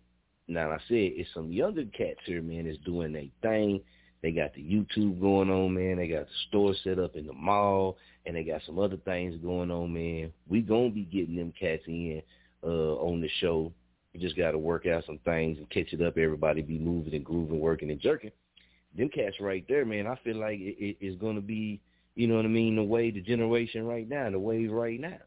Now 0.48 0.70
I 0.70 0.78
said 0.88 1.12
it's 1.14 1.32
some 1.34 1.52
younger 1.52 1.84
cats 1.84 2.20
here, 2.24 2.42
man, 2.42 2.66
that's 2.66 2.78
doing 2.78 3.12
their 3.12 3.24
thing. 3.42 3.80
They 4.22 4.32
got 4.32 4.52
the 4.54 4.62
YouTube 4.62 5.20
going 5.20 5.48
on, 5.48 5.74
man. 5.74 5.98
They 5.98 6.08
got 6.08 6.26
the 6.26 6.32
store 6.48 6.74
set 6.82 6.98
up 6.98 7.14
in 7.14 7.26
the 7.26 7.32
mall, 7.32 7.98
and 8.26 8.34
they 8.34 8.42
got 8.42 8.62
some 8.66 8.78
other 8.78 8.96
things 8.96 9.36
going 9.40 9.70
on, 9.70 9.92
man. 9.92 10.32
We 10.48 10.60
gonna 10.60 10.90
be 10.90 11.04
getting 11.04 11.36
them 11.36 11.52
cats 11.58 11.84
in 11.86 12.22
uh, 12.64 12.94
on 12.96 13.20
the 13.20 13.28
show. 13.40 13.72
We 14.12 14.20
just 14.20 14.36
got 14.36 14.52
to 14.52 14.58
work 14.58 14.86
out 14.86 15.04
some 15.06 15.18
things 15.24 15.58
and 15.58 15.70
catch 15.70 15.92
it 15.92 16.02
up. 16.02 16.16
Everybody 16.16 16.62
be 16.62 16.78
moving 16.78 17.14
and 17.14 17.24
grooving, 17.24 17.60
working 17.60 17.90
and 17.90 18.00
jerking. 18.00 18.32
Them 18.96 19.10
cats 19.10 19.36
right 19.38 19.64
there, 19.68 19.84
man. 19.84 20.06
I 20.06 20.16
feel 20.24 20.36
like 20.36 20.58
it, 20.58 20.96
it 20.98 21.20
going 21.20 21.36
to 21.36 21.42
be, 21.42 21.80
you 22.14 22.26
know 22.26 22.36
what 22.36 22.46
I 22.46 22.48
mean, 22.48 22.76
the 22.76 22.82
way 22.82 23.10
the 23.10 23.20
generation 23.20 23.86
right 23.86 24.08
now, 24.08 24.30
the 24.30 24.38
wave 24.38 24.72
right 24.72 24.98
now, 24.98 25.18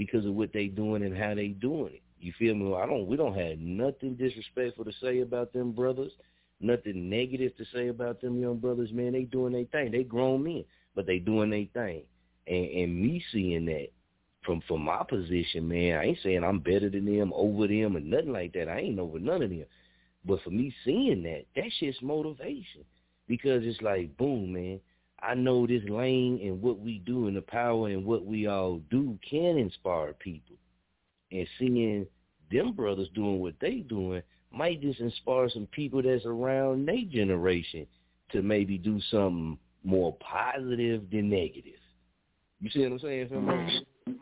because 0.00 0.24
of 0.24 0.32
what 0.32 0.50
they 0.54 0.66
doing 0.66 1.02
and 1.02 1.14
how 1.14 1.34
they 1.34 1.48
doing 1.48 1.92
it. 1.92 2.00
You 2.22 2.32
feel 2.38 2.54
me? 2.54 2.74
I 2.74 2.86
don't. 2.86 3.06
We 3.06 3.18
don't 3.18 3.36
have 3.36 3.58
nothing 3.58 4.14
disrespectful 4.14 4.86
to 4.86 4.92
say 4.98 5.20
about 5.20 5.52
them 5.52 5.72
brothers. 5.72 6.10
Nothing 6.58 7.10
negative 7.10 7.54
to 7.58 7.66
say 7.74 7.88
about 7.88 8.22
them 8.22 8.40
young 8.40 8.56
brothers, 8.56 8.92
man. 8.92 9.12
They 9.12 9.24
doing 9.24 9.52
their 9.52 9.66
thing. 9.66 9.92
They 9.92 10.04
grown 10.04 10.42
men, 10.42 10.64
but 10.94 11.06
they 11.06 11.18
doing 11.18 11.50
their 11.50 11.66
thing. 11.74 12.04
And, 12.46 12.66
and 12.66 12.98
me 12.98 13.22
seeing 13.30 13.66
that, 13.66 13.88
from 14.42 14.62
from 14.66 14.80
my 14.80 15.02
position, 15.06 15.68
man, 15.68 15.98
I 15.98 16.04
ain't 16.04 16.18
saying 16.22 16.44
I'm 16.44 16.60
better 16.60 16.88
than 16.88 17.04
them, 17.04 17.30
over 17.34 17.68
them, 17.68 17.94
or 17.94 18.00
nothing 18.00 18.32
like 18.32 18.54
that. 18.54 18.70
I 18.70 18.78
ain't 18.78 18.98
over 18.98 19.18
none 19.18 19.42
of 19.42 19.50
them. 19.50 19.66
But 20.24 20.40
for 20.40 20.50
me 20.50 20.74
seeing 20.82 21.24
that, 21.24 21.44
that 21.56 21.70
shit's 21.78 22.00
motivation 22.00 22.86
because 23.28 23.66
it's 23.66 23.82
like, 23.82 24.16
boom, 24.16 24.54
man. 24.54 24.80
I 25.22 25.34
know 25.34 25.66
this 25.66 25.82
lane 25.88 26.40
and 26.42 26.62
what 26.62 26.80
we 26.80 26.98
do 27.04 27.26
and 27.26 27.36
the 27.36 27.42
power 27.42 27.88
and 27.88 28.04
what 28.04 28.24
we 28.24 28.46
all 28.46 28.80
do 28.90 29.18
can 29.28 29.58
inspire 29.58 30.12
people. 30.14 30.56
And 31.30 31.46
seeing 31.58 32.06
them 32.50 32.72
brothers 32.72 33.08
doing 33.14 33.40
what 33.40 33.54
they 33.60 33.76
doing 33.76 34.22
might 34.52 34.80
just 34.80 35.00
inspire 35.00 35.48
some 35.50 35.66
people 35.66 36.02
that's 36.02 36.24
around 36.24 36.86
their 36.86 37.04
generation 37.08 37.86
to 38.32 38.42
maybe 38.42 38.78
do 38.78 39.00
something 39.10 39.58
more 39.84 40.16
positive 40.20 41.02
than 41.10 41.30
negative. 41.30 41.78
You 42.60 42.70
see 42.70 42.80
what 42.80 42.92
I'm 42.92 42.98
saying? 42.98 43.28
Mm-hmm. 43.28 44.12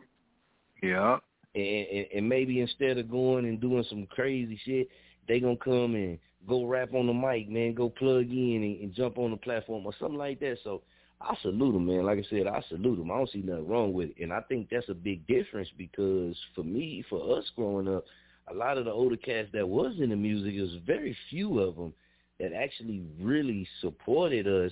Yeah. 0.83 1.17
And, 1.55 1.87
and 1.87 2.05
and 2.15 2.29
maybe 2.29 2.61
instead 2.61 2.97
of 2.97 3.09
going 3.09 3.45
and 3.45 3.59
doing 3.59 3.83
some 3.89 4.05
crazy 4.07 4.59
shit, 4.63 4.87
they 5.27 5.39
gonna 5.39 5.57
come 5.57 5.95
and 5.95 6.17
go 6.47 6.65
rap 6.65 6.93
on 6.93 7.07
the 7.07 7.13
mic, 7.13 7.49
man, 7.49 7.73
go 7.73 7.89
plug 7.89 8.29
in 8.29 8.63
and, 8.63 8.81
and 8.81 8.93
jump 8.93 9.17
on 9.17 9.31
the 9.31 9.37
platform 9.37 9.85
or 9.85 9.93
something 9.99 10.17
like 10.17 10.39
that. 10.39 10.57
So 10.63 10.81
I 11.21 11.35
salute 11.41 11.73
them, 11.73 11.85
man. 11.85 12.05
Like 12.05 12.19
I 12.19 12.23
said, 12.29 12.47
I 12.47 12.61
salute 12.69 12.97
them. 12.97 13.11
I 13.11 13.17
don't 13.17 13.29
see 13.29 13.41
nothing 13.41 13.67
wrong 13.67 13.93
with 13.93 14.09
it, 14.09 14.23
and 14.23 14.31
I 14.31 14.41
think 14.41 14.69
that's 14.69 14.89
a 14.89 14.93
big 14.93 15.25
difference 15.27 15.69
because 15.77 16.35
for 16.55 16.63
me, 16.63 17.03
for 17.09 17.37
us 17.37 17.45
growing 17.55 17.93
up, 17.93 18.05
a 18.49 18.53
lot 18.53 18.77
of 18.77 18.85
the 18.85 18.91
older 18.91 19.17
cats 19.17 19.49
that 19.53 19.67
was 19.67 19.95
in 19.99 20.09
the 20.09 20.15
music, 20.15 20.55
there's 20.55 20.81
very 20.85 21.15
few 21.29 21.59
of 21.59 21.75
them 21.75 21.93
that 22.39 22.53
actually 22.53 23.03
really 23.19 23.67
supported 23.81 24.47
us 24.47 24.71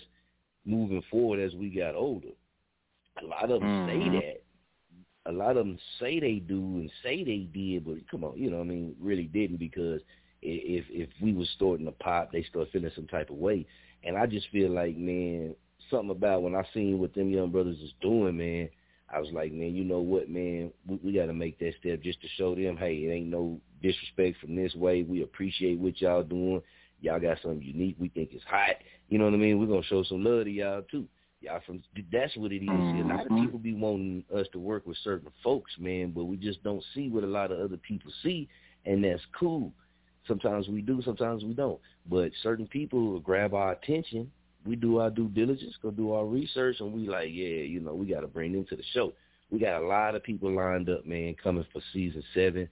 moving 0.65 1.03
forward 1.11 1.39
as 1.39 1.53
we 1.53 1.69
got 1.69 1.95
older. 1.95 2.29
A 3.21 3.25
lot 3.25 3.51
of 3.51 3.61
them 3.61 3.69
mm-hmm. 3.69 4.13
say 4.13 4.19
that, 4.19 5.31
a 5.31 5.33
lot 5.33 5.57
of 5.57 5.65
them 5.65 5.77
say 5.99 6.19
they 6.19 6.35
do 6.35 6.59
and 6.59 6.91
say 7.03 7.23
they 7.23 7.49
did, 7.53 7.85
but 7.85 7.95
come 8.09 8.23
on, 8.23 8.37
you 8.37 8.49
know, 8.49 8.57
what 8.57 8.65
I 8.65 8.69
mean, 8.69 8.95
really 8.99 9.25
didn't 9.25 9.57
because 9.57 10.01
if 10.41 10.85
if 10.89 11.09
we 11.21 11.33
was 11.33 11.49
starting 11.55 11.85
to 11.85 11.91
pop, 11.91 12.31
they 12.31 12.43
start 12.43 12.69
feeling 12.71 12.91
some 12.95 13.07
type 13.07 13.29
of 13.29 13.37
way. 13.37 13.65
And 14.03 14.17
I 14.17 14.25
just 14.25 14.47
feel 14.51 14.69
like, 14.69 14.95
man, 14.97 15.55
something 15.89 16.11
about 16.11 16.43
when 16.43 16.55
I 16.55 16.63
seen 16.73 16.99
what 16.99 17.13
them 17.13 17.29
young 17.29 17.51
brothers 17.51 17.77
is 17.77 17.93
doing, 18.01 18.37
man, 18.37 18.69
I 19.13 19.19
was 19.19 19.29
like, 19.31 19.51
man, 19.51 19.75
you 19.75 19.83
know 19.83 19.99
what, 19.99 20.29
man, 20.29 20.71
we, 20.85 20.99
we 21.03 21.13
got 21.13 21.25
to 21.25 21.33
make 21.33 21.57
that 21.59 21.73
step 21.79 22.01
just 22.01 22.21
to 22.21 22.27
show 22.37 22.55
them, 22.55 22.77
hey, 22.77 22.95
it 22.95 23.11
ain't 23.11 23.27
no 23.27 23.59
disrespect 23.81 24.37
from 24.39 24.55
this 24.55 24.75
way. 24.75 25.03
We 25.03 25.23
appreciate 25.23 25.79
what 25.79 25.99
y'all 25.99 26.23
doing. 26.23 26.61
Y'all 27.01 27.19
got 27.19 27.37
something 27.41 27.61
unique. 27.61 27.95
We 27.99 28.09
think 28.09 28.29
it's 28.33 28.43
hot. 28.45 28.75
You 29.09 29.17
know 29.17 29.25
what 29.25 29.33
I 29.33 29.37
mean? 29.37 29.59
We're 29.59 29.67
gonna 29.67 29.83
show 29.83 30.03
some 30.03 30.23
love 30.23 30.45
to 30.45 30.51
y'all 30.51 30.83
too 30.89 31.07
y'all 31.41 31.61
from 31.65 31.81
that's 32.11 32.35
what 32.35 32.51
it 32.51 32.63
is. 32.63 32.69
Mm-hmm. 32.69 33.09
A 33.09 33.13
lot 33.13 33.25
of 33.25 33.31
mm-hmm. 33.31 33.45
people 33.45 33.59
be 33.59 33.73
wanting 33.73 34.23
us 34.35 34.47
to 34.53 34.59
work 34.59 34.85
with 34.85 34.97
certain 35.03 35.29
folks, 35.43 35.71
man, 35.79 36.11
but 36.11 36.25
we 36.25 36.37
just 36.37 36.63
don't 36.63 36.83
see 36.93 37.09
what 37.09 37.23
a 37.23 37.27
lot 37.27 37.51
of 37.51 37.59
other 37.59 37.77
people 37.77 38.11
see, 38.23 38.47
and 38.85 39.03
that's 39.03 39.21
cool. 39.39 39.71
Sometimes 40.27 40.67
we 40.67 40.81
do, 40.81 41.01
sometimes 41.03 41.43
we 41.43 41.53
don't. 41.53 41.79
But 42.09 42.31
certain 42.43 42.67
people 42.67 43.19
grab 43.19 43.53
our 43.53 43.71
attention. 43.71 44.31
We 44.65 44.75
do 44.75 44.99
our 44.99 45.09
due 45.09 45.29
diligence, 45.29 45.75
go 45.81 45.91
do 45.91 46.11
our 46.11 46.25
research, 46.25 46.77
and 46.79 46.91
we 46.91 47.07
like, 47.07 47.29
yeah, 47.31 47.63
you 47.63 47.79
know, 47.79 47.93
we 47.95 48.07
got 48.07 48.21
to 48.21 48.27
bring 48.27 48.51
them 48.51 48.65
to 48.69 48.75
the 48.75 48.83
show. 48.93 49.13
We 49.49 49.59
got 49.59 49.81
a 49.81 49.87
lot 49.87 50.15
of 50.15 50.23
people 50.23 50.51
lined 50.51 50.89
up, 50.89 51.05
man, 51.05 51.35
coming 51.41 51.65
for 51.71 51.81
season 51.93 52.23
seven 52.33 52.67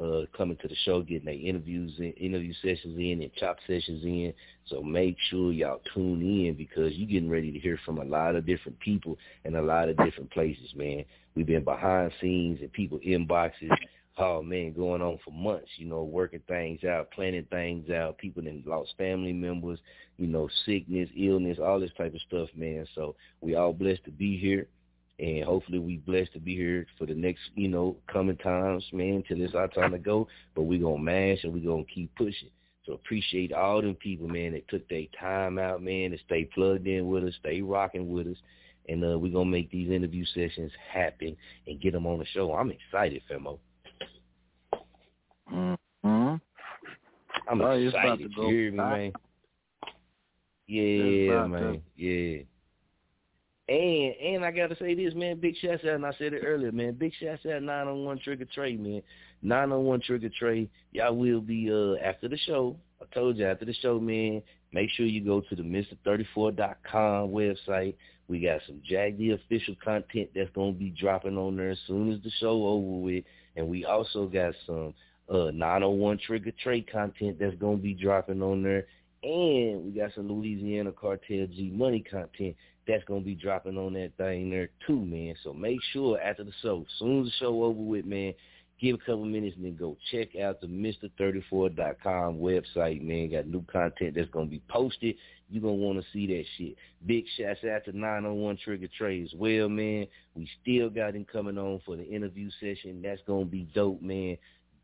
uh, 0.00 0.22
coming 0.36 0.56
to 0.62 0.68
the 0.68 0.74
show, 0.84 1.02
getting 1.02 1.26
their 1.26 1.34
interviews 1.34 1.92
in, 1.98 2.12
interview 2.12 2.54
sessions 2.62 2.98
in 2.98 3.22
and 3.22 3.30
chop 3.34 3.58
sessions 3.66 4.02
in. 4.02 4.32
So 4.66 4.82
make 4.82 5.16
sure 5.28 5.52
y'all 5.52 5.82
tune 5.94 6.22
in 6.22 6.54
because 6.54 6.94
you're 6.94 7.08
getting 7.08 7.30
ready 7.30 7.52
to 7.52 7.58
hear 7.58 7.78
from 7.84 7.98
a 7.98 8.04
lot 8.04 8.34
of 8.34 8.46
different 8.46 8.80
people 8.80 9.18
in 9.44 9.56
a 9.56 9.62
lot 9.62 9.88
of 9.88 9.96
different 9.98 10.30
places, 10.30 10.72
man. 10.74 11.04
We've 11.34 11.46
been 11.46 11.64
behind 11.64 12.12
scenes 12.20 12.60
and 12.62 12.72
people 12.72 12.98
inboxes, 13.06 13.70
oh 14.18 14.42
man, 14.42 14.72
going 14.72 15.02
on 15.02 15.18
for 15.24 15.32
months, 15.32 15.70
you 15.76 15.86
know, 15.86 16.02
working 16.02 16.42
things 16.48 16.84
out, 16.84 17.10
planning 17.10 17.46
things 17.50 17.90
out. 17.90 18.18
People 18.18 18.42
that 18.42 18.66
lost 18.66 18.94
family 18.98 19.32
members, 19.32 19.78
you 20.18 20.26
know, 20.26 20.48
sickness, 20.66 21.08
illness, 21.16 21.58
all 21.62 21.80
this 21.80 21.92
type 21.96 22.14
of 22.14 22.20
stuff, 22.22 22.48
man. 22.54 22.86
So 22.94 23.14
we 23.40 23.54
all 23.54 23.72
blessed 23.72 24.04
to 24.04 24.10
be 24.10 24.38
here 24.38 24.66
and 25.18 25.44
hopefully 25.44 25.78
we 25.78 25.98
blessed 25.98 26.32
to 26.32 26.40
be 26.40 26.56
here 26.56 26.86
for 26.98 27.06
the 27.06 27.14
next, 27.14 27.40
you 27.54 27.68
know, 27.68 27.96
coming 28.10 28.38
times, 28.38 28.84
man, 28.92 29.22
till 29.28 29.40
it's 29.42 29.54
our 29.54 29.68
time 29.68 29.92
to 29.92 29.98
go. 29.98 30.26
But 30.54 30.62
we 30.62 30.78
gonna 30.78 30.98
mash 30.98 31.44
and 31.44 31.52
we 31.52 31.60
gonna 31.60 31.84
keep 31.84 32.14
pushing. 32.16 32.50
So 32.86 32.94
appreciate 32.94 33.52
all 33.52 33.82
them 33.82 33.94
people, 33.94 34.28
man, 34.28 34.52
that 34.52 34.66
took 34.68 34.88
their 34.88 35.04
time 35.18 35.58
out, 35.58 35.82
man, 35.82 36.10
to 36.12 36.18
stay 36.24 36.44
plugged 36.44 36.86
in 36.86 37.08
with 37.08 37.24
us, 37.24 37.34
stay 37.38 37.60
rocking 37.60 38.10
with 38.10 38.26
us. 38.26 38.36
And 38.88 39.04
uh, 39.04 39.18
we're 39.18 39.32
going 39.32 39.46
to 39.46 39.52
make 39.52 39.70
these 39.70 39.90
interview 39.90 40.24
sessions 40.24 40.72
happen 40.92 41.36
and 41.66 41.80
get 41.80 41.92
them 41.92 42.06
on 42.06 42.18
the 42.18 42.24
show. 42.24 42.52
I'm 42.54 42.72
excited, 42.72 43.22
Femo. 43.30 43.58
Mm-hmm. 45.52 46.34
I'm 47.48 47.60
oh, 47.60 47.70
excited. 47.70 48.32
You 48.36 48.46
hear 48.46 48.70
me, 48.70 48.76
man? 48.76 49.12
Yeah, 50.66 51.46
man. 51.46 51.82
Yeah. 51.96 52.42
And 53.68 54.14
and 54.14 54.44
I 54.44 54.50
gotta 54.50 54.76
say 54.76 54.94
this, 54.94 55.14
man. 55.14 55.38
Big 55.38 55.56
shouts 55.60 55.84
out, 55.84 55.94
and 55.94 56.06
I 56.06 56.12
said 56.18 56.32
it 56.32 56.42
earlier, 56.44 56.72
man. 56.72 56.94
Big 56.94 57.12
shouts 57.20 57.46
out, 57.46 57.62
nine 57.62 57.86
on 57.86 58.04
one 58.04 58.18
Trigger 58.18 58.46
Trey, 58.52 58.76
man. 58.76 59.02
Nine 59.42 59.70
on 59.70 59.84
one 59.84 60.00
Trigger 60.00 60.30
Trey. 60.36 60.68
Y'all 60.92 61.16
will 61.16 61.40
be 61.40 61.70
uh 61.72 61.94
after 62.04 62.28
the 62.28 62.38
show. 62.38 62.76
I 63.00 63.04
told 63.14 63.36
you 63.36 63.46
after 63.46 63.64
the 63.64 63.74
show, 63.74 64.00
man. 64.00 64.42
Make 64.72 64.90
sure 64.90 65.06
you 65.06 65.24
go 65.24 65.40
to 65.40 65.56
the 65.56 65.62
Mr34.com 65.62 67.30
website. 67.30 67.94
We 68.26 68.40
got 68.40 68.60
some 68.66 68.80
Jag 68.88 69.18
the 69.18 69.32
official 69.32 69.74
content 69.84 70.30
that's 70.34 70.50
gonna 70.54 70.72
be 70.72 70.90
dropping 70.90 71.38
on 71.38 71.56
there 71.56 71.70
as 71.70 71.78
soon 71.86 72.12
as 72.12 72.20
the 72.22 72.30
show 72.40 72.66
over 72.66 73.02
with, 73.02 73.24
and 73.56 73.68
we 73.68 73.84
also 73.84 74.26
got 74.26 74.54
some 74.66 74.94
uh 75.30 75.50
901 75.52 76.18
Trigger 76.26 76.52
Trey 76.62 76.80
content 76.82 77.38
that's 77.38 77.56
gonna 77.56 77.76
be 77.76 77.94
dropping 77.94 78.42
on 78.42 78.62
there, 78.62 78.86
and 79.22 79.84
we 79.84 79.92
got 79.92 80.12
some 80.14 80.28
Louisiana 80.28 80.92
Cartel 80.92 81.46
G 81.46 81.70
Money 81.74 82.00
content 82.00 82.56
that's 82.86 83.04
gonna 83.04 83.20
be 83.20 83.34
dropping 83.34 83.78
on 83.78 83.92
that 83.94 84.12
thing 84.16 84.50
there 84.50 84.70
too, 84.86 85.00
man. 85.00 85.34
So 85.44 85.52
make 85.52 85.80
sure 85.92 86.20
after 86.20 86.44
the 86.44 86.52
show, 86.62 86.80
as 86.80 86.98
soon 86.98 87.20
as 87.20 87.26
the 87.26 87.32
show 87.38 87.62
over 87.62 87.80
with, 87.80 88.04
man, 88.04 88.34
give 88.80 88.96
a 88.96 88.98
couple 88.98 89.24
minutes 89.24 89.56
and 89.56 89.64
then 89.66 89.76
go 89.76 89.96
check 90.10 90.34
out 90.36 90.60
the 90.60 90.66
Mr34.com 90.66 92.38
website, 92.38 93.02
man. 93.02 93.30
Got 93.30 93.46
new 93.46 93.62
content 93.70 94.14
that's 94.16 94.30
gonna 94.30 94.46
be 94.46 94.62
posted. 94.68 95.14
You're 95.50 95.62
gonna 95.62 95.74
wanna 95.74 96.02
see 96.12 96.26
that 96.28 96.44
shit. 96.56 96.76
Big 97.06 97.24
shouts 97.36 97.60
out 97.64 97.84
to 97.84 97.96
901 97.96 98.58
Trigger 98.64 98.88
Trey 98.96 99.22
as 99.22 99.32
well, 99.34 99.68
man. 99.68 100.06
We 100.34 100.48
still 100.62 100.88
got 100.88 101.14
him 101.14 101.26
coming 101.30 101.58
on 101.58 101.80
for 101.84 101.96
the 101.96 102.04
interview 102.04 102.50
session. 102.58 103.02
That's 103.02 103.20
gonna 103.26 103.44
be 103.44 103.68
dope, 103.74 104.02
man. 104.02 104.38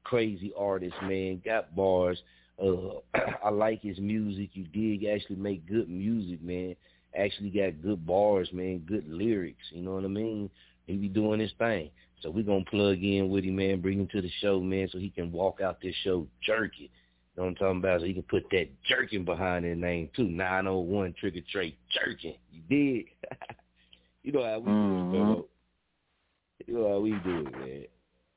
Crazy 0.08 0.52
artist, 0.56 0.94
man. 1.02 1.42
Got 1.44 1.74
bars. 1.74 2.18
Uh 2.62 3.00
I 3.44 3.50
like 3.50 3.82
his 3.82 3.98
music. 3.98 4.50
You 4.54 4.64
dig 4.64 5.04
actually 5.04 5.36
make 5.36 5.68
good 5.68 5.88
music, 5.88 6.42
man 6.42 6.76
actually 7.16 7.50
got 7.50 7.82
good 7.82 8.06
bars, 8.06 8.48
man, 8.52 8.78
good 8.86 9.08
lyrics. 9.08 9.64
You 9.70 9.82
know 9.82 9.94
what 9.94 10.04
I 10.04 10.08
mean? 10.08 10.50
He 10.86 10.96
be 10.96 11.08
doing 11.08 11.40
his 11.40 11.52
thing. 11.58 11.90
So 12.22 12.30
we 12.30 12.42
gonna 12.42 12.64
plug 12.64 13.02
in 13.02 13.28
with 13.28 13.44
him, 13.44 13.56
man, 13.56 13.80
bring 13.80 14.00
him 14.00 14.08
to 14.08 14.22
the 14.22 14.30
show, 14.40 14.60
man, 14.60 14.88
so 14.90 14.98
he 14.98 15.10
can 15.10 15.32
walk 15.32 15.60
out 15.60 15.80
this 15.80 15.94
show 16.02 16.26
jerky. 16.42 16.90
You 17.34 17.42
know 17.42 17.42
what 17.42 17.48
I'm 17.48 17.54
talking 17.56 17.78
about? 17.78 18.00
So 18.00 18.06
he 18.06 18.14
can 18.14 18.22
put 18.22 18.44
that 18.50 18.68
jerking 18.88 19.24
behind 19.24 19.64
his 19.64 19.76
name 19.76 20.08
too. 20.16 20.28
901 20.28 21.14
Trigger 21.18 21.40
Trey 21.50 21.76
jerking. 21.92 22.34
You 22.50 22.62
dig? 22.68 23.06
you 24.22 24.32
know 24.32 24.44
how 24.44 24.58
we 24.58 24.70
mm-hmm. 24.70 25.12
do 25.12 25.18
it, 25.18 25.20
bro. 25.20 25.46
You 26.66 26.74
know 26.74 26.88
how 26.88 27.00
we 27.00 27.10
do 27.10 27.46
it, 27.46 27.52
man. 27.52 27.84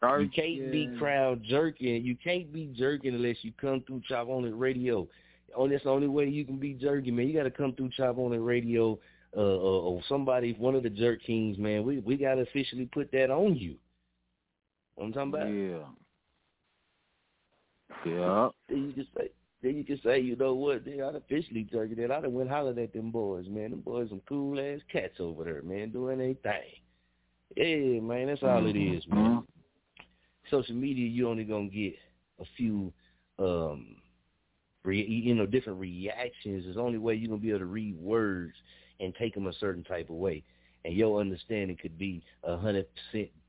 You 0.02 0.30
can't 0.30 0.72
be 0.72 0.90
crowd 0.98 1.44
jerking. 1.44 2.04
You 2.04 2.16
can't 2.16 2.52
be 2.54 2.74
jerking 2.78 3.14
unless 3.14 3.38
you 3.42 3.52
come 3.60 3.84
through 3.86 4.02
Chop 4.08 4.30
On 4.30 4.46
It 4.46 4.56
Radio. 4.56 5.08
Oh, 5.56 5.68
that's 5.68 5.84
the 5.84 5.90
only 5.90 6.08
way 6.08 6.28
you 6.28 6.46
can 6.46 6.58
be 6.58 6.74
jerky, 6.74 7.12
man. 7.12 7.28
You 7.28 7.34
got 7.34 7.44
to 7.44 7.52
come 7.52 7.74
through 7.74 7.90
Chop 7.98 8.18
On 8.18 8.32
It 8.34 8.38
Radio, 8.38 8.98
uh, 9.36 9.40
uh, 9.40 9.80
or 9.82 10.02
somebody, 10.08 10.54
one 10.54 10.76
of 10.76 10.84
the 10.84 10.90
jerk 10.90 11.22
kings, 11.24 11.58
man. 11.58 11.84
We 11.84 12.00
we 12.00 12.16
got 12.16 12.36
to 12.36 12.42
officially 12.42 12.86
put 12.86 13.12
that 13.12 13.30
on 13.30 13.56
you. 13.56 13.76
What 14.96 15.06
I'm 15.06 15.14
talking 15.14 15.34
about? 15.34 15.48
Yeah. 15.48 15.86
Yeah. 18.06 18.50
Then 18.70 18.86
you 18.88 18.94
can 18.94 19.08
say, 19.18 19.30
then 19.62 19.76
you 19.76 19.84
can 19.84 20.00
say, 20.04 20.20
you 20.20 20.36
know 20.36 20.54
what? 20.54 20.86
They 20.86 21.02
I'd 21.02 21.16
officially 21.16 21.68
jerky 21.70 21.96
that. 21.96 22.12
I 22.12 22.22
done 22.22 22.34
went 22.34 22.50
hollered 22.50 22.78
at 22.78 22.94
them 22.94 23.12
boys, 23.12 23.48
man. 23.50 23.72
Them 23.72 23.82
boys 23.82 24.10
some 24.10 24.22
cool 24.30 24.60
ass 24.60 24.80
cats 24.92 25.16
over 25.20 25.44
there, 25.44 25.62
man, 25.62 25.90
doing 25.90 26.20
their 26.20 26.34
thing. 26.36 26.80
Yeah, 27.58 28.00
man, 28.00 28.28
that's 28.28 28.44
all 28.44 28.66
it 28.68 28.78
is, 28.78 29.06
man. 29.08 29.20
Mm-hmm. 29.20 29.59
Social 30.50 30.76
media, 30.76 31.08
you're 31.08 31.30
only 31.30 31.44
gonna 31.44 31.68
get 31.68 31.96
a 32.40 32.46
few 32.58 32.94
um 33.38 33.96
re, 34.84 35.06
you 35.06 35.36
know, 35.36 35.46
different 35.46 35.80
reactions 35.80 36.66
is 36.66 36.76
the 36.76 36.82
only 36.82 36.98
way 36.98 37.16
you're 37.16 37.36
to 37.36 37.42
be 37.42 37.50
able 37.50 37.60
to 37.60 37.66
read 37.66 37.98
words 37.98 38.54
and 39.00 39.14
take 39.16 39.34
them 39.34 39.48
a 39.48 39.54
certain 39.54 39.84
type 39.84 40.10
of 40.10 40.16
way. 40.16 40.44
And 40.86 40.94
your 40.94 41.20
understanding 41.20 41.78
could 41.82 41.98
be 41.98 42.24
a 42.44 42.52
100% 42.52 42.86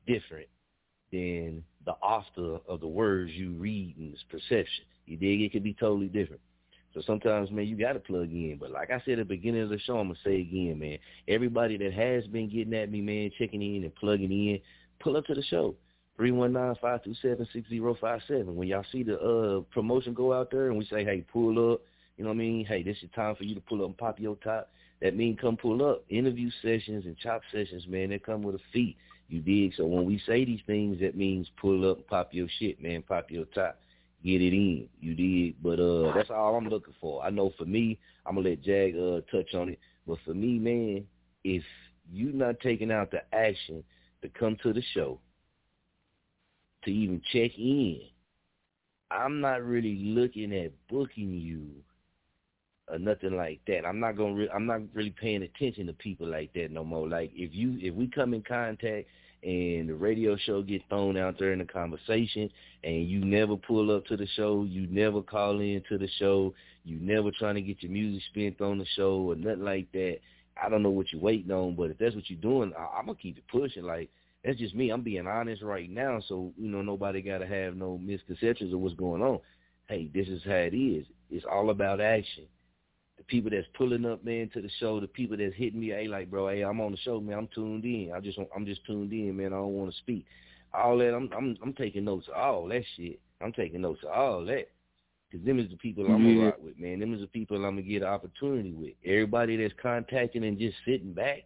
different 0.05 0.47
than 1.11 1.63
the 1.85 1.93
author 1.93 2.59
of 2.67 2.79
the 2.79 2.87
words 2.87 3.31
you 3.31 3.53
read 3.53 3.95
and 3.97 4.13
its 4.13 4.23
perception. 4.29 4.85
You 5.05 5.17
dig? 5.17 5.41
It 5.41 5.51
could 5.51 5.63
be 5.63 5.73
totally 5.73 6.07
different. 6.07 6.41
So 6.93 7.01
sometimes, 7.07 7.51
man, 7.51 7.67
you 7.67 7.77
got 7.77 7.93
to 7.93 7.99
plug 7.99 8.31
in. 8.31 8.57
But 8.59 8.71
like 8.71 8.91
I 8.91 9.01
said 9.05 9.13
at 9.13 9.27
the 9.27 9.35
beginning 9.35 9.61
of 9.61 9.69
the 9.69 9.79
show, 9.79 9.97
I'm 9.97 10.07
going 10.07 10.17
to 10.21 10.29
say 10.29 10.41
again, 10.41 10.77
man, 10.79 10.97
everybody 11.27 11.77
that 11.77 11.93
has 11.93 12.27
been 12.27 12.49
getting 12.49 12.73
at 12.73 12.91
me, 12.91 13.01
man, 13.01 13.31
checking 13.37 13.61
in 13.61 13.83
and 13.83 13.95
plugging 13.95 14.31
in, 14.31 14.59
pull 14.99 15.15
up 15.15 15.25
to 15.27 15.33
the 15.33 15.43
show. 15.43 15.75
319-527-6057. 16.21 18.53
When 18.53 18.67
y'all 18.67 18.85
see 18.91 19.03
the 19.03 19.19
uh, 19.19 19.61
promotion 19.73 20.13
go 20.13 20.33
out 20.33 20.51
there 20.51 20.67
and 20.67 20.77
we 20.77 20.85
say, 20.85 21.03
hey, 21.03 21.25
pull 21.33 21.73
up, 21.73 21.81
you 22.15 22.23
know 22.23 22.29
what 22.29 22.35
I 22.35 22.37
mean? 22.37 22.63
Hey, 22.65 22.83
this 22.83 22.97
is 23.01 23.09
time 23.15 23.35
for 23.35 23.43
you 23.43 23.55
to 23.55 23.61
pull 23.61 23.81
up 23.81 23.87
and 23.87 23.97
pop 23.97 24.19
your 24.19 24.35
top. 24.35 24.69
That 25.01 25.17
mean 25.17 25.35
come 25.35 25.57
pull 25.57 25.83
up. 25.83 26.03
Interview 26.09 26.51
sessions 26.61 27.05
and 27.05 27.17
chop 27.17 27.41
sessions, 27.51 27.87
man, 27.87 28.09
they 28.09 28.19
come 28.19 28.43
with 28.43 28.53
a 28.55 28.59
fee. 28.71 28.95
You 29.29 29.39
dig? 29.39 29.73
So 29.75 29.87
when 29.87 30.05
we 30.05 30.21
say 30.27 30.45
these 30.45 30.59
things, 30.67 30.99
that 30.99 31.17
means 31.17 31.49
pull 31.59 31.89
up 31.89 31.97
and 31.97 32.07
pop 32.07 32.29
your 32.33 32.47
shit, 32.59 32.83
man, 32.83 33.01
pop 33.01 33.31
your 33.31 33.45
top. 33.45 33.79
Get 34.23 34.43
it 34.43 34.53
in. 34.53 34.87
You 34.99 35.15
dig? 35.15 35.55
But 35.63 35.79
uh 35.79 36.13
that's 36.13 36.29
all 36.29 36.55
I'm 36.55 36.69
looking 36.69 36.93
for. 37.01 37.23
I 37.23 37.31
know 37.31 37.51
for 37.57 37.65
me, 37.65 37.97
I'm 38.27 38.35
gonna 38.35 38.49
let 38.49 38.61
Jag 38.61 38.95
uh 38.95 39.21
touch 39.31 39.55
on 39.55 39.69
it. 39.69 39.79
But 40.05 40.19
for 40.23 40.35
me, 40.35 40.59
man, 40.59 41.07
if 41.43 41.63
you 42.11 42.31
not 42.31 42.59
taking 42.59 42.91
out 42.91 43.09
the 43.09 43.23
action 43.33 43.83
to 44.21 44.29
come 44.29 44.55
to 44.61 44.73
the 44.73 44.83
show, 44.93 45.19
to 46.83 46.91
even 46.91 47.21
check 47.31 47.57
in. 47.57 48.01
I'm 49.09 49.41
not 49.41 49.63
really 49.63 49.95
looking 49.95 50.53
at 50.55 50.71
booking 50.89 51.33
you 51.33 51.67
or 52.87 52.99
nothing 52.99 53.35
like 53.35 53.59
that. 53.67 53.85
I'm 53.85 53.99
not 53.99 54.17
gonna. 54.17 54.33
Re- 54.33 54.49
I'm 54.53 54.65
not 54.65 54.81
really 54.93 55.13
paying 55.19 55.43
attention 55.43 55.87
to 55.87 55.93
people 55.93 56.27
like 56.27 56.53
that 56.53 56.71
no 56.71 56.83
more. 56.83 57.07
Like 57.07 57.31
if 57.33 57.53
you 57.53 57.77
if 57.81 57.93
we 57.93 58.07
come 58.07 58.33
in 58.33 58.41
contact 58.41 59.07
and 59.43 59.89
the 59.89 59.95
radio 59.95 60.37
show 60.37 60.61
get 60.61 60.81
thrown 60.87 61.17
out 61.17 61.39
there 61.39 61.51
in 61.51 61.59
the 61.59 61.65
conversation 61.65 62.49
and 62.83 63.07
you 63.07 63.25
never 63.25 63.57
pull 63.57 63.95
up 63.95 64.05
to 64.05 64.15
the 64.15 64.27
show, 64.35 64.63
you 64.63 64.87
never 64.87 65.21
call 65.21 65.59
in 65.59 65.81
to 65.89 65.97
the 65.97 66.09
show, 66.19 66.53
you 66.83 66.99
never 66.99 67.31
trying 67.31 67.55
to 67.55 67.61
get 67.61 67.81
your 67.81 67.91
music 67.91 68.21
spent 68.31 68.61
on 68.61 68.77
the 68.77 68.85
show 68.95 69.31
or 69.31 69.35
nothing 69.35 69.63
like 69.63 69.91
that. 69.93 70.19
I 70.61 70.69
don't 70.69 70.83
know 70.83 70.89
what 70.89 71.11
you're 71.11 71.21
waiting 71.21 71.51
on, 71.51 71.75
but 71.75 71.89
if 71.91 71.97
that's 71.97 72.13
what 72.13 72.29
you're 72.29 72.39
doing, 72.39 72.73
I- 72.77 72.99
I'm 72.99 73.07
gonna 73.07 73.17
keep 73.17 73.37
it 73.37 73.47
pushing. 73.47 73.83
Like 73.83 74.09
that's 74.43 74.57
just 74.57 74.75
me. 74.75 74.89
I'm 74.89 75.01
being 75.01 75.27
honest 75.27 75.61
right 75.61 75.89
now, 75.89 76.21
so 76.27 76.53
you 76.57 76.69
know 76.69 76.81
nobody 76.81 77.21
got 77.21 77.39
to 77.39 77.47
have 77.47 77.75
no 77.75 77.97
misconceptions 77.97 78.73
of 78.73 78.79
what's 78.79 78.95
going 78.95 79.21
on. 79.21 79.39
Hey, 79.87 80.09
this 80.13 80.27
is 80.27 80.41
how 80.45 80.53
it 80.53 80.75
is. 80.75 81.05
It's 81.29 81.45
all 81.49 81.69
about 81.69 82.01
action. 82.01 82.45
The 83.17 83.23
people 83.25 83.51
that's 83.51 83.67
pulling 83.77 84.05
up, 84.05 84.25
man, 84.25 84.49
to 84.53 84.61
the 84.61 84.69
show, 84.79 84.99
the 84.99 85.07
people 85.07 85.37
that's 85.37 85.55
hitting 85.55 85.79
me, 85.79 85.89
hey, 85.89 86.07
like, 86.07 86.31
bro, 86.31 86.47
hey, 86.47 86.63
I'm 86.63 86.81
on 86.81 86.91
the 86.91 86.97
show, 86.97 87.19
man. 87.19 87.37
I'm 87.37 87.49
tuned 87.53 87.85
in. 87.85 88.11
I 88.15 88.19
just, 88.19 88.39
I'm 88.55 88.65
just 88.65 88.85
tuned 88.85 89.11
in, 89.11 89.37
man. 89.37 89.53
I 89.53 89.57
don't 89.57 89.73
want 89.73 89.91
to 89.91 89.97
speak. 89.97 90.25
All 90.73 90.97
that, 90.97 91.13
I'm, 91.13 91.29
I'm, 91.37 91.55
I'm 91.61 91.73
taking 91.73 92.05
notes 92.05 92.27
of 92.29 92.35
all 92.35 92.67
that 92.69 92.83
shit. 92.95 93.19
I'm 93.41 93.51
taking 93.51 93.81
notes 93.81 94.01
of 94.03 94.09
all 94.09 94.45
that. 94.45 94.69
Cause 95.31 95.39
them 95.45 95.59
is 95.59 95.69
the 95.69 95.77
people 95.77 96.05
I'm 96.07 96.23
gonna 96.23 96.45
rock 96.47 96.57
with, 96.61 96.77
man. 96.77 96.99
Them 96.99 97.13
is 97.13 97.21
the 97.21 97.27
people 97.27 97.55
I'm 97.55 97.75
gonna 97.75 97.83
get 97.83 98.01
an 98.01 98.09
opportunity 98.09 98.73
with. 98.73 98.93
Everybody 99.05 99.55
that's 99.55 99.73
contacting 99.81 100.43
and 100.43 100.59
just 100.59 100.75
sitting 100.85 101.13
back, 101.13 101.43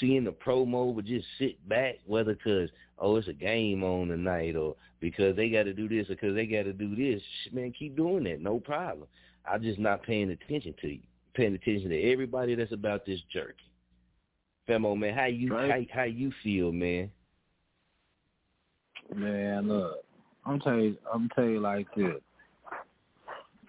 seeing 0.00 0.24
the 0.24 0.32
promo, 0.32 0.94
but 0.94 1.04
just 1.04 1.26
sit 1.38 1.66
back, 1.68 1.96
whether 2.06 2.34
because, 2.34 2.70
oh, 2.98 3.16
it's 3.16 3.28
a 3.28 3.32
game 3.32 3.82
on 3.82 4.08
tonight 4.08 4.56
or 4.56 4.76
because 5.00 5.36
they 5.36 5.48
got 5.48 5.64
to 5.64 5.72
do 5.72 5.88
this 5.88 6.06
or 6.10 6.14
because 6.14 6.34
they 6.34 6.46
got 6.46 6.64
to 6.64 6.72
do 6.72 6.94
this. 6.94 7.22
Man, 7.52 7.72
keep 7.72 7.96
doing 7.96 8.24
that. 8.24 8.40
No 8.40 8.58
problem. 8.58 9.08
I'm 9.50 9.62
just 9.62 9.78
not 9.78 10.02
paying 10.02 10.30
attention 10.30 10.74
to 10.80 10.88
you. 10.88 11.00
Paying 11.34 11.54
attention 11.54 11.90
to 11.90 12.02
everybody 12.10 12.54
that's 12.54 12.72
about 12.72 13.04
this 13.06 13.20
jerky. 13.32 13.70
Femo, 14.68 14.98
man, 14.98 15.14
how 15.14 15.26
you 15.26 15.54
right. 15.54 15.88
how, 15.92 16.00
how 16.00 16.04
you 16.04 16.32
feel, 16.42 16.72
man? 16.72 17.10
Man, 19.14 19.68
look, 19.68 20.04
I'm 20.44 20.58
tell 20.58 20.78
you, 20.78 20.96
I'm 21.12 21.28
tell 21.34 21.44
you 21.44 21.60
like 21.60 21.86
this. 21.94 22.16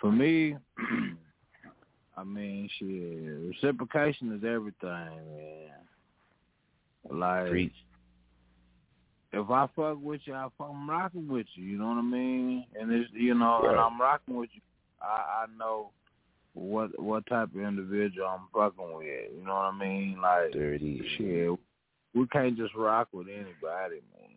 For 0.02 0.12
me, 0.12 0.56
I 2.18 2.24
mean, 2.24 2.68
shit, 2.80 3.64
reciprocation 3.64 4.34
is 4.34 4.44
everything, 4.44 4.90
man. 4.90 5.70
Like, 7.10 7.50
Preach. 7.50 7.74
if 9.34 9.50
I 9.50 9.68
fuck 9.76 9.98
with 10.02 10.22
you, 10.26 10.34
I 10.34 10.48
I'm 10.60 10.90
rocking 10.90 11.28
with 11.28 11.48
you. 11.56 11.66
You 11.66 11.78
know 11.78 11.88
what 11.88 11.98
I 11.98 12.02
mean? 12.02 12.66
And 12.80 12.92
it's 12.92 13.10
you 13.14 13.34
know, 13.34 13.62
right. 13.64 13.72
and 13.72 13.80
I'm 13.80 14.00
rocking 14.00 14.36
with 14.36 14.50
you. 14.54 14.62
I 15.02 15.44
I 15.44 15.46
know 15.58 15.92
what 16.54 17.00
what 17.00 17.26
type 17.28 17.54
of 17.56 17.62
individual 17.62 18.28
I'm 18.28 18.48
fucking 18.54 18.94
with. 18.98 19.32
You 19.38 19.46
know 19.46 19.54
what 19.56 19.74
I 19.74 19.78
mean? 19.78 20.20
Like, 20.22 20.52
Dirty. 20.54 21.02
shit, 21.18 21.52
we 22.14 22.28
can't 22.28 22.58
just 22.58 22.76
rock 22.76 23.10
with 23.12 23.28
anybody, 23.28 24.02
man. 24.14 24.28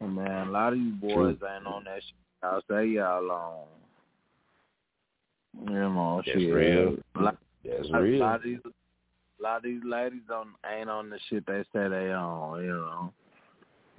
And 0.00 0.14
man, 0.14 0.48
a 0.48 0.50
lot 0.50 0.72
of 0.72 0.78
you 0.78 0.92
boys 0.92 1.36
True. 1.38 1.48
ain't 1.54 1.66
on 1.66 1.84
that 1.84 2.02
shit. 2.02 2.14
I'll 2.42 2.62
say 2.70 2.86
y'all 2.86 3.30
on. 3.30 3.64
You 5.64 5.72
know, 5.72 6.22
That's 6.24 6.38
shit. 6.38 6.52
real. 6.52 6.96
Like, 7.18 7.36
That's 7.64 7.88
a 7.92 8.00
real. 8.00 8.20
lot 8.20 8.36
of 8.36 8.42
these 8.42 8.58
a 9.38 9.42
lot 9.42 9.56
of 9.58 9.62
these 9.64 9.82
ladies 9.84 10.22
don't 10.28 10.50
ain't 10.70 10.90
on 10.90 11.10
the 11.10 11.18
shit 11.28 11.46
they 11.46 11.62
say 11.72 11.88
they 11.88 12.12
on, 12.12 12.62
you 12.62 12.70
know. 12.70 13.12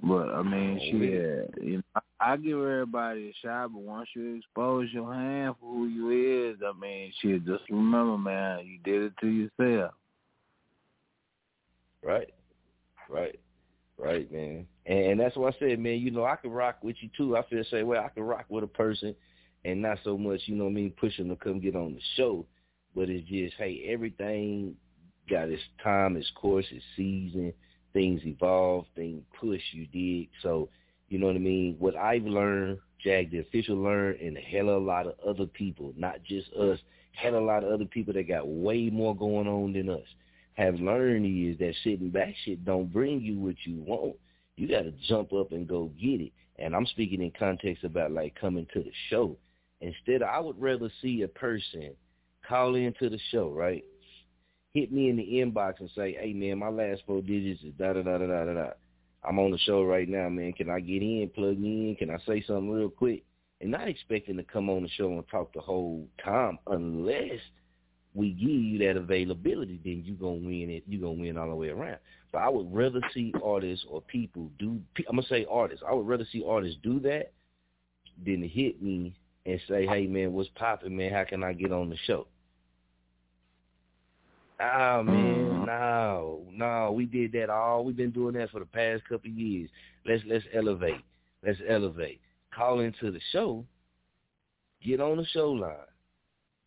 But 0.02 0.30
I 0.30 0.42
mean, 0.42 0.78
Oh, 0.80 0.98
had, 1.00 1.64
you 1.64 1.76
know, 1.78 1.82
I, 1.96 2.32
I 2.32 2.36
give 2.36 2.58
everybody 2.58 3.30
a 3.30 3.46
shot, 3.46 3.72
but 3.72 3.82
once 3.82 4.08
you 4.14 4.36
expose 4.36 4.88
your 4.92 5.12
hand 5.12 5.56
for 5.60 5.66
who 5.66 5.86
you 5.88 6.50
is, 6.50 6.58
I 6.64 6.78
mean, 6.78 7.12
shit, 7.20 7.44
just 7.44 7.64
remember, 7.68 8.16
man, 8.16 8.64
you 8.64 8.78
did 8.84 9.02
it 9.02 9.12
to 9.20 9.26
yourself. 9.26 9.94
Right. 12.02 12.32
Right. 13.08 13.38
Right, 13.98 14.30
man. 14.30 14.66
And, 14.86 14.98
and 14.98 15.20
that's 15.20 15.36
what 15.36 15.54
I 15.54 15.58
said, 15.58 15.80
man, 15.80 15.98
you 15.98 16.12
know, 16.12 16.24
I 16.24 16.36
can 16.36 16.52
rock 16.52 16.78
with 16.82 16.96
you 17.00 17.10
too. 17.16 17.36
I 17.36 17.42
feel 17.48 17.58
the 17.58 17.64
same 17.68 17.88
way. 17.88 17.98
I 17.98 18.08
can 18.08 18.22
rock 18.22 18.44
with 18.48 18.62
a 18.62 18.68
person 18.68 19.16
and 19.64 19.82
not 19.82 19.98
so 20.04 20.16
much, 20.16 20.42
you 20.46 20.54
know 20.54 20.64
what 20.64 20.70
I 20.70 20.74
mean, 20.74 20.92
push 20.92 21.16
them 21.16 21.28
to 21.30 21.36
come 21.36 21.58
get 21.58 21.74
on 21.74 21.94
the 21.94 22.00
show. 22.16 22.46
But 22.94 23.10
it's 23.10 23.28
just, 23.28 23.54
hey, 23.58 23.84
everything 23.88 24.76
got 25.28 25.48
its 25.48 25.62
time, 25.82 26.16
its 26.16 26.30
course, 26.34 26.66
its 26.70 26.84
season. 26.96 27.52
Things 27.92 28.20
evolve, 28.24 28.86
things 28.94 29.22
push, 29.40 29.62
you 29.72 29.86
dig. 29.86 30.28
So, 30.42 30.68
you 31.08 31.18
know 31.18 31.26
what 31.26 31.36
I 31.36 31.40
mean? 31.40 31.76
What 31.78 31.96
I've 31.96 32.24
learned, 32.24 32.78
Jag 33.02 33.30
the 33.30 33.38
official 33.38 33.76
learned, 33.76 34.20
and 34.20 34.36
a 34.36 34.40
hell 34.40 34.68
of 34.68 34.82
a 34.82 34.84
lot 34.84 35.06
of 35.06 35.14
other 35.26 35.46
people, 35.46 35.94
not 35.96 36.22
just 36.22 36.52
us, 36.52 36.78
of 37.24 37.34
a 37.34 37.40
lot 37.40 37.64
of 37.64 37.72
other 37.72 37.84
people 37.84 38.14
that 38.14 38.28
got 38.28 38.46
way 38.46 38.90
more 38.90 39.16
going 39.16 39.48
on 39.48 39.72
than 39.72 39.88
us 39.88 40.06
have 40.54 40.74
learned 40.76 41.24
is 41.24 41.58
that 41.58 41.74
sitting 41.84 42.10
back 42.10 42.34
shit 42.44 42.64
don't 42.64 42.92
bring 42.92 43.20
you 43.20 43.38
what 43.38 43.54
you 43.64 43.76
want. 43.76 44.16
You 44.56 44.68
got 44.68 44.82
to 44.82 44.92
jump 45.08 45.32
up 45.32 45.52
and 45.52 45.68
go 45.68 45.90
get 46.00 46.20
it. 46.20 46.32
And 46.58 46.74
I'm 46.74 46.86
speaking 46.86 47.22
in 47.22 47.30
context 47.38 47.84
about 47.84 48.10
like 48.10 48.34
coming 48.34 48.66
to 48.74 48.80
the 48.80 48.90
show. 49.08 49.36
Instead, 49.80 50.22
I 50.22 50.40
would 50.40 50.60
rather 50.60 50.90
see 51.00 51.22
a 51.22 51.28
person 51.28 51.92
call 52.46 52.74
into 52.74 53.08
the 53.08 53.20
show, 53.30 53.50
right? 53.50 53.84
Hit 54.74 54.92
me 54.92 55.08
in 55.08 55.16
the 55.16 55.24
inbox 55.24 55.80
and 55.80 55.90
say, 55.94 56.12
"Hey 56.12 56.32
man, 56.32 56.58
my 56.58 56.68
last 56.68 57.02
four 57.06 57.22
digits 57.22 57.62
is 57.62 57.72
da 57.78 57.94
da 57.94 58.02
da 58.02 58.18
da 58.18 58.26
da 58.26 58.54
da. 58.54 58.70
I'm 59.24 59.38
on 59.38 59.50
the 59.50 59.58
show 59.58 59.82
right 59.82 60.08
now, 60.08 60.28
man. 60.28 60.52
Can 60.52 60.70
I 60.70 60.80
get 60.80 61.02
in? 61.02 61.30
Plug 61.34 61.58
me 61.58 61.90
in? 61.90 61.96
Can 61.96 62.10
I 62.10 62.18
say 62.26 62.42
something 62.42 62.70
real 62.70 62.90
quick?" 62.90 63.24
And 63.60 63.70
not 63.70 63.88
expecting 63.88 64.36
to 64.36 64.44
come 64.44 64.70
on 64.70 64.82
the 64.82 64.88
show 64.88 65.10
and 65.10 65.26
talk 65.28 65.52
the 65.52 65.60
whole 65.60 66.06
time, 66.22 66.58
unless 66.68 67.40
we 68.14 68.30
give 68.30 68.50
you 68.50 68.78
that 68.78 68.96
availability, 68.96 69.80
then 69.82 70.02
you 70.04 70.14
gonna 70.14 70.34
win 70.34 70.70
it. 70.70 70.84
You 70.86 71.00
gonna 71.00 71.12
win 71.12 71.38
all 71.38 71.48
the 71.48 71.54
way 71.54 71.68
around. 71.68 71.98
So 72.30 72.38
I 72.38 72.48
would 72.48 72.72
rather 72.72 73.00
see 73.14 73.32
artists 73.42 73.86
or 73.88 74.02
people 74.02 74.50
do. 74.58 74.80
I'm 75.08 75.16
gonna 75.16 75.22
say 75.28 75.46
artists. 75.48 75.84
I 75.88 75.94
would 75.94 76.06
rather 76.06 76.26
see 76.30 76.44
artists 76.46 76.78
do 76.82 77.00
that 77.00 77.32
than 78.24 78.42
hit 78.42 78.82
me 78.82 79.14
and 79.46 79.60
say, 79.66 79.86
"Hey 79.86 80.06
man, 80.06 80.32
what's 80.32 80.50
popping, 80.50 80.96
man? 80.96 81.12
How 81.12 81.24
can 81.24 81.42
I 81.42 81.52
get 81.52 81.72
on 81.72 81.88
the 81.88 81.96
show?" 81.96 82.26
Ah 84.60 85.02
man, 85.02 85.66
no, 85.66 86.42
no, 86.50 86.92
we 86.92 87.06
did 87.06 87.30
that 87.32 87.48
all. 87.48 87.84
We've 87.84 87.96
been 87.96 88.10
doing 88.10 88.34
that 88.34 88.50
for 88.50 88.58
the 88.58 88.66
past 88.66 89.04
couple 89.04 89.30
of 89.30 89.36
years. 89.36 89.70
Let's 90.04 90.22
let's 90.26 90.44
elevate. 90.52 91.00
Let's 91.46 91.60
elevate. 91.68 92.20
Call 92.52 92.80
into 92.80 93.12
the 93.12 93.20
show. 93.30 93.64
Get 94.84 95.00
on 95.00 95.18
the 95.18 95.26
show 95.26 95.52
line. 95.52 95.76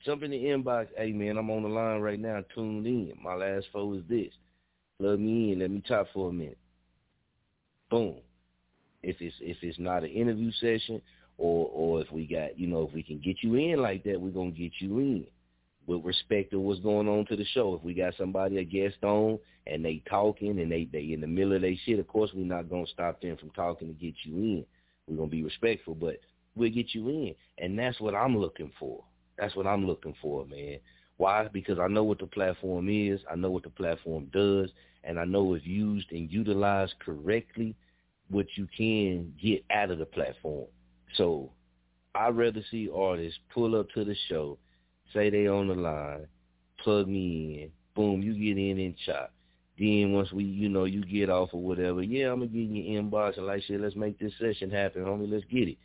Jump 0.05 0.23
in 0.23 0.31
the 0.31 0.37
inbox. 0.37 0.87
Hey 0.95 1.11
man, 1.11 1.37
I'm 1.37 1.49
on 1.49 1.63
the 1.63 1.69
line 1.69 1.99
right 1.99 2.19
now. 2.19 2.41
Tuned 2.55 2.87
in. 2.87 3.13
My 3.21 3.35
last 3.35 3.67
four 3.73 3.93
is 3.95 4.03
this. 4.07 4.31
Plug 4.97 5.19
me 5.19 5.51
in. 5.51 5.59
Let 5.59 5.71
me 5.71 5.83
talk 5.85 6.07
for 6.13 6.29
a 6.29 6.33
minute. 6.33 6.57
Boom. 7.89 8.15
If 9.03 9.17
it's 9.19 9.35
if 9.41 9.57
it's 9.61 9.79
not 9.79 10.03
an 10.03 10.11
interview 10.11 10.51
session, 10.61 11.01
or 11.37 11.69
or 11.73 12.01
if 12.01 12.09
we 12.09 12.25
got 12.25 12.57
you 12.57 12.67
know 12.67 12.87
if 12.87 12.93
we 12.93 13.03
can 13.03 13.19
get 13.19 13.37
you 13.41 13.55
in 13.55 13.81
like 13.81 14.05
that, 14.05 14.21
we're 14.21 14.29
gonna 14.29 14.51
get 14.51 14.71
you 14.79 14.99
in 14.99 15.25
with 15.87 16.03
respect 16.05 16.51
to 16.51 16.59
what's 16.59 16.79
going 16.79 17.07
on 17.07 17.25
to 17.25 17.35
the 17.35 17.45
show. 17.45 17.75
If 17.75 17.83
we 17.83 17.93
got 17.93 18.13
somebody 18.17 18.57
a 18.57 18.63
guest 18.63 19.03
on 19.03 19.39
and 19.67 19.83
they 19.83 20.01
talking 20.09 20.59
and 20.59 20.71
they 20.71 20.87
they 20.91 21.13
in 21.13 21.21
the 21.21 21.27
middle 21.27 21.53
of 21.53 21.61
their 21.61 21.75
shit, 21.85 21.99
of 21.99 22.07
course 22.07 22.31
we're 22.33 22.45
not 22.45 22.69
gonna 22.69 22.87
stop 22.87 23.21
them 23.21 23.37
from 23.37 23.49
talking 23.51 23.87
to 23.87 23.93
get 23.93 24.15
you 24.23 24.35
in. 24.35 24.65
We're 25.07 25.17
gonna 25.17 25.29
be 25.29 25.43
respectful, 25.43 25.95
but 25.95 26.17
we'll 26.55 26.71
get 26.71 26.93
you 26.93 27.09
in, 27.09 27.35
and 27.57 27.77
that's 27.77 27.99
what 27.99 28.15
I'm 28.15 28.37
looking 28.37 28.71
for. 28.79 29.03
That's 29.37 29.55
what 29.55 29.67
I'm 29.67 29.87
looking 29.87 30.15
for, 30.21 30.45
man. 30.45 30.79
Why? 31.17 31.47
Because 31.47 31.79
I 31.79 31.87
know 31.87 32.03
what 32.03 32.19
the 32.19 32.27
platform 32.27 32.89
is, 32.89 33.19
I 33.31 33.35
know 33.35 33.51
what 33.51 33.63
the 33.63 33.69
platform 33.69 34.29
does, 34.33 34.69
and 35.03 35.19
I 35.19 35.25
know 35.25 35.53
if 35.53 35.65
used 35.65 36.11
and 36.11 36.31
utilized 36.31 36.95
correctly, 36.99 37.75
what 38.29 38.47
you 38.55 38.67
can 38.75 39.33
get 39.41 39.63
out 39.71 39.91
of 39.91 39.99
the 39.99 40.05
platform. 40.05 40.67
So 41.15 41.51
I'd 42.15 42.35
rather 42.35 42.63
see 42.71 42.89
artists 42.93 43.39
pull 43.53 43.79
up 43.79 43.89
to 43.91 44.03
the 44.03 44.15
show, 44.29 44.57
say 45.13 45.29
they 45.29 45.47
on 45.47 45.67
the 45.67 45.75
line, 45.75 46.27
plug 46.83 47.07
me 47.07 47.63
in, 47.63 47.71
boom, 47.95 48.21
you 48.21 48.33
get 48.33 48.57
in 48.57 48.79
and 48.79 48.95
chop. 49.05 49.33
Then 49.77 50.13
once 50.13 50.31
we, 50.31 50.43
you 50.43 50.69
know, 50.69 50.85
you 50.85 51.03
get 51.03 51.29
off 51.29 51.49
or 51.53 51.61
whatever, 51.61 52.03
yeah, 52.03 52.31
I'm 52.31 52.39
gonna 52.39 52.47
get 52.47 52.61
in 52.61 52.75
your 52.75 53.01
inbox 53.01 53.37
and 53.37 53.47
like 53.47 53.63
shit, 53.63 53.81
let's 53.81 53.95
make 53.95 54.19
this 54.19 54.33
session 54.39 54.69
happen, 54.69 55.03
homie, 55.03 55.31
let's 55.31 55.45
get 55.45 55.67
it. 55.67 55.77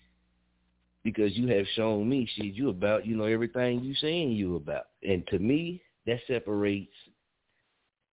Because 1.02 1.36
you 1.36 1.46
have 1.48 1.66
shown 1.74 2.08
me 2.08 2.28
shit 2.34 2.54
you 2.54 2.68
about, 2.68 3.06
you 3.06 3.16
know, 3.16 3.24
everything 3.24 3.82
you 3.82 3.94
saying 3.94 4.32
you 4.32 4.56
about. 4.56 4.86
And 5.02 5.26
to 5.28 5.38
me, 5.38 5.80
that 6.06 6.20
separates 6.26 6.92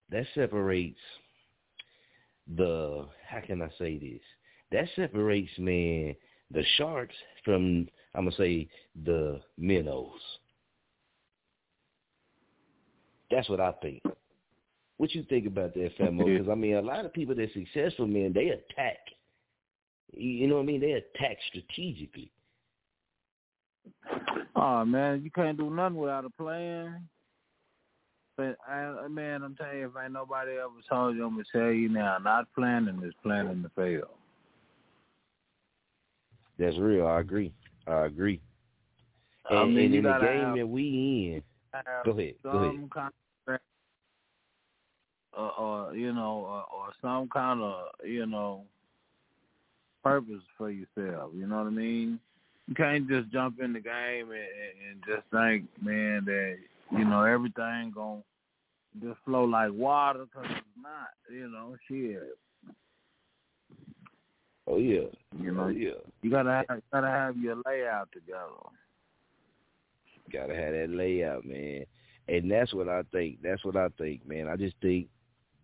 that 0.10 0.26
separates 0.36 1.00
the 2.56 3.08
how 3.28 3.40
can 3.42 3.62
I 3.62 3.70
say 3.80 3.98
this? 3.98 4.22
That 4.72 4.88
separates 4.96 5.52
man 5.58 6.16
the 6.52 6.64
sharks 6.78 7.16
from 7.44 7.88
I'm 8.16 8.26
gonna 8.26 8.36
say 8.36 8.70
the 9.04 9.42
minnows. 9.58 10.22
That's 13.32 13.50
what 13.50 13.60
I 13.60 13.72
think. 13.82 14.02
What 14.98 15.14
you 15.14 15.24
think 15.24 15.48
about 15.48 15.74
that, 15.74 15.98
Femo? 15.98 16.26
Because 16.26 16.50
I 16.50 16.56
mean, 16.56 16.76
a 16.76 16.82
lot 16.82 17.06
of 17.06 17.14
people 17.14 17.36
that 17.36 17.50
successful, 17.54 18.08
man, 18.08 18.32
they 18.34 18.50
attack. 18.50 19.00
You 20.16 20.48
know 20.48 20.56
what 20.56 20.64
I 20.64 20.66
mean? 20.66 20.82
They 20.82 20.92
attack 20.92 21.38
strategically. 21.50 22.32
Oh 24.56 24.86
man, 24.86 25.24
you 25.24 25.32
can't 25.32 25.58
do 25.58 25.70
nothing 25.70 25.98
without 25.98 26.26
a 26.26 26.30
plan. 26.30 27.08
But 28.38 28.58
I, 28.68 29.08
man, 29.10 29.44
I'm 29.44 29.56
telling 29.56 29.80
you, 29.80 29.86
if 29.88 29.92
ain't 30.02 30.14
nobody 30.14 30.54
ever 30.54 30.72
told 30.90 31.16
you, 31.16 31.26
I'm 31.26 31.34
gonna 31.34 31.44
tell 31.52 31.72
you 31.72 31.90
now. 31.90 32.18
Not 32.18 32.48
planning 32.56 33.02
is 33.04 33.14
planning 33.22 33.62
to 33.64 33.70
fail. 33.76 34.10
That's 36.58 36.78
real. 36.78 37.08
I 37.08 37.20
agree. 37.20 37.52
I 37.88 38.06
agree. 38.06 38.40
And, 39.50 39.60
I 39.60 39.66
mean, 39.66 39.86
and 39.86 39.96
in 39.96 40.04
the 40.04 40.20
game 40.20 40.46
have- 40.46 40.56
that 40.56 40.68
we 40.68 41.34
in, 41.36 41.44
go 42.06 42.12
ahead. 42.12 42.34
Go 42.44 42.50
ahead. 42.50 42.72
some 42.76 42.90
kind 42.94 43.14
of, 43.48 43.60
or, 45.36 45.60
or 45.60 45.96
you 45.96 46.14
know, 46.14 46.46
or, 46.48 46.64
or 46.76 46.94
some 47.02 47.30
kind 47.30 47.62
of, 47.62 47.86
you 48.06 48.26
know, 48.26 48.64
purpose 50.04 50.44
for 50.58 50.70
yourself. 50.70 51.32
You 51.36 51.48
know 51.48 51.58
what 51.58 51.68
I 51.68 51.72
mean? 51.72 52.20
You 52.68 52.76
can't 52.76 53.08
just 53.10 53.32
jump 53.32 53.60
in 53.60 53.74
the 53.74 53.80
game 53.80 54.32
and, 54.32 54.32
and 54.32 54.92
and 54.92 55.04
just 55.08 55.24
think, 55.32 55.66
man, 55.82 56.24
that 56.26 56.58
you 56.92 57.06
know 57.06 57.24
everything 57.24 57.92
gonna 57.94 58.22
just 59.02 59.20
flow 59.26 59.44
like 59.44 59.72
water 59.74 60.26
because 60.26 60.50
it's 60.52 60.68
not. 60.82 61.10
You 61.34 61.50
know, 61.50 61.76
shit. 61.88 62.38
Oh 64.68 64.78
yeah. 64.78 65.08
You 65.40 65.52
know, 65.52 65.64
Oh 65.64 65.68
yeah. 65.70 65.92
you 66.22 66.30
gotta 66.30 66.64
have, 66.70 66.82
gotta 66.92 67.08
have 67.08 67.38
your 67.38 67.58
layout 67.66 68.10
together. 68.14 68.48
Gotta 70.32 70.56
have 70.56 70.74
that 70.74 70.90
layout, 70.90 71.46
man. 71.46 71.86
And 72.28 72.50
that's 72.50 72.74
what 72.74 72.88
I 72.88 73.04
think. 73.12 73.42
That's 73.42 73.64
what 73.66 73.76
I 73.76 73.90
think, 73.98 74.28
man. 74.28 74.48
I 74.48 74.56
just 74.56 74.76
think 74.82 75.08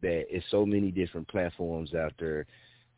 that 0.01 0.25
it's 0.29 0.45
so 0.51 0.65
many 0.65 0.91
different 0.91 1.27
platforms 1.27 1.93
out 1.93 2.13
there 2.19 2.45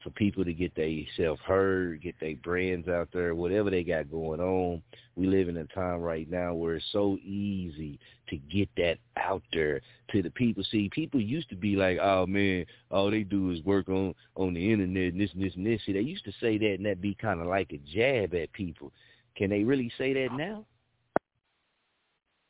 for 0.03 0.09
people 0.11 0.43
to 0.43 0.53
get 0.53 0.73
their 0.75 0.91
self 1.15 1.39
heard, 1.41 2.01
get 2.01 2.15
their 2.19 2.35
brands 2.37 2.87
out 2.87 3.09
there, 3.13 3.35
whatever 3.35 3.69
they 3.69 3.83
got 3.83 4.09
going 4.09 4.39
on. 4.39 4.81
We 5.15 5.27
live 5.27 5.49
in 5.49 5.57
a 5.57 5.65
time 5.67 6.01
right 6.01 6.29
now 6.29 6.53
where 6.53 6.75
it's 6.75 6.85
so 6.91 7.17
easy 7.23 7.99
to 8.29 8.37
get 8.37 8.69
that 8.77 8.97
out 9.17 9.43
there 9.53 9.81
to 10.11 10.21
the 10.21 10.31
people. 10.31 10.63
See, 10.71 10.89
people 10.89 11.21
used 11.21 11.49
to 11.49 11.55
be 11.55 11.75
like, 11.75 11.99
"Oh 12.01 12.25
man, 12.25 12.65
all 12.89 13.11
they 13.11 13.23
do 13.23 13.51
is 13.51 13.63
work 13.63 13.89
on 13.89 14.15
on 14.35 14.53
the 14.53 14.71
internet 14.71 15.13
and 15.13 15.21
this 15.21 15.31
and 15.33 15.43
this 15.43 15.55
and 15.55 15.65
this." 15.65 15.81
See, 15.85 15.93
they 15.93 16.01
used 16.01 16.25
to 16.25 16.33
say 16.39 16.57
that 16.57 16.75
and 16.75 16.85
that 16.85 17.01
be 17.01 17.13
kind 17.15 17.41
of 17.41 17.47
like 17.47 17.71
a 17.71 17.77
jab 17.77 18.33
at 18.33 18.51
people. 18.53 18.91
Can 19.35 19.49
they 19.49 19.63
really 19.63 19.91
say 19.97 20.13
that 20.13 20.33
now? 20.33 20.65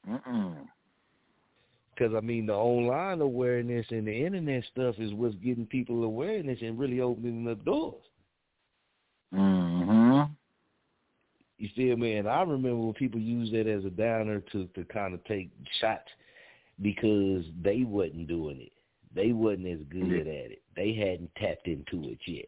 Because 0.05 0.65
I 2.15 2.21
mean, 2.21 2.47
the 2.47 2.53
online 2.53 3.21
awareness 3.21 3.85
and 3.89 4.07
the 4.07 4.25
internet 4.25 4.63
stuff 4.71 4.95
is 4.97 5.13
what's 5.13 5.35
getting 5.35 5.65
people 5.65 6.03
awareness 6.03 6.59
and 6.61 6.79
really 6.79 7.01
opening 7.01 7.47
up 7.49 7.63
doors. 7.63 8.03
Mm-hmm. 9.33 10.31
You 11.57 11.69
feel 11.75 11.95
me? 11.95 12.15
And 12.15 12.27
I 12.27 12.41
remember 12.41 12.75
when 12.75 12.93
people 12.93 13.19
used 13.19 13.53
that 13.53 13.67
as 13.67 13.85
a 13.85 13.89
downer 13.89 14.41
to 14.51 14.67
to 14.75 14.83
kind 14.85 15.13
of 15.13 15.23
take 15.25 15.51
shots 15.79 16.09
because 16.81 17.45
they 17.61 17.83
wasn't 17.83 18.27
doing 18.27 18.61
it. 18.61 18.71
They 19.13 19.31
wasn't 19.31 19.67
as 19.67 19.79
good 19.89 20.21
at 20.21 20.27
it. 20.27 20.61
They 20.75 20.93
hadn't 20.93 21.35
tapped 21.35 21.67
into 21.67 22.09
it 22.09 22.19
yet. 22.25 22.47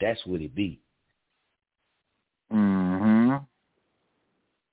That's 0.00 0.20
what 0.26 0.42
it 0.42 0.54
be. 0.54 0.80
Mm-hmm. 2.52 2.95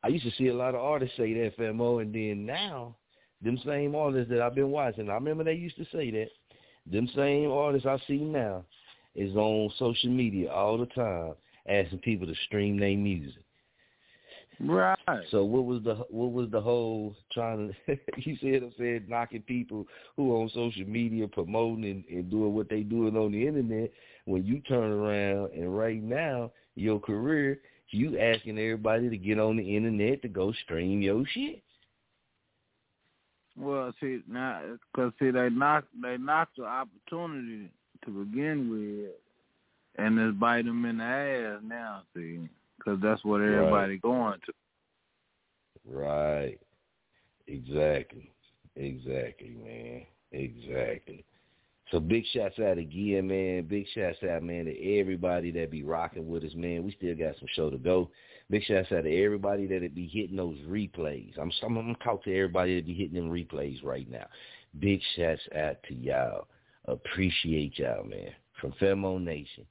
I 0.03 0.09
used 0.09 0.25
to 0.25 0.31
see 0.31 0.47
a 0.47 0.53
lot 0.53 0.75
of 0.75 0.81
artists 0.81 1.15
say 1.17 1.33
that 1.33 1.57
FMO, 1.57 2.01
and 2.01 2.13
then 2.13 2.45
now, 2.45 2.95
them 3.41 3.57
same 3.65 3.95
artists 3.95 4.29
that 4.31 4.41
I've 4.41 4.55
been 4.55 4.71
watching, 4.71 5.09
I 5.09 5.13
remember 5.13 5.43
they 5.43 5.53
used 5.53 5.77
to 5.77 5.85
say 5.91 6.11
that. 6.11 6.27
Them 6.85 7.07
same 7.15 7.49
artists 7.49 7.87
I 7.87 7.97
see 8.07 8.17
now, 8.17 8.65
is 9.15 9.35
on 9.35 9.71
social 9.79 10.09
media 10.09 10.51
all 10.51 10.77
the 10.77 10.85
time 10.87 11.33
asking 11.67 11.99
people 11.99 12.27
to 12.27 12.35
stream 12.45 12.77
their 12.77 12.97
music. 12.97 13.41
Right. 14.59 14.97
So 15.31 15.43
what 15.43 15.65
was 15.65 15.83
the 15.83 15.95
what 16.09 16.31
was 16.31 16.49
the 16.51 16.61
whole 16.61 17.15
trying 17.31 17.73
to 17.87 17.97
you 18.17 18.37
said 18.39 18.63
I 18.63 18.71
said 18.77 19.09
knocking 19.09 19.41
people 19.41 19.85
who 20.15 20.35
on 20.35 20.49
social 20.49 20.85
media 20.85 21.27
promoting 21.27 21.85
and, 21.85 22.03
and 22.09 22.29
doing 22.29 22.53
what 22.53 22.69
they 22.69 22.81
doing 22.81 23.17
on 23.17 23.31
the 23.31 23.47
internet 23.47 23.91
when 24.25 24.45
you 24.45 24.59
turn 24.61 24.91
around 24.91 25.53
and 25.53 25.75
right 25.75 26.01
now 26.01 26.51
your 26.75 26.99
career 26.99 27.59
you 27.93 28.17
asking 28.19 28.57
everybody 28.57 29.09
to 29.09 29.17
get 29.17 29.39
on 29.39 29.57
the 29.57 29.75
internet 29.75 30.21
to 30.21 30.27
go 30.27 30.51
stream 30.63 31.01
your 31.01 31.23
shit. 31.27 31.61
Well, 33.57 33.93
see 34.01 34.21
now, 34.27 34.61
cause 34.95 35.11
see 35.19 35.29
they 35.29 35.49
knocked 35.49 35.89
they 36.01 36.17
knocked 36.17 36.57
the 36.57 36.65
opportunity 36.65 37.69
to 38.03 38.25
begin 38.25 38.69
with, 38.69 39.11
and 40.03 40.17
it's 40.17 40.35
bite 40.37 40.65
them 40.65 40.85
in 40.85 40.97
the 40.97 41.03
ass 41.03 41.61
now. 41.63 42.01
See, 42.15 42.49
because 42.77 42.99
that's 43.01 43.23
what 43.23 43.41
everybody 43.41 43.93
Right. 43.93 44.01
going 44.01 44.39
to. 44.45 44.53
Right. 45.85 46.59
Exactly. 47.47 48.31
Exactly, 48.75 49.55
man. 49.63 50.05
Exactly. 50.31 51.23
So 51.93 51.99
big 51.99 52.25
shouts 52.33 52.57
out 52.57 52.79
again, 52.79 53.27
man. 53.27 53.67
Big 53.67 53.85
shouts 53.93 54.17
out, 54.27 54.41
man, 54.41 54.65
to 54.65 54.99
everybody 54.99 55.51
that 55.51 55.69
be 55.69 55.83
rocking 55.83 56.27
with 56.27 56.43
us, 56.43 56.55
man. 56.55 56.83
We 56.83 56.91
still 56.93 57.15
got 57.15 57.37
some 57.37 57.47
show 57.53 57.69
to 57.69 57.77
go. 57.77 58.09
Big 58.49 58.63
shouts 58.63 58.91
out 58.91 59.03
to 59.03 59.23
everybody 59.23 59.67
that 59.67 59.93
be 59.93 60.07
hitting 60.07 60.35
those 60.35 60.57
replays. 60.67 61.37
I'm 61.39 61.51
I'm, 61.61 61.77
I'm 61.77 61.95
talk 62.03 62.23
to 62.23 62.35
everybody 62.35 62.77
that 62.77 62.87
be 62.87 62.95
hitting 62.95 63.13
them 63.13 63.29
replays 63.29 63.83
right 63.83 64.09
now. 64.09 64.25
Big 64.79 65.01
shouts 65.15 65.43
out 65.55 65.83
to 65.87 65.93
y'all. 65.93 66.47
Appreciate 66.85 67.77
y'all, 67.77 68.03
man. 68.03 68.31
From 68.59 68.71
Femo 68.81 69.21
Nation, 69.21 69.67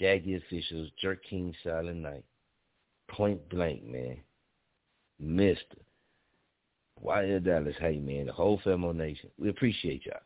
Jaggy 0.00 0.38
Officials, 0.38 0.88
Jerk 0.98 1.22
King 1.28 1.54
Silent 1.62 1.98
Night, 1.98 2.24
Point 3.08 3.46
Blank, 3.50 3.84
man. 3.84 4.16
Mister. 5.20 5.76
YL 7.04 7.44
Dallas, 7.44 7.76
hey 7.78 7.98
man, 7.98 8.26
the 8.26 8.32
whole 8.32 8.58
Femo 8.64 8.96
Nation. 8.96 9.28
We 9.38 9.50
appreciate 9.50 10.06
y'all. 10.06 10.18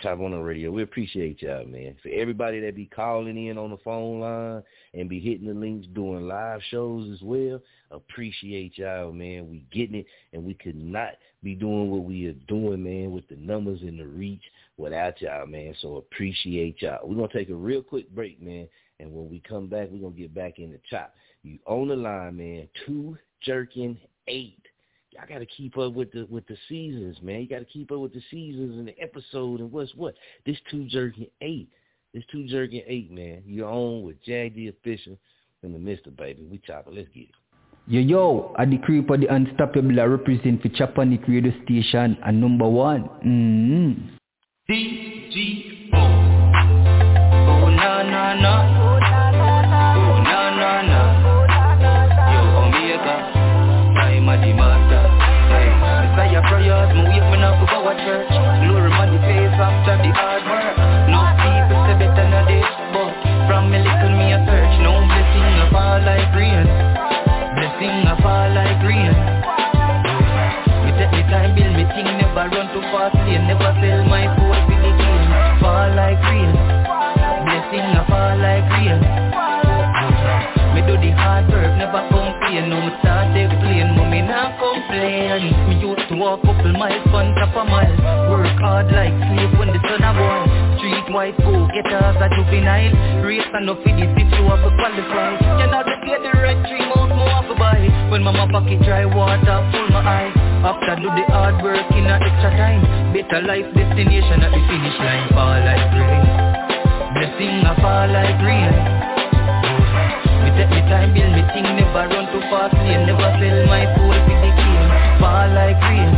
Chop 0.00 0.20
On 0.20 0.32
It 0.32 0.36
Radio. 0.38 0.70
We 0.70 0.82
appreciate 0.82 1.42
y'all, 1.42 1.66
man. 1.66 1.94
For 2.02 2.08
everybody 2.08 2.60
that 2.60 2.74
be 2.74 2.86
calling 2.86 3.46
in 3.46 3.58
on 3.58 3.70
the 3.70 3.76
phone 3.78 4.20
line 4.20 4.62
and 4.94 5.08
be 5.08 5.20
hitting 5.20 5.46
the 5.46 5.54
links 5.54 5.86
doing 5.94 6.26
live 6.26 6.60
shows 6.70 7.10
as 7.12 7.20
well, 7.22 7.60
appreciate 7.90 8.78
y'all, 8.78 9.12
man. 9.12 9.50
We 9.50 9.64
getting 9.70 9.96
it 9.96 10.06
and 10.32 10.44
we 10.44 10.54
could 10.54 10.76
not 10.76 11.10
be 11.42 11.54
doing 11.54 11.90
what 11.90 12.04
we 12.04 12.26
are 12.28 12.34
doing, 12.48 12.82
man, 12.82 13.12
with 13.12 13.28
the 13.28 13.36
numbers 13.36 13.80
and 13.82 13.98
the 13.98 14.06
reach 14.06 14.42
without 14.78 15.20
y'all, 15.20 15.46
man. 15.46 15.74
So 15.82 15.96
appreciate 15.96 16.80
y'all. 16.80 17.06
We're 17.06 17.16
gonna 17.16 17.28
take 17.32 17.50
a 17.50 17.54
real 17.54 17.82
quick 17.82 18.08
break, 18.14 18.40
man. 18.40 18.68
And 19.00 19.12
when 19.12 19.28
we 19.28 19.40
come 19.46 19.66
back, 19.66 19.88
we're 19.90 20.00
gonna 20.00 20.18
get 20.18 20.34
back 20.34 20.58
in 20.58 20.72
the 20.72 20.80
chop. 20.88 21.14
You 21.42 21.58
on 21.66 21.88
the 21.88 21.96
line, 21.96 22.36
man. 22.36 22.68
Too 22.86 23.18
Jurkking 23.46 23.96
eight. 24.28 24.62
Y'all 25.12 25.24
gotta 25.28 25.46
keep 25.46 25.76
up 25.76 25.92
with 25.92 26.12
the 26.12 26.24
with 26.30 26.46
the 26.46 26.56
seasons, 26.68 27.16
man. 27.20 27.40
You 27.40 27.48
gotta 27.48 27.64
keep 27.64 27.90
up 27.90 27.98
with 27.98 28.14
the 28.14 28.22
seasons 28.30 28.78
and 28.78 28.86
the 28.86 28.96
episode 29.00 29.58
and 29.58 29.72
what's 29.72 29.92
what. 29.96 30.14
This 30.46 30.56
Too 30.70 30.86
Jurkking 30.94 31.28
eight. 31.40 31.68
This 32.14 32.22
Too 32.30 32.46
Jurkking 32.48 32.84
eight, 32.86 33.10
man. 33.10 33.42
You're 33.44 33.68
on 33.68 34.02
with 34.04 34.22
Jag 34.22 34.54
the 34.54 34.68
official 34.68 35.18
and 35.64 35.74
the 35.74 35.80
Mister 35.80 36.12
Baby. 36.12 36.46
We 36.48 36.58
chopping. 36.64 36.94
Let's 36.94 37.08
get 37.08 37.24
it. 37.24 37.30
Yo 37.88 38.00
yo, 38.00 38.54
I 38.56 38.66
the 38.66 38.78
creeper 38.78 39.16
the 39.16 39.26
unstoppable 39.26 39.98
I 39.98 40.04
represent 40.04 40.62
for 40.62 40.68
Chop 40.68 40.96
On 40.96 41.12
It 41.12 41.26
radio 41.26 41.52
station 41.64 42.16
and 42.24 42.40
number 42.40 42.68
one. 42.68 43.02
Mm-hmm. 43.26 44.14
D-G-O 44.68 45.98
Oh 45.98 47.68
na 47.68 48.02
na 48.04 48.34
na 48.40 48.89
like 68.90 70.80
me 70.84 70.90
take 70.98 71.12
me 71.12 71.22
time, 71.30 71.54
build 71.54 71.74
me 71.76 71.84
thing, 71.94 72.10
never 72.18 72.48
run 72.50 72.66
too 72.74 72.82
fast 72.90 73.14
lane 73.26 73.46
Never 73.46 73.70
sell 73.78 74.04
my 74.06 74.26
soul 74.34 74.56
for 74.66 74.78
the 74.78 74.90
game 74.98 75.60
Fall 75.60 75.94
like 75.94 76.18
rain 76.26 76.50
Blessing 77.46 77.94
a 77.94 78.02
fall 78.08 78.34
like 78.38 78.66
rain 78.74 78.98
Me 80.74 80.80
do 80.86 80.94
the 80.98 81.10
hard 81.12 81.46
work, 81.50 81.76
never 81.78 82.02
complain. 82.08 82.70
No, 82.70 82.78
me 82.80 82.92
start 83.02 83.36
explain, 83.36 83.94
me 84.10 84.22
not 84.22 84.56
complain. 84.58 85.52
Me 85.68 85.74
used 85.82 86.08
to 86.08 86.16
walk 86.16 86.42
couple 86.42 86.72
miles, 86.72 87.04
fun 87.10 87.34
top 87.34 87.54
a 87.58 87.64
mile. 87.66 87.96
Work 88.30 88.58
hard 88.62 88.86
like 88.90 89.12
slave 89.28 89.52
when 89.58 89.68
the 89.74 89.80
sun 89.86 90.02
a 90.02 90.10
boil. 90.14 90.46
Street 90.78 91.08
white 91.12 91.36
go, 91.42 91.68
get 91.74 91.90
as 91.90 92.16
a 92.16 92.28
juvenile. 92.32 92.94
Race 93.26 93.50
enough 93.54 93.82
for 93.82 93.92
this 93.92 94.14
if 94.14 94.30
you 94.30 94.46
have 94.46 94.62
to 94.62 94.70
qualify 94.78 95.36
You 95.58 95.68
the 95.68 95.89
get 96.10 96.22
the 96.26 96.34
right 96.42 96.58
three 96.66 96.82
months 96.90 97.14
more 97.14 97.42
to 97.46 97.54
buy 97.54 97.78
When 98.10 98.26
mama 98.26 98.50
pocket 98.50 98.82
dry 98.82 99.06
water, 99.06 99.58
full 99.70 99.88
my 99.94 100.02
eye. 100.02 100.30
After 100.66 100.98
do 100.98 101.08
the 101.14 101.24
hard 101.30 101.62
work 101.62 101.86
in 101.94 102.10
a 102.10 102.18
extra 102.18 102.50
time. 102.58 102.82
Better 103.14 103.46
life 103.46 103.70
destination 103.70 104.42
at 104.42 104.50
the 104.50 104.60
finish 104.66 104.98
line. 104.98 105.30
Fall 105.30 105.62
like 105.62 105.86
rain. 105.94 106.24
Blessing 107.14 107.62
a 107.62 107.72
fall 107.78 108.10
like 108.10 108.42
rain. 108.42 108.74
Me 110.42 110.50
take 110.58 110.72
me 110.74 110.82
time, 110.90 111.14
build 111.14 111.30
me 111.30 111.42
thing 111.54 111.68
Never 111.78 112.04
run 112.10 112.26
too 112.34 112.42
fast 112.50 112.74
lane. 112.82 113.06
Never 113.06 113.30
sell 113.38 113.58
my 113.70 113.86
soul 113.94 114.18
for 114.26 114.38
the 114.42 114.50
game 114.50 114.88
Fall 115.22 115.46
like 115.54 115.78
rain. 115.86 116.10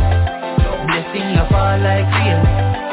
Blessing 0.89 1.37
a 1.37 1.45
fall 1.53 1.77
like 1.85 2.09
rain 2.17 2.92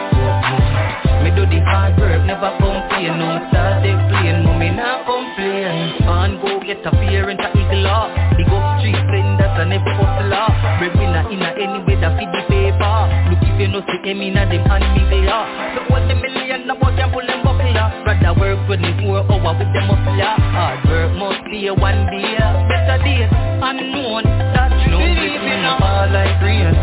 Me 1.30 1.36
do 1.36 1.46
the 1.46 1.62
hard 1.62 1.94
work, 1.94 2.26
never 2.26 2.50
complain 2.58 3.14
No 3.22 3.38
start 3.54 3.86
explain, 3.86 4.42
no 4.42 4.50
me 4.58 4.74
not 4.74 5.06
complain. 5.06 5.94
Man 6.02 6.42
go 6.42 6.58
get 6.58 6.82
a 6.82 6.90
parent 6.90 7.38
a 7.38 7.48
eagle 7.54 7.86
up. 7.86 8.10
Big 8.34 8.50
up 8.50 8.82
street 8.82 8.98
vendors 8.98 9.54
and 9.62 9.70
every 9.70 9.94
hustler. 9.94 10.50
Breadwinner 10.82 11.30
in 11.30 11.38
a 11.38 11.54
any 11.54 11.86
way 11.86 11.94
that 12.02 12.18
feed 12.18 12.34
the 12.34 12.42
paper. 12.50 12.98
Look 13.30 13.46
if 13.46 13.62
you 13.62 13.70
know 13.70 13.78
see 13.86 14.02
them 14.02 14.18
in 14.26 14.34
a 14.34 14.42
them 14.42 14.66
hand 14.66 14.90
me 14.90 15.06
they 15.06 15.30
are. 15.30 15.46
So 15.78 15.80
what 15.94 16.02
the 16.10 16.18
million 16.18 16.66
about 16.66 16.98
can 16.98 17.14
pull 17.14 17.22
them 17.22 17.46
buckler 17.46 17.86
Rather 18.02 18.34
work 18.34 18.58
24 18.66 19.30
hour 19.30 19.54
with 19.54 19.70
them 19.70 19.86
muscular 19.86 20.34
Hard 20.50 20.82
work 20.90 21.14
must 21.14 21.46
be 21.46 21.70
a 21.70 21.74
one 21.74 22.10
day 22.10 22.42
Better 22.66 22.98
days 23.06 23.30
unknown. 23.30 24.26
That 24.50 24.74
you 24.82 24.90
know 24.90 24.98
blessing 24.98 25.62
a 25.62 25.78
fall 25.78 26.10
like 26.10 26.42
rain. 26.42 26.74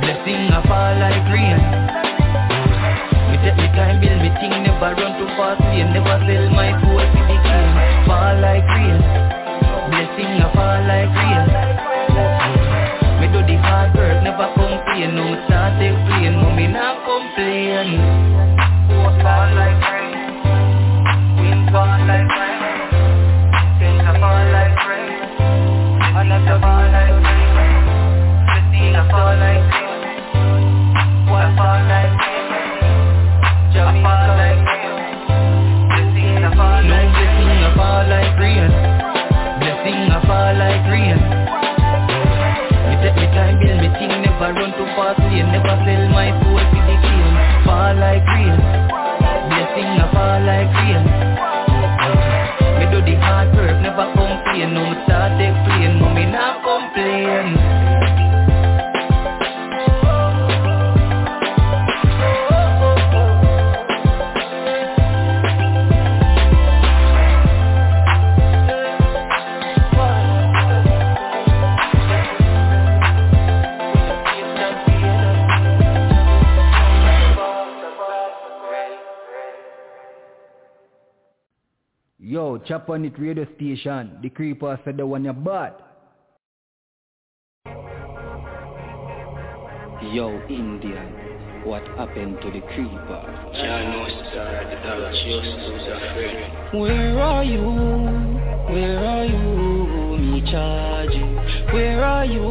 Blessing 0.00 0.56
a 0.56 0.60
fall 0.64 0.96
like 0.96 1.28
rain. 1.28 1.58
me 1.58 1.68
take 1.68 1.77
me 3.58 3.66
time, 3.74 3.98
build 4.00 4.22
me 4.22 4.30
thing, 4.38 4.54
never 4.62 4.94
run 4.94 5.12
too 5.18 5.28
fast 5.34 5.60
lane 5.68 5.90
Never 5.92 6.16
sell 6.24 6.46
my 6.54 6.70
soul 6.78 7.02
for 7.02 7.24
the 7.26 7.36
game 7.42 7.70
Fall 8.06 8.38
like 8.38 8.64
rain 8.70 9.28
Blessing 9.88 10.36
a 10.44 10.52
fall 10.52 10.84
like 10.84 11.08
rain. 11.16 11.48
Me 13.20 13.26
do 13.32 13.40
the 13.40 13.56
hard 13.56 13.94
work, 13.96 14.22
never 14.22 14.48
complain. 14.52 15.16
No, 15.16 15.24
me 15.24 15.36
start 15.46 15.80
explain, 15.80 16.32
no, 16.36 16.50
me 16.52 16.66
not 16.66 17.00
complain. 17.08 17.96
Fall 19.24 19.48
like 19.56 19.80
rain 19.80 20.12
Wind 21.40 21.70
fall 21.72 22.06
like 22.06 22.28
rain 22.28 22.47
Yo, 82.88 83.04
it 83.04 83.18
radio 83.18 83.46
station. 83.56 84.18
The 84.22 84.30
creeper 84.30 84.80
said 84.82 84.96
the 84.96 85.06
one 85.06 85.26
you 85.26 85.32
bad. 85.34 85.74
Yo, 90.10 90.40
Indian, 90.48 91.12
what 91.64 91.86
happened 91.98 92.38
to 92.40 92.50
the 92.50 92.62
creeper? 92.72 93.22
Where 96.72 97.20
are 97.20 97.44
you? 97.44 97.60
Where 98.72 98.98
are 99.04 99.26
you? 99.26 100.18
Me 100.18 100.50
charge 100.50 101.10
you. 101.12 101.74
Where 101.74 102.02
are 102.02 102.24
you? 102.24 102.42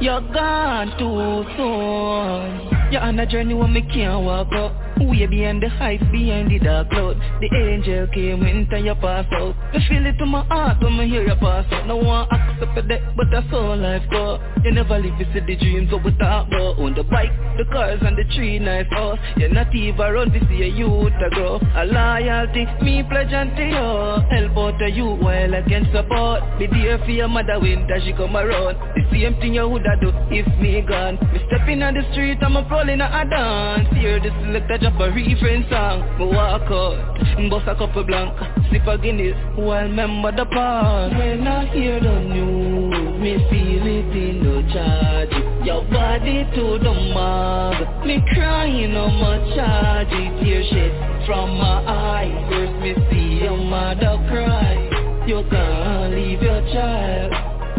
You're 0.00 0.22
gone 0.32 0.88
too 0.98 1.44
soon. 1.58 2.90
You're 2.90 3.02
on 3.02 3.20
a 3.20 3.26
journey 3.26 3.52
where 3.52 3.68
me 3.68 3.82
can't 3.82 4.24
walk 4.24 4.48
up. 4.54 4.81
Way 5.00 5.26
behind 5.26 5.62
the 5.62 5.68
heights, 5.68 6.04
behind 6.12 6.50
the 6.50 6.58
dark 6.58 6.90
cloud? 6.90 7.16
The 7.40 7.48
angel 7.56 8.06
came 8.08 8.40
when 8.40 8.68
time 8.68 8.86
you 8.86 8.94
pass 8.94 9.26
out. 9.32 9.54
Me 9.72 9.80
feel 9.88 10.06
it 10.06 10.18
to 10.18 10.26
my 10.26 10.44
heart 10.44 10.82
when 10.82 10.96
me 10.96 11.08
hear 11.08 11.26
you 11.26 11.34
pass 11.36 11.66
out. 11.72 11.86
No 11.86 11.96
one 11.96 12.26
accept 12.30 12.78
a 12.78 12.82
death, 12.82 13.02
but 13.16 13.26
that's 13.30 13.46
how 13.48 13.74
life 13.74 14.02
go 14.10 14.40
You 14.64 14.72
never 14.72 14.98
live 14.98 15.18
to 15.18 15.24
see 15.32 15.40
the 15.40 15.56
dreams 15.56 15.90
what 15.92 16.04
we 16.04 16.12
talk 16.18 16.46
about. 16.46 16.78
On 16.78 16.94
the 16.94 17.02
bike, 17.02 17.32
the 17.56 17.64
cars 17.72 18.00
and 18.02 18.16
the 18.16 18.24
tree 18.34 18.58
nice 18.58 18.86
house 18.90 19.18
You're 19.36 19.48
not 19.48 19.74
even 19.74 19.96
run 19.96 20.30
to 20.32 20.40
see 20.48 20.62
a 20.62 20.68
youth 20.68 21.12
to 21.20 21.28
grow. 21.30 21.60
A 21.76 21.84
loyalty, 21.84 22.66
me 22.82 23.02
pledge 23.02 23.32
unto 23.32 23.62
you. 23.62 23.88
Help 24.30 24.56
out 24.56 24.78
to 24.78 24.90
you 24.90 25.06
while 25.06 25.54
I 25.54 25.62
can 25.62 25.88
support. 25.92 26.42
Be 26.58 26.66
there 26.66 26.98
for 26.98 27.10
your 27.10 27.28
mother 27.28 27.58
that 27.60 28.00
she 28.04 28.12
come 28.12 28.36
around. 28.36 28.76
The 28.94 29.02
same 29.10 29.34
thing 29.40 29.54
you 29.54 29.68
woulda 29.68 29.96
do 30.00 30.10
if 30.30 30.46
me 30.60 30.82
gone. 30.82 31.18
Me 31.32 31.40
stepping 31.48 31.82
on 31.82 31.94
the 31.94 32.02
street, 32.12 32.38
I'm 32.42 32.56
a 32.56 32.62
rolling 32.70 33.00
a 33.00 33.24
dance. 33.28 33.88
Hear 33.96 34.20
the 34.20 34.30
selector 34.42 34.81
drop 34.82 35.00
a 35.00 35.10
reference 35.14 35.70
song 35.70 36.02
Me 36.18 36.26
walk 36.26 36.66
out, 36.66 37.50
bust 37.50 37.68
a 37.68 37.74
couple 37.76 38.04
blank 38.04 38.36
Sip 38.70 38.86
a 38.86 38.98
Guinness, 38.98 39.36
while 39.54 39.82
remember 39.84 40.32
the 40.32 40.44
past. 40.46 41.16
When 41.16 41.46
I 41.46 41.66
hear 41.72 42.00
the 42.00 42.20
news, 42.20 43.20
me 43.20 43.38
feel 43.48 43.86
it 43.86 44.16
in 44.16 44.42
the 44.42 44.72
charge. 44.72 45.64
Your 45.64 45.84
body 45.90 46.44
to 46.56 46.78
the 46.82 46.94
mob 47.14 48.06
Me 48.06 48.18
crying 48.34 48.96
on 48.96 49.14
my 49.20 49.54
charge. 49.54 50.10
Tear 50.42 50.62
shit 50.64 50.92
from 51.26 51.56
my 51.58 51.84
eyes. 51.86 52.34
First 52.50 52.74
me 52.82 52.94
see 53.10 53.44
your 53.44 53.56
mother 53.56 54.18
cry. 54.28 54.74
You 55.26 55.44
can't 55.48 56.14
leave 56.14 56.42
your 56.42 56.62
child. 56.72 57.32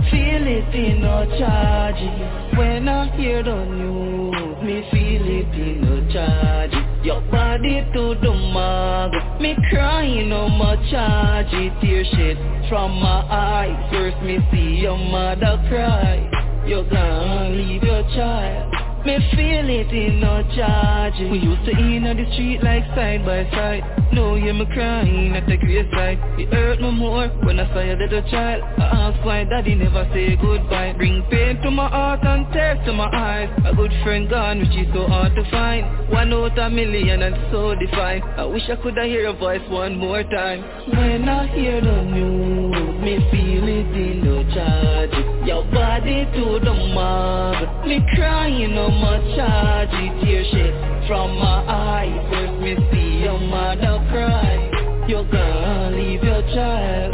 Feel 0.09 0.47
it 0.47 0.75
in 0.75 1.01
no 1.01 1.25
charge. 1.37 2.57
When 2.57 2.87
I 2.87 3.15
hear 3.17 3.43
the 3.43 3.65
news 3.65 4.63
Me 4.63 4.87
feel 4.91 5.27
it 5.27 5.53
in 5.59 5.81
no 5.81 6.13
charge 6.13 6.92
Your 7.03 7.19
body 7.29 7.85
to 7.93 8.15
the 8.21 8.33
mug 8.33 9.11
Me 9.41 9.55
crying 9.69 10.31
on 10.31 10.57
my 10.57 10.75
charge 10.89 11.51
tear 11.81 12.03
shit 12.05 12.37
from 12.69 12.91
my 12.93 13.27
eyes. 13.29 13.91
First 13.91 14.21
me 14.23 14.39
see 14.51 14.81
your 14.81 14.97
mother 14.97 15.61
cry 15.69 16.29
You 16.65 16.83
gonna 16.89 17.49
leave 17.49 17.83
your 17.83 18.03
child. 18.15 18.73
Me 19.05 19.17
feel 19.35 19.67
it 19.67 19.91
in 19.91 20.21
no 20.21 20.41
charge. 20.55 21.19
We 21.19 21.39
used 21.39 21.65
to 21.65 21.71
in 21.71 22.07
on 22.07 22.15
the 22.15 22.23
street 22.31 22.63
like 22.63 22.85
side 22.95 23.25
by 23.25 23.43
side. 23.51 23.83
Now 24.13 24.35
you 24.35 24.53
me 24.53 24.65
crying 24.71 25.35
at 25.35 25.45
the 25.45 25.57
great 25.57 25.91
side 25.91 26.19
It 26.39 26.53
hurt 26.53 26.79
me 26.79 26.89
more 26.89 27.27
when 27.43 27.59
I 27.59 27.67
saw 27.73 27.81
your 27.81 27.97
little 27.97 28.23
child. 28.31 28.63
I 28.79 29.11
ask 29.11 29.25
why 29.25 29.43
daddy 29.43 29.75
never 29.75 30.07
say 30.13 30.37
goodbye. 30.37 30.93
Bring 30.95 31.21
pain 31.29 31.61
to 31.63 31.69
my 31.69 31.89
heart 31.89 32.23
and 32.23 32.47
tears 32.53 32.79
to 32.85 32.93
my 32.93 33.09
eyes. 33.11 33.49
A 33.65 33.75
good 33.75 33.91
friend 34.03 34.29
gone 34.29 34.59
which 34.59 34.69
is 34.69 34.87
so 34.93 35.05
hard 35.05 35.35
to 35.35 35.43
find. 35.51 35.83
One 36.09 36.31
out 36.31 36.57
a 36.57 36.69
million 36.69 37.23
and 37.23 37.35
so 37.51 37.75
defined 37.75 38.23
I 38.37 38.45
wish 38.45 38.63
I 38.69 38.77
could 38.77 38.95
hear 38.95 39.23
your 39.27 39.35
voice 39.35 39.67
one 39.67 39.97
more 39.97 40.23
time. 40.23 40.63
When 40.95 41.27
I 41.27 41.45
hear 41.47 41.81
the 41.81 42.03
news 42.03 43.01
Me 43.03 43.19
feel 43.31 43.67
it 43.67 43.91
in 43.99 44.23
no 44.23 44.43
charge 44.55 45.32
Your 45.45 45.65
body 45.65 46.23
to 46.23 46.59
the 46.63 46.73
mob 46.95 47.85
Me 47.85 47.99
crying 48.15 48.77
on 48.77 48.93
my 49.01 49.19
charge. 49.35 49.89
Tear 50.23 50.43
shit 50.45 50.73
from 51.05 51.35
my 51.35 51.65
eyes. 51.67 52.31
First 52.31 52.61
me 52.61 52.75
see 52.91 53.23
your 53.25 53.39
mother 53.39 53.99
cry. 54.09 55.05
You 55.05 55.25
gonna 55.29 55.91
leave 55.97 56.23
your 56.23 56.41
child. 56.55 57.13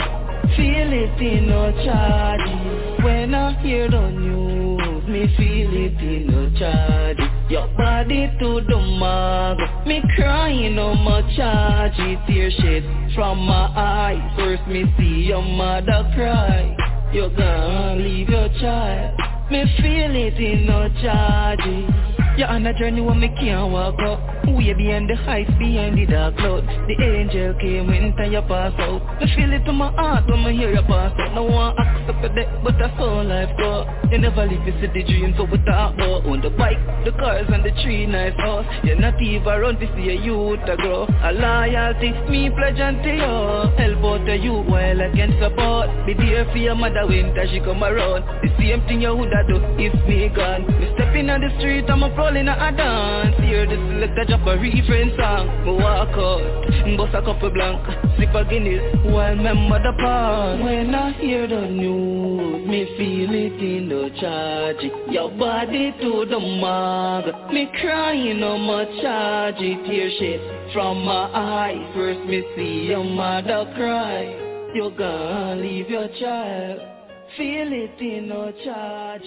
Feel 0.55 0.93
it 0.93 1.19
in 1.19 1.47
no 1.47 1.71
charge. 1.83 3.03
When 3.03 3.33
I 3.33 3.59
hear 3.63 3.89
the 3.89 4.11
news 4.11 5.07
Me 5.07 5.25
feel 5.35 5.73
it 5.73 5.99
in 5.99 6.27
no 6.27 6.51
charge. 6.59 7.17
Your 7.49 7.67
body 7.77 8.29
to 8.41 8.61
the 8.61 8.77
mug 8.77 9.57
Me 9.87 10.03
crying 10.15 10.77
on 10.77 10.99
my 11.03 11.21
charge. 11.35 11.97
Tear 12.27 12.51
shit 12.51 12.83
from 13.15 13.39
my 13.39 13.73
eyes. 13.75 14.21
First 14.37 14.67
me 14.67 14.85
see 14.99 15.25
your 15.25 15.41
mother 15.41 16.11
cry 16.13 16.75
You 17.11 17.27
gonna 17.35 17.95
leave 17.95 18.29
your 18.29 18.49
child. 18.61 19.19
Me 19.49 19.63
feel 19.81 20.15
it 20.15 20.37
in 20.37 20.67
no 20.67 20.87
charges 21.01 21.89
You're 22.37 22.49
on 22.49 22.67
a 22.67 22.73
journey 22.77 23.01
where 23.01 23.15
me 23.15 23.29
can't 23.29 23.71
walk 23.71 23.99
up. 24.05 24.19
Way 24.45 24.73
behind 24.73 25.09
the 25.09 25.15
heights, 25.15 25.49
behind 25.57 25.97
the 25.97 26.05
dark 26.05 26.37
cloud. 26.37 26.65
The 26.87 26.95
angel 27.01 27.55
came 27.59 27.87
when 27.87 28.15
time 28.15 28.31
you 28.31 28.41
pass 28.41 28.73
out. 28.77 29.01
Me 29.19 29.25
feel 29.35 29.51
it 29.53 29.67
in 29.67 29.75
my 29.75 29.91
heart 29.91 30.27
when 30.27 30.43
me 30.43 30.55
hear 30.55 30.69
you 30.69 30.81
pass 30.83 31.13
out. 31.17 31.33
No 31.33 31.43
one 31.43 31.75
accept 31.77 32.25
a 32.25 32.29
death, 32.29 32.61
but 32.63 32.75
that's 32.77 32.93
how 32.97 33.23
life 33.23 33.49
go 33.57 33.85
You 34.11 34.17
never 34.17 34.45
live 34.45 34.65
to 34.65 34.71
see 34.81 34.87
the 34.87 35.03
dreams 35.03 35.37
what 35.37 35.51
we 35.51 35.57
talk 35.65 35.93
about 35.93 36.25
On 36.25 36.41
the 36.41 36.49
bike, 36.49 36.81
the 37.05 37.11
cars 37.11 37.45
and 37.49 37.63
the 37.63 37.71
tree 37.83 38.05
nice 38.05 38.33
house 38.37 38.65
You're 38.83 38.97
not 38.97 39.21
even 39.21 39.43
run 39.45 39.77
to 39.79 39.85
see 39.95 40.09
a 40.09 40.17
youth 40.17 40.59
to 40.65 40.75
grow. 40.77 41.05
A 41.05 41.31
loyalty, 41.33 42.11
me 42.29 42.49
pledge 42.49 42.79
unto 42.79 43.09
you. 43.09 43.33
Help 43.77 44.03
out 44.05 44.25
to 44.25 44.35
you 44.37 44.53
while 44.65 45.01
I 45.01 45.09
can 45.13 45.33
support. 45.41 45.89
Be 46.05 46.13
there 46.13 46.45
for 46.51 46.57
your 46.57 46.75
mother 46.75 46.98
when 47.07 47.33
she 47.49 47.59
come 47.59 47.83
around. 47.83 48.23
The 48.41 48.49
same 48.57 48.81
thing 48.87 49.01
you 49.01 49.15
woulda 49.15 49.43
do 49.47 49.57
if 49.77 49.93
me 50.07 50.29
gone. 50.29 50.65
Me 50.79 50.91
stepping 50.95 51.29
on 51.29 51.41
the 51.41 51.49
street, 51.59 51.89
I'm 51.89 52.03
a 52.03 52.09
rolling 52.15 52.47
a 52.47 52.71
dance. 52.75 53.35
Hear 53.43 53.65
the 53.65 53.75
selector 53.75 54.25
drop 54.25 54.47
a 54.47 54.57
reference 54.57 55.15
song. 55.17 55.47
Me 55.65 55.71
walk 55.73 56.15
out, 56.17 56.97
bust 56.97 57.15
a 57.15 57.21
couple 57.21 57.49
blank. 57.51 57.85
Sip 58.17 58.33
a 58.33 58.43
Guinness, 58.45 58.81
while 59.05 59.35
remember 59.35 59.79
the 59.79 59.93
past 59.99 60.63
When 60.63 60.95
I 60.95 61.11
hear 61.13 61.47
the 61.47 61.67
news, 61.67 62.67
me 62.67 62.85
feel 62.97 63.33
it 63.33 63.59
in 63.61 63.89
the 63.89 64.09
charge. 64.19 64.83
Your 65.09 65.31
body 65.31 65.93
to 66.01 66.25
the 66.29 66.39
mug 66.39 67.51
Me 67.53 67.69
crying 67.79 68.43
on 68.43 68.61
my 68.61 68.85
charge. 69.01 69.57
Tear 69.59 70.09
shit 70.19 70.73
from 70.73 71.05
my 71.05 71.29
eyes. 71.33 71.95
First 71.95 72.21
me 72.27 72.43
see 72.55 72.87
your 72.89 73.03
mother 73.03 73.71
cry 73.75 74.48
You 74.73 74.91
gonna 74.97 75.55
leave 75.55 75.89
your 75.89 76.07
child 76.19 76.79
Feel 77.37 77.71
it 77.71 77.99
in 77.99 78.27
no 78.27 78.51
charge. 78.63 79.21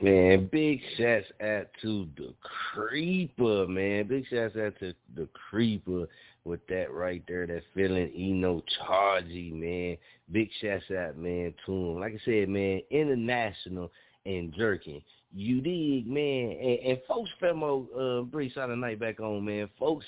Man, 0.00 0.48
big 0.50 0.80
shouts 0.96 1.26
out 1.42 1.66
to 1.82 2.08
the 2.16 2.32
creeper, 2.72 3.66
man. 3.66 4.08
Big 4.08 4.24
shouts 4.30 4.56
out 4.56 4.78
to 4.80 4.94
the 5.14 5.28
creeper 5.50 6.06
with 6.44 6.66
that 6.68 6.90
right 6.90 7.22
there, 7.28 7.46
that 7.46 7.62
feeling 7.74 8.10
Eno 8.16 8.62
Chargy, 8.80 9.52
man. 9.52 9.98
Big 10.32 10.48
shouts 10.62 10.90
out, 10.90 11.18
man, 11.18 11.52
to 11.66 11.72
him. 11.72 12.00
Like 12.00 12.14
I 12.14 12.20
said, 12.24 12.48
man, 12.48 12.80
international 12.90 13.92
and 14.24 14.54
jerking. 14.54 15.02
You 15.32 15.60
dig, 15.60 16.06
man. 16.06 16.56
And, 16.60 16.78
and 16.78 16.98
folks, 17.06 17.30
Femo, 17.42 17.86
uh, 17.96 18.22
bring 18.22 18.50
Saturday 18.54 18.80
night 18.80 18.98
back 18.98 19.20
on, 19.20 19.44
man. 19.44 19.68
Folks, 19.78 20.06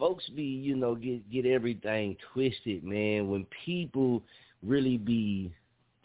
folks 0.00 0.26
be, 0.30 0.42
you 0.42 0.74
know, 0.74 0.96
get 0.96 1.30
get 1.30 1.46
everything 1.46 2.16
twisted, 2.32 2.82
man. 2.82 3.28
When 3.28 3.46
people 3.64 4.22
really 4.62 4.96
be 4.96 5.52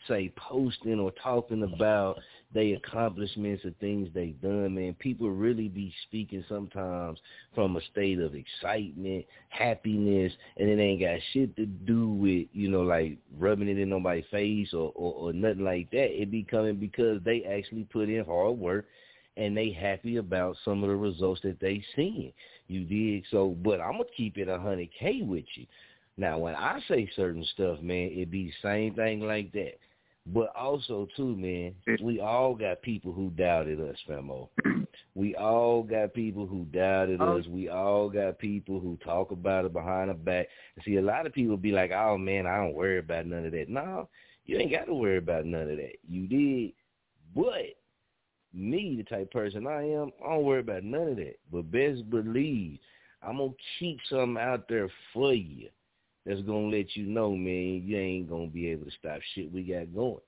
say 0.07 0.31
posting 0.35 0.99
or 0.99 1.11
talking 1.23 1.63
about 1.63 2.19
their 2.53 2.75
accomplishments 2.75 3.65
or 3.65 3.71
things 3.79 4.07
they've 4.13 4.39
done, 4.39 4.75
man, 4.75 4.93
people 4.99 5.31
really 5.31 5.67
be 5.67 5.91
speaking 6.03 6.43
sometimes 6.47 7.17
from 7.55 7.75
a 7.75 7.81
state 7.91 8.19
of 8.19 8.35
excitement, 8.35 9.25
happiness, 9.49 10.31
and 10.57 10.69
it 10.69 10.79
ain't 10.79 11.01
got 11.01 11.17
shit 11.33 11.55
to 11.55 11.65
do 11.65 12.09
with, 12.09 12.47
you 12.53 12.69
know, 12.69 12.83
like 12.83 13.17
rubbing 13.39 13.67
it 13.67 13.79
in 13.79 13.89
nobody's 13.89 14.25
face 14.29 14.73
or, 14.73 14.91
or, 14.93 15.13
or 15.13 15.33
nothing 15.33 15.63
like 15.63 15.89
that. 15.89 16.21
It 16.21 16.29
be 16.29 16.43
coming 16.43 16.75
because 16.75 17.19
they 17.23 17.43
actually 17.43 17.85
put 17.85 18.09
in 18.09 18.23
hard 18.25 18.59
work 18.59 18.85
and 19.37 19.55
they 19.55 19.71
happy 19.71 20.17
about 20.17 20.55
some 20.63 20.83
of 20.83 20.89
the 20.89 20.95
results 20.95 21.41
that 21.43 21.59
they 21.59 21.83
seeing. 21.95 22.31
You 22.67 22.83
dig? 22.83 23.23
So, 23.31 23.55
but 23.63 23.79
I'm 23.79 23.93
gonna 23.93 24.05
keep 24.15 24.37
it 24.37 24.47
a 24.47 24.57
hundred 24.57 24.89
K 24.99 25.21
with 25.21 25.45
you. 25.55 25.65
Now, 26.17 26.37
when 26.37 26.55
I 26.55 26.79
say 26.87 27.09
certain 27.15 27.45
stuff, 27.53 27.81
man, 27.81 28.09
it 28.13 28.31
be 28.31 28.45
the 28.45 28.67
same 28.67 28.95
thing 28.95 29.21
like 29.21 29.51
that. 29.51 29.77
But 30.27 30.55
also 30.55 31.07
too, 31.15 31.35
man, 31.35 31.75
we 32.01 32.19
all 32.19 32.55
got 32.55 32.81
people 32.81 33.13
who 33.13 33.29
doubted 33.31 33.79
us, 33.79 33.97
Femo. 34.09 34.49
We 35.13 35.33
all 35.35 35.81
got 35.81 36.13
people 36.13 36.45
who 36.45 36.65
doubted 36.65 37.21
oh. 37.21 37.37
us. 37.37 37.47
We 37.47 37.69
all 37.69 38.09
got 38.09 38.37
people 38.37 38.81
who 38.81 38.97
talk 38.97 39.31
about 39.31 39.63
it 39.63 39.71
behind 39.71 40.09
our 40.09 40.15
back. 40.15 40.47
See, 40.83 40.97
a 40.97 41.01
lot 41.01 41.25
of 41.25 41.33
people 41.33 41.55
be 41.55 41.71
like, 41.71 41.91
"Oh 41.91 42.17
man, 42.17 42.45
I 42.45 42.57
don't 42.57 42.75
worry 42.75 42.99
about 42.99 43.25
none 43.25 43.45
of 43.45 43.53
that." 43.53 43.69
No, 43.69 44.09
you 44.45 44.57
ain't 44.57 44.71
got 44.71 44.85
to 44.85 44.93
worry 44.93 45.17
about 45.17 45.45
none 45.45 45.69
of 45.69 45.77
that. 45.77 45.95
You 46.07 46.27
did, 46.27 46.73
but 47.33 47.77
me, 48.55 48.95
the 48.97 49.03
type 49.03 49.31
person 49.31 49.67
I 49.67 49.83
am, 49.83 50.11
I 50.23 50.33
don't 50.33 50.43
worry 50.43 50.61
about 50.61 50.83
none 50.83 51.09
of 51.09 51.15
that. 51.17 51.37
But 51.51 51.71
best 51.71 52.09
believe 52.09 52.79
I'm 53.21 53.37
gonna 53.37 53.51
keep 53.79 53.99
something 54.09 54.37
out 54.37 54.67
there 54.69 54.89
for 55.13 55.33
you 55.33 55.69
that's 56.25 56.41
gonna 56.41 56.67
let 56.67 56.95
you 56.95 57.05
know, 57.05 57.31
man, 57.31 57.83
you 57.85 57.97
ain't 57.97 58.29
gonna 58.29 58.47
be 58.47 58.69
able 58.69 58.85
to 58.85 58.91
stop 58.99 59.19
shit 59.33 59.51
we 59.51 59.63
got 59.63 59.93
going. 59.93 60.21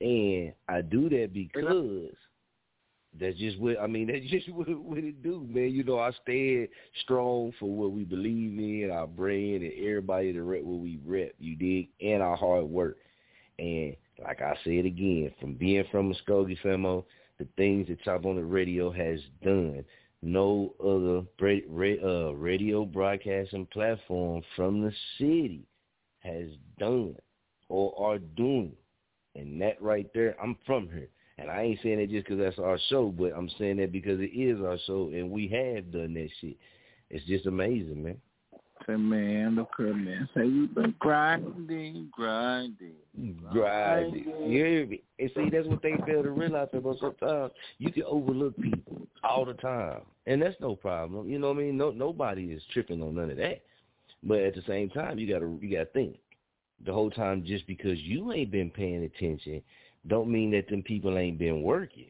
And 0.00 0.52
I 0.68 0.82
do 0.82 1.08
that 1.08 1.32
because 1.32 2.10
that's 3.18 3.38
just 3.38 3.58
what 3.58 3.80
I 3.80 3.86
mean. 3.86 4.06
That's 4.12 4.30
just 4.30 4.48
what, 4.50 4.68
what 4.68 4.98
it 4.98 5.22
do, 5.22 5.46
man. 5.48 5.70
You 5.70 5.84
know, 5.84 5.98
I 5.98 6.10
stand 6.22 6.68
strong 7.02 7.52
for 7.58 7.70
what 7.70 7.92
we 7.92 8.04
believe 8.04 8.58
in, 8.58 8.90
our 8.90 9.06
brand, 9.06 9.62
and 9.62 9.72
everybody 9.72 10.32
that 10.32 10.42
rep 10.42 10.62
what 10.62 10.80
we 10.80 11.00
rep. 11.04 11.32
You 11.38 11.56
dig, 11.56 11.88
and 12.00 12.22
our 12.22 12.36
hard 12.36 12.64
work. 12.64 12.98
And 13.58 13.96
like 14.22 14.42
I 14.42 14.54
said 14.64 14.84
again, 14.84 15.32
from 15.40 15.54
being 15.54 15.84
from 15.90 16.12
Muskogee, 16.12 16.58
Famo, 16.62 17.04
the 17.38 17.46
things 17.56 17.88
that 17.88 18.02
Chop 18.02 18.24
On 18.24 18.38
It 18.38 18.42
Radio 18.42 18.90
has 18.90 19.20
done, 19.42 19.84
no 20.22 20.74
other 20.82 21.22
uh, 22.02 22.32
radio 22.32 22.84
broadcasting 22.84 23.66
platform 23.66 24.42
from 24.54 24.82
the 24.82 24.92
city 25.18 25.66
has 26.20 26.48
done 26.78 27.16
or 27.68 27.94
are 27.98 28.18
doing. 28.18 28.72
And 29.34 29.60
that 29.60 29.80
right 29.82 30.08
there, 30.14 30.34
I'm 30.42 30.56
from 30.66 30.88
here. 30.88 31.08
And 31.38 31.50
I 31.50 31.62
ain't 31.62 31.80
saying 31.82 31.98
that 31.98 32.10
just 32.10 32.26
because 32.26 32.38
that's 32.38 32.58
our 32.58 32.78
show, 32.88 33.08
but 33.16 33.32
I'm 33.36 33.50
saying 33.58 33.76
that 33.76 33.92
because 33.92 34.18
it 34.20 34.32
is 34.34 34.62
our 34.64 34.78
show, 34.86 35.10
and 35.12 35.30
we 35.30 35.48
have 35.48 35.92
done 35.92 36.14
that 36.14 36.30
shit. 36.40 36.56
It's 37.10 37.26
just 37.26 37.46
amazing, 37.46 38.02
man. 38.02 38.20
Say, 38.86 38.96
man, 38.96 39.56
look 39.56 39.70
at 39.78 39.84
man. 39.84 40.28
Say, 40.34 40.42
we've 40.42 40.74
been 40.74 40.94
grinding, 40.98 42.08
grinding, 42.12 42.94
grinding. 43.50 44.24
Yeah, 44.46 44.96
and 45.18 45.30
see, 45.34 45.50
that's 45.50 45.66
what 45.66 45.82
they 45.82 45.94
fail 46.06 46.22
to 46.22 46.30
realize. 46.30 46.68
But 46.72 46.98
sometimes 47.00 47.52
you 47.78 47.90
can 47.90 48.04
overlook 48.04 48.56
people 48.56 49.06
all 49.24 49.44
the 49.44 49.54
time, 49.54 50.02
and 50.26 50.40
that's 50.40 50.60
no 50.60 50.76
problem. 50.76 51.28
You 51.28 51.38
know 51.38 51.48
what 51.48 51.58
I 51.58 51.62
mean? 51.62 51.76
No, 51.76 51.90
nobody 51.90 52.52
is 52.52 52.62
tripping 52.72 53.02
on 53.02 53.16
none 53.16 53.30
of 53.30 53.36
that. 53.38 53.62
But 54.22 54.38
at 54.40 54.54
the 54.54 54.62
same 54.66 54.88
time, 54.90 55.18
you 55.18 55.32
gotta 55.32 55.50
you 55.60 55.76
gotta 55.76 55.90
think 55.90 56.16
the 56.84 56.92
whole 56.92 57.10
time. 57.10 57.44
Just 57.44 57.66
because 57.66 57.98
you 58.00 58.32
ain't 58.32 58.50
been 58.50 58.70
paying 58.70 59.04
attention 59.04 59.62
don't 60.08 60.30
mean 60.30 60.52
that 60.52 60.68
them 60.68 60.82
people 60.82 61.18
ain't 61.18 61.38
been 61.38 61.62
working 61.62 62.06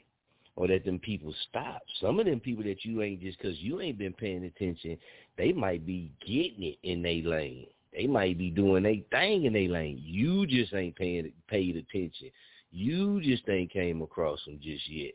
or 0.57 0.67
that 0.69 0.85
them 0.85 0.99
people 0.99 1.35
stop. 1.49 1.83
Some 2.01 2.19
of 2.19 2.27
them 2.27 2.41
people 2.41 2.65
that 2.65 2.85
you 2.85 3.03
ain't 3.03 3.21
just 3.21 3.39
because 3.39 3.59
you 3.61 3.81
ain't 3.81 3.99
been 3.99 4.15
paying 4.15 4.45
attention, 4.45 4.99
they 5.37 5.53
might 5.53 5.87
be 5.87 6.11
getting 6.21 6.63
it 6.63 6.79
in 6.83 7.03
their 7.03 7.23
lane. 7.23 7.67
They 7.93 8.07
might 8.07 8.37
be 8.37 8.51
doing 8.51 8.83
their 8.83 8.97
thing 9.11 9.45
in 9.45 9.53
their 9.53 9.69
lane. 9.69 10.01
You 10.03 10.47
just 10.47 10.75
ain't 10.75 10.97
paying 10.97 11.33
paid 11.49 11.77
attention. 11.77 12.31
You 12.71 13.21
just 13.23 13.49
ain't 13.49 13.71
came 13.71 14.03
across 14.03 14.45
them 14.45 14.59
just 14.63 14.89
yet. 14.89 15.13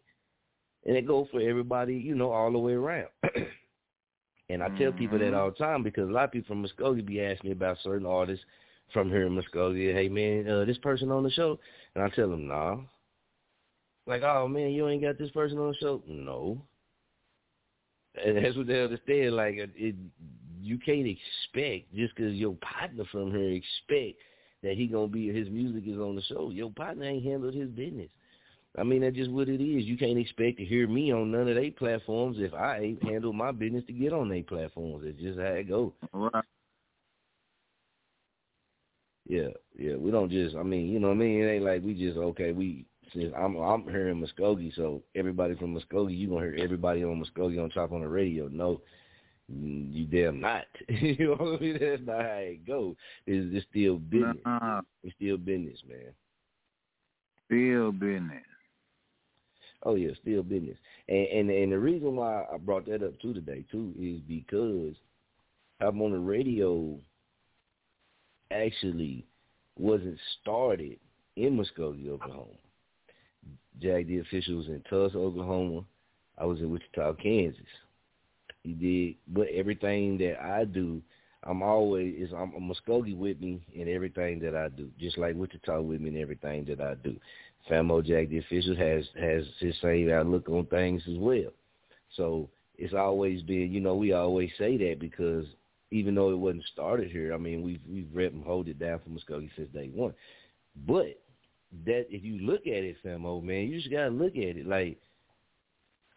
And 0.86 0.96
it 0.96 1.06
goes 1.06 1.28
for 1.32 1.42
everybody, 1.42 1.96
you 1.96 2.16
know, 2.16 2.32
all 2.32 2.52
the 2.52 2.58
way 2.58 2.74
around. 2.74 3.10
and 4.50 4.64
I 4.64 4.70
tell 4.80 4.92
people 4.92 5.20
that 5.20 5.26
mm-hmm. 5.26 5.36
all 5.36 5.52
the 5.52 5.58
time 5.58 5.84
because 5.84 6.10
a 6.10 6.12
lot 6.12 6.26
of 6.26 6.32
people 6.32 6.56
from 6.56 6.66
Muskogee 6.66 7.06
be 7.06 7.22
asking 7.22 7.50
me 7.50 7.56
about 7.56 7.78
certain 7.84 8.08
artists 8.08 8.46
from 8.94 9.10
here 9.10 9.28
in 9.28 9.36
Muskogee. 9.36 9.94
Hey 9.94 10.10
man, 10.10 10.48
uh, 10.48 10.66
this 10.66 10.78
person 10.80 11.12
on 11.12 11.24
the 11.24 11.32
show, 11.32 11.60
and 11.96 12.04
I 12.04 12.10
tell 12.10 12.30
them, 12.30 12.48
nah. 12.48 12.78
Like, 14.12 14.24
oh 14.24 14.46
man, 14.46 14.72
you 14.72 14.90
ain't 14.90 15.02
got 15.02 15.18
this 15.18 15.32
person 15.32 15.58
on 15.58 15.70
the 15.70 15.78
show. 15.78 16.04
No. 16.06 16.62
And 18.22 18.44
that's 18.44 18.58
what 18.58 18.68
they 18.68 18.84
understand. 18.84 19.38
Like, 19.38 19.56
it, 19.58 19.96
you 20.62 20.78
can't 20.78 21.08
expect 21.08 21.96
just 21.96 22.14
because 22.14 22.34
your 22.34 22.56
partner 22.56 23.06
from 23.10 23.32
here 23.32 23.52
expect 23.52 24.20
that 24.64 24.76
he 24.76 24.88
gonna 24.88 25.08
be 25.08 25.30
his 25.30 25.50
music 25.50 25.84
is 25.88 25.98
on 25.98 26.18
the 26.18 26.22
show. 26.24 26.50
Your 26.50 26.72
partner 26.72 27.06
ain't 27.06 27.24
handled 27.24 27.54
his 27.54 27.70
business. 27.70 28.10
I 28.78 28.84
mean, 28.84 29.00
that's 29.00 29.16
just 29.16 29.32
what 29.32 29.48
it 29.48 29.64
is. 29.64 29.86
You 29.86 29.98
can't 29.98 30.20
expect 30.20 30.58
to 30.58 30.66
hear 30.66 30.90
me 30.90 31.14
on 31.14 31.32
none 31.32 31.48
of 31.48 31.56
their 31.56 31.72
platforms 31.72 32.36
if 32.40 32.54
I 32.54 32.80
ain't 32.80 33.04
handled 33.04 33.38
my 33.38 33.54
business 33.54 33.86
to 33.88 33.94
get 33.94 34.12
on 34.12 34.28
their 34.28 34.44
platforms. 34.44 35.06
It's 35.06 35.22
just 35.22 35.40
how 35.40 35.46
it 35.46 35.70
goes. 35.70 35.94
Right. 36.12 36.44
Yeah, 39.26 39.52
yeah. 39.80 39.96
We 39.96 40.12
don't 40.12 40.30
just. 40.30 40.58
I 40.58 40.64
mean, 40.64 40.90
you 40.90 41.00
know 41.00 41.08
what 41.08 41.14
I 41.14 41.20
mean. 41.20 41.42
It 41.42 41.50
ain't 41.50 41.64
like 41.64 41.82
we 41.82 41.94
just 41.94 42.18
okay. 42.18 42.52
We 42.52 42.86
since 43.14 43.34
I'm 43.38 43.56
I'm 43.58 43.84
here 43.84 44.10
in 44.10 44.22
Muskogee, 44.22 44.76
so 44.76 45.02
everybody 45.16 45.56
from 45.56 45.76
Muskogee, 45.76 46.18
you 46.18 46.30
gonna 46.30 46.42
hear 46.42 46.56
everybody 46.60 47.04
on 47.04 47.24
Muskogee 47.24 47.62
on 47.62 47.70
Chop 47.70 47.92
On 47.92 48.02
It 48.02 48.06
Radio. 48.06 48.48
No, 48.48 48.82
you 49.48 50.06
damn 50.06 50.40
not. 50.40 50.66
you 50.88 51.28
know 51.28 51.36
what 51.44 51.60
I 51.60 51.64
mean? 51.64 51.78
That's 51.80 52.02
not 52.06 52.22
how 52.22 52.38
it 52.38 52.66
goes. 52.66 52.96
It's, 53.26 53.56
it's 53.56 53.66
still 53.70 53.98
business. 53.98 54.38
uh 54.46 54.82
It's 55.04 55.16
still 55.16 55.38
business, 55.38 55.80
man. 55.88 56.14
Still 57.48 57.92
business. 57.92 58.44
Oh 59.84 59.96
yeah, 59.96 60.12
still 60.22 60.44
business. 60.44 60.78
And 61.10 61.28
and 61.28 61.50
and 61.50 61.72
the 61.72 61.80
reason 61.80 62.16
why 62.16 62.46
I 62.52 62.58
brought 62.58 62.86
that 62.86 63.04
up 63.04 63.20
too 63.20 63.34
today 63.34 63.66
too 63.72 63.94
is 64.00 64.20
because 64.28 64.96
I'm 65.80 66.02
on 66.02 66.12
the 66.12 66.20
radio 66.20 66.98
actually 68.52 69.26
wasn't 69.78 70.18
started 70.42 71.00
in 71.36 71.58
Muskogee, 71.58 72.10
Oklahoma. 72.10 72.52
Jag 73.80 74.12
officials 74.20 74.68
in 74.68 74.84
Tulsa, 74.90 75.18
Oklahoma. 75.18 75.84
I 76.38 76.46
was 76.46 76.60
in 76.60 76.72
Wichita, 76.72 77.14
Kansas. 77.14 77.62
He 78.64 78.74
did, 78.74 79.16
but 79.28 79.48
everything 79.48 80.18
that 80.20 80.40
I 80.42 80.66
do, 80.66 81.02
I'm 81.44 81.64
always 81.64 82.16
is 82.16 82.34
I'm, 82.34 82.54
I'm 82.56 82.70
Muskogee 82.70 83.18
with 83.18 83.40
me 83.40 83.62
in 83.74 83.90
everything 83.90 84.40
that 84.40 84.56
I 84.56 84.70
do, 84.70 84.90
just 85.00 85.18
like 85.18 85.36
Wichita 85.36 85.82
with 85.82 86.02
me 86.02 86.10
in 86.10 86.22
everything 86.22 86.66
that 86.66 86.80
I 86.80 86.96
do. 86.96 87.16
Famo 87.70 88.04
Jag 88.04 88.30
the 88.30 88.40
official 88.40 88.76
has 88.76 89.06
has 89.20 89.46
his 89.60 89.76
same 89.82 90.12
outlook 90.12 90.50
on 90.50 90.66
things 90.68 91.02
as 91.08 91.18
well. 91.18 91.52
So 92.16 92.50
it's 92.78 92.94
always 92.94 93.42
been, 93.44 93.72
you 93.72 93.80
know, 93.80 93.96
we 93.96 94.14
always 94.14 94.52
say 94.58 94.78
that 94.78 95.00
because 95.00 95.46
even 95.92 96.16
though 96.16 96.32
it 96.32 96.38
wasn't 96.38 96.64
started 96.74 97.12
here, 97.12 97.34
I 97.34 97.38
mean, 97.38 97.62
we've 97.62 97.82
we've 97.90 98.10
rep 98.14 98.34
and 98.34 98.44
hold 98.44 98.68
it 98.68 98.80
down 98.80 99.00
for 99.00 99.10
Muskogee 99.10 99.50
since 99.56 99.70
day 99.74 99.90
one. 99.94 100.14
But 100.88 101.21
that 101.86 102.06
if 102.10 102.24
you 102.24 102.40
look 102.40 102.62
at 102.62 102.84
it, 102.84 102.98
Famo, 103.04 103.44
man, 103.44 103.68
you 103.68 103.78
just 103.80 103.92
gotta 103.92 104.10
look 104.10 104.36
at 104.36 104.58
it 104.58 104.68
like 104.68 104.98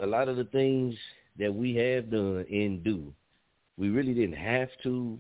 a 0.01 0.07
lot 0.07 0.29
of 0.29 0.37
the 0.37 0.45
things 0.45 0.95
that 1.39 1.53
we 1.55 1.75
have 1.77 2.11
done 2.11 2.45
and 2.51 2.83
do, 2.83 3.13
we 3.77 3.89
really 3.89 4.15
didn't 4.15 4.37
have 4.37 4.69
to 4.83 5.19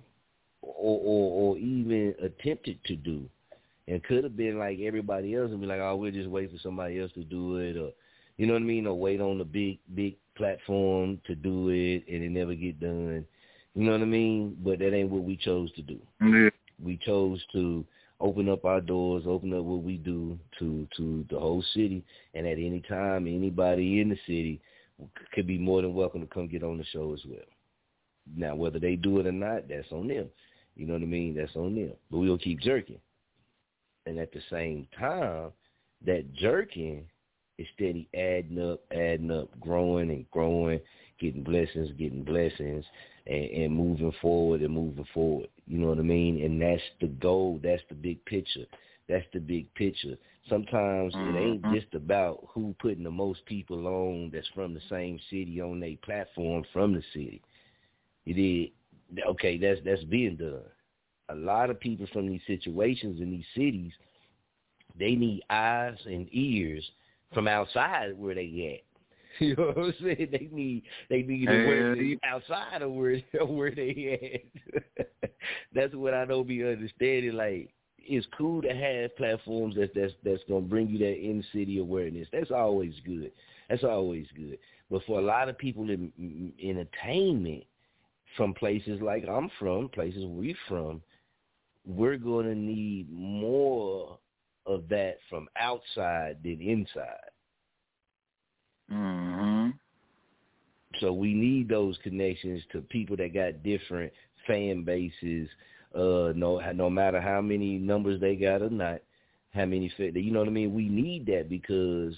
or 0.62 1.01
or, 1.02 1.55
or 1.55 1.59
even 1.59 2.15
attempted 2.23 2.78
to 2.85 2.97
do. 2.97 3.28
And 3.86 4.02
could 4.02 4.24
have 4.24 4.36
been 4.36 4.59
like 4.59 4.78
everybody 4.81 5.35
else 5.35 5.51
and 5.51 5.61
be 5.61 5.66
like, 5.66 5.81
oh, 5.81 5.97
we'll 5.97 6.11
just 6.11 6.31
wait 6.31 6.51
for 6.51 6.59
somebody 6.62 7.01
else 7.01 7.12
to 7.12 7.23
do 7.23 7.56
it 7.56 7.77
or 7.77 7.90
you 8.36 8.47
know 8.47 8.55
what 8.55 8.62
I 8.62 8.65
mean, 8.65 8.86
or 8.86 8.98
wait 8.98 9.20
on 9.20 9.39
the 9.39 9.44
big, 9.44 9.78
big 9.94 10.16
platform 10.36 11.20
to 11.27 11.35
do 11.35 11.69
it 11.69 12.05
and 12.12 12.24
it 12.24 12.31
never 12.31 12.55
get 12.55 12.81
done. 12.81 13.24
You 13.74 13.85
know 13.85 13.93
what 13.93 14.01
I 14.01 14.06
mean? 14.06 14.56
But 14.65 14.78
that 14.81 14.94
ain't 14.94 15.11
what 15.11 15.23
we 15.23 15.36
chose 15.36 15.70
to 15.73 15.82
do. 15.82 15.98
We 16.82 16.97
chose 17.05 17.40
to 17.52 17.85
open 18.20 18.48
up 18.48 18.64
our 18.64 18.80
doors, 18.80 19.24
open 19.26 19.52
up 19.52 19.64
what 19.64 19.82
we 19.82 19.96
do 19.96 20.38
to 20.58 20.86
to 20.96 21.24
the 21.30 21.38
whole 21.38 21.64
city, 21.74 22.04
and 22.34 22.46
at 22.46 22.58
any 22.58 22.82
time, 22.88 23.26
anybody 23.26 24.00
in 24.00 24.08
the 24.08 24.18
city 24.26 24.60
could 25.32 25.46
be 25.46 25.58
more 25.58 25.82
than 25.82 25.94
welcome 25.94 26.20
to 26.20 26.26
come 26.26 26.48
get 26.48 26.62
on 26.62 26.78
the 26.78 26.84
show 26.84 27.12
as 27.12 27.20
well. 27.28 27.44
Now, 28.36 28.54
whether 28.54 28.78
they 28.78 28.96
do 28.96 29.20
it 29.20 29.26
or 29.26 29.32
not, 29.32 29.68
that's 29.68 29.90
on 29.90 30.08
them. 30.08 30.28
You 30.76 30.86
know 30.86 30.94
what 30.94 31.02
I 31.02 31.06
mean? 31.06 31.34
That's 31.34 31.54
on 31.56 31.74
them. 31.74 31.92
But 32.10 32.18
we'll 32.18 32.38
keep 32.38 32.60
jerking. 32.60 32.98
And 34.06 34.18
at 34.18 34.32
the 34.32 34.40
same 34.50 34.86
time, 34.98 35.50
that 36.04 36.32
jerking 36.34 37.04
is 37.58 37.66
steady 37.74 38.08
adding 38.14 38.60
up, 38.60 38.80
adding 38.92 39.30
up, 39.30 39.48
growing 39.60 40.10
and 40.10 40.30
growing, 40.30 40.80
getting 41.20 41.42
blessings, 41.42 41.90
getting 41.98 42.24
blessings 42.24 42.84
and, 43.26 43.44
and 43.44 43.74
moving 43.74 44.12
forward 44.20 44.62
and 44.62 44.74
moving 44.74 45.06
forward. 45.14 45.48
You 45.66 45.78
know 45.78 45.88
what 45.88 45.98
I 45.98 46.02
mean? 46.02 46.42
And 46.42 46.60
that's 46.60 46.82
the 47.00 47.06
goal. 47.08 47.60
That's 47.62 47.82
the 47.88 47.94
big 47.94 48.24
picture. 48.24 48.66
That's 49.08 49.24
the 49.32 49.40
big 49.40 49.72
picture. 49.74 50.16
Sometimes 50.48 51.14
mm-hmm. 51.14 51.36
it 51.36 51.40
ain't 51.40 51.62
mm-hmm. 51.62 51.74
just 51.74 51.94
about 51.94 52.46
who 52.52 52.74
putting 52.78 53.04
the 53.04 53.10
most 53.10 53.44
people 53.46 53.86
on 53.86 54.30
that's 54.32 54.48
from 54.54 54.74
the 54.74 54.80
same 54.90 55.18
city 55.30 55.60
on 55.60 55.82
a 55.82 55.96
platform 55.96 56.64
from 56.72 56.94
the 56.94 57.02
city. 57.12 57.42
You 58.24 58.34
did 58.34 59.24
okay, 59.26 59.58
that's 59.58 59.80
that's 59.84 60.04
being 60.04 60.36
done. 60.36 60.60
A 61.30 61.34
lot 61.34 61.70
of 61.70 61.80
people 61.80 62.06
from 62.12 62.28
these 62.28 62.42
situations 62.46 63.20
in 63.20 63.30
these 63.30 63.44
cities, 63.54 63.92
they 64.98 65.14
need 65.14 65.42
eyes 65.48 65.96
and 66.04 66.28
ears 66.32 66.84
from 67.32 67.48
outside 67.48 68.16
where 68.18 68.34
they 68.34 68.74
at. 68.78 68.93
You 69.40 69.56
know 69.56 69.73
what 69.74 69.78
I'm 69.78 69.94
saying? 70.01 70.28
They 70.31 70.48
need 70.52 70.85
they 71.11 71.23
need 71.23 71.47
to 71.47 71.66
work 71.66 71.98
outside 72.24 72.82
of 72.82 72.93
where 72.93 73.19
where 73.47 73.74
they 73.74 74.44
at. 74.77 75.40
that's 75.74 75.94
what 75.94 76.15
I 76.15 76.24
don't 76.24 76.47
be 76.47 76.62
understanding. 76.65 77.32
Like 77.32 77.70
it's 77.98 78.27
cool 78.39 78.62
to 78.62 78.73
have 78.74 79.16
platforms 79.16 79.74
that 79.77 79.94
that's 79.94 80.12
that's 80.24 80.43
gonna 80.48 80.61
bring 80.61 80.89
you 80.89 80.98
that 80.98 81.19
in 81.19 81.44
city 81.52 81.78
awareness. 81.78 82.28
That's 82.32 82.51
always 82.51 82.94
good. 83.05 83.32
That's 83.69 83.85
always 83.85 84.27
good. 84.36 84.59
But 84.90 85.02
for 85.06 85.19
a 85.19 85.23
lot 85.23 85.48
of 85.48 85.59
people 85.59 85.90
in, 85.90 86.12
in 86.19 86.52
entertainment, 86.62 87.65
from 88.36 88.55
places 88.55 89.01
like 89.01 89.24
I'm 89.28 89.51
from, 89.59 89.89
places 89.89 90.24
we 90.27 90.55
from, 90.69 91.02
we're 91.86 92.16
going 92.16 92.47
to 92.47 92.55
need 92.55 93.11
more 93.11 94.19
of 94.66 94.89
that 94.89 95.19
from 95.28 95.48
outside 95.59 96.39
than 96.43 96.61
inside. 96.61 97.31
Mm-hmm. 98.93 99.70
So 101.01 101.12
we 101.12 101.35
need 101.35 101.69
those 101.69 101.98
connections 102.02 102.62
to 102.73 102.81
people 102.81 103.16
that 103.16 103.35
got 103.35 103.62
different 103.62 104.12
fan 104.47 104.85
bases. 104.85 105.48
Uh, 105.94 106.32
no, 106.35 106.61
no 106.74 106.90
matter 106.90 107.20
how 107.20 107.40
many 107.40 107.78
numbers 107.78 108.20
they 108.20 108.36
got 108.36 108.62
or 108.62 108.70
not, 108.70 109.01
how 109.52 109.65
many. 109.65 109.93
You 109.98 110.31
know 110.31 110.40
what 110.40 110.48
I 110.48 110.52
mean? 110.52 110.74
We 110.74 110.89
need 110.89 111.27
that 111.27 111.48
because 111.48 112.15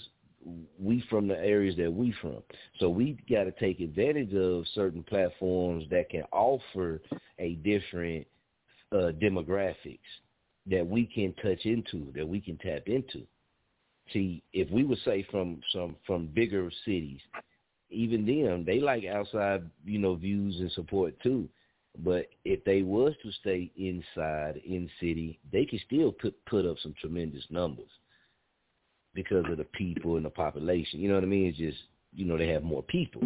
we 0.79 1.03
from 1.09 1.27
the 1.27 1.37
areas 1.37 1.75
that 1.77 1.91
we 1.91 2.13
from. 2.21 2.41
So 2.79 2.89
we 2.89 3.17
got 3.29 3.43
to 3.43 3.51
take 3.51 3.79
advantage 3.79 4.33
of 4.33 4.65
certain 4.73 5.03
platforms 5.03 5.85
that 5.89 6.09
can 6.09 6.23
offer 6.31 7.01
a 7.39 7.55
different 7.55 8.25
uh, 8.91 9.11
demographics 9.21 9.99
that 10.67 10.85
we 10.85 11.05
can 11.05 11.33
touch 11.41 11.65
into, 11.65 12.11
that 12.15 12.27
we 12.27 12.39
can 12.39 12.57
tap 12.57 12.83
into. 12.87 13.25
See, 14.13 14.41
if 14.53 14.69
we 14.71 14.83
would 14.83 14.99
say 15.03 15.25
from 15.29 15.61
some 15.73 15.95
from 16.05 16.27
bigger 16.27 16.69
cities, 16.85 17.19
even 17.89 18.25
them, 18.25 18.63
they 18.65 18.79
like 18.79 19.05
outside, 19.05 19.69
you 19.85 19.99
know, 19.99 20.15
views 20.15 20.55
and 20.59 20.71
support 20.71 21.13
too. 21.21 21.49
But 22.03 22.27
if 22.45 22.63
they 22.63 22.83
was 22.83 23.13
to 23.23 23.31
stay 23.41 23.71
inside 23.75 24.61
in 24.65 24.89
city, 24.99 25.39
they 25.51 25.65
could 25.65 25.81
still 25.85 26.11
put 26.11 26.35
put 26.45 26.65
up 26.65 26.77
some 26.81 26.93
tremendous 26.99 27.43
numbers 27.49 27.89
because 29.13 29.45
of 29.49 29.57
the 29.57 29.65
people 29.65 30.15
and 30.15 30.25
the 30.25 30.29
population. 30.29 30.99
You 30.99 31.09
know 31.09 31.15
what 31.15 31.23
I 31.23 31.27
mean? 31.27 31.47
It's 31.47 31.57
just 31.57 31.79
you 32.13 32.25
know 32.25 32.37
they 32.37 32.47
have 32.49 32.63
more 32.63 32.83
people. 32.83 33.23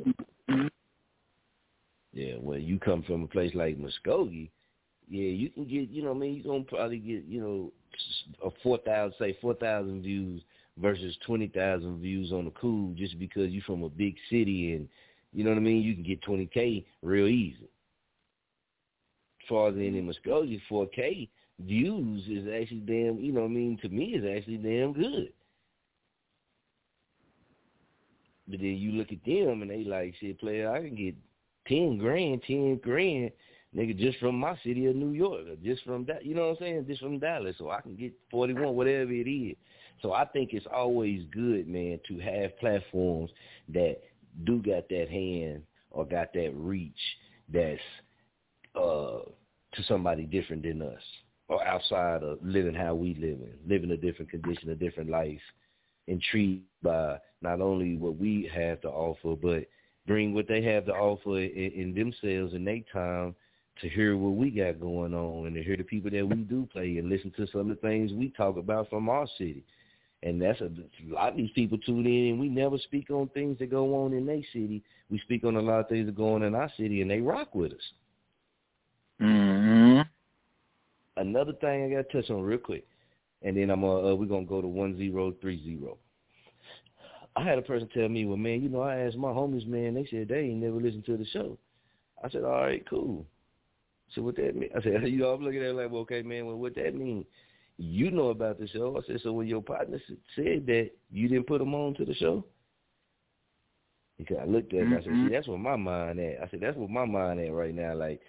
Yeah, 2.14 2.36
when 2.42 2.62
you 2.62 2.80
come 2.80 3.04
from 3.04 3.24
a 3.24 3.28
place 3.28 3.54
like 3.56 3.78
Muskogee, 3.78 4.50
yeah, 5.10 5.30
you 5.30 5.50
can 5.50 5.66
get 5.66 5.90
you 5.90 6.04
know 6.04 6.12
I 6.12 6.14
mean 6.14 6.36
you're 6.36 6.54
gonna 6.54 6.64
probably 6.64 6.98
get 6.98 7.26
you 7.26 7.42
know 7.42 7.72
a 8.44 8.50
four 8.64 8.78
thousand 8.80 9.16
say 9.20 9.38
four 9.42 9.54
thousand 9.56 10.02
views 10.02 10.42
versus 10.82 11.16
twenty 11.26 11.48
thousand 11.48 12.02
views 12.02 12.32
on 12.32 12.46
the 12.46 12.52
cool 12.52 12.94
just 12.96 13.20
because 13.20 13.52
you're 13.52 13.64
from 13.64 13.84
a 13.84 13.90
big 13.90 14.16
city 14.30 14.74
and 14.74 14.88
you 15.34 15.44
know 15.44 15.52
what 15.52 15.58
I 15.58 15.62
mean 15.62 15.82
you 15.82 15.94
can 15.94 16.04
get 16.04 16.22
twenty 16.22 16.48
k 16.48 16.86
real 17.02 17.28
easy. 17.28 17.70
As 19.44 19.48
far 19.50 19.70
as 19.70 19.76
in 19.76 20.12
Muskogee, 20.12 20.62
four 20.68 20.88
k 20.88 21.30
views 21.60 22.24
is 22.28 22.48
actually 22.48 22.82
damn 22.82 23.20
you 23.20 23.32
know 23.32 23.42
what 23.42 23.48
I 23.48 23.54
mean 23.54 23.78
to 23.82 23.90
me 23.90 24.16
is 24.16 24.26
actually 24.26 24.58
damn 24.58 24.94
good. 24.94 25.32
But 28.48 28.60
then 28.60 28.76
you 28.76 28.92
look 28.92 29.12
at 29.14 29.24
them 29.24 29.62
and 29.62 29.72
they 29.72 29.86
like, 29.86 30.14
shit, 30.20 30.40
player, 30.40 30.70
I 30.70 30.82
can 30.82 30.96
get 30.96 31.16
ten 31.68 31.98
grand, 31.98 32.44
ten 32.46 32.80
grand, 32.84 33.32
nigga, 33.76 33.98
just 33.98 34.20
from 34.20 34.36
my 34.36 34.58
city 34.64 34.88
of 34.88 34.96
New 34.96 35.12
York, 35.12 35.48
or 35.48 35.56
just 35.64 35.84
from 35.84 36.06
that, 36.06 36.26
you 36.26 36.36
know 36.36 36.50
what 36.50 36.58
I'm 36.58 36.58
saying, 36.60 36.86
just 36.88 37.02
from 37.02 37.20
Dallas, 37.20 37.56
so 37.58 37.70
I 37.70 37.80
can 37.80 37.96
get 37.96 38.14
forty 38.30 38.54
one, 38.54 38.76
whatever 38.76 39.12
it 39.12 39.30
is. 39.30 39.56
So 40.02 40.14
I 40.14 40.26
think 40.26 40.54
it's 40.54 40.66
always 40.74 41.24
good, 41.32 41.68
man, 41.68 42.00
to 42.08 42.20
have 42.20 42.58
platforms 42.60 43.30
that 43.70 43.98
do 44.46 44.62
got 44.62 44.90
that 44.90 45.08
hand 45.10 45.64
or 45.92 46.06
got 46.06 46.34
that 46.34 46.52
reach 46.56 46.94
that's 47.54 47.80
uh 48.76 49.20
to 49.74 49.84
somebody 49.88 50.24
different 50.24 50.64
than 50.64 50.82
us 50.82 51.02
or 51.48 51.66
outside 51.66 52.24
of 52.24 52.40
living 52.42 52.74
how 52.74 52.96
we 52.96 53.14
live 53.16 53.40
in, 53.42 53.54
living 53.68 53.92
a 53.92 53.98
different 53.98 54.32
condition, 54.32 54.70
a 54.70 54.76
different 54.76 55.10
life, 55.10 55.40
intrigued 56.08 56.64
by 56.82 57.18
not 57.42 57.60
only 57.62 57.98
what 57.98 58.18
we 58.18 58.50
have 58.54 58.80
to 58.82 58.88
offer, 58.90 59.36
but 59.36 59.68
bring 60.08 60.34
what 60.34 60.48
they 60.48 60.62
have 60.62 60.86
to 60.86 60.94
offer 60.94 61.40
in, 61.40 61.72
in 61.72 61.94
themselves 61.94 62.54
in 62.54 62.64
their 62.64 62.80
time 62.92 63.36
to 63.82 63.90
hear 63.90 64.16
what 64.18 64.36
we 64.36 64.50
got 64.50 64.80
going 64.80 65.14
on 65.14 65.48
and 65.48 65.56
to 65.56 65.64
hear 65.64 65.76
the 65.78 65.84
people 65.84 66.10
that 66.12 66.28
we 66.28 66.36
do 66.36 66.68
play 66.72 66.98
and 66.98 67.10
listen 67.10 67.32
to 67.36 67.48
some 67.52 67.62
of 67.62 67.68
the 67.68 67.76
things 67.76 68.12
we 68.14 68.30
talk 68.30 68.58
about 68.58 68.90
from 68.90 69.10
our 69.10 69.28
city. 69.38 69.64
And 70.24 70.42
that's 70.42 70.62
a, 70.62 70.66
a 70.66 71.14
lot 71.14 71.30
of 71.30 71.38
these 71.38 71.50
people 71.52 71.78
tune 71.80 72.06
in 72.06 72.32
and 72.32 72.40
we 72.40 72.48
never 72.48 72.78
speak 72.78 73.10
on 73.10 73.28
things 73.30 73.58
that 73.60 73.72
go 73.72 74.04
on 74.04 74.14
in 74.14 74.26
their 74.26 74.42
city. 74.54 74.84
We 75.10 75.20
speak 75.20 75.44
on 75.44 75.56
a 75.56 75.62
lot 75.62 75.80
of 75.80 75.90
things 75.90 76.06
that 76.06 76.16
go 76.16 76.36
on 76.36 76.44
in 76.44 76.54
our 76.54 76.72
city 76.78 77.02
and 77.02 77.10
they 77.10 77.20
rock 77.20 77.56
with 77.56 77.74
us. 77.74 77.80
Mm-hmm. 79.20 80.02
Another 81.18 81.54
thing 81.54 81.86
I 81.86 81.96
got 81.96 82.10
to 82.10 82.22
touch 82.22 82.30
on 82.30 82.42
real 82.42 82.58
quick, 82.58 82.88
and 83.42 83.56
then 83.58 83.70
I'm 83.70 83.84
uh, 83.84 84.12
uh 84.12 84.16
we're 84.16 84.26
gonna 84.26 84.46
go 84.46 84.62
to 84.62 84.68
one 84.68 84.98
zero 84.98 85.34
three 85.42 85.64
zero. 85.64 85.98
I 87.36 87.44
had 87.44 87.60
a 87.60 87.62
person 87.62 87.90
tell 87.94 88.10
me, 88.10 88.26
well, 88.26 88.38
man, 88.38 88.62
you 88.62 88.70
know, 88.70 88.82
I 88.82 88.98
asked 88.98 89.18
my 89.18 89.30
homies, 89.30 89.68
man, 89.68 89.94
they 89.94 90.06
said 90.10 90.28
they 90.28 90.40
ain't 90.40 90.62
never 90.62 90.82
listened 90.82 91.06
to 91.06 91.18
the 91.18 91.26
show. 91.26 91.58
I 92.24 92.30
said, 92.30 92.44
all 92.44 92.62
right, 92.62 92.84
cool. 92.90 93.26
So 94.14 94.22
what 94.22 94.36
that 94.36 94.56
mean? 94.56 94.70
I 94.76 94.82
said, 94.82 95.04
you 95.08 95.20
know, 95.20 95.30
I'm 95.30 95.44
looking 95.44 95.62
at 95.62 95.70
it 95.70 95.76
like, 95.76 95.92
well, 95.92 96.02
okay, 96.02 96.22
man, 96.22 96.46
well, 96.46 96.58
what 96.58 96.76
that 96.76 96.96
mean? 96.96 97.26
You 97.84 98.12
know 98.12 98.30
about 98.30 98.60
the 98.60 98.68
show. 98.68 98.96
I 98.96 99.08
said, 99.08 99.22
so 99.24 99.34
when 99.34 99.48
your 99.48 99.64
partner 99.64 100.00
said 100.36 100.68
that, 100.68 100.92
you 101.12 101.28
didn't 101.28 101.48
put 101.48 101.58
them 101.58 101.74
on 101.74 101.96
to 101.96 102.06
the 102.06 102.14
show? 102.14 102.46
Because 104.20 104.38
I 104.40 104.46
looked 104.46 104.72
at 104.74 104.82
it, 104.82 104.88
I 104.88 105.02
said, 105.02 105.12
mm-hmm. 105.12 105.28
see, 105.28 105.34
that's 105.34 105.48
where 105.48 105.58
my 105.58 105.76
mind 105.76 106.20
at. 106.20 106.44
I 106.44 106.48
said, 106.50 106.60
that's 106.62 106.78
where 106.78 106.88
my 106.88 107.06
mind 107.06 107.40
at 107.40 107.52
right 107.52 107.74
now. 107.74 107.96
Like, 107.96 108.22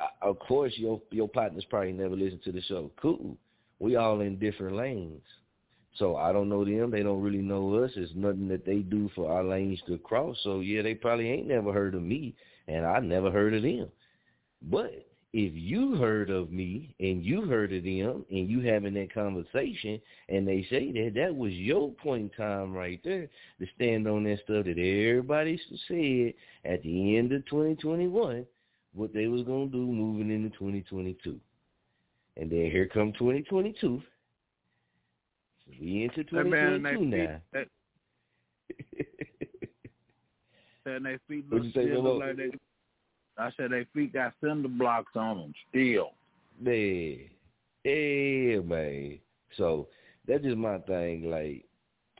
I, 0.00 0.26
of 0.26 0.38
course, 0.38 0.72
your 0.76 0.98
your 1.10 1.28
partners 1.28 1.66
probably 1.68 1.92
never 1.92 2.16
listened 2.16 2.42
to 2.44 2.52
the 2.52 2.62
show. 2.62 2.90
Cool. 3.00 3.36
We 3.80 3.96
all 3.96 4.22
in 4.22 4.38
different 4.38 4.76
lanes. 4.76 5.20
So 5.96 6.16
I 6.16 6.32
don't 6.32 6.48
know 6.48 6.64
them. 6.64 6.90
They 6.90 7.02
don't 7.02 7.20
really 7.20 7.42
know 7.42 7.74
us. 7.84 7.90
It's 7.96 8.12
nothing 8.16 8.48
that 8.48 8.64
they 8.64 8.78
do 8.78 9.10
for 9.14 9.30
our 9.30 9.44
lanes 9.44 9.82
to 9.88 9.98
cross. 9.98 10.38
So 10.42 10.60
yeah, 10.60 10.80
they 10.80 10.94
probably 10.94 11.28
ain't 11.28 11.48
never 11.48 11.70
heard 11.70 11.94
of 11.94 12.02
me, 12.02 12.34
and 12.66 12.86
I 12.86 12.98
never 13.00 13.30
heard 13.30 13.52
of 13.52 13.62
them. 13.62 13.88
But 14.62 15.06
if 15.36 15.52
you 15.52 15.96
heard 15.96 16.30
of 16.30 16.52
me 16.52 16.94
and 17.00 17.24
you 17.24 17.42
heard 17.42 17.72
of 17.72 17.82
them 17.82 18.24
and 18.30 18.48
you 18.48 18.60
having 18.60 18.94
that 18.94 19.12
conversation 19.12 20.00
and 20.28 20.46
they 20.46 20.64
say 20.70 20.92
that 20.92 21.10
that 21.16 21.34
was 21.34 21.50
your 21.52 21.90
point 21.90 22.22
in 22.22 22.30
time 22.30 22.72
right 22.72 23.00
there 23.02 23.28
to 23.58 23.66
stand 23.74 24.06
on 24.06 24.22
that 24.22 24.38
stuff 24.44 24.64
that 24.64 24.78
everybody 24.78 25.60
said 25.88 26.34
at 26.72 26.80
the 26.84 27.16
end 27.16 27.32
of 27.32 27.44
2021 27.46 28.46
what 28.92 29.12
they 29.12 29.26
was 29.26 29.42
going 29.42 29.72
to 29.72 29.76
do 29.76 29.84
moving 29.84 30.30
into 30.30 30.50
2022. 30.50 31.40
And 32.36 32.48
then 32.48 32.70
here 32.70 32.86
come 32.86 33.12
2022 33.14 34.00
we 35.80 36.04
into 36.04 36.22
2022 36.22 37.04
now. 37.06 37.40
That, 37.52 37.66
and 40.86 41.04
their 41.06 41.18
feet 41.26 41.44
look, 41.50 41.64
you 41.64 41.72
say, 41.72 41.90
look 41.96 42.20
like 42.20 42.36
they, 42.36 42.50
I 43.36 43.50
said 43.56 43.70
they 43.70 43.86
feet 43.92 44.12
got 44.12 44.34
cinder 44.40 44.68
blocks 44.68 45.12
on 45.16 45.38
them 45.38 45.54
still. 45.68 46.12
Yeah, 46.62 47.16
yeah, 47.84 48.60
man. 48.60 49.18
So 49.56 49.88
that's 50.26 50.42
just 50.42 50.56
my 50.56 50.78
thing. 50.78 51.30
Like 51.30 51.64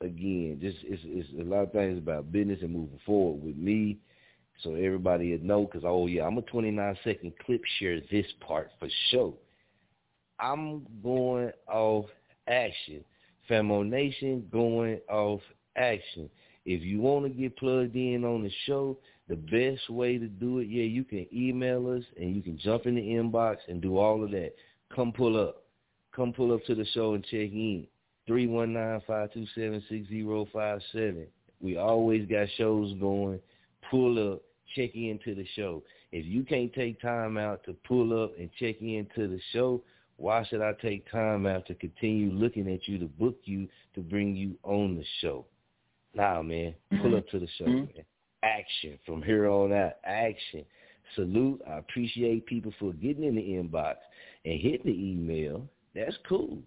again, 0.00 0.58
just 0.60 0.78
it's 0.82 1.02
it's 1.04 1.28
a 1.40 1.44
lot 1.44 1.62
of 1.62 1.72
things 1.72 1.98
about 1.98 2.32
business 2.32 2.60
and 2.62 2.72
moving 2.72 3.00
forward 3.06 3.42
with 3.42 3.56
me. 3.56 3.98
So 4.62 4.74
everybody 4.74 5.32
would 5.32 5.44
know 5.44 5.64
because 5.64 5.82
oh 5.84 6.06
yeah, 6.06 6.26
I'm 6.26 6.38
a 6.38 6.42
29 6.42 6.96
second 7.04 7.32
clip 7.44 7.62
share 7.78 8.00
this 8.10 8.26
part 8.40 8.70
for 8.78 8.88
sure. 9.10 9.34
I'm 10.40 10.86
going 11.02 11.52
off 11.68 12.06
action. 12.48 13.04
Famo 13.48 13.86
Nation 13.86 14.46
going 14.52 15.00
off 15.08 15.40
action. 15.76 16.28
If 16.66 16.82
you 16.82 17.00
want 17.00 17.26
to 17.26 17.30
get 17.30 17.56
plugged 17.56 17.94
in 17.94 18.24
on 18.24 18.42
the 18.42 18.50
show, 18.66 18.98
the 19.28 19.36
best 19.36 19.88
way 19.88 20.18
to 20.18 20.26
do 20.26 20.58
it, 20.58 20.68
yeah, 20.68 20.84
you 20.84 21.04
can 21.04 21.26
email 21.32 21.90
us 21.90 22.02
and 22.18 22.36
you 22.36 22.42
can 22.42 22.58
jump 22.58 22.84
in 22.86 22.96
the 22.96 23.00
inbox 23.00 23.56
and 23.68 23.80
do 23.80 23.96
all 23.96 24.22
of 24.22 24.30
that. 24.32 24.52
Come 24.94 25.12
pull 25.12 25.40
up. 25.40 25.62
Come 26.14 26.32
pull 26.32 26.52
up 26.52 26.62
to 26.66 26.74
the 26.74 26.84
show 26.86 27.14
and 27.14 27.24
check 27.24 27.52
in. 27.52 27.86
319-527-6057. 28.28 31.26
We 31.60 31.76
always 31.76 32.28
got 32.28 32.48
shows 32.56 32.92
going. 33.00 33.40
Pull 33.90 34.34
up, 34.34 34.42
check 34.74 34.94
into 34.94 35.34
the 35.34 35.46
show. 35.56 35.82
If 36.12 36.24
you 36.26 36.44
can't 36.44 36.72
take 36.72 37.00
time 37.00 37.36
out 37.36 37.64
to 37.64 37.74
pull 37.86 38.24
up 38.24 38.38
and 38.38 38.48
check 38.58 38.80
into 38.80 39.28
the 39.28 39.40
show, 39.52 39.82
why 40.16 40.44
should 40.44 40.62
I 40.62 40.72
take 40.74 41.10
time 41.10 41.44
out 41.46 41.66
to 41.66 41.74
continue 41.74 42.30
looking 42.30 42.72
at 42.72 42.86
you 42.86 42.98
to 42.98 43.06
book 43.06 43.36
you 43.44 43.66
to 43.94 44.00
bring 44.00 44.36
you 44.36 44.54
on 44.62 44.96
the 44.96 45.04
show? 45.20 45.44
Nah, 46.14 46.42
man, 46.42 46.74
pull 47.02 47.16
up 47.16 47.28
to 47.30 47.40
the 47.40 47.48
show, 47.58 47.64
mm-hmm. 47.64 47.96
man. 47.96 48.04
Action 48.44 48.98
from 49.06 49.22
here 49.22 49.48
on 49.48 49.72
out. 49.72 49.94
Action. 50.04 50.64
Salute. 51.14 51.62
I 51.68 51.78
appreciate 51.78 52.46
people 52.46 52.72
for 52.78 52.92
getting 52.92 53.24
in 53.24 53.36
the 53.36 53.40
inbox 53.40 53.94
and 54.44 54.60
hitting 54.60 54.86
the 54.86 54.92
email. 54.92 55.66
That's 55.94 56.16
cool. 56.28 56.58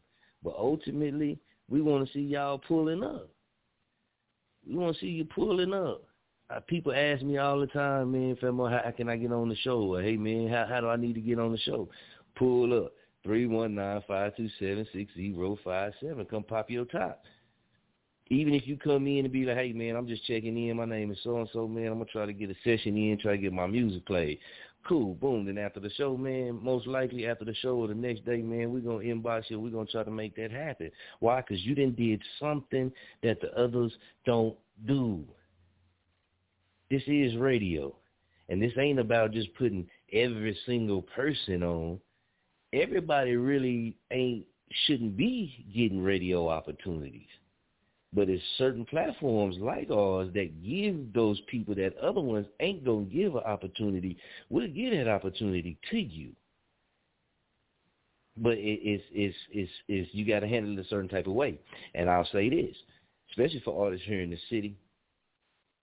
But 0.44 0.56
ultimately, 0.58 1.40
we 1.70 1.82
want 1.82 2.08
to 2.08 2.14
see 2.14 2.22
y'all 2.22 2.58
pulling 2.58 3.04
up. 3.04 3.30
We 4.68 4.76
want 4.76 4.96
to 4.96 5.00
see 5.00 5.08
you 5.08 5.26
pulling 5.26 5.74
up. 5.74 6.04
Uh, 6.50 6.62
people 6.62 6.94
ask 6.94 7.22
me 7.22 7.38
all 7.38 7.60
the 7.60 7.68
time, 7.68 8.14
man, 8.14 8.38
Femo, 8.42 8.72
how 8.72 8.92
can 8.92 9.10
I 9.10 9.18
get 9.18 9.34
on 9.34 9.50
the 9.50 9.56
show? 9.58 9.82
Or, 9.82 10.02
hey, 10.02 10.16
man, 10.16 10.48
how, 10.48 10.66
how 10.68 10.80
do 10.80 10.88
I 10.88 10.96
need 10.96 11.16
to 11.16 11.22
get 11.22 11.40
on 11.40 11.52
the 11.52 11.58
show? 11.58 11.90
Pull 12.36 12.86
up. 12.86 12.94
Three 13.24 13.46
one 13.46 13.76
nine 13.76 14.02
five 14.08 14.38
two 14.38 14.48
seven 14.58 14.88
six 14.94 15.14
zero 15.14 15.58
five 15.62 15.92
seven. 16.00 16.26
Come 16.26 16.44
pop 16.44 16.70
your 16.70 16.86
top. 16.86 17.22
Even 18.30 18.54
if 18.54 18.68
you 18.68 18.78
come 18.78 19.08
in 19.08 19.26
and 19.26 19.32
be 19.32 19.46
like, 19.46 19.58
hey 19.58 19.74
man, 19.74 19.96
I'm 19.96 20.08
just 20.08 20.26
checking 20.26 20.58
in. 20.58 20.78
My 20.78 20.86
name 20.86 21.12
is 21.12 21.20
so 21.24 21.38
and 21.38 21.50
so, 21.54 21.68
man. 21.68 21.88
I'm 21.88 22.00
gonna 22.00 22.06
try 22.06 22.26
to 22.26 22.34
get 22.34 22.50
a 22.50 22.56
session 22.64 22.98
in, 22.98 23.18
try 23.18 23.34
to 23.34 23.38
get 23.38 23.54
my 23.54 23.68
music 23.68 24.06
played. 24.06 24.40
Cool, 24.88 25.16
boom. 25.16 25.46
Then 25.46 25.58
after 25.58 25.80
the 25.80 25.90
show, 25.92 26.16
man, 26.16 26.60
most 26.64 26.88
likely 26.88 27.28
after 27.28 27.44
the 27.44 27.56
show 27.56 27.76
or 27.76 27.88
the 27.88 27.96
next 27.96 28.26
day, 28.26 28.42
man, 28.42 28.72
we're 28.72 28.80
gonna 28.80 29.00
inbox 29.00 29.50
you. 29.50 29.60
We're 29.60 29.72
gonna 29.72 29.86
try 29.86 30.04
to 30.04 30.12
make 30.12 30.36
that 30.38 30.52
happen. 30.52 30.92
Why? 31.20 31.42
Because 31.42 31.64
you 31.66 31.76
didn't 31.76 31.98
did 31.98 32.22
something 32.40 32.92
that 33.24 33.42
the 33.42 33.54
others 33.58 33.94
don't 34.26 34.56
do. 34.86 35.24
this 36.90 37.04
is 37.08 37.36
radio. 37.38 37.94
And 38.50 38.62
this 38.62 38.72
ain't 38.78 39.00
about 39.00 39.32
just 39.32 39.54
putting 39.56 39.88
every 40.14 40.58
single 40.66 41.02
person 41.02 41.64
on. 41.64 42.00
Everybody 42.72 43.36
really 43.36 43.98
ain't 44.12 44.46
shouldn't 44.86 45.18
be 45.18 45.66
getting 45.74 46.02
radio 46.02 46.48
opportunities. 46.50 47.28
But 48.18 48.30
it's 48.30 48.42
certain 48.58 48.84
platforms 48.84 49.58
like 49.60 49.92
ours 49.92 50.30
that 50.34 50.64
give 50.66 51.14
those 51.14 51.40
people 51.42 51.76
that 51.76 51.96
other 52.00 52.20
ones 52.20 52.48
ain't 52.60 52.84
gonna 52.84 53.06
give 53.06 53.36
an 53.36 53.44
opportunity. 53.44 54.18
We'll 54.50 54.70
give 54.70 54.92
that 54.94 55.08
opportunity 55.08 55.78
to 55.92 56.00
you. 56.00 56.32
But 58.36 58.54
it, 58.54 58.80
it's 58.82 59.04
it's 59.14 59.38
it's 59.52 59.72
it's 59.88 60.10
you 60.16 60.26
got 60.26 60.40
to 60.40 60.48
handle 60.48 60.80
it 60.80 60.84
a 60.84 60.88
certain 60.88 61.08
type 61.08 61.28
of 61.28 61.34
way. 61.34 61.60
And 61.94 62.10
I'll 62.10 62.28
say 62.32 62.50
this, 62.50 62.76
especially 63.30 63.62
for 63.64 63.86
artists 63.86 64.08
here 64.08 64.22
in 64.22 64.32
the 64.32 64.40
city, 64.50 64.76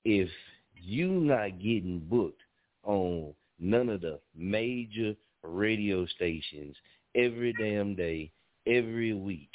if 0.05 0.28
you 0.74 1.11
not 1.12 1.61
getting 1.61 2.01
booked 2.01 2.43
on 2.82 3.32
none 3.61 3.89
of 3.89 4.01
the 4.01 4.19
major 4.35 5.15
radio 5.44 6.05
stations 6.06 6.74
every 7.15 7.52
damn 7.61 7.94
day, 7.94 8.32
every 8.66 9.15
week, 9.15 9.52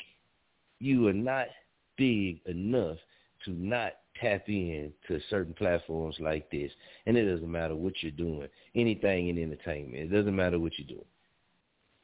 you 0.79 1.09
are 1.09 1.13
not 1.13 1.47
big 1.99 2.39
enough 2.47 2.97
to 3.45 3.51
not 3.51 3.93
tap 4.19 4.43
in 4.47 4.91
to 5.07 5.19
certain 5.29 5.53
platforms 5.53 6.15
like 6.19 6.49
this. 6.49 6.71
And 7.05 7.15
it 7.15 7.31
doesn't 7.31 7.51
matter 7.51 7.75
what 7.75 7.93
you're 8.01 8.11
doing, 8.11 8.47
anything 8.75 9.27
in 9.27 9.41
entertainment. 9.41 10.11
It 10.11 10.15
doesn't 10.15 10.35
matter 10.35 10.59
what 10.59 10.73
you're 10.77 10.87
doing. 10.87 11.05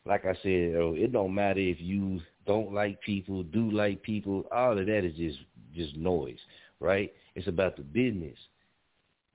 Like 0.06 0.26
I 0.26 0.34
said, 0.44 0.76
oh, 0.76 0.94
it 0.96 1.12
don't 1.12 1.34
matter 1.34 1.60
if 1.60 1.80
you 1.80 2.22
don't 2.46 2.72
like 2.74 3.02
people, 3.02 3.42
do 3.42 3.72
like 3.72 4.04
people. 4.04 4.46
All 4.52 4.78
of 4.78 4.86
that 4.86 5.04
is 5.04 5.16
just 5.16 5.40
just 5.74 5.96
noise, 5.98 6.38
right? 6.80 7.12
It's 7.34 7.48
about 7.48 7.76
the 7.76 7.82
business, 7.82 8.38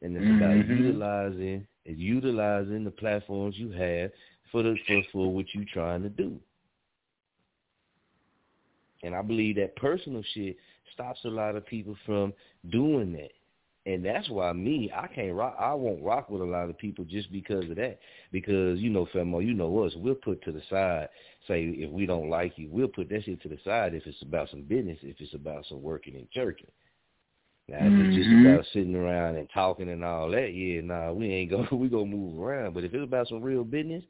and 0.01 0.17
it's 0.17 0.25
mm-hmm. 0.25 0.43
about 0.43 0.69
utilizing 0.69 1.67
utilizing 1.85 2.85
the 2.85 2.91
platforms 2.91 3.57
you 3.59 3.73
have 3.73 4.13
for 4.53 4.63
the 4.63 4.77
for, 4.87 5.03
for 5.13 5.35
what 5.35 5.47
you're 5.53 5.65
trying 5.73 6.03
to 6.03 6.09
do. 6.09 6.39
And 9.03 9.15
I 9.15 9.23
believe 9.23 9.57
that 9.57 9.77
personal 9.77 10.23
shit 10.35 10.57
stops 10.93 11.21
a 11.25 11.29
lot 11.29 11.57
of 11.57 11.67
people 11.67 11.97
from 12.05 12.33
doing 12.71 13.13
that. 13.13 13.31
And 13.87 14.05
that's 14.05 14.29
why 14.29 14.53
me, 14.53 14.93
I 14.95 15.07
can't 15.07 15.35
rock. 15.35 15.57
I 15.59 15.73
won't 15.73 16.03
rock 16.03 16.29
with 16.29 16.43
a 16.43 16.45
lot 16.45 16.69
of 16.69 16.77
people 16.77 17.05
just 17.05 17.33
because 17.33 17.65
of 17.71 17.77
that. 17.77 17.99
Because 18.31 18.79
you 18.79 18.91
know, 18.91 19.07
Femo, 19.15 19.45
you 19.45 19.55
know 19.55 19.85
us. 19.85 19.93
We'll 19.97 20.15
put 20.15 20.43
to 20.45 20.53
the 20.53 20.61
side. 20.69 21.09
Say 21.49 21.65
if 21.65 21.91
we 21.91 22.05
don't 22.05 22.29
like 22.29 22.59
you, 22.59 22.69
we'll 22.71 22.89
put 22.89 23.09
that 23.09 23.25
shit 23.25 23.41
to 23.43 23.49
the 23.49 23.59
side. 23.65 23.95
If 23.95 24.07
it's 24.07 24.21
about 24.21 24.51
some 24.51 24.63
business, 24.63 24.99
if 25.03 25.17
it's 25.19 25.33
about 25.35 25.65
some 25.67 25.83
working 25.83 26.15
and 26.15 26.29
jerking. 26.33 26.71
Now, 27.69 27.79
if 27.81 28.07
it's 28.07 28.17
just 28.17 28.29
mm-hmm. 28.29 28.47
about 28.47 28.67
sitting 28.73 28.97
around 28.97 29.37
and 29.37 29.49
talking 29.55 29.89
and 29.89 30.05
all 30.05 30.29
that, 30.31 30.53
yeah, 30.53 30.81
nah, 30.83 31.13
we 31.13 31.33
ain't 31.33 31.51
gonna 31.51 31.69
we 31.75 31.89
gonna 31.89 32.05
move 32.05 32.39
around. 32.39 32.75
But 32.75 32.85
if 32.85 32.93
it's 32.93 33.05
about 33.05 33.29
some 33.29 33.41
real 33.41 33.65
business, 33.65 34.05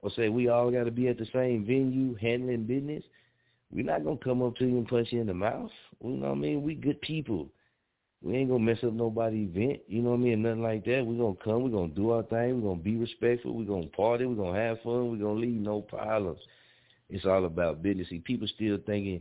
or 0.00 0.10
say 0.10 0.30
we 0.30 0.48
all 0.48 0.70
got 0.70 0.84
to 0.84 0.90
be 0.90 1.08
at 1.08 1.18
the 1.18 1.26
same 1.34 1.66
venue 1.66 2.14
handling 2.14 2.64
business, 2.64 3.02
we're 3.72 3.84
not 3.84 4.04
gonna 4.04 4.16
come 4.18 4.42
up 4.42 4.56
to 4.56 4.66
you 4.66 4.78
and 4.78 4.88
punch 4.88 5.08
you 5.10 5.20
in 5.20 5.26
the 5.26 5.34
mouth. 5.34 5.70
You 6.02 6.10
know 6.10 6.28
what 6.28 6.36
I 6.36 6.40
mean? 6.40 6.62
We 6.62 6.74
good 6.74 7.00
people. 7.00 7.48
We 8.22 8.36
ain't 8.36 8.50
gonna 8.50 8.62
mess 8.62 8.78
up 8.84 8.92
nobody's 8.92 9.48
event, 9.48 9.80
you 9.88 10.00
know 10.00 10.10
what 10.10 10.20
I 10.20 10.20
mean? 10.20 10.42
Nothing 10.42 10.62
like 10.62 10.84
that. 10.84 11.04
We're 11.04 11.18
gonna 11.18 11.34
come, 11.42 11.64
we're 11.64 11.76
gonna 11.76 11.92
do 11.92 12.10
our 12.10 12.22
thing, 12.22 12.62
we're 12.62 12.70
gonna 12.70 12.80
be 12.80 12.96
respectful, 12.96 13.52
we're 13.52 13.64
gonna 13.64 13.88
party, 13.88 14.26
we're 14.26 14.36
gonna 14.36 14.60
have 14.60 14.80
fun, 14.82 15.10
we're 15.10 15.16
gonna 15.16 15.40
leave 15.40 15.60
no 15.60 15.80
problems. 15.80 16.38
It's 17.10 17.26
all 17.26 17.44
about 17.44 17.82
business. 17.82 18.08
See, 18.10 18.20
people 18.20 18.46
still 18.46 18.78
thinking 18.86 19.20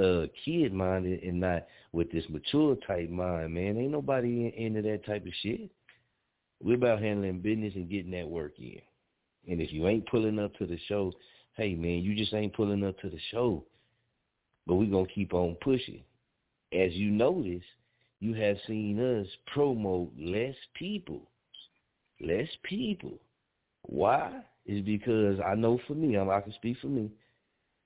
uh, 0.00 0.26
kid 0.44 0.72
minded 0.72 1.22
and 1.22 1.40
not 1.40 1.66
with 1.92 2.10
this 2.10 2.24
mature 2.28 2.76
type 2.86 3.10
mind, 3.10 3.54
man. 3.54 3.76
Ain't 3.76 3.92
nobody 3.92 4.52
into 4.56 4.82
that 4.82 5.04
type 5.04 5.26
of 5.26 5.32
shit. 5.42 5.70
We're 6.62 6.74
about 6.74 7.00
handling 7.02 7.40
business 7.40 7.74
and 7.76 7.90
getting 7.90 8.10
that 8.12 8.28
work 8.28 8.54
in. 8.58 8.80
And 9.46 9.60
if 9.60 9.72
you 9.72 9.86
ain't 9.86 10.08
pulling 10.08 10.38
up 10.38 10.54
to 10.56 10.66
the 10.66 10.78
show, 10.88 11.12
hey 11.58 11.74
man, 11.74 12.02
you 12.02 12.14
just 12.14 12.32
ain't 12.32 12.54
pulling 12.54 12.84
up 12.84 12.98
to 13.00 13.10
the 13.10 13.18
show. 13.32 13.64
But 14.66 14.76
we're 14.76 14.90
gonna 14.90 15.06
keep 15.12 15.34
on 15.34 15.56
pushing. 15.60 16.02
As 16.72 16.92
you 16.92 17.10
notice, 17.10 17.64
you 18.20 18.34
have 18.34 18.56
seen 18.66 19.00
us 19.00 19.26
promote 19.52 20.12
less 20.18 20.54
people. 20.74 21.22
Less 22.20 22.48
people. 22.62 23.18
Why? 23.82 24.40
Is 24.66 24.84
because 24.84 25.40
I 25.44 25.54
know 25.54 25.80
for 25.86 25.94
me, 25.94 26.18
I 26.18 26.40
can 26.40 26.52
speak 26.54 26.76
for 26.80 26.88
me. 26.88 27.10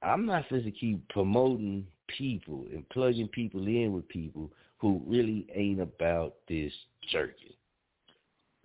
I'm 0.02 0.26
not 0.26 0.44
supposed 0.44 0.64
to 0.64 0.72
keep 0.72 1.08
promoting 1.08 1.86
people 2.08 2.66
and 2.72 2.88
plugging 2.88 3.28
people 3.28 3.66
in 3.66 3.92
with 3.92 4.08
people 4.08 4.50
who 4.78 5.00
really 5.06 5.46
ain't 5.54 5.80
about 5.80 6.34
this 6.48 6.72
jerking. 7.10 7.54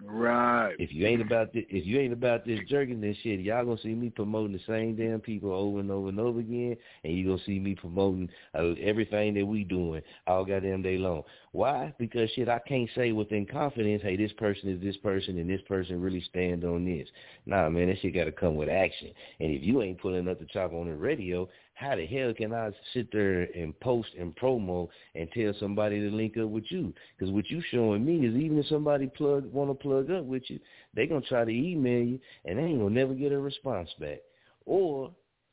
Right. 0.03 0.76
If 0.78 0.94
you 0.94 1.07
ain't 1.07 1.24
about 1.24 1.53
this, 1.53 1.64
if 1.69 1.84
you 1.84 1.99
ain't 1.99 2.14
about 2.14 2.45
this 2.45 2.60
jerking 2.69 3.02
this 3.02 3.18
shit, 3.24 3.40
y'all 3.40 3.65
gonna 3.65 3.82
see 3.82 3.95
me 3.95 4.11
promoting 4.11 4.53
the 4.53 4.61
same 4.68 4.95
damn 4.95 5.19
people 5.19 5.52
over 5.52 5.80
and 5.80 5.90
over 5.90 6.10
and 6.10 6.19
over 6.19 6.40
again, 6.40 6.78
and 7.03 7.14
you 7.14 7.26
gonna 7.26 7.41
see 7.48 7.57
me 7.57 7.74
promoting 7.74 8.30
uh, 8.53 8.74
everything 8.80 9.34
that 9.34 9.45
we 9.45 9.64
doing 9.64 10.03
all 10.28 10.45
goddamn 10.45 10.84
day 10.84 10.99
long. 10.99 11.24
Why? 11.52 11.95
Because 11.98 12.30
shit, 12.32 12.48
I 12.48 12.60
can't 12.60 12.90
say 12.94 13.11
within 13.11 13.48
confidence, 13.48 14.03
hey, 14.03 14.15
this 14.15 14.34
person 14.34 14.69
is 14.69 14.80
this 14.80 14.98
person, 14.98 15.40
and 15.40 15.49
this 15.49 15.61
person 15.68 15.99
really 15.99 16.22
stand 16.22 16.64
on 16.64 16.86
this. 16.86 17.07
Nah, 17.48 17.68
man, 17.68 17.88
that 17.88 17.99
shit 17.99 18.14
gotta 18.14 18.32
come 18.32 18.56
with 18.56 18.69
action. 18.69 19.10
And 19.40 19.52
if 19.52 19.64
you 19.64 19.82
ain't 19.82 19.99
pulling 19.99 20.28
up 20.28 20.38
the 20.38 20.45
Chop 20.45 20.74
On 20.74 20.88
It 20.88 20.91
Radio, 20.91 21.49
how 21.77 21.95
the 21.95 22.07
hell 22.07 22.33
can 22.33 22.53
I 22.53 22.71
sit 22.91 23.11
there 23.11 23.43
and 23.43 23.79
post 23.81 24.09
and 24.19 24.35
promo 24.35 24.87
and 25.13 25.29
tell 25.31 25.53
somebody 25.59 25.99
to 25.99 26.15
link 26.15 26.35
up 26.35 26.49
with 26.49 26.63
you? 26.69 26.91
Because 27.15 27.31
what 27.31 27.51
you 27.51 27.61
showing 27.69 28.03
me 28.03 28.25
is 28.25 28.35
even 28.35 28.57
if 28.57 28.65
somebody 28.65 29.05
plug 29.05 29.45
want 29.53 29.69
to 29.69 29.75
plug 29.75 30.09
up 30.09 30.23
with 30.23 30.41
you, 30.47 30.59
they 30.95 31.05
gonna 31.05 31.21
try 31.21 31.45
to 31.45 31.51
email 31.51 32.03
you 32.03 32.19
and 32.45 32.57
they 32.57 32.63
ain't 32.63 32.79
gonna 32.79 32.89
never 32.89 33.13
get 33.13 33.31
a 33.31 33.37
response 33.37 33.89
back, 33.99 34.17
or 34.65 35.11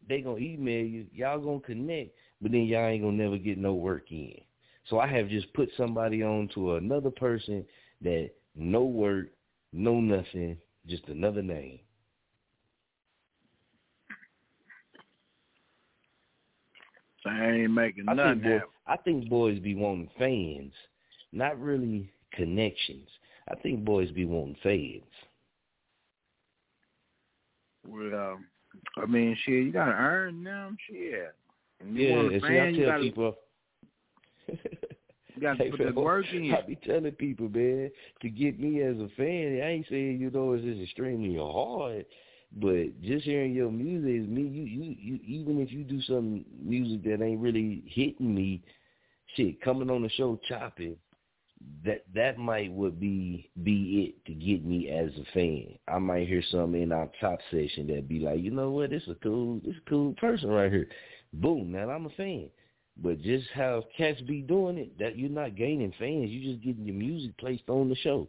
they 0.09 0.23
gonna 0.23 0.39
email 0.39 0.87
you, 0.87 1.07
y'all 1.13 1.39
gonna 1.39 1.61
connect, 1.61 2.15
but 2.41 2.53
then 2.53 2.63
y'all 2.63 2.87
ain't 2.87 3.03
gonna 3.03 3.23
never 3.23 3.37
get 3.37 3.59
no 3.59 3.75
work 3.75 4.11
in. 4.11 4.41
So 4.89 5.01
I 5.01 5.07
have 5.07 5.29
just 5.29 5.53
put 5.53 5.69
somebody 5.77 6.23
on 6.23 6.49
to 6.55 6.77
another 6.77 7.11
person 7.11 7.67
that 8.01 8.31
no 8.57 8.85
work, 8.85 9.27
no 9.75 10.01
nothing, 10.01 10.57
just 10.87 11.07
another 11.09 11.43
name. 11.43 11.81
I 17.27 17.51
ain't 17.51 17.73
making 17.73 18.05
I 18.09 18.15
nothing. 18.15 18.61
I 18.87 18.97
think 18.99 19.29
boys 19.29 19.59
be 19.61 19.75
wanting 19.75 20.11
fans, 20.19 20.73
not 21.33 21.59
really 21.61 22.11
connections. 22.33 23.09
I 23.49 23.55
think 23.57 23.85
boys 23.85 24.11
be 24.11 24.25
wanting 24.25 24.57
fans. 24.63 25.03
Well, 27.87 28.33
um, 28.33 28.47
I 28.97 29.07
mean, 29.07 29.37
shit, 29.45 29.65
you 29.65 29.73
gotta 29.73 29.93
earn 29.93 30.45
them, 30.45 30.77
shit. 30.89 31.35
And 31.81 31.97
yeah, 31.97 32.19
and 32.19 32.43
see, 32.43 32.61
I 32.61 32.73
tell 32.73 32.87
gotta, 32.87 33.03
people. 33.03 33.37
you 34.49 35.41
got 35.41 35.59
to 35.59 35.71
put 35.71 35.95
the 35.95 36.01
work 36.01 36.27
in. 36.33 36.55
I 36.55 36.63
be 36.63 36.77
telling 36.77 37.13
people, 37.13 37.49
man, 37.49 37.91
to 38.23 38.29
get 38.29 38.59
me 38.59 38.83
as 38.83 38.97
a 38.97 39.09
fan. 39.17 39.61
I 39.63 39.71
ain't 39.71 39.87
saying 39.91 40.19
you 40.21 40.31
know 40.31 40.53
it's 40.53 40.65
just 40.65 40.81
extremely 40.81 41.37
hard, 41.37 42.07
but 42.57 43.01
just 43.03 43.25
hearing 43.25 43.53
your 43.53 43.71
music 43.71 44.23
is 44.23 44.29
me. 44.29 44.43
You, 44.43 44.63
you, 44.65 44.97
you. 44.99 45.21
Even 45.25 45.61
if 45.61 45.73
you 45.73 45.83
do 45.83 46.01
some 46.03 46.45
music 46.63 47.03
that 47.05 47.23
ain't 47.23 47.41
really 47.41 47.83
hitting 47.87 48.35
me, 48.35 48.63
shit, 49.35 49.61
coming 49.61 49.91
on 49.91 50.03
the 50.03 50.11
show 50.11 50.39
chopping, 50.49 50.97
that 51.85 52.05
that 52.15 52.39
might 52.39 52.73
would 52.73 53.01
be 53.01 53.51
be 53.63 54.15
it 54.15 54.27
to 54.27 54.35
get 54.35 54.65
me 54.65 54.89
as 54.89 55.11
a 55.19 55.25
fan. 55.33 55.79
I 55.89 55.99
might 55.99 56.29
hear 56.29 56.43
something 56.51 56.81
in 56.81 56.93
our 56.93 57.11
top 57.21 57.39
session 57.51 57.87
that 57.89 58.09
be 58.09 58.21
like, 58.21 58.41
you 58.41 58.51
know 58.51 58.71
what, 58.71 58.91
this 58.91 59.03
is 59.03 59.11
a 59.11 59.15
cool, 59.17 59.61
this 59.65 59.75
is 59.75 59.83
a 59.85 59.91
cool 59.91 60.15
person 60.15 60.51
right 60.51 60.71
here. 60.71 60.89
Boom, 61.33 61.73
now 61.73 61.91
I'm 61.91 62.07
a 62.07 62.11
fan. 62.11 62.51
But 62.97 63.21
just 63.23 63.47
how 63.53 63.83
cats 63.97 64.21
be 64.21 64.41
doing 64.43 64.79
it, 64.79 64.97
that 65.01 65.19
you're 65.19 65.29
not 65.29 65.57
gaining 65.57 65.93
fans, 65.99 66.31
you're 66.31 66.53
just 66.53 66.65
getting 66.65 66.85
your 66.85 66.95
music 66.95 67.37
placed 67.39 67.69
on 67.69 67.89
the 67.89 67.97
show. 67.97 68.29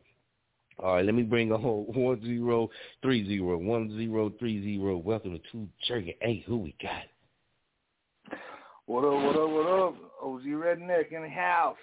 All 0.78 0.96
right, 0.96 1.06
let 1.06 1.16
me 1.16 1.24
bring 1.24 1.52
a 1.52 1.58
whole 1.58 1.86
one 1.94 2.22
zero 2.24 2.70
three 3.02 3.28
zero 3.28 3.58
one 3.58 3.96
zero 3.98 4.32
three 4.38 4.62
zero. 4.62 4.98
Welcome 4.98 5.32
to 5.32 5.42
Two 5.52 5.68
Jerky 5.88 6.18
Eight. 6.22 6.44
Who 6.48 6.58
we 6.58 6.76
got? 6.82 7.04
What 8.86 9.06
up? 9.06 9.14
What 9.14 9.36
up? 9.36 9.50
What 9.50 9.68
up? 9.68 9.96
OG 10.22 10.44
Redneck 10.44 11.12
in 11.12 11.24
the 11.24 11.30
house. 11.30 11.78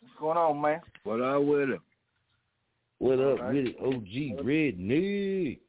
What's 0.00 0.14
going 0.20 0.36
on, 0.36 0.60
man? 0.60 0.80
What 1.04 1.20
up 1.20 1.42
with 1.42 1.70
him? 1.70 1.80
What 2.98 3.20
up 3.20 3.40
right. 3.40 3.54
with 3.54 3.66
it? 3.66 3.76
OG 3.80 4.44
Redneck. 4.44 5.60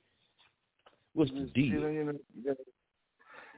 What's 1.14 1.32
the 1.32 1.50
deal? 1.54 1.66
You 1.66 1.80
know, 1.80 1.88
you 1.88 2.04
know, 2.04 2.56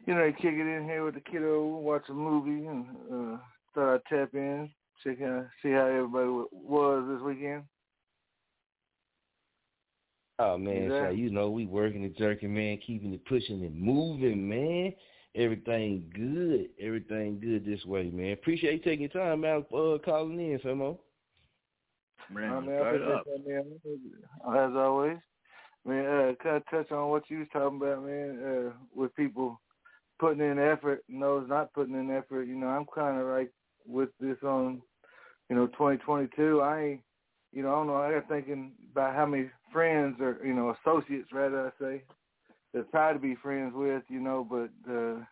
you 0.05 0.13
know, 0.13 0.31
kick 0.33 0.53
it 0.53 0.77
in 0.77 0.83
here 0.83 1.03
with 1.03 1.15
the 1.15 1.21
kiddo, 1.21 1.65
watch 1.65 2.03
a 2.09 2.13
movie, 2.13 2.67
and 2.67 2.85
uh, 3.11 3.37
thought 3.73 3.95
I'd 3.95 4.05
tap 4.09 4.29
in, 4.33 4.69
check 5.03 5.21
out, 5.21 5.47
see 5.63 5.71
how 5.71 5.85
everybody 5.85 6.45
was 6.51 7.05
this 7.09 7.25
weekend. 7.25 7.63
Oh 10.39 10.57
man, 10.57 10.89
so 10.89 11.09
you 11.09 11.31
know 11.31 11.49
we 11.49 11.65
working 11.65 12.03
the 12.03 12.09
jerking, 12.09 12.53
man, 12.53 12.79
keeping 12.85 13.11
it 13.13 13.25
pushing 13.25 13.65
and 13.65 13.79
moving, 13.79 14.47
man. 14.47 14.93
Everything 15.35 16.03
good, 16.13 16.69
everything 16.79 17.39
good 17.39 17.65
this 17.65 17.83
way, 17.85 18.09
man. 18.11 18.33
Appreciate 18.33 18.73
you 18.73 18.79
taking 18.79 19.09
your 19.11 19.25
time 19.25 19.43
out 19.43 19.65
uh, 19.73 19.97
calling 20.03 20.39
in, 20.39 20.59
Femo. 20.59 20.99
Man, 22.31 22.51
I 22.51 22.59
mean, 22.59 22.71
I 22.71 23.13
up. 23.15 23.25
that's, 23.25 23.47
man, 23.47 23.65
as 24.55 24.75
always. 24.75 25.17
Man, 25.85 26.05
uh, 26.05 26.33
kind 26.43 26.57
of 26.57 26.69
touch 26.69 26.91
on 26.91 27.09
what 27.09 27.29
you 27.29 27.39
was 27.39 27.47
talking 27.53 27.77
about, 27.77 28.05
man, 28.05 28.39
uh, 28.45 28.71
with 28.93 29.15
people 29.15 29.59
putting 30.19 30.41
in 30.41 30.59
effort 30.59 31.03
and 31.09 31.21
those 31.21 31.47
not 31.47 31.73
putting 31.73 31.95
in 31.95 32.11
effort. 32.11 32.43
You 32.43 32.55
know, 32.55 32.67
I'm 32.67 32.85
kind 32.93 33.19
of 33.19 33.27
like 33.27 33.51
with 33.87 34.09
this 34.19 34.37
on, 34.43 34.81
you 35.49 35.55
know, 35.55 35.67
2022. 35.67 36.61
I 36.61 36.81
ain't, 36.81 37.01
you 37.53 37.63
know, 37.63 37.69
I 37.69 37.71
don't 37.71 37.87
know. 37.87 37.95
I 37.95 38.11
got 38.11 38.27
thinking 38.27 38.73
about 38.91 39.15
how 39.15 39.25
many 39.25 39.49
friends 39.71 40.17
or 40.19 40.39
you 40.45 40.53
know 40.53 40.75
associates, 40.81 41.29
rather 41.33 41.67
I 41.67 41.83
say, 41.83 42.03
that 42.73 42.89
try 42.91 43.13
to 43.13 43.19
be 43.19 43.35
friends 43.35 43.73
with, 43.75 44.03
you 44.09 44.19
know, 44.19 44.45
but 44.49 44.69
uh, 44.91 45.23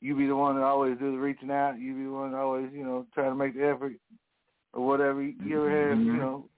you 0.00 0.16
be 0.16 0.26
the 0.26 0.36
one 0.36 0.56
that 0.56 0.62
always 0.64 0.98
do 0.98 1.12
the 1.12 1.18
reaching 1.18 1.50
out. 1.50 1.78
You 1.78 1.94
be 1.94 2.04
the 2.04 2.10
one 2.10 2.32
that 2.32 2.38
always, 2.38 2.70
you 2.72 2.84
know, 2.84 3.06
try 3.14 3.28
to 3.28 3.34
make 3.34 3.54
the 3.54 3.66
effort 3.68 3.94
or 4.72 4.86
whatever. 4.86 5.22
You 5.22 5.56
ever 5.56 5.70
have, 5.70 5.98
you 6.04 6.12
Mhm. 6.12 6.18
know, 6.18 6.48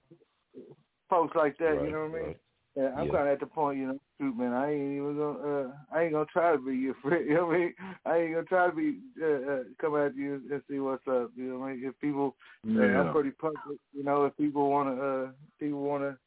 folks 1.09 1.35
like 1.35 1.57
that. 1.59 1.75
Right, 1.75 1.85
you 1.85 1.91
know 1.91 1.99
what 2.01 2.09
I 2.09 2.13
mean? 2.13 2.23
right. 2.25 2.37
Yeah, 2.75 2.89
I'm 2.97 3.05
Yeah. 3.07 3.11
kind 3.11 3.27
of 3.27 3.33
at 3.33 3.39
the 3.39 3.45
point, 3.45 3.77
you 3.79 3.87
know, 3.87 3.99
shoot, 4.19 4.35
man, 4.37 4.53
I 4.53 4.71
ain't 4.71 4.93
even 4.97 5.17
gonna, 5.17 5.39
uh, 5.39 5.71
I 5.93 6.03
ain't 6.03 6.13
gonna 6.13 6.25
try 6.25 6.51
to 6.53 6.57
be 6.57 6.75
your 6.75 6.93
friend. 7.01 7.25
You 7.27 7.35
know 7.35 7.45
what 7.47 7.55
I 7.55 7.59
mean? 7.59 7.73
I 8.05 8.17
ain't 8.17 8.33
gonna 8.33 8.45
try 8.45 8.67
to 8.67 8.75
be, 8.75 8.99
uh, 9.21 9.51
uh, 9.51 9.63
come 9.79 9.95
at 9.95 10.15
you 10.15 10.41
and 10.51 10.61
see 10.69 10.79
what's 10.79 11.07
up. 11.07 11.31
You 11.35 11.45
know 11.53 11.59
what 11.59 11.67
I 11.67 11.73
mean? 11.75 11.85
If 11.85 11.99
people, 11.99 12.35
uh, 12.75 12.81
I'm 12.81 13.13
pretty 13.13 13.31
public. 13.31 13.79
You 13.93 14.03
know, 14.03 14.25
if 14.25 14.35
people 14.37 14.69
wanna, 14.69 14.95
uh, 14.95 15.31
people 15.59 15.81
wanna 15.81 16.17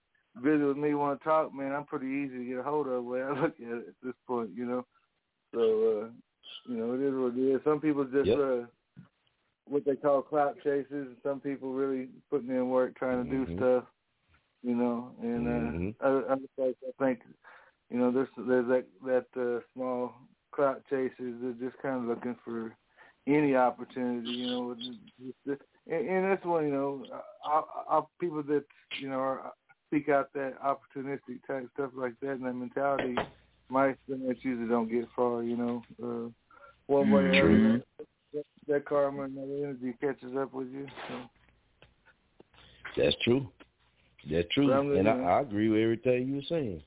visit 0.43 0.65
with 0.67 0.77
me, 0.77 0.95
wanna 0.95 1.19
talk, 1.19 1.55
man, 1.55 1.73
I'm 1.73 1.85
pretty 1.85 2.07
easy 2.07 2.39
to 2.39 2.45
get 2.45 2.59
a 2.59 2.63
hold 2.63 2.89
of. 2.89 3.05
Way 3.05 3.23
I 3.23 3.31
look 3.33 3.55
at 3.61 3.67
it 3.67 3.89
at 3.89 3.95
this 4.03 4.15
point, 4.27 4.51
you 4.55 4.65
know. 4.67 4.87
So, 5.55 5.61
uh, 5.61 6.09
you 6.71 6.77
know, 6.77 6.95
it 6.95 7.01
is 7.01 7.15
what 7.15 7.37
it 7.39 7.55
is. 7.57 7.61
Some 7.65 7.81
people 7.81 8.05
just, 8.05 8.29
Yep. 8.29 8.39
uh, 8.39 8.67
what 9.67 9.85
they 9.85 9.97
call 9.97 10.23
clout 10.23 10.57
chasers, 10.65 10.87
and 10.91 11.17
some 11.23 11.41
people 11.41 11.73
really 11.73 12.09
putting 12.31 12.49
in 12.51 12.69
work 12.71 12.97
trying 12.97 13.25
to 13.25 13.31
Mhm. 13.31 13.47
do 13.47 13.57
stuff 13.57 13.85
you 14.63 14.75
know, 14.75 15.15
and 15.23 15.47
uh, 15.47 15.51
Mhm. 15.51 15.95
other, 16.01 16.31
other 16.31 16.49
folks, 16.57 16.79
I 16.87 17.05
think, 17.05 17.21
you 17.91 17.99
know, 17.99 18.11
there's 18.11 18.29
there's 18.37 18.67
that 18.69 18.87
that 19.05 19.27
uh, 19.41 19.61
small 19.75 20.13
clout 20.53 20.83
chasers 20.91 21.41
that 21.43 21.57
just 21.61 21.79
kind 21.81 21.97
of 21.97 22.05
looking 22.05 22.37
for 22.45 22.77
any 23.27 23.55
opportunity, 23.55 24.29
you 24.31 24.49
know, 24.49 24.63
with 24.69 24.79
just, 25.21 25.39
just, 25.47 25.63
and, 25.87 26.09
and 26.09 26.25
that's 26.25 26.45
one, 26.45 26.67
you 26.67 26.73
know, 26.73 27.07
I, 27.45 27.63
I, 27.99 28.01
people 28.21 28.43
that 28.45 28.65
you 28.99 29.09
know 29.09 29.19
are, 29.21 29.53
seek 29.91 30.09
out 30.09 30.33
that 30.35 30.55
opportunistic 30.63 31.41
type 31.47 31.69
stuff 31.75 31.91
like 31.95 32.15
that 32.21 32.33
and 32.33 32.45
that 32.45 32.55
mentality, 32.55 33.17
my 33.69 33.89
experience 33.89 34.39
usually 34.43 34.69
don't 34.69 34.91
get 34.91 35.07
far, 35.15 35.43
you 35.43 35.57
know, 35.57 35.83
uh, 36.03 36.31
one 36.87 37.11
way 37.11 37.23
or 37.39 37.49
another. 37.49 37.85
That, 38.35 38.45
that 38.67 38.85
karma 38.85 39.23
and 39.23 39.37
that 39.37 39.61
energy 39.63 39.97
catches 40.01 40.37
up 40.37 40.53
with 40.53 40.69
you. 40.69 40.87
So. 41.09 41.15
That's 42.97 43.17
true. 43.23 43.49
That's 44.31 44.49
true, 44.53 44.97
and 44.99 45.09
I. 45.09 45.13
I 45.13 45.41
agree 45.41 45.69
with 45.69 45.81
everything 45.81 46.29
you 46.29 46.37
were 46.37 46.43
saying. 46.49 46.83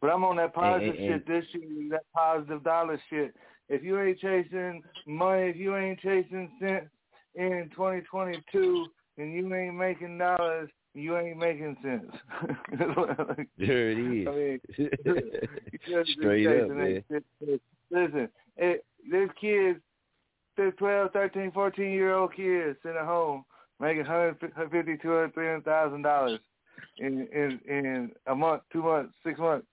But 0.00 0.10
I'm 0.10 0.24
on 0.24 0.36
that 0.36 0.54
positive 0.54 0.94
and- 0.94 1.24
shit 1.24 1.26
this 1.26 1.44
year, 1.52 1.90
that 1.90 2.02
positive 2.14 2.62
dollar 2.64 3.00
shit. 3.08 3.34
If 3.68 3.82
you 3.82 4.00
ain't 4.00 4.18
chasing 4.18 4.82
money, 5.06 5.50
if 5.50 5.56
you 5.56 5.76
ain't 5.76 6.00
chasing 6.00 6.50
cents 6.58 6.88
in 7.34 7.70
2022, 7.74 8.86
and 9.18 9.34
you 9.34 9.54
ain't 9.54 9.74
making 9.74 10.18
dollars, 10.18 10.70
you 10.94 11.16
ain't 11.16 11.38
making 11.38 11.76
sense. 11.82 12.10
There 13.58 13.90
it 13.90 13.98
is. 13.98 14.28
I 14.28 14.30
mean, 14.30 14.60
you 14.76 14.90
just 15.88 16.06
be 16.06 16.14
Straight 16.18 16.62
up, 16.62 16.70
man. 16.70 17.02
shit. 17.10 17.60
Listen, 17.90 18.28
it, 18.56 18.84
there's 19.10 19.30
kids, 19.40 19.80
there's 20.56 20.74
12, 20.78 21.12
13, 21.12 21.50
14 21.52 21.90
year 21.90 22.14
old 22.14 22.34
kids 22.34 22.78
sitting 22.82 22.98
at 22.98 23.06
home 23.06 23.44
making 23.80 23.98
150, 24.06 24.96
200, 25.02 25.34
300,000 25.34 26.02
dollars 26.02 26.40
in 26.98 27.26
in 27.32 27.60
in 27.68 28.10
a 28.26 28.34
month, 28.34 28.62
two 28.72 28.82
months, 28.82 29.14
six 29.24 29.38
months 29.38 29.66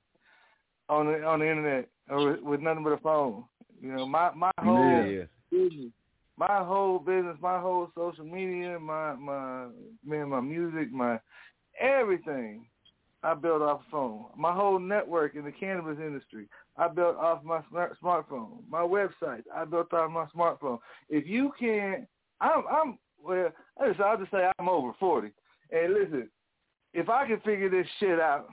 on 0.90 1.08
the 1.08 1.24
on 1.24 1.40
the 1.40 1.50
internet 1.50 1.88
or 2.10 2.32
with, 2.32 2.40
with 2.42 2.60
nothing 2.62 2.84
but 2.84 2.92
a 2.92 2.98
phone. 2.98 3.44
You 3.82 3.92
know, 3.92 4.06
my 4.06 4.32
my 4.34 4.52
whole 4.60 5.06
Yeah. 5.08 5.24
business, 5.52 5.92
my 6.38 6.64
whole 6.64 7.00
business, 7.00 7.38
my 7.42 7.60
whole 7.60 7.90
social 7.96 8.26
media, 8.26 8.80
my 8.80 9.16
my 9.16 9.68
man, 10.06 10.30
my 10.30 10.42
music, 10.42 10.92
my 10.92 11.20
everything. 11.80 12.68
I 13.24 13.34
built 13.34 13.64
off 13.64 13.82
phone. 13.90 14.26
My 14.38 14.54
whole 14.54 14.78
network 14.78 15.34
in 15.34 15.46
the 15.46 15.52
cannabis 15.52 15.98
industry, 16.00 16.48
I 16.78 16.88
built 16.88 17.18
off 17.18 17.44
my 17.44 17.62
smart, 17.70 17.98
smartphone. 18.00 18.60
My 18.70 18.82
website, 18.82 19.42
I 19.54 19.66
built 19.66 19.92
off 19.94 20.12
my 20.12 20.26
smartphone. 20.28 20.78
If 21.10 21.26
you 21.26 21.52
can't, 21.60 22.06
I'm, 22.40 22.64
I'm 22.70 23.00
well. 23.20 23.50
I 23.82 23.88
just, 23.88 24.00
I'll 24.00 24.18
just 24.18 24.30
say 24.30 24.48
I'm 24.60 24.70
over 24.70 24.92
forty. 25.00 25.30
And 25.72 25.96
listen, 25.96 26.30
if 26.94 27.10
I 27.10 27.26
can 27.26 27.40
figure 27.40 27.70
this 27.70 27.88
shit 28.00 28.20
out, 28.20 28.48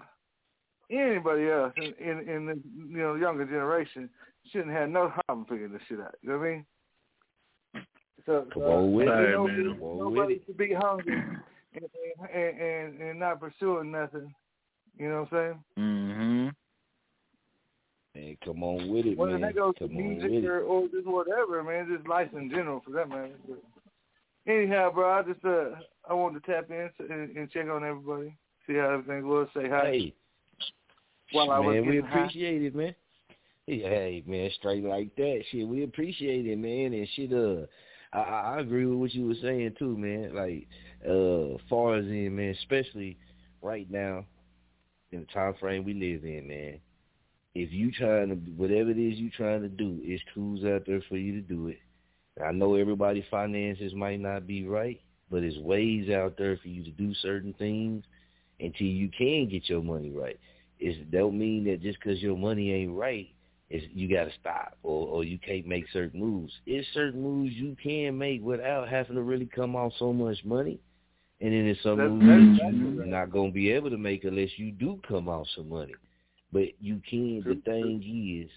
anybody 0.91 1.51
else 1.51 1.75
in 1.77 1.93
in, 2.01 2.29
in 2.29 2.47
the 2.47 2.61
you 2.89 2.99
know 2.99 3.15
younger 3.17 3.45
generation 3.45 4.09
shouldn't 4.51 4.73
have 4.73 4.89
no 4.89 5.13
problem 5.27 5.47
figuring 5.51 5.73
this 5.73 5.83
shit 5.87 6.01
out. 6.01 6.15
You 6.23 6.31
know 6.31 6.39
what 6.39 6.47
I 6.47 6.51
mean? 6.51 6.67
So, 8.27 8.47
Come 8.53 8.63
so 8.63 8.71
on 8.73 8.93
with 8.93 9.09
ain't 9.09 9.19
it, 9.19 9.31
man. 9.39 9.43
reason 9.45 9.73
Come 9.75 9.83
on 9.83 9.99
nobody 9.99 10.35
with 10.35 10.43
it. 10.43 10.47
to 10.47 10.53
be 10.55 10.73
hungry 10.75 11.23
and, 11.75 11.85
and 12.35 12.61
and 12.61 13.01
and 13.01 13.19
not 13.19 13.41
pursuing 13.41 13.91
nothing. 13.91 14.33
You 14.99 15.09
know 15.09 15.27
what 15.31 15.39
I'm 15.39 15.55
saying? 15.77 15.87
Mm-hmm. 15.87 16.49
Man, 18.15 18.37
come 18.45 18.63
on 18.63 18.89
with 18.93 19.07
it, 19.07 19.17
Whether 19.17 19.33
man. 19.33 19.41
that 19.43 19.55
goes 19.55 19.75
to 19.79 19.89
Come 19.89 19.97
on 19.97 20.17
with 20.17 20.25
music 20.31 20.49
or, 20.51 20.61
or 20.61 20.87
just 20.89 21.07
whatever, 21.07 21.63
man, 21.65 21.89
just 21.95 22.07
life 22.07 22.29
in 22.37 22.51
general 22.51 22.83
for 22.85 22.91
that 22.93 23.09
matter. 23.09 23.31
But 23.49 23.63
anyhow, 24.53 24.91
bro, 24.93 25.11
I 25.19 25.23
just 25.23 25.45
uh 25.45 25.71
I 26.09 26.15
wanted 26.15 26.45
to 26.45 26.53
tap 26.53 26.71
in 26.71 26.91
and, 27.11 27.37
and 27.37 27.51
check 27.51 27.67
on 27.69 27.85
everybody, 27.85 28.37
see 28.67 28.75
how 28.75 28.91
everything 28.91 29.27
was, 29.27 29.49
say 29.55 29.69
hi. 29.69 29.85
Hey, 29.91 30.15
While 31.33 31.51
I 31.51 31.59
was 31.59 31.75
man, 31.75 31.87
we 31.87 31.93
getting 31.97 32.05
high. 32.11 32.19
appreciate 32.21 32.63
it, 32.63 32.75
man. 32.75 32.95
Hey, 33.67 34.23
man, 34.27 34.51
straight 34.59 34.85
like 34.85 35.15
that. 35.17 35.43
Shit, 35.51 35.67
we 35.67 35.85
appreciate 35.85 36.47
it, 36.47 36.59
man. 36.59 36.93
And 36.93 37.09
shit, 37.15 37.33
uh, 37.33 37.65
I, 38.13 38.19
I 38.21 38.61
agree 38.61 38.87
with 38.87 38.99
what 38.99 39.15
you 39.15 39.27
were 39.27 39.35
saying 39.43 39.77
too, 39.79 39.97
man. 39.97 40.35
Like, 40.35 40.69
uh, 41.09 41.59
far 41.69 41.97
as 41.97 42.07
in, 42.07 42.37
man, 42.37 42.55
especially 42.61 43.17
right 43.63 43.91
now 43.91 44.25
in 45.11 45.21
the 45.21 45.27
time 45.27 45.55
frame 45.61 45.85
we 45.85 45.95
live 45.95 46.25
in, 46.25 46.47
man. 46.47 46.81
If 47.55 47.73
you 47.73 47.93
trying 47.93 48.29
to, 48.29 48.35
whatever 48.35 48.91
it 48.91 48.99
is 48.99 49.19
you 49.19 49.31
trying 49.31 49.63
to 49.63 49.69
do, 49.69 50.01
it's 50.03 50.23
tools 50.35 50.65
out 50.65 50.85
there 50.87 51.03
for 51.09 51.17
you 51.17 51.33
to 51.33 51.41
do 51.41 51.69
it. 51.69 51.79
I 52.43 52.51
know 52.53 52.77
everybody's 52.77 53.25
finances 53.31 53.93
might 53.95 54.21
not 54.21 54.47
be 54.47 54.67
right, 54.67 55.01
but 55.31 55.41
there's 55.41 55.59
ways 55.59 56.09
out 56.11 56.39
there 56.39 56.57
for 56.57 56.69
you 56.69 56.83
to 56.85 56.91
do 56.91 57.13
certain 57.15 57.53
things 57.55 58.05
until 58.59 58.87
you 58.87 59.11
can 59.11 59.49
get 59.49 59.69
your 59.69 59.83
money 59.83 60.11
right. 60.11 60.39
It 60.79 61.11
don't 61.11 61.39
mean 61.39 61.65
that 61.65 61.83
just 61.83 61.99
because 62.03 62.23
your 62.23 62.37
money 62.37 62.73
ain't 62.73 62.97
right, 62.97 63.29
is 63.73 63.83
you 63.95 64.07
got 64.07 64.25
to 64.25 64.33
stop 64.39 64.77
or 64.83 65.09
or 65.09 65.25
you 65.25 65.39
can't 65.39 65.67
make 65.67 65.87
certain 65.93 66.21
moves. 66.21 66.53
It's 66.67 66.87
certain 66.93 67.23
moves 67.23 67.55
you 67.55 67.75
can 67.83 68.19
make 68.19 68.43
without 68.43 68.89
having 68.89 69.17
to 69.17 69.23
really 69.23 69.47
come 69.47 69.75
off 69.75 69.93
so 69.99 70.13
much 70.13 70.45
money, 70.45 70.79
and 71.41 71.53
then 71.53 71.65
there's 71.65 71.83
some 71.83 71.97
That's- 71.97 72.13
moves 72.13 72.59
that's 72.61 72.75
that 72.75 72.95
you're 72.95 73.07
not 73.07 73.31
gonna 73.31 73.51
be 73.51 73.71
able 73.71 73.91
to 73.91 73.97
make 73.97 74.25
unless 74.25 74.59
you 74.59 74.73
do 74.73 75.01
come 75.09 75.29
off 75.29 75.49
some 75.57 75.71
money. 75.71 75.95
But 76.53 76.69
you 76.81 77.01
can. 77.09 77.43
The 77.43 77.55
thing 77.65 78.03
is, 78.45 78.51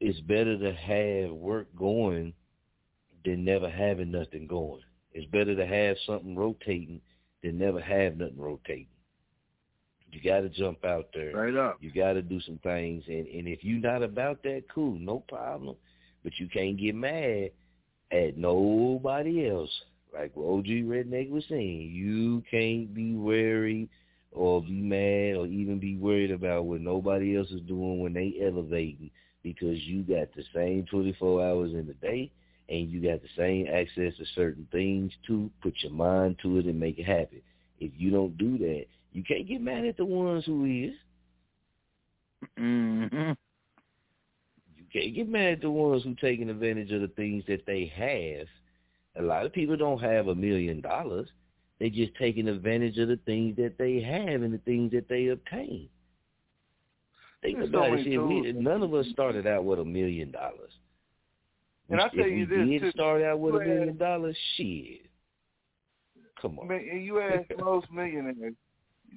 it's 0.00 0.20
better 0.20 0.58
to 0.58 0.72
have 0.74 1.30
work 1.30 1.68
going 1.76 2.34
than 3.24 3.44
never 3.44 3.70
having 3.70 4.10
nothing 4.10 4.48
going. 4.48 4.82
It's 5.12 5.30
better 5.30 5.54
to 5.54 5.64
have 5.64 5.96
something 6.04 6.34
rotating 6.34 7.00
than 7.44 7.58
never 7.58 7.80
have 7.80 8.16
nothing 8.16 8.36
rotating. 8.36 8.88
You 10.14 10.30
got 10.30 10.40
to 10.40 10.48
jump 10.48 10.84
out 10.84 11.08
there. 11.12 11.32
Right 11.34 11.56
up. 11.56 11.78
You 11.80 11.90
got 11.92 12.12
to 12.12 12.22
do 12.22 12.40
some 12.40 12.58
things, 12.62 13.04
and 13.08 13.26
and 13.26 13.48
if 13.48 13.64
you're 13.64 13.80
not 13.80 14.02
about 14.02 14.42
that, 14.44 14.64
cool, 14.72 14.96
no 14.98 15.20
problem. 15.28 15.76
But 16.22 16.38
you 16.38 16.48
can't 16.48 16.78
get 16.78 16.94
mad 16.94 17.50
at 18.12 18.38
nobody 18.38 19.48
else. 19.48 19.70
Like 20.12 20.30
what 20.34 20.58
OG 20.58 20.66
Redneck 20.66 21.30
was 21.30 21.44
saying, 21.48 21.90
you 21.92 22.42
can't 22.50 22.94
be 22.94 23.16
wary 23.16 23.88
or 24.30 24.62
be 24.62 24.70
mad 24.80 25.36
or 25.36 25.46
even 25.46 25.78
be 25.78 25.96
worried 25.96 26.30
about 26.30 26.66
what 26.66 26.80
nobody 26.80 27.36
else 27.36 27.50
is 27.50 27.60
doing 27.62 28.00
when 28.00 28.12
they 28.12 28.34
elevating 28.40 29.10
because 29.42 29.78
you 29.82 30.02
got 30.02 30.28
the 30.34 30.44
same 30.54 30.86
24 30.90 31.44
hours 31.44 31.72
in 31.72 31.86
the 31.86 31.94
day 31.94 32.30
and 32.68 32.90
you 32.90 33.02
got 33.02 33.20
the 33.22 33.28
same 33.36 33.66
access 33.66 34.16
to 34.16 34.24
certain 34.34 34.66
things 34.72 35.12
to 35.26 35.50
put 35.62 35.74
your 35.82 35.92
mind 35.92 36.36
to 36.42 36.58
it 36.58 36.66
and 36.66 36.78
make 36.78 36.98
it 36.98 37.04
happen. 37.04 37.42
If 37.78 37.92
you 37.96 38.10
don't 38.10 38.36
do 38.38 38.56
that, 38.58 38.86
you 39.14 39.22
can't 39.22 39.46
get 39.46 39.62
mad 39.62 39.86
at 39.86 39.96
the 39.96 40.04
ones 40.04 40.44
who 40.44 40.64
is. 40.64 40.92
Mm-hmm. 42.60 43.32
You 44.76 44.84
can't 44.92 45.14
get 45.14 45.28
mad 45.28 45.52
at 45.54 45.60
the 45.62 45.70
ones 45.70 46.02
who 46.02 46.14
taking 46.16 46.50
advantage 46.50 46.90
of 46.92 47.00
the 47.00 47.08
things 47.08 47.44
that 47.48 47.64
they 47.66 47.90
have. 47.96 48.46
A 49.16 49.26
lot 49.26 49.46
of 49.46 49.52
people 49.52 49.76
don't 49.76 50.02
have 50.02 50.26
a 50.26 50.34
million 50.34 50.80
dollars. 50.80 51.28
They 51.78 51.90
just 51.90 52.14
taking 52.16 52.48
advantage 52.48 52.98
of 52.98 53.08
the 53.08 53.18
things 53.24 53.56
that 53.56 53.78
they 53.78 54.00
have 54.02 54.42
and 54.42 54.52
the 54.52 54.58
things 54.58 54.90
that 54.92 55.08
they 55.08 55.28
obtain. 55.28 55.88
Think 57.40 57.58
There's 57.58 57.68
about 57.68 57.98
it. 57.98 58.18
we, 58.18 58.52
none 58.52 58.82
of 58.82 58.94
us 58.94 59.06
started 59.12 59.46
out 59.46 59.64
with 59.64 59.78
a 59.78 59.84
million 59.84 60.32
dollars. 60.32 60.72
And 61.88 62.00
I 62.00 62.08
tell 62.08 62.26
you 62.26 62.46
this, 62.46 62.80
did 62.80 62.92
start 62.92 63.22
out 63.22 63.38
with 63.38 63.56
a 63.56 63.58
million 63.58 63.96
dollars, 63.96 64.36
shit. 64.56 65.06
Come 66.40 66.58
on. 66.58 66.68
Mean, 66.68 67.02
you 67.02 67.20
ask 67.20 67.44
most 67.58 67.90
millionaires, 67.92 68.54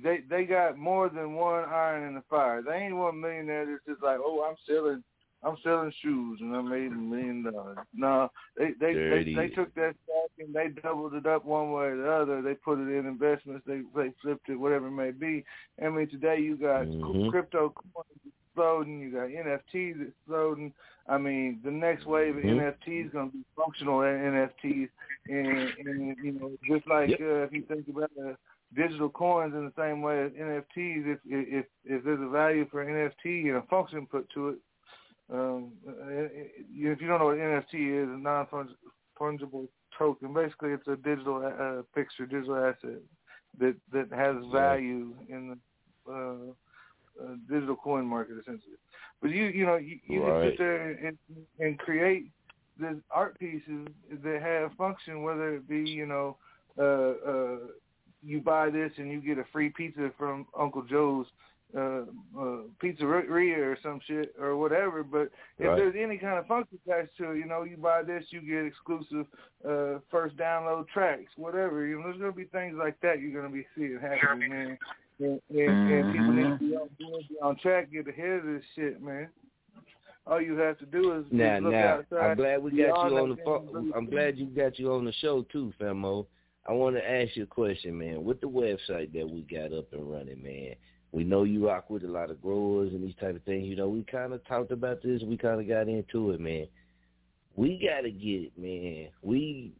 they 0.03 0.19
they 0.29 0.45
got 0.45 0.77
more 0.77 1.09
than 1.09 1.33
one 1.35 1.65
iron 1.65 2.07
in 2.07 2.15
the 2.15 2.23
fire. 2.29 2.61
They 2.61 2.73
ain't 2.75 2.95
one 2.95 3.19
millionaire 3.21 3.65
that's 3.65 3.85
just 3.87 4.03
like, 4.03 4.17
oh, 4.21 4.43
I'm 4.47 4.55
selling, 4.67 5.03
I'm 5.43 5.57
selling 5.63 5.91
shoes 6.01 6.39
and 6.41 6.55
I 6.55 6.61
made 6.61 6.91
a 6.91 6.95
million 6.95 7.43
dollars. 7.43 7.77
No, 7.93 8.29
they 8.57 8.71
they 8.79 8.99
they, 9.09 9.25
they 9.33 9.47
took 9.49 9.73
that 9.75 9.95
stock 10.03 10.31
and 10.39 10.53
they 10.53 10.69
doubled 10.81 11.13
it 11.13 11.25
up 11.25 11.45
one 11.45 11.71
way 11.71 11.85
or 11.87 11.97
the 11.97 12.11
other. 12.11 12.41
They 12.41 12.53
put 12.55 12.79
it 12.79 12.91
in 12.97 13.05
investments. 13.05 13.63
They 13.67 13.81
they 13.95 14.11
flipped 14.21 14.49
it, 14.49 14.55
whatever 14.55 14.87
it 14.87 14.91
may 14.91 15.11
be. 15.11 15.43
I 15.83 15.89
mean, 15.89 16.09
today 16.09 16.39
you 16.39 16.57
got 16.57 16.87
Mhm. 17.01 17.29
crypto 17.29 17.73
coins 17.93 18.33
exploding. 18.55 18.99
You 18.99 19.11
got 19.11 19.29
NFTs 19.29 20.07
exploding. 20.09 20.73
I 21.07 21.17
mean, 21.17 21.59
the 21.63 21.71
next 21.71 22.05
wave 22.05 22.35
of 22.37 22.43
Mhm. 22.43 22.57
NFTs 22.57 23.05
is 23.07 23.11
going 23.11 23.31
to 23.31 23.37
be 23.37 23.43
functional 23.55 23.99
NFTs, 23.99 24.89
and, 25.29 25.71
and 25.85 26.17
you 26.23 26.31
know, 26.33 26.51
just 26.67 26.87
like 26.87 27.09
Yep. 27.09 27.19
uh, 27.21 27.43
if 27.43 27.51
you 27.53 27.61
think 27.63 27.87
about 27.87 28.11
uh, 28.21 28.33
digital 28.75 29.09
coins 29.09 29.53
in 29.53 29.65
the 29.65 29.73
same 29.77 30.01
way 30.01 30.23
as 30.23 30.31
NFTs, 30.31 31.13
if 31.13 31.19
if 31.25 31.65
if 31.85 32.03
there's 32.03 32.21
a 32.21 32.29
value 32.29 32.67
for 32.69 32.85
NFT 32.85 33.47
and 33.47 33.57
a 33.57 33.61
function 33.63 34.05
put 34.05 34.29
to 34.31 34.49
it, 34.49 34.57
um, 35.31 35.71
uh, 35.87 36.27
if 36.73 37.01
you 37.01 37.07
don't 37.07 37.19
know 37.19 37.25
what 37.25 37.37
NFT 37.37 38.03
is, 38.03 38.09
a 38.09 38.17
non-fungible 38.17 39.67
token, 39.97 40.33
basically 40.33 40.71
it's 40.71 40.87
a 40.87 40.95
digital 40.97 41.37
uh, 41.45 41.81
picture, 41.95 42.25
digital 42.25 42.55
asset 42.55 43.01
that 43.59 43.75
that 43.91 44.11
has 44.11 44.35
value 44.51 45.13
in 45.29 45.57
the 46.05 46.11
uh, 46.11 47.23
uh, 47.23 47.35
digital 47.49 47.75
coin 47.75 48.05
market 48.05 48.37
essentially. 48.39 48.75
But 49.21 49.31
you 49.31 49.45
you 49.45 49.65
know 49.65 49.77
you, 49.77 49.99
you 50.07 50.21
can 50.21 50.41
sit 50.43 50.57
there 50.57 50.91
and 50.91 51.17
and 51.59 51.79
create 51.79 52.31
these 52.79 53.01
art 53.11 53.39
pieces 53.39 53.87
that 54.23 54.41
have 54.41 54.73
function, 54.73 55.23
whether 55.23 55.55
it 55.55 55.67
be 55.67 55.79
you 55.79 56.05
know 56.05 56.37
uh, 56.77 57.29
uh, 57.29 57.57
you 58.23 58.41
buy 58.41 58.69
this 58.69 58.91
and 58.97 59.11
you 59.11 59.21
get 59.21 59.37
a 59.37 59.45
free 59.51 59.69
pizza 59.69 60.11
from 60.17 60.47
Uncle 60.57 60.83
Joe's 60.83 61.27
uh, 61.75 62.03
uh, 62.39 62.61
pizzeria 62.81 63.57
or 63.57 63.77
some 63.83 63.99
shit 64.07 64.33
or 64.39 64.55
whatever. 64.55 65.03
But 65.03 65.29
if 65.59 65.67
Right. 65.67 65.75
there's 65.75 65.95
any 65.97 66.17
kind 66.17 66.39
of 66.39 66.47
function 66.47 66.79
attached 66.87 67.17
to 67.17 67.31
it, 67.31 67.37
you 67.37 67.45
know, 67.45 67.63
you 67.63 67.77
buy 67.77 68.03
this, 68.03 68.23
you 68.29 68.41
get 68.41 68.65
exclusive 68.65 69.27
uh, 69.67 69.99
first 70.09 70.37
download 70.37 70.87
tracks, 70.87 71.31
whatever. 71.35 71.85
You 71.85 71.97
know, 71.97 72.03
there's 72.03 72.17
gonna 72.17 72.31
be 72.31 72.45
things 72.45 72.75
like 72.77 72.99
that 73.01 73.19
you're 73.19 73.39
gonna 73.39 73.53
be 73.53 73.65
seeing 73.75 73.99
happening, 73.99 74.49
man. 74.49 74.77
And, 75.19 75.41
and, 75.49 75.91
and 75.91 76.13
people 76.13 76.31
need 76.31 76.43
to 76.43 76.57
be 76.59 76.75
on, 76.75 76.89
be 76.97 77.35
on 77.41 77.55
track, 77.57 77.91
get 77.91 78.07
ahead 78.07 78.39
of 78.39 78.45
this 78.45 78.63
shit, 78.75 79.01
man. 79.01 79.29
All 80.25 80.41
you 80.41 80.57
have 80.57 80.77
to 80.79 80.85
do 80.85 81.13
is, 81.19 81.25
Now, 81.31 81.59
look 81.59 81.71
now, 81.71 81.87
outside. 81.99 82.31
I'm 82.31 82.37
glad 82.37 82.61
we 82.61 82.71
got 82.71 83.09
you 83.09 83.17
on 83.17 83.29
the 83.29 83.35
thing, 83.35 83.45
phone. 83.45 83.93
I'm 83.95 84.09
glad 84.09 84.37
you 84.37 84.45
got 84.47 84.77
you 84.77 84.93
on 84.93 85.05
the 85.05 85.13
show 85.13 85.43
too, 85.43 85.73
Famo. 85.79 86.27
I 86.67 86.73
want 86.73 86.95
to 86.95 87.09
ask 87.09 87.35
you 87.35 87.43
a 87.43 87.47
question, 87.47 87.97
man. 87.97 88.23
With 88.23 88.41
the 88.41 88.47
website 88.47 89.13
that 89.13 89.29
we 89.29 89.41
got 89.49 89.77
up 89.77 89.93
and 89.93 90.11
running, 90.11 90.43
man, 90.43 90.75
we 91.11 91.23
know 91.23 91.43
you 91.43 91.67
rock 91.67 91.89
with 91.89 92.03
a 92.03 92.07
lot 92.07 92.29
of 92.29 92.41
growers 92.41 92.91
and 92.93 93.03
these 93.03 93.15
type 93.19 93.35
of 93.35 93.43
things. 93.43 93.67
You 93.67 93.77
know, 93.77 93.87
we 93.87 94.03
kind 94.03 94.33
of 94.33 94.45
talked 94.45 94.71
about 94.71 95.01
this. 95.01 95.21
We 95.23 95.37
kind 95.37 95.61
of 95.61 95.67
got 95.67 95.87
into 95.87 96.31
it, 96.31 96.41
man. 96.41 96.67
We 97.55 97.79
got 97.79 98.01
to 98.01 98.11
get 98.11 98.51
it, 98.51 98.57
man. 98.57 99.09
We 99.21 99.73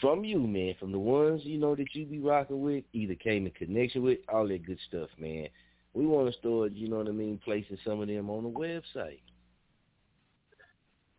from 0.00 0.24
you, 0.24 0.38
man, 0.38 0.74
from 0.78 0.92
the 0.92 0.98
ones 0.98 1.42
you 1.44 1.58
know 1.58 1.74
that 1.74 1.94
you 1.94 2.04
be 2.04 2.18
rocking 2.18 2.60
with, 2.60 2.84
either 2.92 3.14
came 3.14 3.46
in 3.46 3.52
connection 3.52 4.02
with, 4.02 4.18
all 4.28 4.46
that 4.48 4.66
good 4.66 4.78
stuff, 4.88 5.08
man. 5.18 5.48
We 5.94 6.06
want 6.06 6.30
to 6.30 6.38
start, 6.38 6.72
you 6.72 6.88
know 6.88 6.98
what 6.98 7.08
I 7.08 7.12
mean, 7.12 7.40
placing 7.42 7.78
some 7.84 8.00
of 8.00 8.08
them 8.08 8.28
on 8.28 8.42
the 8.42 8.50
website. 8.50 9.20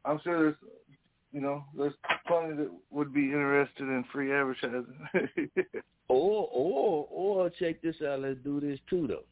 I'm 0.06 0.20
sure 0.24 0.44
there's, 0.44 0.56
you 1.32 1.42
know, 1.42 1.64
there's 1.78 1.94
plenty 2.28 2.56
that 2.56 2.72
would 2.90 3.14
be 3.14 3.26
interested 3.26 3.84
in 3.84 4.06
free 4.12 4.34
advertising. 4.34 5.10
Or 6.10 6.48
or 6.54 7.08
or 7.12 7.50
check 7.50 7.82
this 7.82 7.98
out. 8.02 8.22
Let's 8.22 8.40
do 8.44 8.62
this 8.62 8.80
too 8.90 9.08
though. 9.08 9.26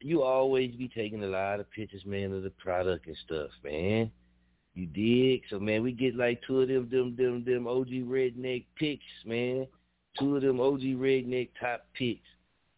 You 0.00 0.22
always 0.22 0.74
be 0.74 0.88
taking 0.88 1.22
a 1.24 1.26
lot 1.26 1.60
of 1.60 1.70
pictures, 1.70 2.06
man, 2.06 2.32
of 2.32 2.42
the 2.42 2.50
product 2.50 3.06
and 3.06 3.16
stuff, 3.26 3.50
man. 3.62 4.10
You 4.74 4.86
dig? 4.86 5.42
So 5.50 5.60
man, 5.60 5.82
we 5.82 5.92
get 5.92 6.16
like 6.16 6.40
two 6.46 6.62
of 6.62 6.68
them 6.68 6.88
them 6.90 7.16
them 7.16 7.44
them 7.44 7.66
OG 7.66 7.88
redneck 7.88 8.64
pics, 8.76 9.02
man. 9.26 9.66
Two 10.18 10.36
of 10.36 10.42
them 10.42 10.58
OG 10.58 10.80
redneck 10.80 11.50
top 11.60 11.84
pics 11.92 12.26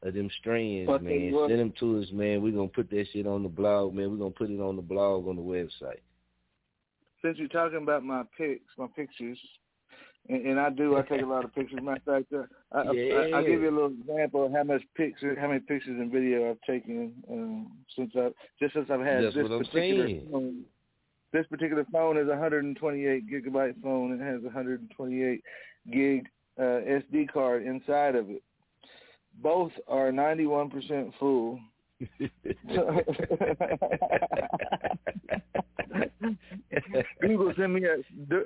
of 0.03 0.15
them 0.15 0.31
strands, 0.41 0.89
tell 0.89 0.99
man. 0.99 1.33
Send 1.49 1.61
them 1.61 1.73
to 1.79 2.01
us, 2.01 2.07
man. 2.13 2.43
We're 2.43 2.53
gonna 2.53 2.69
put 2.69 2.91
that 2.91 3.07
shit 3.13 3.27
on 3.27 3.43
the 3.43 3.49
blog, 3.49 3.95
man. 3.95 4.11
We're 4.11 4.17
gonna 4.17 4.31
put 4.31 4.51
it 4.51 4.61
on 4.61 4.77
the 4.77 4.83
blog 4.83 5.29
on 5.29 5.37
the 5.37 5.43
website. 5.43 6.01
Since 7.23 7.39
you're 7.39 7.49
talking 7.49 7.83
about 7.83 8.03
my 8.05 8.23
pics, 8.37 8.65
my 8.79 8.87
pictures, 8.97 9.39
and, 10.29 10.47
and 10.47 10.61
I 10.61 10.71
do, 10.71 10.97
I 10.97 11.03
take 11.03 11.23
a 11.23 11.27
lot 11.27 11.45
of 11.45 11.55
pictures. 11.55 11.81
Matter 11.83 12.01
of 12.07 12.27
fact, 12.29 12.33
uh, 12.33 12.45
I, 12.73 12.81
I, 12.81 12.83
I, 12.83 13.31
I'll 13.37 13.45
give 13.45 13.63
you 13.63 13.71
a 13.71 13.75
little 13.75 13.95
example 14.01 14.47
of 14.47 14.53
how 14.53 14.65
much 14.65 14.83
pictures, 14.97 15.37
how 15.41 15.49
many 15.49 15.61
pictures 15.61 15.99
and 15.99 16.11
video 16.11 16.51
I've 16.51 16.61
taken 16.63 17.13
um, 17.31 17.73
since 17.97 18.13
I 18.17 18.31
just 18.61 18.75
since 18.75 18.89
I've 18.91 19.01
had 19.01 19.25
That's 19.25 19.35
this 19.35 19.49
particular 19.49 20.07
saying. 20.07 20.29
phone. 20.31 20.65
This 21.33 21.47
particular 21.47 21.87
phone 21.93 22.17
is 22.17 22.27
a 22.27 22.31
128 22.31 23.31
gigabyte 23.31 23.81
phone. 23.83 24.13
It 24.13 24.25
has 24.25 24.41
a 24.41 24.47
128 24.47 25.43
gig 25.93 26.29
uh, 26.59 26.63
SD 26.63 27.33
card 27.33 27.65
inside 27.65 28.17
of 28.17 28.31
it. 28.31 28.43
Both 29.41 29.73
are 29.87 30.11
91% 30.11 31.13
full. 31.19 31.61
Google 37.21 37.53
sent 37.57 37.73
me 37.73 37.85
a 37.85 37.97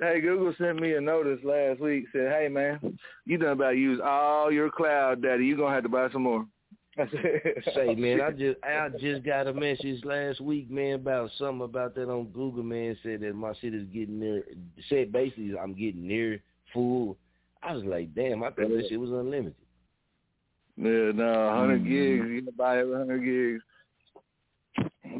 hey 0.01 0.21
Google 0.21 0.53
sent 0.57 0.81
me 0.81 0.93
a 0.93 1.01
notice 1.01 1.39
last 1.43 1.79
week 1.79 2.05
said 2.11 2.31
hey 2.31 2.47
man 2.49 2.97
you 3.25 3.37
done 3.37 3.51
about 3.51 3.77
use 3.77 4.01
all 4.03 4.51
your 4.51 4.69
cloud 4.69 5.21
daddy 5.21 5.45
you 5.45 5.55
gonna 5.55 5.73
have 5.73 5.83
to 5.83 5.89
buy 5.89 6.09
some 6.11 6.23
more. 6.23 6.45
Say, 7.75 7.95
man, 7.95 8.21
I 8.21 8.31
just 8.31 8.57
I 8.63 8.89
just 8.99 9.25
got 9.25 9.47
a 9.47 9.53
message 9.53 10.03
last 10.05 10.39
week, 10.39 10.71
man, 10.71 10.95
about 10.95 11.29
something 11.37 11.65
about 11.65 11.93
that 11.95 12.09
on 12.09 12.27
Google, 12.27 12.63
man. 12.63 12.97
Said 13.03 13.19
that 13.21 13.35
my 13.35 13.53
shit 13.59 13.73
is 13.73 13.85
getting 13.87 14.19
near. 14.19 14.43
Said 14.89 15.11
basically 15.11 15.51
I'm 15.61 15.73
getting 15.73 16.07
near 16.07 16.41
full. 16.73 17.17
I 17.61 17.73
was 17.73 17.83
like, 17.83 18.15
damn, 18.15 18.43
I 18.43 18.51
thought 18.51 18.69
this 18.69 18.87
shit 18.87 18.99
was 18.99 19.09
unlimited. 19.09 19.55
Yeah 20.77 21.11
no 21.13 21.47
100 21.47 21.83
gigs 21.83 22.25
you 22.29 22.41
can 22.43 22.53
buy 22.57 22.79
every 22.79 22.91
100 22.91 23.19
gigs 23.23 23.63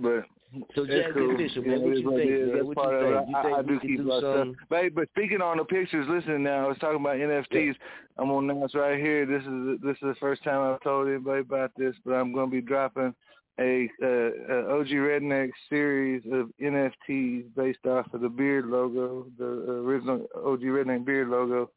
but 0.01 0.25
So, 0.73 0.85
Jack 0.85 1.13
cool. 1.13 1.27
Man, 1.27 1.81
what 1.81 1.97
you 1.97 2.15
think, 2.15 2.29
man? 2.31 2.51
That's 2.53 2.65
What 2.65 2.77
part 2.77 3.01
you 3.01 3.07
of 3.07 3.25
think? 3.25 3.29
You 3.29 3.35
I, 3.35 3.43
think 3.43 3.57
I 3.57 3.61
we 3.61 3.67
do 3.67 3.79
keep 3.81 3.97
do 3.97 4.03
a 4.03 4.09
lot 4.09 4.23
of 4.23 4.47
stuff. 4.55 4.67
Babe, 4.69 4.95
but 4.95 5.09
speaking 5.09 5.41
on 5.41 5.57
the 5.57 5.65
pictures, 5.65 6.07
listen 6.09 6.43
now. 6.43 6.63
I 6.63 6.67
was 6.67 6.77
talking 6.77 6.99
about 7.01 7.17
NFTs. 7.17 7.75
I'm 8.17 8.27
gonna 8.29 8.53
announce 8.53 8.73
right 8.73 8.97
here. 8.99 9.25
This 9.25 9.41
is 9.43 9.81
this 9.81 9.95
is 9.97 10.01
the 10.13 10.15
first 10.19 10.43
time 10.43 10.61
I've 10.61 10.81
told 10.81 11.07
anybody 11.09 11.41
about 11.41 11.71
this, 11.77 11.93
but 12.05 12.13
I'm 12.13 12.33
gonna 12.33 12.49
be 12.51 12.61
dropping 12.61 13.13
a, 13.59 13.89
uh, 14.01 14.07
a 14.07 14.79
OG 14.79 14.87
Redneck 14.95 15.49
series 15.69 16.23
of 16.31 16.49
NFTs 16.61 17.53
based 17.55 17.85
off 17.85 18.13
of 18.13 18.21
the 18.21 18.29
beard 18.29 18.65
logo, 18.67 19.27
the 19.37 19.45
original 19.45 20.25
OG 20.35 20.61
Redneck 20.61 21.05
beard 21.05 21.27
logo. 21.29 21.69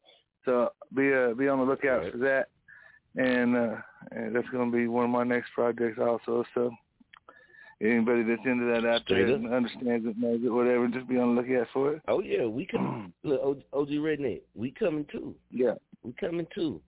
So 0.44 0.70
be 0.94 1.12
uh, 1.12 1.34
be 1.34 1.48
on 1.48 1.59
the 1.59 1.64
lookout 1.64 2.02
Right. 2.02 2.12
for 2.12 2.18
that, 2.18 2.48
and 3.18 3.56
uh, 3.56 3.74
and 4.12 4.34
that's 4.34 4.48
gonna 4.50 4.70
be 4.70 4.86
one 4.86 5.04
of 5.04 5.10
my 5.10 5.24
next 5.24 5.50
projects 5.54 5.98
also. 6.00 6.44
So 6.54 6.70
anybody 7.82 8.22
that's 8.22 8.40
into 8.46 8.64
that 8.66 8.88
out 8.88 9.02
Straight 9.02 9.26
there 9.26 9.34
up. 9.34 9.40
and 9.40 9.52
understands 9.52 10.06
it, 10.06 10.16
knows 10.18 10.40
it, 10.44 10.48
whatever, 10.48 10.88
just 10.88 11.08
be 11.08 11.18
on 11.18 11.34
the 11.34 11.42
lookout 11.42 11.66
for 11.72 11.94
it. 11.94 12.02
Oh 12.08 12.20
yeah, 12.20 12.46
we 12.46 12.64
come. 12.64 13.12
Look, 13.24 13.58
OG 13.72 13.88
Redneck, 13.88 14.42
we 14.54 14.70
coming 14.70 15.04
too. 15.10 15.34
Yeah. 15.50 15.74
We 16.04 16.12
coming 16.12 16.46
too. 16.54 16.80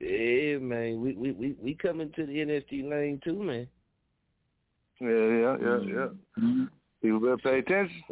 Yeah, 0.00 0.58
man, 0.58 1.00
we 1.00 1.14
we 1.14 1.32
we 1.32 1.56
we 1.62 1.74
coming 1.74 2.12
to 2.14 2.26
the 2.26 2.32
NFT 2.34 2.88
lane 2.88 3.20
too, 3.24 3.42
man. 3.42 3.66
Yeah, 5.00 5.08
yeah, 5.08 5.56
yeah, 5.60 6.08
yeah. 6.38 6.64
People 7.02 7.20
better 7.20 7.36
pay 7.38 7.58
attention. 7.60 8.02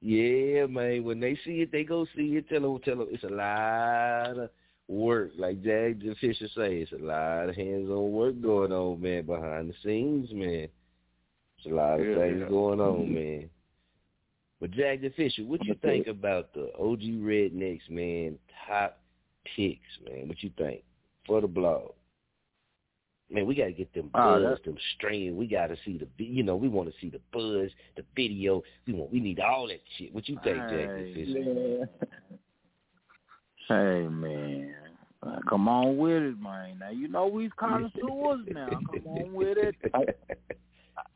Yeah, 0.00 0.66
man. 0.66 1.04
When 1.04 1.20
they 1.20 1.38
see 1.44 1.60
it, 1.60 1.72
they 1.72 1.84
go 1.84 2.06
see 2.16 2.36
it. 2.36 2.48
Tell 2.48 2.60
them, 2.62 2.78
tell 2.84 2.96
them, 2.96 3.08
it's 3.10 3.24
a 3.24 3.28
lot 3.28 4.38
of 4.44 4.50
work. 4.88 5.32
Like 5.38 5.62
Jag 5.62 6.00
the 6.02 6.10
official 6.10 6.48
say, 6.56 6.78
it's 6.78 6.92
a 6.92 6.96
lot 6.96 7.48
of 7.48 7.54
hands-on 7.56 8.10
work 8.12 8.40
going 8.40 8.72
on, 8.72 9.00
man, 9.00 9.26
behind 9.26 9.70
the 9.70 9.74
scenes, 9.84 10.30
man. 10.32 10.68
It's 11.58 11.66
a 11.66 11.70
lot 11.70 12.00
of 12.00 12.06
Yeah, 12.06 12.14
things 12.16 12.38
yeah. 12.40 12.48
going 12.48 12.80
on, 12.80 13.12
man. 13.14 13.50
But 14.60 14.72
Jag 14.72 15.02
the 15.02 15.08
official, 15.08 15.44
what 15.46 15.64
you 15.64 15.74
think 15.74 16.06
about 16.08 16.52
the 16.54 16.72
OG 16.78 17.20
Rednecks, 17.20 17.88
man? 17.90 18.38
Top 18.66 18.98
picks, 19.56 19.98
man. 20.04 20.26
What 20.28 20.42
you 20.42 20.50
think 20.58 20.82
for 21.26 21.40
the 21.40 21.46
blog? 21.48 21.92
Man, 23.30 23.44
we 23.46 23.54
gotta 23.54 23.72
get 23.72 23.92
them 23.92 24.10
Oh, 24.14 24.18
buzz, 24.36 24.42
that's- 24.42 24.64
them 24.64 24.78
stream. 24.96 25.36
We 25.36 25.46
gotta 25.46 25.76
see 25.84 25.98
the, 25.98 26.08
you 26.24 26.42
know, 26.42 26.56
we 26.56 26.66
want 26.68 26.90
to 26.90 26.98
see 26.98 27.10
the 27.10 27.20
buzz, 27.30 27.70
the 27.94 28.02
video. 28.16 28.62
We 28.86 28.94
want, 28.94 29.12
we 29.12 29.20
need 29.20 29.38
all 29.38 29.68
that 29.68 29.82
shit. 29.98 30.14
What 30.14 30.28
you 30.30 30.38
think, 30.42 30.56
Jag 30.56 30.70
the 30.70 31.10
official? 31.10 31.88
Hey 33.68 34.08
man, 34.08 34.74
Uh, 35.22 35.40
come 35.48 35.68
on 35.68 35.98
with 35.98 36.22
it, 36.22 36.40
man. 36.40 36.78
Now 36.78 36.90
you 36.90 37.06
know 37.08 37.26
we's 37.26 37.50
connoisseurs 37.58 38.46
now. 38.48 38.68
Come 38.70 39.06
on 39.06 39.32
with 39.34 39.58
it. 39.58 39.74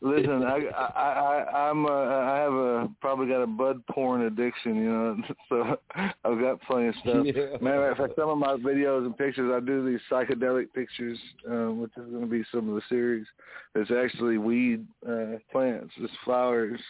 Listen, 0.00 0.42
I 0.42 0.66
I 0.76 1.12
I 1.12 1.68
I'm 1.70 1.86
uh, 1.86 1.90
I 1.90 2.36
have 2.38 2.52
a 2.52 2.88
probably 3.00 3.28
got 3.28 3.42
a 3.42 3.46
bud 3.46 3.86
porn 3.86 4.22
addiction, 4.22 4.76
you 4.76 4.90
know. 4.90 5.16
So 5.48 5.76
I've 6.24 6.40
got 6.40 6.60
plenty 6.62 6.88
of 6.88 6.94
stuff. 7.02 7.24
Yeah. 7.24 7.56
Matter 7.60 7.90
of 7.90 7.98
fact, 7.98 8.14
some 8.16 8.28
of 8.28 8.38
my 8.38 8.54
videos 8.56 9.06
and 9.06 9.16
pictures, 9.16 9.52
I 9.54 9.64
do 9.64 9.88
these 9.88 10.00
psychedelic 10.10 10.72
pictures, 10.74 11.18
um, 11.48 11.80
which 11.80 11.92
is 11.96 12.10
going 12.10 12.22
to 12.22 12.26
be 12.26 12.42
some 12.52 12.68
of 12.68 12.74
the 12.74 12.82
series. 12.88 13.26
It's 13.74 13.90
actually 13.90 14.38
weed 14.38 14.86
uh, 15.08 15.38
plants, 15.50 15.92
it's 15.98 16.12
flowers 16.24 16.80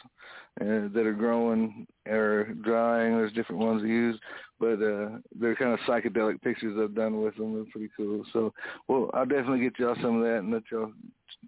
uh, 0.60 0.88
that 0.94 1.04
are 1.06 1.12
growing 1.12 1.86
or 2.06 2.54
drying. 2.62 3.16
There's 3.16 3.32
different 3.32 3.62
ones 3.62 3.82
to 3.82 3.88
use, 3.88 4.18
but 4.62 4.80
uh, 4.80 5.18
they're 5.40 5.56
kind 5.56 5.72
of 5.72 5.80
psychedelic 5.80 6.40
pictures 6.40 6.78
I've 6.80 6.94
done 6.94 7.20
with 7.20 7.34
them. 7.34 7.52
They're 7.52 7.72
pretty 7.72 7.90
cool. 7.96 8.24
So, 8.32 8.54
well, 8.86 9.10
I'll 9.12 9.26
definitely 9.26 9.58
get 9.58 9.76
y'all 9.76 9.96
some 10.00 10.18
of 10.18 10.22
that 10.22 10.38
and 10.38 10.52
let 10.52 10.62
y'all 10.70 10.92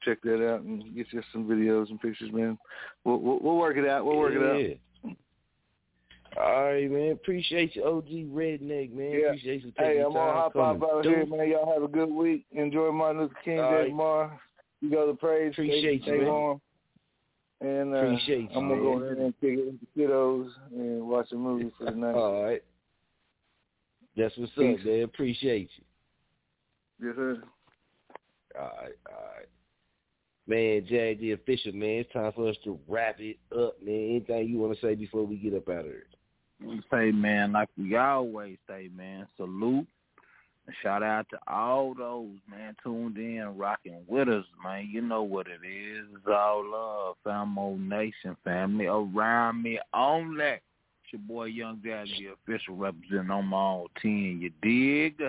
check 0.02 0.20
that 0.22 0.44
out 0.44 0.62
and 0.62 0.82
get 0.96 1.06
you 1.12 1.22
some 1.32 1.44
videos 1.44 1.90
and 1.90 2.00
pictures, 2.00 2.32
man. 2.32 2.58
We'll 3.04 3.20
we'll, 3.20 3.38
we'll 3.38 3.56
work 3.56 3.76
it 3.76 3.88
out. 3.88 4.04
We'll 4.04 4.16
work 4.16 4.34
it 4.34 4.42
out. 4.42 5.14
All 6.36 6.64
right, 6.64 6.90
man. 6.90 7.12
Appreciate 7.12 7.76
you, 7.76 7.84
OG 7.84 8.08
Redneck, 8.34 8.92
man. 8.92 9.12
Yeah. 9.12 9.26
Appreciate 9.28 9.64
you 9.64 9.70
taking 9.78 9.92
Hey, 9.92 9.98
I'm 10.00 10.12
gonna 10.12 10.32
hop 10.32 10.56
off 10.56 10.82
out 10.82 11.04
here, 11.04 11.24
man. 11.24 11.48
Y'all 11.48 11.72
have 11.72 11.84
a 11.84 11.88
good 11.88 12.10
week. 12.10 12.46
Enjoy 12.50 12.90
Martin 12.90 13.22
Luther 13.22 13.34
King 13.44 13.60
All 13.60 13.70
Day 13.70 13.76
right. 13.76 13.88
tomorrow. 13.90 14.40
You 14.80 14.90
go 14.90 15.06
to 15.06 15.14
praise. 15.16 15.52
Appreciate 15.52 15.80
stay, 15.82 15.92
you, 15.92 16.02
stay 16.02 16.18
man. 16.18 16.26
warm. 16.26 16.60
And 17.60 17.94
uh, 17.94 17.98
Appreciate 17.98 18.50
I'm 18.56 18.68
gonna 18.68 18.82
go 18.82 19.00
ahead 19.00 19.18
and 19.18 19.34
kick 19.40 19.50
it 19.50 19.66
with 19.66 19.76
the 19.80 20.02
kiddos 20.02 20.50
and 20.72 21.08
watch 21.08 21.30
a 21.30 21.36
movie 21.36 21.70
for 21.78 21.84
the 21.84 21.92
night. 21.92 22.16
All 22.16 22.42
right. 22.42 22.60
That's 24.16 24.36
what's 24.36 24.52
up, 24.52 24.84
man. 24.84 25.02
Appreciate 25.02 25.70
you. 25.76 27.06
Yes, 27.06 27.16
sir. 27.16 27.42
All 28.58 28.62
right, 28.66 28.94
all 29.10 29.24
right. 29.36 29.48
Man, 30.46 30.86
Jag 30.88 31.20
the 31.20 31.32
official, 31.32 31.72
man. 31.72 32.00
It's 32.00 32.12
time 32.12 32.32
for 32.32 32.48
us 32.48 32.56
to 32.64 32.78
wrap 32.86 33.16
it 33.18 33.38
up, 33.56 33.82
man. 33.82 33.94
Anything 33.94 34.48
you 34.48 34.58
want 34.58 34.78
to 34.78 34.86
say 34.86 34.94
before 34.94 35.24
we 35.24 35.36
get 35.36 35.54
up 35.54 35.68
out 35.68 35.80
of 35.80 35.84
here? 35.86 36.06
say, 36.90 37.10
man, 37.10 37.52
like 37.52 37.68
we 37.76 37.96
always 37.96 38.58
say, 38.68 38.90
man, 38.96 39.26
salute. 39.36 39.86
And 40.66 40.76
shout 40.82 41.02
out 41.02 41.26
to 41.30 41.38
all 41.46 41.94
those, 41.94 42.38
man, 42.50 42.74
tuned 42.82 43.18
in, 43.18 43.54
rocking 43.56 44.00
with 44.06 44.28
us, 44.28 44.44
man. 44.62 44.88
You 44.90 45.02
know 45.02 45.22
what 45.22 45.46
it 45.46 45.66
is. 45.66 46.06
It's 46.14 46.26
all 46.26 46.64
love, 46.70 47.16
Famo 47.26 47.78
Nation, 47.78 48.36
family 48.44 48.86
around 48.86 49.62
me 49.62 49.78
only. 49.92 50.60
Your 51.14 51.20
boy 51.20 51.44
Young 51.44 51.76
Daddy, 51.76 52.26
the 52.26 52.52
official 52.52 52.74
representing 52.74 53.30
on 53.30 53.46
my 53.46 53.56
own 53.56 53.86
team. 54.02 54.40
You 54.42 54.50
dig? 54.62 55.22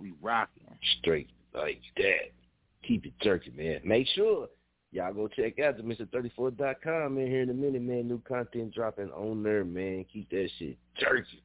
We 0.00 0.12
rocking. 0.20 0.64
Straight 0.98 1.28
like 1.54 1.80
that. 1.98 2.32
Keep 2.82 3.06
it 3.06 3.12
jerky, 3.22 3.52
man. 3.56 3.78
Make 3.84 4.08
sure 4.08 4.48
y'all 4.90 5.14
go 5.14 5.28
check 5.28 5.60
out 5.60 5.76
the 5.76 5.84
Mr34.com, 5.84 7.14
man, 7.14 7.26
here 7.28 7.42
in 7.42 7.50
a 7.50 7.54
minute, 7.54 7.82
man. 7.82 8.08
New 8.08 8.20
content 8.26 8.74
dropping 8.74 9.12
on 9.12 9.44
there, 9.44 9.64
man. 9.64 10.04
Keep 10.12 10.30
that 10.30 10.48
shit 10.58 10.76
jerky. 10.98 11.44